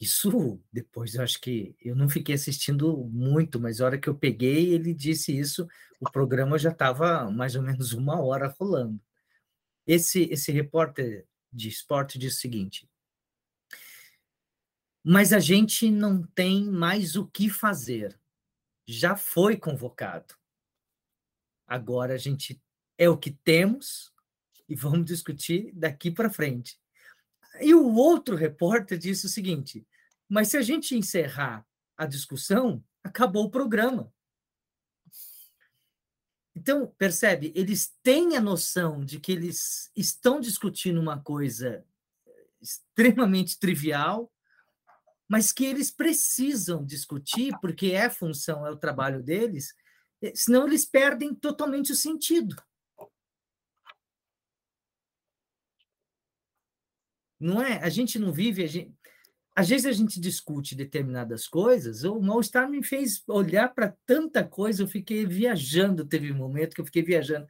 isso 0.00 0.60
depois 0.72 1.14
eu 1.14 1.22
acho 1.22 1.40
que 1.40 1.76
eu 1.80 1.94
não 1.94 2.08
fiquei 2.08 2.34
assistindo 2.34 2.96
muito, 3.12 3.60
mas 3.60 3.80
a 3.80 3.86
hora 3.86 3.98
que 3.98 4.08
eu 4.08 4.14
peguei, 4.14 4.72
ele 4.74 4.92
disse 4.94 5.36
isso, 5.36 5.66
o 6.00 6.10
programa 6.10 6.58
já 6.58 6.70
estava 6.70 7.30
mais 7.30 7.56
ou 7.56 7.62
menos 7.62 7.92
uma 7.92 8.20
hora 8.20 8.54
rolando. 8.58 9.00
Esse, 9.86 10.24
esse 10.24 10.52
repórter 10.52 11.26
de 11.52 11.68
esporte 11.68 12.18
diz 12.18 12.36
o 12.36 12.40
seguinte: 12.40 12.88
mas 15.08 15.32
a 15.32 15.38
gente 15.38 15.88
não 15.88 16.20
tem 16.20 16.64
mais 16.64 17.14
o 17.14 17.24
que 17.24 17.48
fazer. 17.48 18.18
Já 18.88 19.14
foi 19.14 19.56
convocado. 19.56 20.34
Agora 21.64 22.14
a 22.14 22.18
gente 22.18 22.60
é 22.98 23.08
o 23.08 23.16
que 23.16 23.30
temos 23.30 24.12
e 24.68 24.74
vamos 24.74 25.06
discutir 25.06 25.70
daqui 25.72 26.10
para 26.10 26.28
frente. 26.28 26.76
E 27.60 27.74
o 27.74 27.94
outro 27.94 28.36
repórter 28.36 28.98
disse 28.98 29.26
o 29.26 29.30
seguinte: 29.30 29.86
mas 30.28 30.48
se 30.48 30.56
a 30.56 30.62
gente 30.62 30.96
encerrar 30.96 31.66
a 31.96 32.06
discussão, 32.06 32.84
acabou 33.02 33.44
o 33.44 33.50
programa. 33.50 34.12
Então, 36.54 36.86
percebe, 36.98 37.52
eles 37.54 37.94
têm 38.02 38.36
a 38.36 38.40
noção 38.40 39.04
de 39.04 39.20
que 39.20 39.30
eles 39.30 39.90
estão 39.94 40.40
discutindo 40.40 40.98
uma 40.98 41.20
coisa 41.20 41.84
extremamente 42.60 43.58
trivial, 43.58 44.32
mas 45.28 45.52
que 45.52 45.64
eles 45.64 45.90
precisam 45.90 46.84
discutir, 46.84 47.52
porque 47.60 47.92
é 47.92 48.08
função, 48.08 48.66
é 48.66 48.70
o 48.70 48.76
trabalho 48.76 49.22
deles, 49.22 49.74
eh, 50.22 50.32
senão 50.34 50.66
eles 50.66 50.86
perdem 50.86 51.34
totalmente 51.34 51.92
o 51.92 51.96
sentido. 51.96 52.56
Não 57.38 57.60
é? 57.60 57.78
A 57.82 57.88
gente 57.88 58.18
não 58.18 58.32
vive. 58.32 58.66
Gente... 58.66 58.94
às 59.54 59.68
vezes 59.68 59.86
a 59.86 59.92
gente 59.92 60.18
discute 60.20 60.74
determinadas 60.74 61.46
coisas, 61.46 62.04
o 62.04 62.20
mal-estar 62.20 62.68
me 62.68 62.82
fez 62.82 63.22
olhar 63.28 63.74
para 63.74 63.94
tanta 64.06 64.42
coisa, 64.44 64.82
eu 64.82 64.88
fiquei 64.88 65.26
viajando, 65.26 66.06
teve 66.06 66.32
um 66.32 66.36
momento 66.36 66.74
que 66.74 66.80
eu 66.80 66.86
fiquei 66.86 67.02
viajando. 67.02 67.46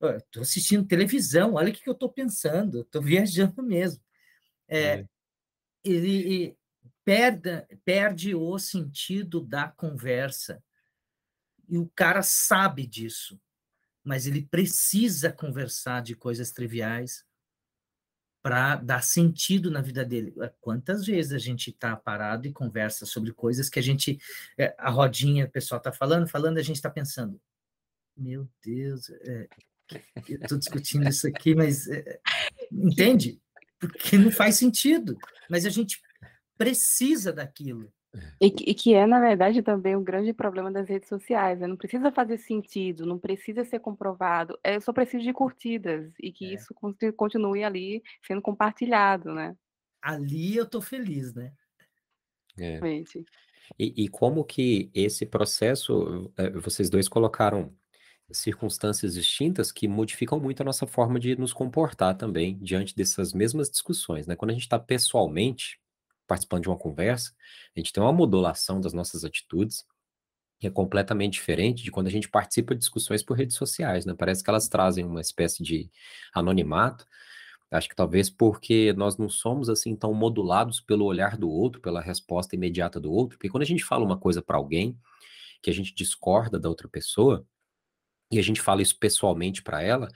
Estou 0.00 0.42
assistindo 0.42 0.86
televisão, 0.86 1.54
olha 1.54 1.70
o 1.70 1.72
que, 1.72 1.82
que 1.82 1.88
eu 1.88 1.94
estou 1.94 2.12
pensando, 2.12 2.80
estou 2.80 3.00
viajando 3.00 3.62
mesmo. 3.62 4.02
É, 4.68 4.80
é. 4.80 5.06
Ele 5.84 6.56
perde, 7.04 7.66
perde 7.84 8.34
o 8.34 8.58
sentido 8.58 9.40
da 9.40 9.68
conversa. 9.68 10.62
E 11.68 11.78
o 11.78 11.90
cara 11.94 12.22
sabe 12.22 12.86
disso, 12.86 13.40
mas 14.04 14.26
ele 14.26 14.46
precisa 14.46 15.32
conversar 15.32 16.02
de 16.02 16.14
coisas 16.14 16.50
triviais 16.50 17.24
para 18.42 18.76
dar 18.76 19.02
sentido 19.02 19.70
na 19.70 19.80
vida 19.80 20.04
dele. 20.04 20.34
É, 20.40 20.52
quantas 20.60 21.06
vezes 21.06 21.32
a 21.32 21.38
gente 21.38 21.70
está 21.70 21.96
parado 21.96 22.46
e 22.46 22.52
conversa 22.52 23.06
sobre 23.06 23.32
coisas 23.32 23.68
que 23.68 23.78
a 23.78 23.82
gente, 23.82 24.18
é, 24.58 24.74
a 24.76 24.90
rodinha, 24.90 25.44
o 25.44 25.50
pessoal 25.50 25.78
está 25.78 25.92
falando, 25.92 26.28
falando, 26.28 26.58
a 26.58 26.62
gente 26.62 26.76
está 26.76 26.90
pensando, 26.90 27.40
meu 28.16 28.48
Deus, 28.62 29.08
é, 29.10 29.48
eu 30.28 30.38
estou 30.40 30.58
discutindo 30.58 31.08
isso 31.08 31.26
aqui, 31.26 31.54
mas 31.54 31.86
é, 31.88 32.20
entende? 32.70 33.40
Porque 33.78 34.18
não 34.18 34.30
faz 34.30 34.56
sentido. 34.56 35.16
Mas 35.48 35.64
a 35.64 35.70
gente 35.70 36.00
precisa 36.58 37.32
daquilo. 37.32 37.92
E 38.40 38.50
que, 38.50 38.70
e 38.70 38.74
que, 38.74 38.94
é, 38.94 39.06
na 39.06 39.18
verdade, 39.20 39.62
também 39.62 39.96
um 39.96 40.04
grande 40.04 40.32
problema 40.34 40.70
das 40.70 40.88
redes 40.88 41.08
sociais. 41.08 41.58
Né? 41.60 41.66
Não 41.66 41.76
precisa 41.76 42.12
fazer 42.12 42.38
sentido, 42.38 43.06
não 43.06 43.18
precisa 43.18 43.64
ser 43.64 43.78
comprovado. 43.78 44.58
É 44.62 44.78
só 44.80 44.92
preciso 44.92 45.24
de 45.24 45.32
curtidas 45.32 46.12
e 46.20 46.30
que 46.30 46.46
é. 46.46 46.54
isso 46.54 46.74
continue 47.16 47.64
ali 47.64 48.02
sendo 48.26 48.42
compartilhado, 48.42 49.32
né? 49.32 49.56
Ali 50.00 50.56
eu 50.56 50.64
estou 50.64 50.82
feliz, 50.82 51.32
né? 51.32 51.52
É. 52.58 52.78
E, 53.78 54.04
e, 54.04 54.08
como 54.08 54.44
que 54.44 54.90
esse 54.92 55.24
processo, 55.24 56.30
eh, 56.36 56.50
vocês 56.50 56.90
dois 56.90 57.08
colocaram 57.08 57.74
circunstâncias 58.30 59.14
distintas 59.14 59.72
que 59.72 59.88
modificam 59.88 60.38
muito 60.38 60.60
a 60.60 60.64
nossa 60.64 60.86
forma 60.86 61.18
de 61.18 61.36
nos 61.36 61.52
comportar 61.52 62.16
também 62.16 62.58
diante 62.58 62.94
dessas 62.94 63.32
mesmas 63.32 63.70
discussões, 63.70 64.26
né? 64.26 64.36
Quando 64.36 64.50
a 64.50 64.54
gente 64.54 64.62
está 64.62 64.78
pessoalmente 64.78 65.81
participando 66.26 66.62
de 66.62 66.68
uma 66.68 66.78
conversa, 66.78 67.32
a 67.76 67.80
gente 67.80 67.92
tem 67.92 68.02
uma 68.02 68.12
modulação 68.12 68.80
das 68.80 68.92
nossas 68.92 69.24
atitudes 69.24 69.84
que 70.62 70.68
é 70.68 70.70
completamente 70.70 71.34
diferente 71.34 71.82
de 71.82 71.90
quando 71.90 72.06
a 72.06 72.10
gente 72.10 72.28
participa 72.28 72.72
de 72.72 72.78
discussões 72.78 73.20
por 73.20 73.36
redes 73.36 73.56
sociais, 73.56 74.06
né? 74.06 74.14
Parece 74.16 74.44
que 74.44 74.48
elas 74.48 74.68
trazem 74.68 75.04
uma 75.04 75.20
espécie 75.20 75.60
de 75.60 75.90
anonimato. 76.32 77.04
Acho 77.68 77.88
que 77.88 77.96
talvez 77.96 78.30
porque 78.30 78.92
nós 78.92 79.16
não 79.16 79.28
somos 79.28 79.68
assim 79.68 79.96
tão 79.96 80.14
modulados 80.14 80.80
pelo 80.80 81.04
olhar 81.04 81.36
do 81.36 81.50
outro, 81.50 81.80
pela 81.80 82.00
resposta 82.00 82.54
imediata 82.54 83.00
do 83.00 83.10
outro, 83.10 83.36
porque 83.38 83.48
quando 83.48 83.64
a 83.64 83.66
gente 83.66 83.82
fala 83.82 84.04
uma 84.04 84.16
coisa 84.16 84.40
para 84.40 84.56
alguém 84.56 84.96
que 85.60 85.68
a 85.68 85.74
gente 85.74 85.92
discorda 85.92 86.60
da 86.60 86.68
outra 86.68 86.88
pessoa, 86.88 87.44
e 88.30 88.38
a 88.38 88.42
gente 88.42 88.60
fala 88.60 88.82
isso 88.82 88.96
pessoalmente 88.98 89.62
para 89.62 89.82
ela, 89.82 90.08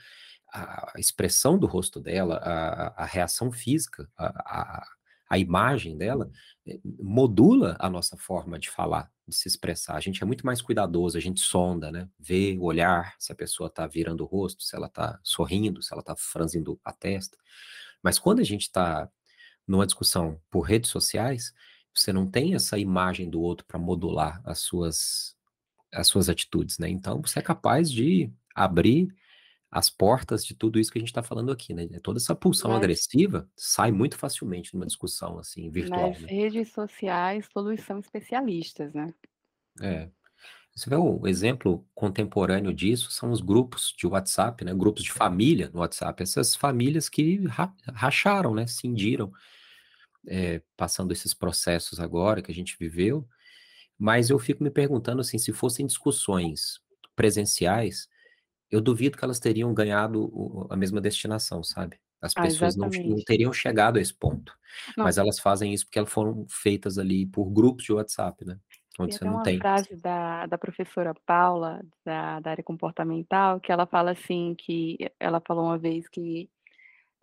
a 0.53 0.93
expressão 0.97 1.57
do 1.57 1.67
rosto 1.67 1.99
dela, 1.99 2.37
a, 2.37 3.03
a 3.03 3.05
reação 3.05 3.51
física, 3.51 4.09
a, 4.17 4.27
a, 4.27 4.87
a 5.29 5.37
imagem 5.37 5.97
dela, 5.97 6.29
eh, 6.65 6.79
modula 6.99 7.75
a 7.79 7.89
nossa 7.89 8.17
forma 8.17 8.57
de 8.59 8.69
falar, 8.69 9.11
de 9.27 9.35
se 9.35 9.47
expressar. 9.47 9.95
A 9.95 9.99
gente 9.99 10.21
é 10.23 10.25
muito 10.25 10.45
mais 10.45 10.61
cuidadoso, 10.61 11.17
a 11.17 11.21
gente 11.21 11.41
sonda, 11.41 11.91
né? 11.91 12.07
Vê 12.19 12.57
o 12.59 12.63
olhar, 12.63 13.15
se 13.19 13.31
a 13.31 13.35
pessoa 13.35 13.67
está 13.67 13.85
virando 13.87 14.23
o 14.23 14.27
rosto, 14.27 14.63
se 14.63 14.75
ela 14.75 14.87
está 14.87 15.19
sorrindo, 15.23 15.81
se 15.81 15.93
ela 15.93 16.01
está 16.01 16.15
franzindo 16.15 16.79
a 16.83 16.93
testa. 16.93 17.37
Mas 18.01 18.19
quando 18.19 18.39
a 18.39 18.43
gente 18.43 18.63
está 18.63 19.09
numa 19.67 19.85
discussão 19.85 20.39
por 20.49 20.61
redes 20.61 20.89
sociais, 20.89 21.53
você 21.93 22.13
não 22.13 22.29
tem 22.29 22.55
essa 22.55 22.77
imagem 22.77 23.29
do 23.29 23.41
outro 23.41 23.65
para 23.65 23.79
modular 23.79 24.41
as 24.45 24.59
suas, 24.59 25.35
as 25.91 26.07
suas 26.07 26.29
atitudes, 26.29 26.77
né? 26.77 26.89
Então 26.89 27.21
você 27.21 27.39
é 27.39 27.41
capaz 27.41 27.91
de 27.91 28.31
abrir 28.55 29.13
as 29.69 29.89
portas 29.89 30.45
de 30.45 30.55
tudo 30.55 30.79
isso 30.79 30.91
que 30.91 30.97
a 30.97 31.01
gente 31.01 31.09
está 31.09 31.21
falando 31.21 31.51
aqui, 31.51 31.73
né? 31.73 31.87
Toda 32.01 32.19
essa 32.19 32.33
pulsão 32.33 32.71
Mas... 32.71 32.79
agressiva 32.79 33.49
sai 33.55 33.91
muito 33.91 34.17
facilmente 34.17 34.73
numa 34.73 34.85
discussão 34.85 35.37
assim 35.37 35.69
virtual. 35.69 36.09
Nas 36.09 36.21
né? 36.21 36.27
redes 36.29 36.71
sociais, 36.71 37.47
todos 37.53 37.81
são 37.81 37.99
especialistas, 37.99 38.93
né? 38.93 39.13
É. 39.81 40.09
Você 40.73 40.89
vê 40.89 40.95
um 40.95 41.25
exemplo 41.25 41.85
contemporâneo 41.95 42.71
disso 42.71 43.09
são 43.11 43.31
os 43.31 43.41
grupos 43.41 43.93
de 43.97 44.05
WhatsApp, 44.05 44.63
né? 44.63 44.73
Grupos 44.73 45.03
de 45.03 45.11
família 45.11 45.69
no 45.73 45.79
WhatsApp. 45.79 46.21
Essas 46.21 46.55
famílias 46.55 47.09
que 47.09 47.43
racharam, 47.93 48.53
né? 48.53 48.67
Cindiram, 48.67 49.31
é, 50.27 50.61
passando 50.77 51.11
esses 51.11 51.33
processos 51.33 51.99
agora 51.99 52.41
que 52.41 52.51
a 52.51 52.55
gente 52.55 52.77
viveu. 52.79 53.27
Mas 53.97 54.29
eu 54.29 54.37
fico 54.37 54.63
me 54.63 54.69
perguntando 54.69 55.19
assim, 55.19 55.39
se 55.39 55.51
fossem 55.51 55.85
discussões 55.87 56.79
presenciais, 57.15 58.07
eu 58.69 58.81
duvido 58.81 59.17
que 59.17 59.23
elas 59.23 59.39
teriam 59.39 59.73
ganhado 59.73 60.67
a 60.69 60.75
mesma 60.75 61.01
destinação, 61.01 61.63
sabe? 61.63 61.99
As 62.21 62.33
ah, 62.35 62.41
pessoas 62.41 62.75
não, 62.75 62.89
não, 62.89 63.17
teriam 63.23 63.53
chegado 63.53 63.97
a 63.97 64.01
esse 64.01 64.13
ponto. 64.13 64.53
Não. 64.97 65.05
Mas 65.05 65.17
elas 65.17 65.39
fazem 65.39 65.73
isso 65.73 65.85
porque 65.85 65.99
elas 65.99 66.11
foram 66.11 66.45
feitas 66.49 66.97
ali 66.97 67.25
por 67.25 67.45
grupos 67.49 67.83
de 67.83 67.93
WhatsApp, 67.93 68.43
né? 68.45 68.57
Onde 68.99 69.11
tem 69.11 69.19
você 69.19 69.25
não 69.25 69.33
uma 69.35 69.43
tem. 69.43 69.59
frase 69.59 69.95
da, 69.95 70.47
da 70.47 70.57
professora 70.57 71.13
Paula, 71.25 71.81
da, 72.03 72.39
da 72.39 72.51
área 72.51 72.63
comportamental, 72.63 73.59
que 73.59 73.71
ela 73.71 73.85
fala 73.85 74.11
assim, 74.11 74.55
que 74.57 74.97
ela 75.19 75.39
falou 75.39 75.65
uma 75.65 75.77
vez 75.77 76.09
que 76.09 76.49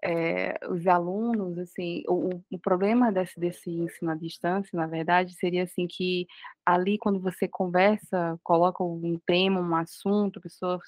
é, 0.05 0.55
os 0.69 0.87
alunos, 0.87 1.59
assim, 1.59 2.05
o, 2.07 2.41
o 2.53 2.59
problema 2.59 3.11
desse, 3.11 3.41
desse 3.41 3.71
ensino 3.71 4.11
à 4.11 4.15
distância, 4.15 4.77
na 4.77 4.87
verdade, 4.87 5.35
seria 5.35 5.65
assim 5.65 5.87
que 5.89 6.27
ali 6.65 6.99
quando 6.99 7.19
você 7.19 7.49
conversa, 7.49 8.39
coloca 8.45 8.85
um 8.85 9.19
tema, 9.27 9.61
um 9.61 9.75
assunto, 9.75 10.39
a 10.39 10.43
pessoa 10.43 10.79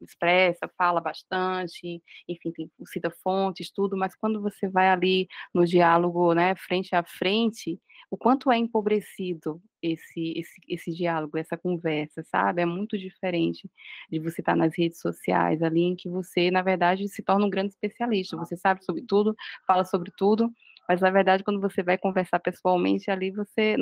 expressa, 0.00 0.70
fala 0.76 1.00
bastante, 1.00 2.02
enfim, 2.28 2.52
tem, 2.52 2.70
cita 2.86 3.10
fontes, 3.10 3.70
tudo, 3.70 3.96
mas 3.96 4.14
quando 4.16 4.40
você 4.40 4.68
vai 4.68 4.88
ali 4.88 5.28
no 5.54 5.64
diálogo, 5.66 6.32
né, 6.34 6.54
frente 6.56 6.94
a 6.94 7.02
frente, 7.04 7.80
o 8.10 8.16
quanto 8.16 8.50
é 8.50 8.56
empobrecido 8.56 9.60
esse, 9.82 10.32
esse, 10.36 10.60
esse 10.68 10.92
diálogo, 10.92 11.36
essa 11.36 11.56
conversa, 11.56 12.22
sabe? 12.24 12.62
É 12.62 12.66
muito 12.66 12.96
diferente 12.98 13.70
de 14.10 14.18
você 14.18 14.40
estar 14.40 14.56
nas 14.56 14.76
redes 14.76 15.00
sociais 15.00 15.62
ali, 15.62 15.82
em 15.82 15.96
que 15.96 16.08
você, 16.08 16.50
na 16.50 16.62
verdade, 16.62 17.06
se 17.08 17.22
torna 17.22 17.46
um 17.46 17.50
grande 17.50 17.70
especialista, 17.70 18.36
você 18.36 18.56
sabe 18.56 18.84
sobre 18.84 19.04
tudo, 19.06 19.36
fala 19.66 19.84
sobre 19.84 20.10
tudo, 20.16 20.50
mas 20.88 21.02
na 21.02 21.10
verdade, 21.10 21.44
quando 21.44 21.60
você 21.60 21.82
vai 21.82 21.98
conversar 21.98 22.38
pessoalmente 22.40 23.10
ali, 23.10 23.30
você 23.30 23.76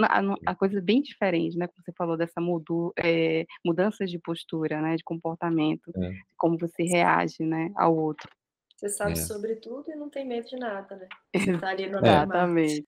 a, 0.45 0.55
coisa 0.57 0.79
é 0.79 0.83
bem 0.83 1.01
diferente, 1.01 1.57
né? 1.57 1.69
Como 1.69 1.85
você 1.85 1.93
falou 1.93 2.17
dessa 2.17 2.41
mudu, 2.41 2.93
é, 2.99 3.47
mudança 3.65 4.05
de 4.05 4.19
postura, 4.19 4.83
né? 4.83 4.97
De 4.97 5.05
comportamento, 5.05 5.93
é. 5.97 6.13
como 6.37 6.59
você 6.59 6.83
reage, 6.83 7.45
né? 7.45 7.71
Ao 7.77 7.97
outro. 7.97 8.29
Você 8.77 8.89
sabe 8.89 9.13
é. 9.13 9.17
sobre 9.17 9.55
tudo 9.57 9.91
e 9.91 9.95
não 9.95 10.11
tem 10.11 10.27
medo 10.27 10.49
de 10.49 10.57
nada, 10.57 10.97
né? 10.97 11.09
Você 11.57 11.59
tá 11.59 11.69
ali 11.71 11.89
no 11.89 11.99
Exatamente. 11.99 12.85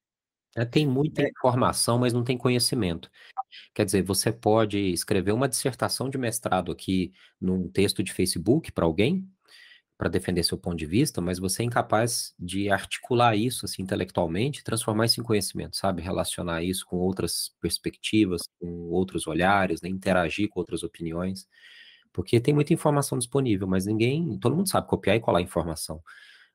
É, 0.57 0.65
tem 0.65 0.87
muita 0.87 1.23
é. 1.23 1.29
informação, 1.29 1.99
mas 1.99 2.13
não 2.13 2.25
tem 2.25 2.37
conhecimento. 2.37 3.11
Quer 3.75 3.85
dizer, 3.85 4.03
você 4.03 4.31
pode 4.33 4.79
escrever 4.79 5.33
uma 5.33 5.49
dissertação 5.49 6.11
de 6.11 6.19
mestrado 6.19 6.71
aqui 6.71 7.13
num 7.41 7.71
texto 7.71 8.03
de 8.03 8.13
Facebook 8.13 8.73
para 8.73 8.85
alguém, 8.85 9.27
para 9.99 10.09
defender 10.09 10.45
seu 10.45 10.57
ponto 10.57 10.77
de 10.77 10.87
vista, 10.87 11.21
mas 11.21 11.41
você 11.41 11.63
é 11.63 11.67
incapaz 11.67 12.33
de 12.39 12.71
articular 12.71 13.35
isso 13.37 13.67
assim 13.67 13.83
intelectualmente, 13.83 14.63
transformar 14.63 15.07
isso 15.07 15.21
em 15.21 15.25
conhecimento, 15.25 15.77
sabe? 15.77 16.01
Relacionar 16.01 16.63
isso 16.63 16.87
com 16.87 16.97
outras 16.99 17.53
perspectivas, 17.61 18.43
com 18.61 18.91
outros 18.91 19.27
olhares, 19.27 19.83
né? 19.83 19.89
interagir 19.89 20.49
com 20.49 20.61
outras 20.61 20.85
opiniões, 20.85 21.49
porque 22.13 22.41
tem 22.41 22.55
muita 22.55 22.73
informação 22.73 23.19
disponível, 23.19 23.67
mas 23.67 23.87
ninguém, 23.87 24.39
todo 24.39 24.55
mundo 24.57 24.69
sabe 24.69 24.87
copiar 24.87 25.17
e 25.17 25.21
colar 25.21 25.43
informação, 25.43 26.01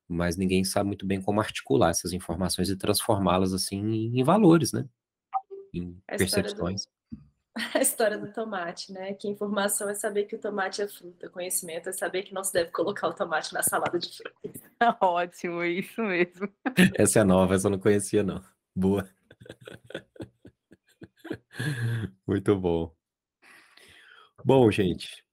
mas 0.07 0.38
ninguém 0.38 0.64
sabe 0.64 0.88
muito 0.88 1.06
bem 1.06 1.22
como 1.22 1.41
articular 1.41 1.90
essas 1.90 2.14
informações 2.14 2.70
e 2.70 2.78
transformá-las 2.78 3.53
assim 3.53 3.80
em 4.18 4.24
valores, 4.24 4.72
né? 4.72 4.86
Em 5.74 5.98
percepções. 6.18 6.88
a 7.75 7.80
história 7.80 8.17
do 8.17 8.31
tomate, 8.31 8.91
né? 8.91 9.13
Que 9.13 9.27
informação 9.27 9.88
é 9.88 9.93
saber 9.93 10.25
que 10.25 10.35
o 10.35 10.39
tomate 10.39 10.81
é 10.81 10.88
fruta, 10.88 11.30
conhecimento 11.30 11.89
é 11.89 11.91
saber 11.91 12.23
que 12.23 12.34
não 12.34 12.43
se 12.43 12.51
deve 12.51 12.71
colocar 12.71 13.07
o 13.07 13.13
tomate 13.13 13.53
na 13.53 13.61
salada 13.61 13.99
de 13.99 14.09
frutas. 14.09 14.61
Ótimo, 14.99 15.61
é 15.61 15.69
isso 15.69 16.01
mesmo. 16.01 16.51
Essa 16.97 17.19
é 17.19 17.23
nova, 17.23 17.55
essa 17.55 17.67
eu 17.67 17.71
não 17.71 17.80
conhecia, 17.80 18.23
não. 18.23 18.43
Boa. 18.75 19.07
Muito 22.25 22.59
bom. 22.59 22.93
Bom, 24.43 24.69
gente, 24.71 25.23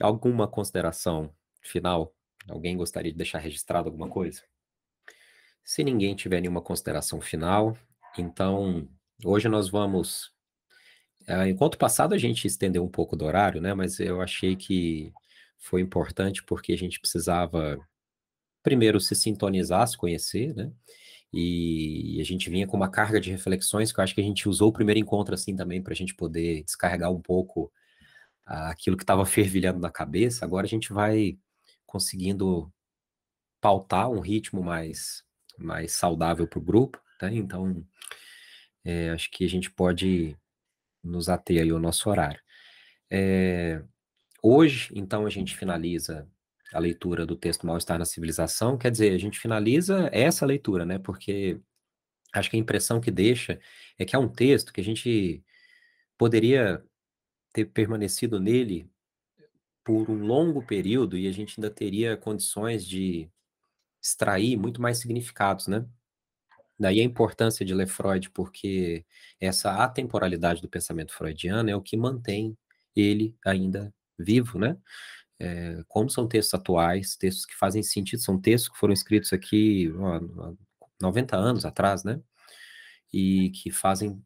alguma 0.00 0.46
consideração 0.46 1.34
final? 1.62 2.14
Alguém 2.48 2.76
gostaria 2.76 3.10
de 3.10 3.16
deixar 3.16 3.38
registrado 3.38 3.88
alguma 3.88 4.08
coisa? 4.08 4.42
Se 5.64 5.82
ninguém 5.82 6.14
tiver 6.14 6.40
nenhuma 6.40 6.60
consideração 6.60 7.20
final, 7.20 7.76
então 8.18 8.88
hoje 9.24 9.48
nós 9.48 9.68
vamos 9.70 10.32
enquanto 11.48 11.78
passado 11.78 12.14
a 12.14 12.18
gente 12.18 12.46
estendeu 12.46 12.84
um 12.84 12.88
pouco 12.88 13.16
do 13.16 13.24
horário, 13.24 13.60
né? 13.60 13.74
Mas 13.74 14.00
eu 14.00 14.20
achei 14.20 14.56
que 14.56 15.12
foi 15.58 15.80
importante 15.80 16.42
porque 16.42 16.72
a 16.72 16.76
gente 16.76 17.00
precisava 17.00 17.78
primeiro 18.62 19.00
se 19.00 19.14
sintonizar, 19.14 19.86
se 19.86 19.96
conhecer, 19.96 20.54
né? 20.54 20.72
E, 21.32 22.16
e 22.16 22.20
a 22.20 22.24
gente 22.24 22.50
vinha 22.50 22.66
com 22.66 22.76
uma 22.76 22.90
carga 22.90 23.20
de 23.20 23.30
reflexões 23.30 23.92
que 23.92 24.00
eu 24.00 24.04
acho 24.04 24.14
que 24.14 24.20
a 24.20 24.24
gente 24.24 24.48
usou 24.48 24.70
o 24.70 24.72
primeiro 24.72 24.98
encontro 24.98 25.34
assim 25.34 25.54
também 25.54 25.82
para 25.82 25.92
a 25.92 25.96
gente 25.96 26.14
poder 26.14 26.64
descarregar 26.64 27.12
um 27.12 27.20
pouco 27.20 27.72
aquilo 28.44 28.96
que 28.96 29.04
estava 29.04 29.24
fervilhando 29.24 29.78
na 29.78 29.90
cabeça. 29.90 30.44
Agora 30.44 30.66
a 30.66 30.68
gente 30.68 30.92
vai 30.92 31.38
conseguindo 31.86 32.72
pautar 33.60 34.10
um 34.10 34.20
ritmo 34.20 34.62
mais, 34.62 35.22
mais 35.58 35.92
saudável 35.92 36.46
para 36.48 36.58
o 36.58 36.62
grupo, 36.62 37.00
né? 37.22 37.34
Então, 37.34 37.84
é, 38.84 39.10
acho 39.10 39.30
que 39.30 39.44
a 39.44 39.48
gente 39.48 39.70
pode 39.70 40.36
nos 41.02 41.28
ater 41.28 41.62
aí 41.62 41.70
ao 41.70 41.78
nosso 41.78 42.08
horário. 42.10 42.40
É, 43.10 43.82
hoje, 44.42 44.90
então, 44.94 45.26
a 45.26 45.30
gente 45.30 45.56
finaliza 45.56 46.28
a 46.72 46.78
leitura 46.78 47.26
do 47.26 47.36
texto 47.36 47.66
Mal-Estar 47.66 47.98
na 47.98 48.04
Civilização, 48.04 48.78
quer 48.78 48.90
dizer, 48.90 49.12
a 49.14 49.18
gente 49.18 49.38
finaliza 49.38 50.08
essa 50.12 50.46
leitura, 50.46 50.84
né? 50.86 50.98
Porque 50.98 51.60
acho 52.32 52.50
que 52.50 52.56
a 52.56 52.60
impressão 52.60 53.00
que 53.00 53.10
deixa 53.10 53.60
é 53.98 54.04
que 54.04 54.14
é 54.16 54.18
um 54.18 54.28
texto 54.28 54.72
que 54.72 54.80
a 54.80 54.84
gente 54.84 55.44
poderia 56.18 56.84
ter 57.52 57.66
permanecido 57.66 58.38
nele 58.40 58.88
por 59.84 60.10
um 60.10 60.24
longo 60.24 60.64
período 60.64 61.16
e 61.16 61.26
a 61.26 61.32
gente 61.32 61.58
ainda 61.58 61.70
teria 61.70 62.16
condições 62.16 62.86
de 62.86 63.28
extrair 64.02 64.56
muito 64.56 64.80
mais 64.80 64.98
significados, 64.98 65.66
né? 65.66 65.84
Daí 66.80 66.98
a 67.00 67.04
importância 67.04 67.64
de 67.64 67.74
ler 67.74 67.86
Freud, 67.86 68.30
porque 68.30 69.04
essa 69.38 69.84
atemporalidade 69.84 70.62
do 70.62 70.68
pensamento 70.68 71.12
freudiano 71.12 71.68
é 71.68 71.76
o 71.76 71.82
que 71.82 71.94
mantém 71.94 72.56
ele 72.96 73.36
ainda 73.44 73.94
vivo, 74.18 74.58
né? 74.58 74.78
É, 75.38 75.82
como 75.86 76.08
são 76.08 76.26
textos 76.26 76.54
atuais, 76.54 77.16
textos 77.16 77.44
que 77.44 77.54
fazem 77.54 77.82
sentido, 77.82 78.20
são 78.22 78.40
textos 78.40 78.70
que 78.72 78.78
foram 78.78 78.94
escritos 78.94 79.30
aqui 79.32 79.92
ó, 79.98 80.54
90 81.00 81.36
anos 81.36 81.66
atrás, 81.66 82.02
né? 82.02 82.18
E 83.12 83.50
que 83.50 83.70
fazem 83.70 84.22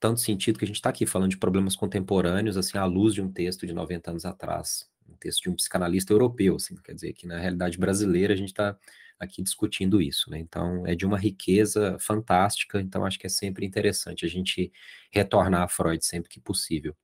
tanto 0.00 0.20
sentido 0.20 0.58
que 0.58 0.64
a 0.64 0.68
gente 0.68 0.76
está 0.76 0.90
aqui 0.90 1.06
falando 1.06 1.30
de 1.30 1.38
problemas 1.38 1.76
contemporâneos, 1.76 2.56
assim, 2.56 2.78
à 2.78 2.84
luz 2.84 3.14
de 3.14 3.22
um 3.22 3.30
texto 3.30 3.64
de 3.64 3.72
90 3.72 4.10
anos 4.10 4.24
atrás, 4.24 4.88
texto 5.22 5.42
de 5.42 5.50
um 5.50 5.56
psicanalista 5.56 6.12
europeu, 6.12 6.56
assim, 6.56 6.74
quer 6.76 6.94
dizer 6.94 7.12
que 7.12 7.26
na 7.26 7.38
realidade 7.38 7.78
brasileira 7.78 8.34
a 8.34 8.36
gente 8.36 8.48
está 8.48 8.76
aqui 9.18 9.42
discutindo 9.42 10.02
isso, 10.02 10.28
né? 10.30 10.38
Então 10.38 10.84
é 10.86 10.94
de 10.94 11.06
uma 11.06 11.18
riqueza 11.18 11.96
fantástica, 12.00 12.80
então 12.80 13.04
acho 13.06 13.18
que 13.18 13.26
é 13.26 13.30
sempre 13.30 13.64
interessante 13.64 14.24
a 14.24 14.28
gente 14.28 14.72
retornar 15.12 15.62
a 15.62 15.68
Freud 15.68 16.04
sempre 16.04 16.28
que 16.28 16.40
possível. 16.40 16.96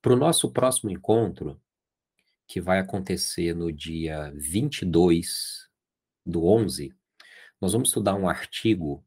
Para 0.00 0.12
o 0.12 0.16
nosso 0.16 0.52
próximo 0.52 0.90
encontro, 0.90 1.60
que 2.46 2.60
vai 2.60 2.78
acontecer 2.78 3.54
no 3.54 3.72
dia 3.72 4.32
22 4.36 5.68
do 6.24 6.46
11, 6.46 6.94
nós 7.60 7.72
vamos 7.72 7.88
estudar 7.88 8.14
um 8.14 8.28
artigo 8.28 9.04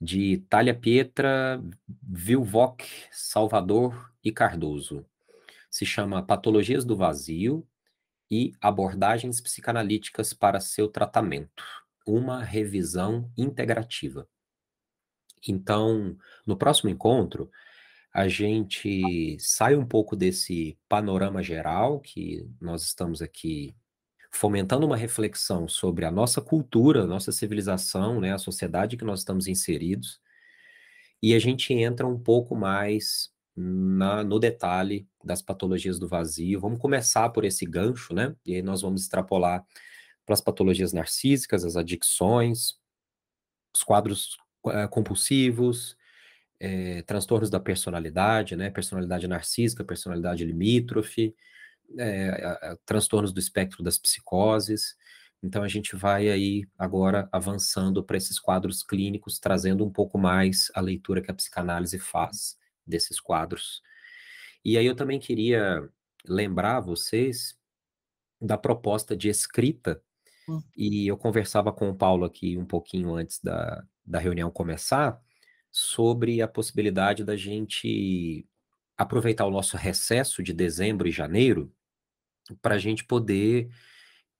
de 0.00 0.38
Talha 0.50 0.74
Pietra, 0.74 1.62
Vilvoc, 2.02 2.82
Salvador 3.12 4.12
e 4.22 4.32
Cardoso. 4.32 5.06
Se 5.76 5.84
chama 5.84 6.22
Patologias 6.22 6.86
do 6.86 6.96
Vazio 6.96 7.68
e 8.30 8.54
Abordagens 8.62 9.42
Psicanalíticas 9.42 10.32
para 10.32 10.58
seu 10.58 10.88
Tratamento. 10.88 11.62
Uma 12.06 12.42
revisão 12.42 13.30
integrativa. 13.36 14.26
Então, 15.46 16.16
no 16.46 16.56
próximo 16.56 16.88
encontro, 16.88 17.50
a 18.10 18.26
gente 18.26 19.36
sai 19.38 19.76
um 19.76 19.84
pouco 19.84 20.16
desse 20.16 20.78
panorama 20.88 21.42
geral 21.42 22.00
que 22.00 22.48
nós 22.58 22.82
estamos 22.82 23.20
aqui 23.20 23.76
fomentando 24.32 24.86
uma 24.86 24.96
reflexão 24.96 25.68
sobre 25.68 26.06
a 26.06 26.10
nossa 26.10 26.40
cultura, 26.40 27.02
a 27.02 27.06
nossa 27.06 27.30
civilização, 27.30 28.18
né, 28.18 28.32
a 28.32 28.38
sociedade 28.38 28.96
que 28.96 29.04
nós 29.04 29.18
estamos 29.18 29.46
inseridos, 29.46 30.22
e 31.22 31.34
a 31.34 31.38
gente 31.38 31.74
entra 31.74 32.06
um 32.06 32.18
pouco 32.18 32.56
mais 32.56 33.35
na, 33.56 34.22
no 34.22 34.38
detalhe 34.38 35.08
das 35.24 35.40
patologias 35.40 35.98
do 35.98 36.06
vazio. 36.06 36.60
Vamos 36.60 36.78
começar 36.78 37.30
por 37.30 37.44
esse 37.44 37.64
gancho, 37.64 38.12
né? 38.14 38.36
E 38.44 38.54
aí 38.54 38.62
nós 38.62 38.82
vamos 38.82 39.02
extrapolar 39.02 39.64
para 40.26 40.34
as 40.34 40.40
patologias 40.40 40.92
narcísicas, 40.92 41.64
as 41.64 41.76
adicções, 41.76 42.74
os 43.74 43.82
quadros 43.82 44.36
uh, 44.66 44.88
compulsivos, 44.90 45.96
eh, 46.60 47.02
transtornos 47.02 47.50
da 47.50 47.60
personalidade, 47.60 48.56
né? 48.56 48.70
Personalidade 48.70 49.26
narcísica, 49.28 49.84
personalidade 49.84 50.44
limítrofe, 50.44 51.34
é, 51.98 52.76
transtornos 52.84 53.32
do 53.32 53.38
espectro 53.38 53.82
das 53.82 53.98
psicoses. 53.98 54.96
Então 55.42 55.62
a 55.62 55.68
gente 55.68 55.94
vai 55.94 56.28
aí 56.28 56.66
agora 56.78 57.28
avançando 57.30 58.02
para 58.02 58.16
esses 58.16 58.38
quadros 58.38 58.82
clínicos, 58.82 59.38
trazendo 59.38 59.84
um 59.84 59.90
pouco 59.90 60.18
mais 60.18 60.70
a 60.74 60.80
leitura 60.80 61.22
que 61.22 61.30
a 61.30 61.34
psicanálise 61.34 61.98
faz 61.98 62.56
desses 62.86 63.20
quadros. 63.20 63.82
E 64.64 64.76
aí 64.76 64.86
eu 64.86 64.96
também 64.96 65.18
queria 65.18 65.88
lembrar 66.26 66.80
vocês 66.80 67.56
da 68.40 68.58
proposta 68.58 69.16
de 69.16 69.28
escrita, 69.28 70.02
hum. 70.48 70.62
e 70.76 71.06
eu 71.06 71.16
conversava 71.16 71.72
com 71.72 71.88
o 71.88 71.96
Paulo 71.96 72.24
aqui 72.24 72.56
um 72.56 72.66
pouquinho 72.66 73.14
antes 73.14 73.40
da, 73.40 73.84
da 74.04 74.18
reunião 74.18 74.50
começar, 74.50 75.20
sobre 75.70 76.40
a 76.40 76.48
possibilidade 76.48 77.22
da 77.24 77.36
gente 77.36 78.46
aproveitar 78.96 79.44
o 79.44 79.50
nosso 79.50 79.76
recesso 79.76 80.42
de 80.42 80.52
dezembro 80.52 81.06
e 81.06 81.12
janeiro 81.12 81.72
para 82.62 82.76
a 82.76 82.78
gente 82.78 83.04
poder 83.04 83.68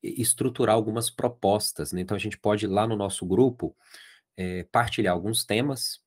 estruturar 0.02 0.74
algumas 0.74 1.10
propostas. 1.10 1.92
Né? 1.92 2.00
Então, 2.00 2.16
a 2.16 2.20
gente 2.20 2.38
pode, 2.38 2.66
lá 2.66 2.86
no 2.86 2.96
nosso 2.96 3.26
grupo, 3.26 3.76
é, 4.36 4.64
partilhar 4.64 5.12
alguns 5.12 5.44
temas 5.44 6.00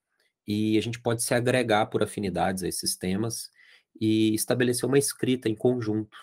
e 0.49 0.80
a 0.80 0.81
gente 0.81 0.99
pode 0.99 1.21
se 1.21 1.35
agregar 1.35 1.85
por 1.85 2.01
afinidades 2.01 2.63
a 2.63 2.67
esses 2.67 2.95
temas 2.95 3.51
e 4.01 4.34
estabelecer 4.34 4.89
uma 4.89 4.97
escrita 4.97 5.47
em 5.47 5.53
conjunto. 5.53 6.17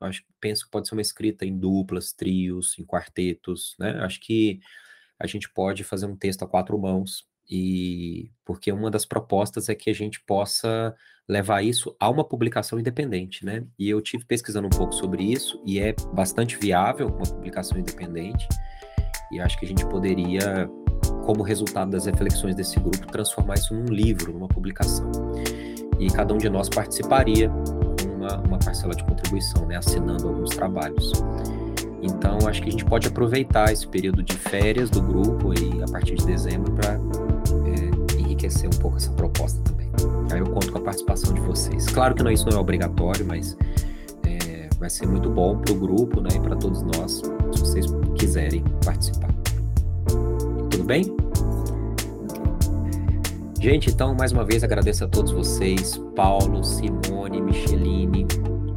Acho, 0.00 0.24
penso 0.40 0.64
que 0.64 0.70
pode 0.72 0.88
ser 0.88 0.96
uma 0.96 1.00
escrita 1.00 1.46
em 1.46 1.56
duplas, 1.56 2.12
trios, 2.12 2.76
em 2.76 2.84
quartetos, 2.84 3.76
né? 3.78 3.92
Acho 4.00 4.18
que 4.20 4.58
a 5.16 5.28
gente 5.28 5.48
pode 5.48 5.84
fazer 5.84 6.06
um 6.06 6.16
texto 6.16 6.42
a 6.42 6.48
quatro 6.48 6.76
mãos 6.76 7.24
e 7.48 8.32
porque 8.44 8.72
uma 8.72 8.90
das 8.90 9.04
propostas 9.04 9.68
é 9.68 9.76
que 9.76 9.88
a 9.88 9.94
gente 9.94 10.20
possa 10.24 10.92
levar 11.28 11.62
isso 11.62 11.94
a 12.00 12.10
uma 12.10 12.24
publicação 12.24 12.80
independente, 12.80 13.44
né? 13.44 13.64
E 13.78 13.88
eu 13.88 14.02
tive 14.02 14.24
pesquisando 14.24 14.66
um 14.66 14.70
pouco 14.70 14.92
sobre 14.92 15.22
isso 15.22 15.62
e 15.64 15.78
é 15.78 15.94
bastante 16.12 16.56
viável 16.56 17.06
uma 17.06 17.22
publicação 17.22 17.78
independente. 17.78 18.48
E 19.30 19.38
acho 19.38 19.56
que 19.60 19.66
a 19.66 19.68
gente 19.68 19.86
poderia, 19.86 20.68
como 21.28 21.42
resultado 21.42 21.90
das 21.90 22.06
reflexões 22.06 22.54
desse 22.54 22.80
grupo, 22.80 23.06
transformar 23.08 23.56
isso 23.56 23.74
num 23.74 23.84
livro, 23.84 24.32
numa 24.32 24.48
publicação. 24.48 25.10
E 25.98 26.06
cada 26.10 26.32
um 26.32 26.38
de 26.38 26.48
nós 26.48 26.70
participaria 26.70 27.50
com 27.50 28.14
uma, 28.16 28.38
uma 28.38 28.58
parcela 28.58 28.94
de 28.94 29.04
contribuição, 29.04 29.66
né? 29.66 29.76
Assinando 29.76 30.26
alguns 30.26 30.48
trabalhos. 30.56 31.12
Então, 32.00 32.38
acho 32.48 32.62
que 32.62 32.70
a 32.70 32.72
gente 32.72 32.84
pode 32.86 33.08
aproveitar 33.08 33.70
esse 33.70 33.86
período 33.86 34.22
de 34.22 34.34
férias 34.38 34.88
do 34.88 35.02
grupo 35.02 35.52
e 35.52 35.82
a 35.82 35.92
partir 35.92 36.14
de 36.14 36.24
dezembro 36.24 36.72
para 36.72 36.98
enriquecer 38.18 38.66
um 38.66 38.78
pouco 38.78 38.96
essa 38.96 39.12
proposta 39.12 39.60
também. 39.64 39.90
Aí 40.32 40.38
eu 40.38 40.46
conto 40.46 40.72
com 40.72 40.78
a 40.78 40.82
participação 40.82 41.34
de 41.34 41.42
vocês. 41.42 41.84
Claro 41.88 42.14
que 42.14 42.22
não, 42.22 42.30
isso 42.30 42.48
não 42.48 42.56
é 42.56 42.60
obrigatório, 42.60 43.26
mas 43.26 43.54
é, 44.24 44.70
vai 44.78 44.88
ser 44.88 45.06
muito 45.06 45.28
bom 45.28 45.58
para 45.58 45.74
o 45.74 45.76
grupo 45.76 46.22
né, 46.22 46.30
e 46.34 46.40
para 46.40 46.56
todos 46.56 46.80
nós, 46.80 47.20
se 47.52 47.60
vocês 47.60 47.86
quiserem 48.16 48.64
participar. 48.82 49.37
Bem? 50.88 51.04
Gente, 53.60 53.90
então, 53.90 54.14
mais 54.14 54.32
uma 54.32 54.42
vez 54.42 54.64
agradeço 54.64 55.04
a 55.04 55.06
todos 55.06 55.32
vocês, 55.32 56.00
Paulo, 56.16 56.64
Simone, 56.64 57.42
Micheline, 57.42 58.26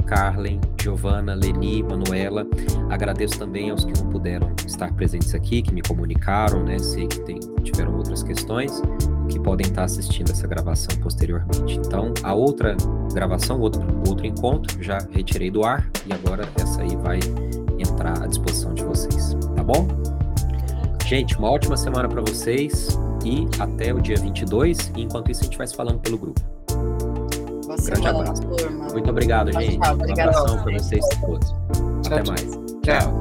Carlen, 0.05 0.59
Giovana, 0.81 1.33
Leni, 1.33 1.81
Manuela. 1.81 2.45
Agradeço 2.89 3.39
também 3.39 3.69
aos 3.69 3.85
que 3.85 3.93
não 3.97 4.09
puderam 4.09 4.53
estar 4.67 4.91
presentes 4.91 5.33
aqui, 5.33 5.61
que 5.61 5.73
me 5.73 5.81
comunicaram, 5.81 6.65
né? 6.65 6.77
Sei 6.79 7.07
que 7.07 7.21
tem, 7.21 7.39
tiveram 7.63 7.95
outras 7.95 8.21
questões 8.23 8.81
que 9.29 9.39
podem 9.39 9.67
estar 9.67 9.85
assistindo 9.85 10.31
essa 10.31 10.45
gravação 10.45 10.93
posteriormente. 10.99 11.77
Então, 11.77 12.13
a 12.23 12.33
outra 12.33 12.75
gravação, 13.13 13.57
outro, 13.61 13.81
outro 14.05 14.25
encontro, 14.25 14.83
já 14.83 14.97
retirei 15.11 15.49
do 15.49 15.63
ar 15.63 15.89
e 16.05 16.11
agora 16.11 16.43
essa 16.59 16.81
aí 16.81 16.93
vai 16.97 17.19
entrar 17.79 18.21
à 18.21 18.27
disposição 18.27 18.73
de 18.73 18.83
vocês, 18.83 19.33
tá 19.55 19.63
bom? 19.63 19.87
Gente, 21.11 21.37
uma 21.37 21.51
ótima 21.51 21.75
semana 21.75 22.07
para 22.07 22.21
vocês 22.21 22.97
e 23.25 23.45
até 23.59 23.93
o 23.93 23.99
dia 23.99 24.15
22. 24.15 24.93
E 24.95 25.01
enquanto 25.01 25.29
isso, 25.29 25.41
a 25.41 25.43
gente 25.43 25.57
vai 25.57 25.67
se 25.67 25.75
falando 25.75 25.99
pelo 25.99 26.17
grupo. 26.17 26.39
Boa 27.65 27.75
um 27.77 27.83
grande 27.83 28.07
abraço. 28.07 28.41
Muito 28.93 29.09
obrigado, 29.09 29.51
gente. 29.51 29.77
Tchau, 29.77 29.97
um 29.97 30.11
abração 30.13 30.63
para 30.63 30.71
vocês 30.71 31.05
todos. 31.19 31.53
Até 32.07 32.23
mais. 32.29 32.49
Tchau. 32.81 33.20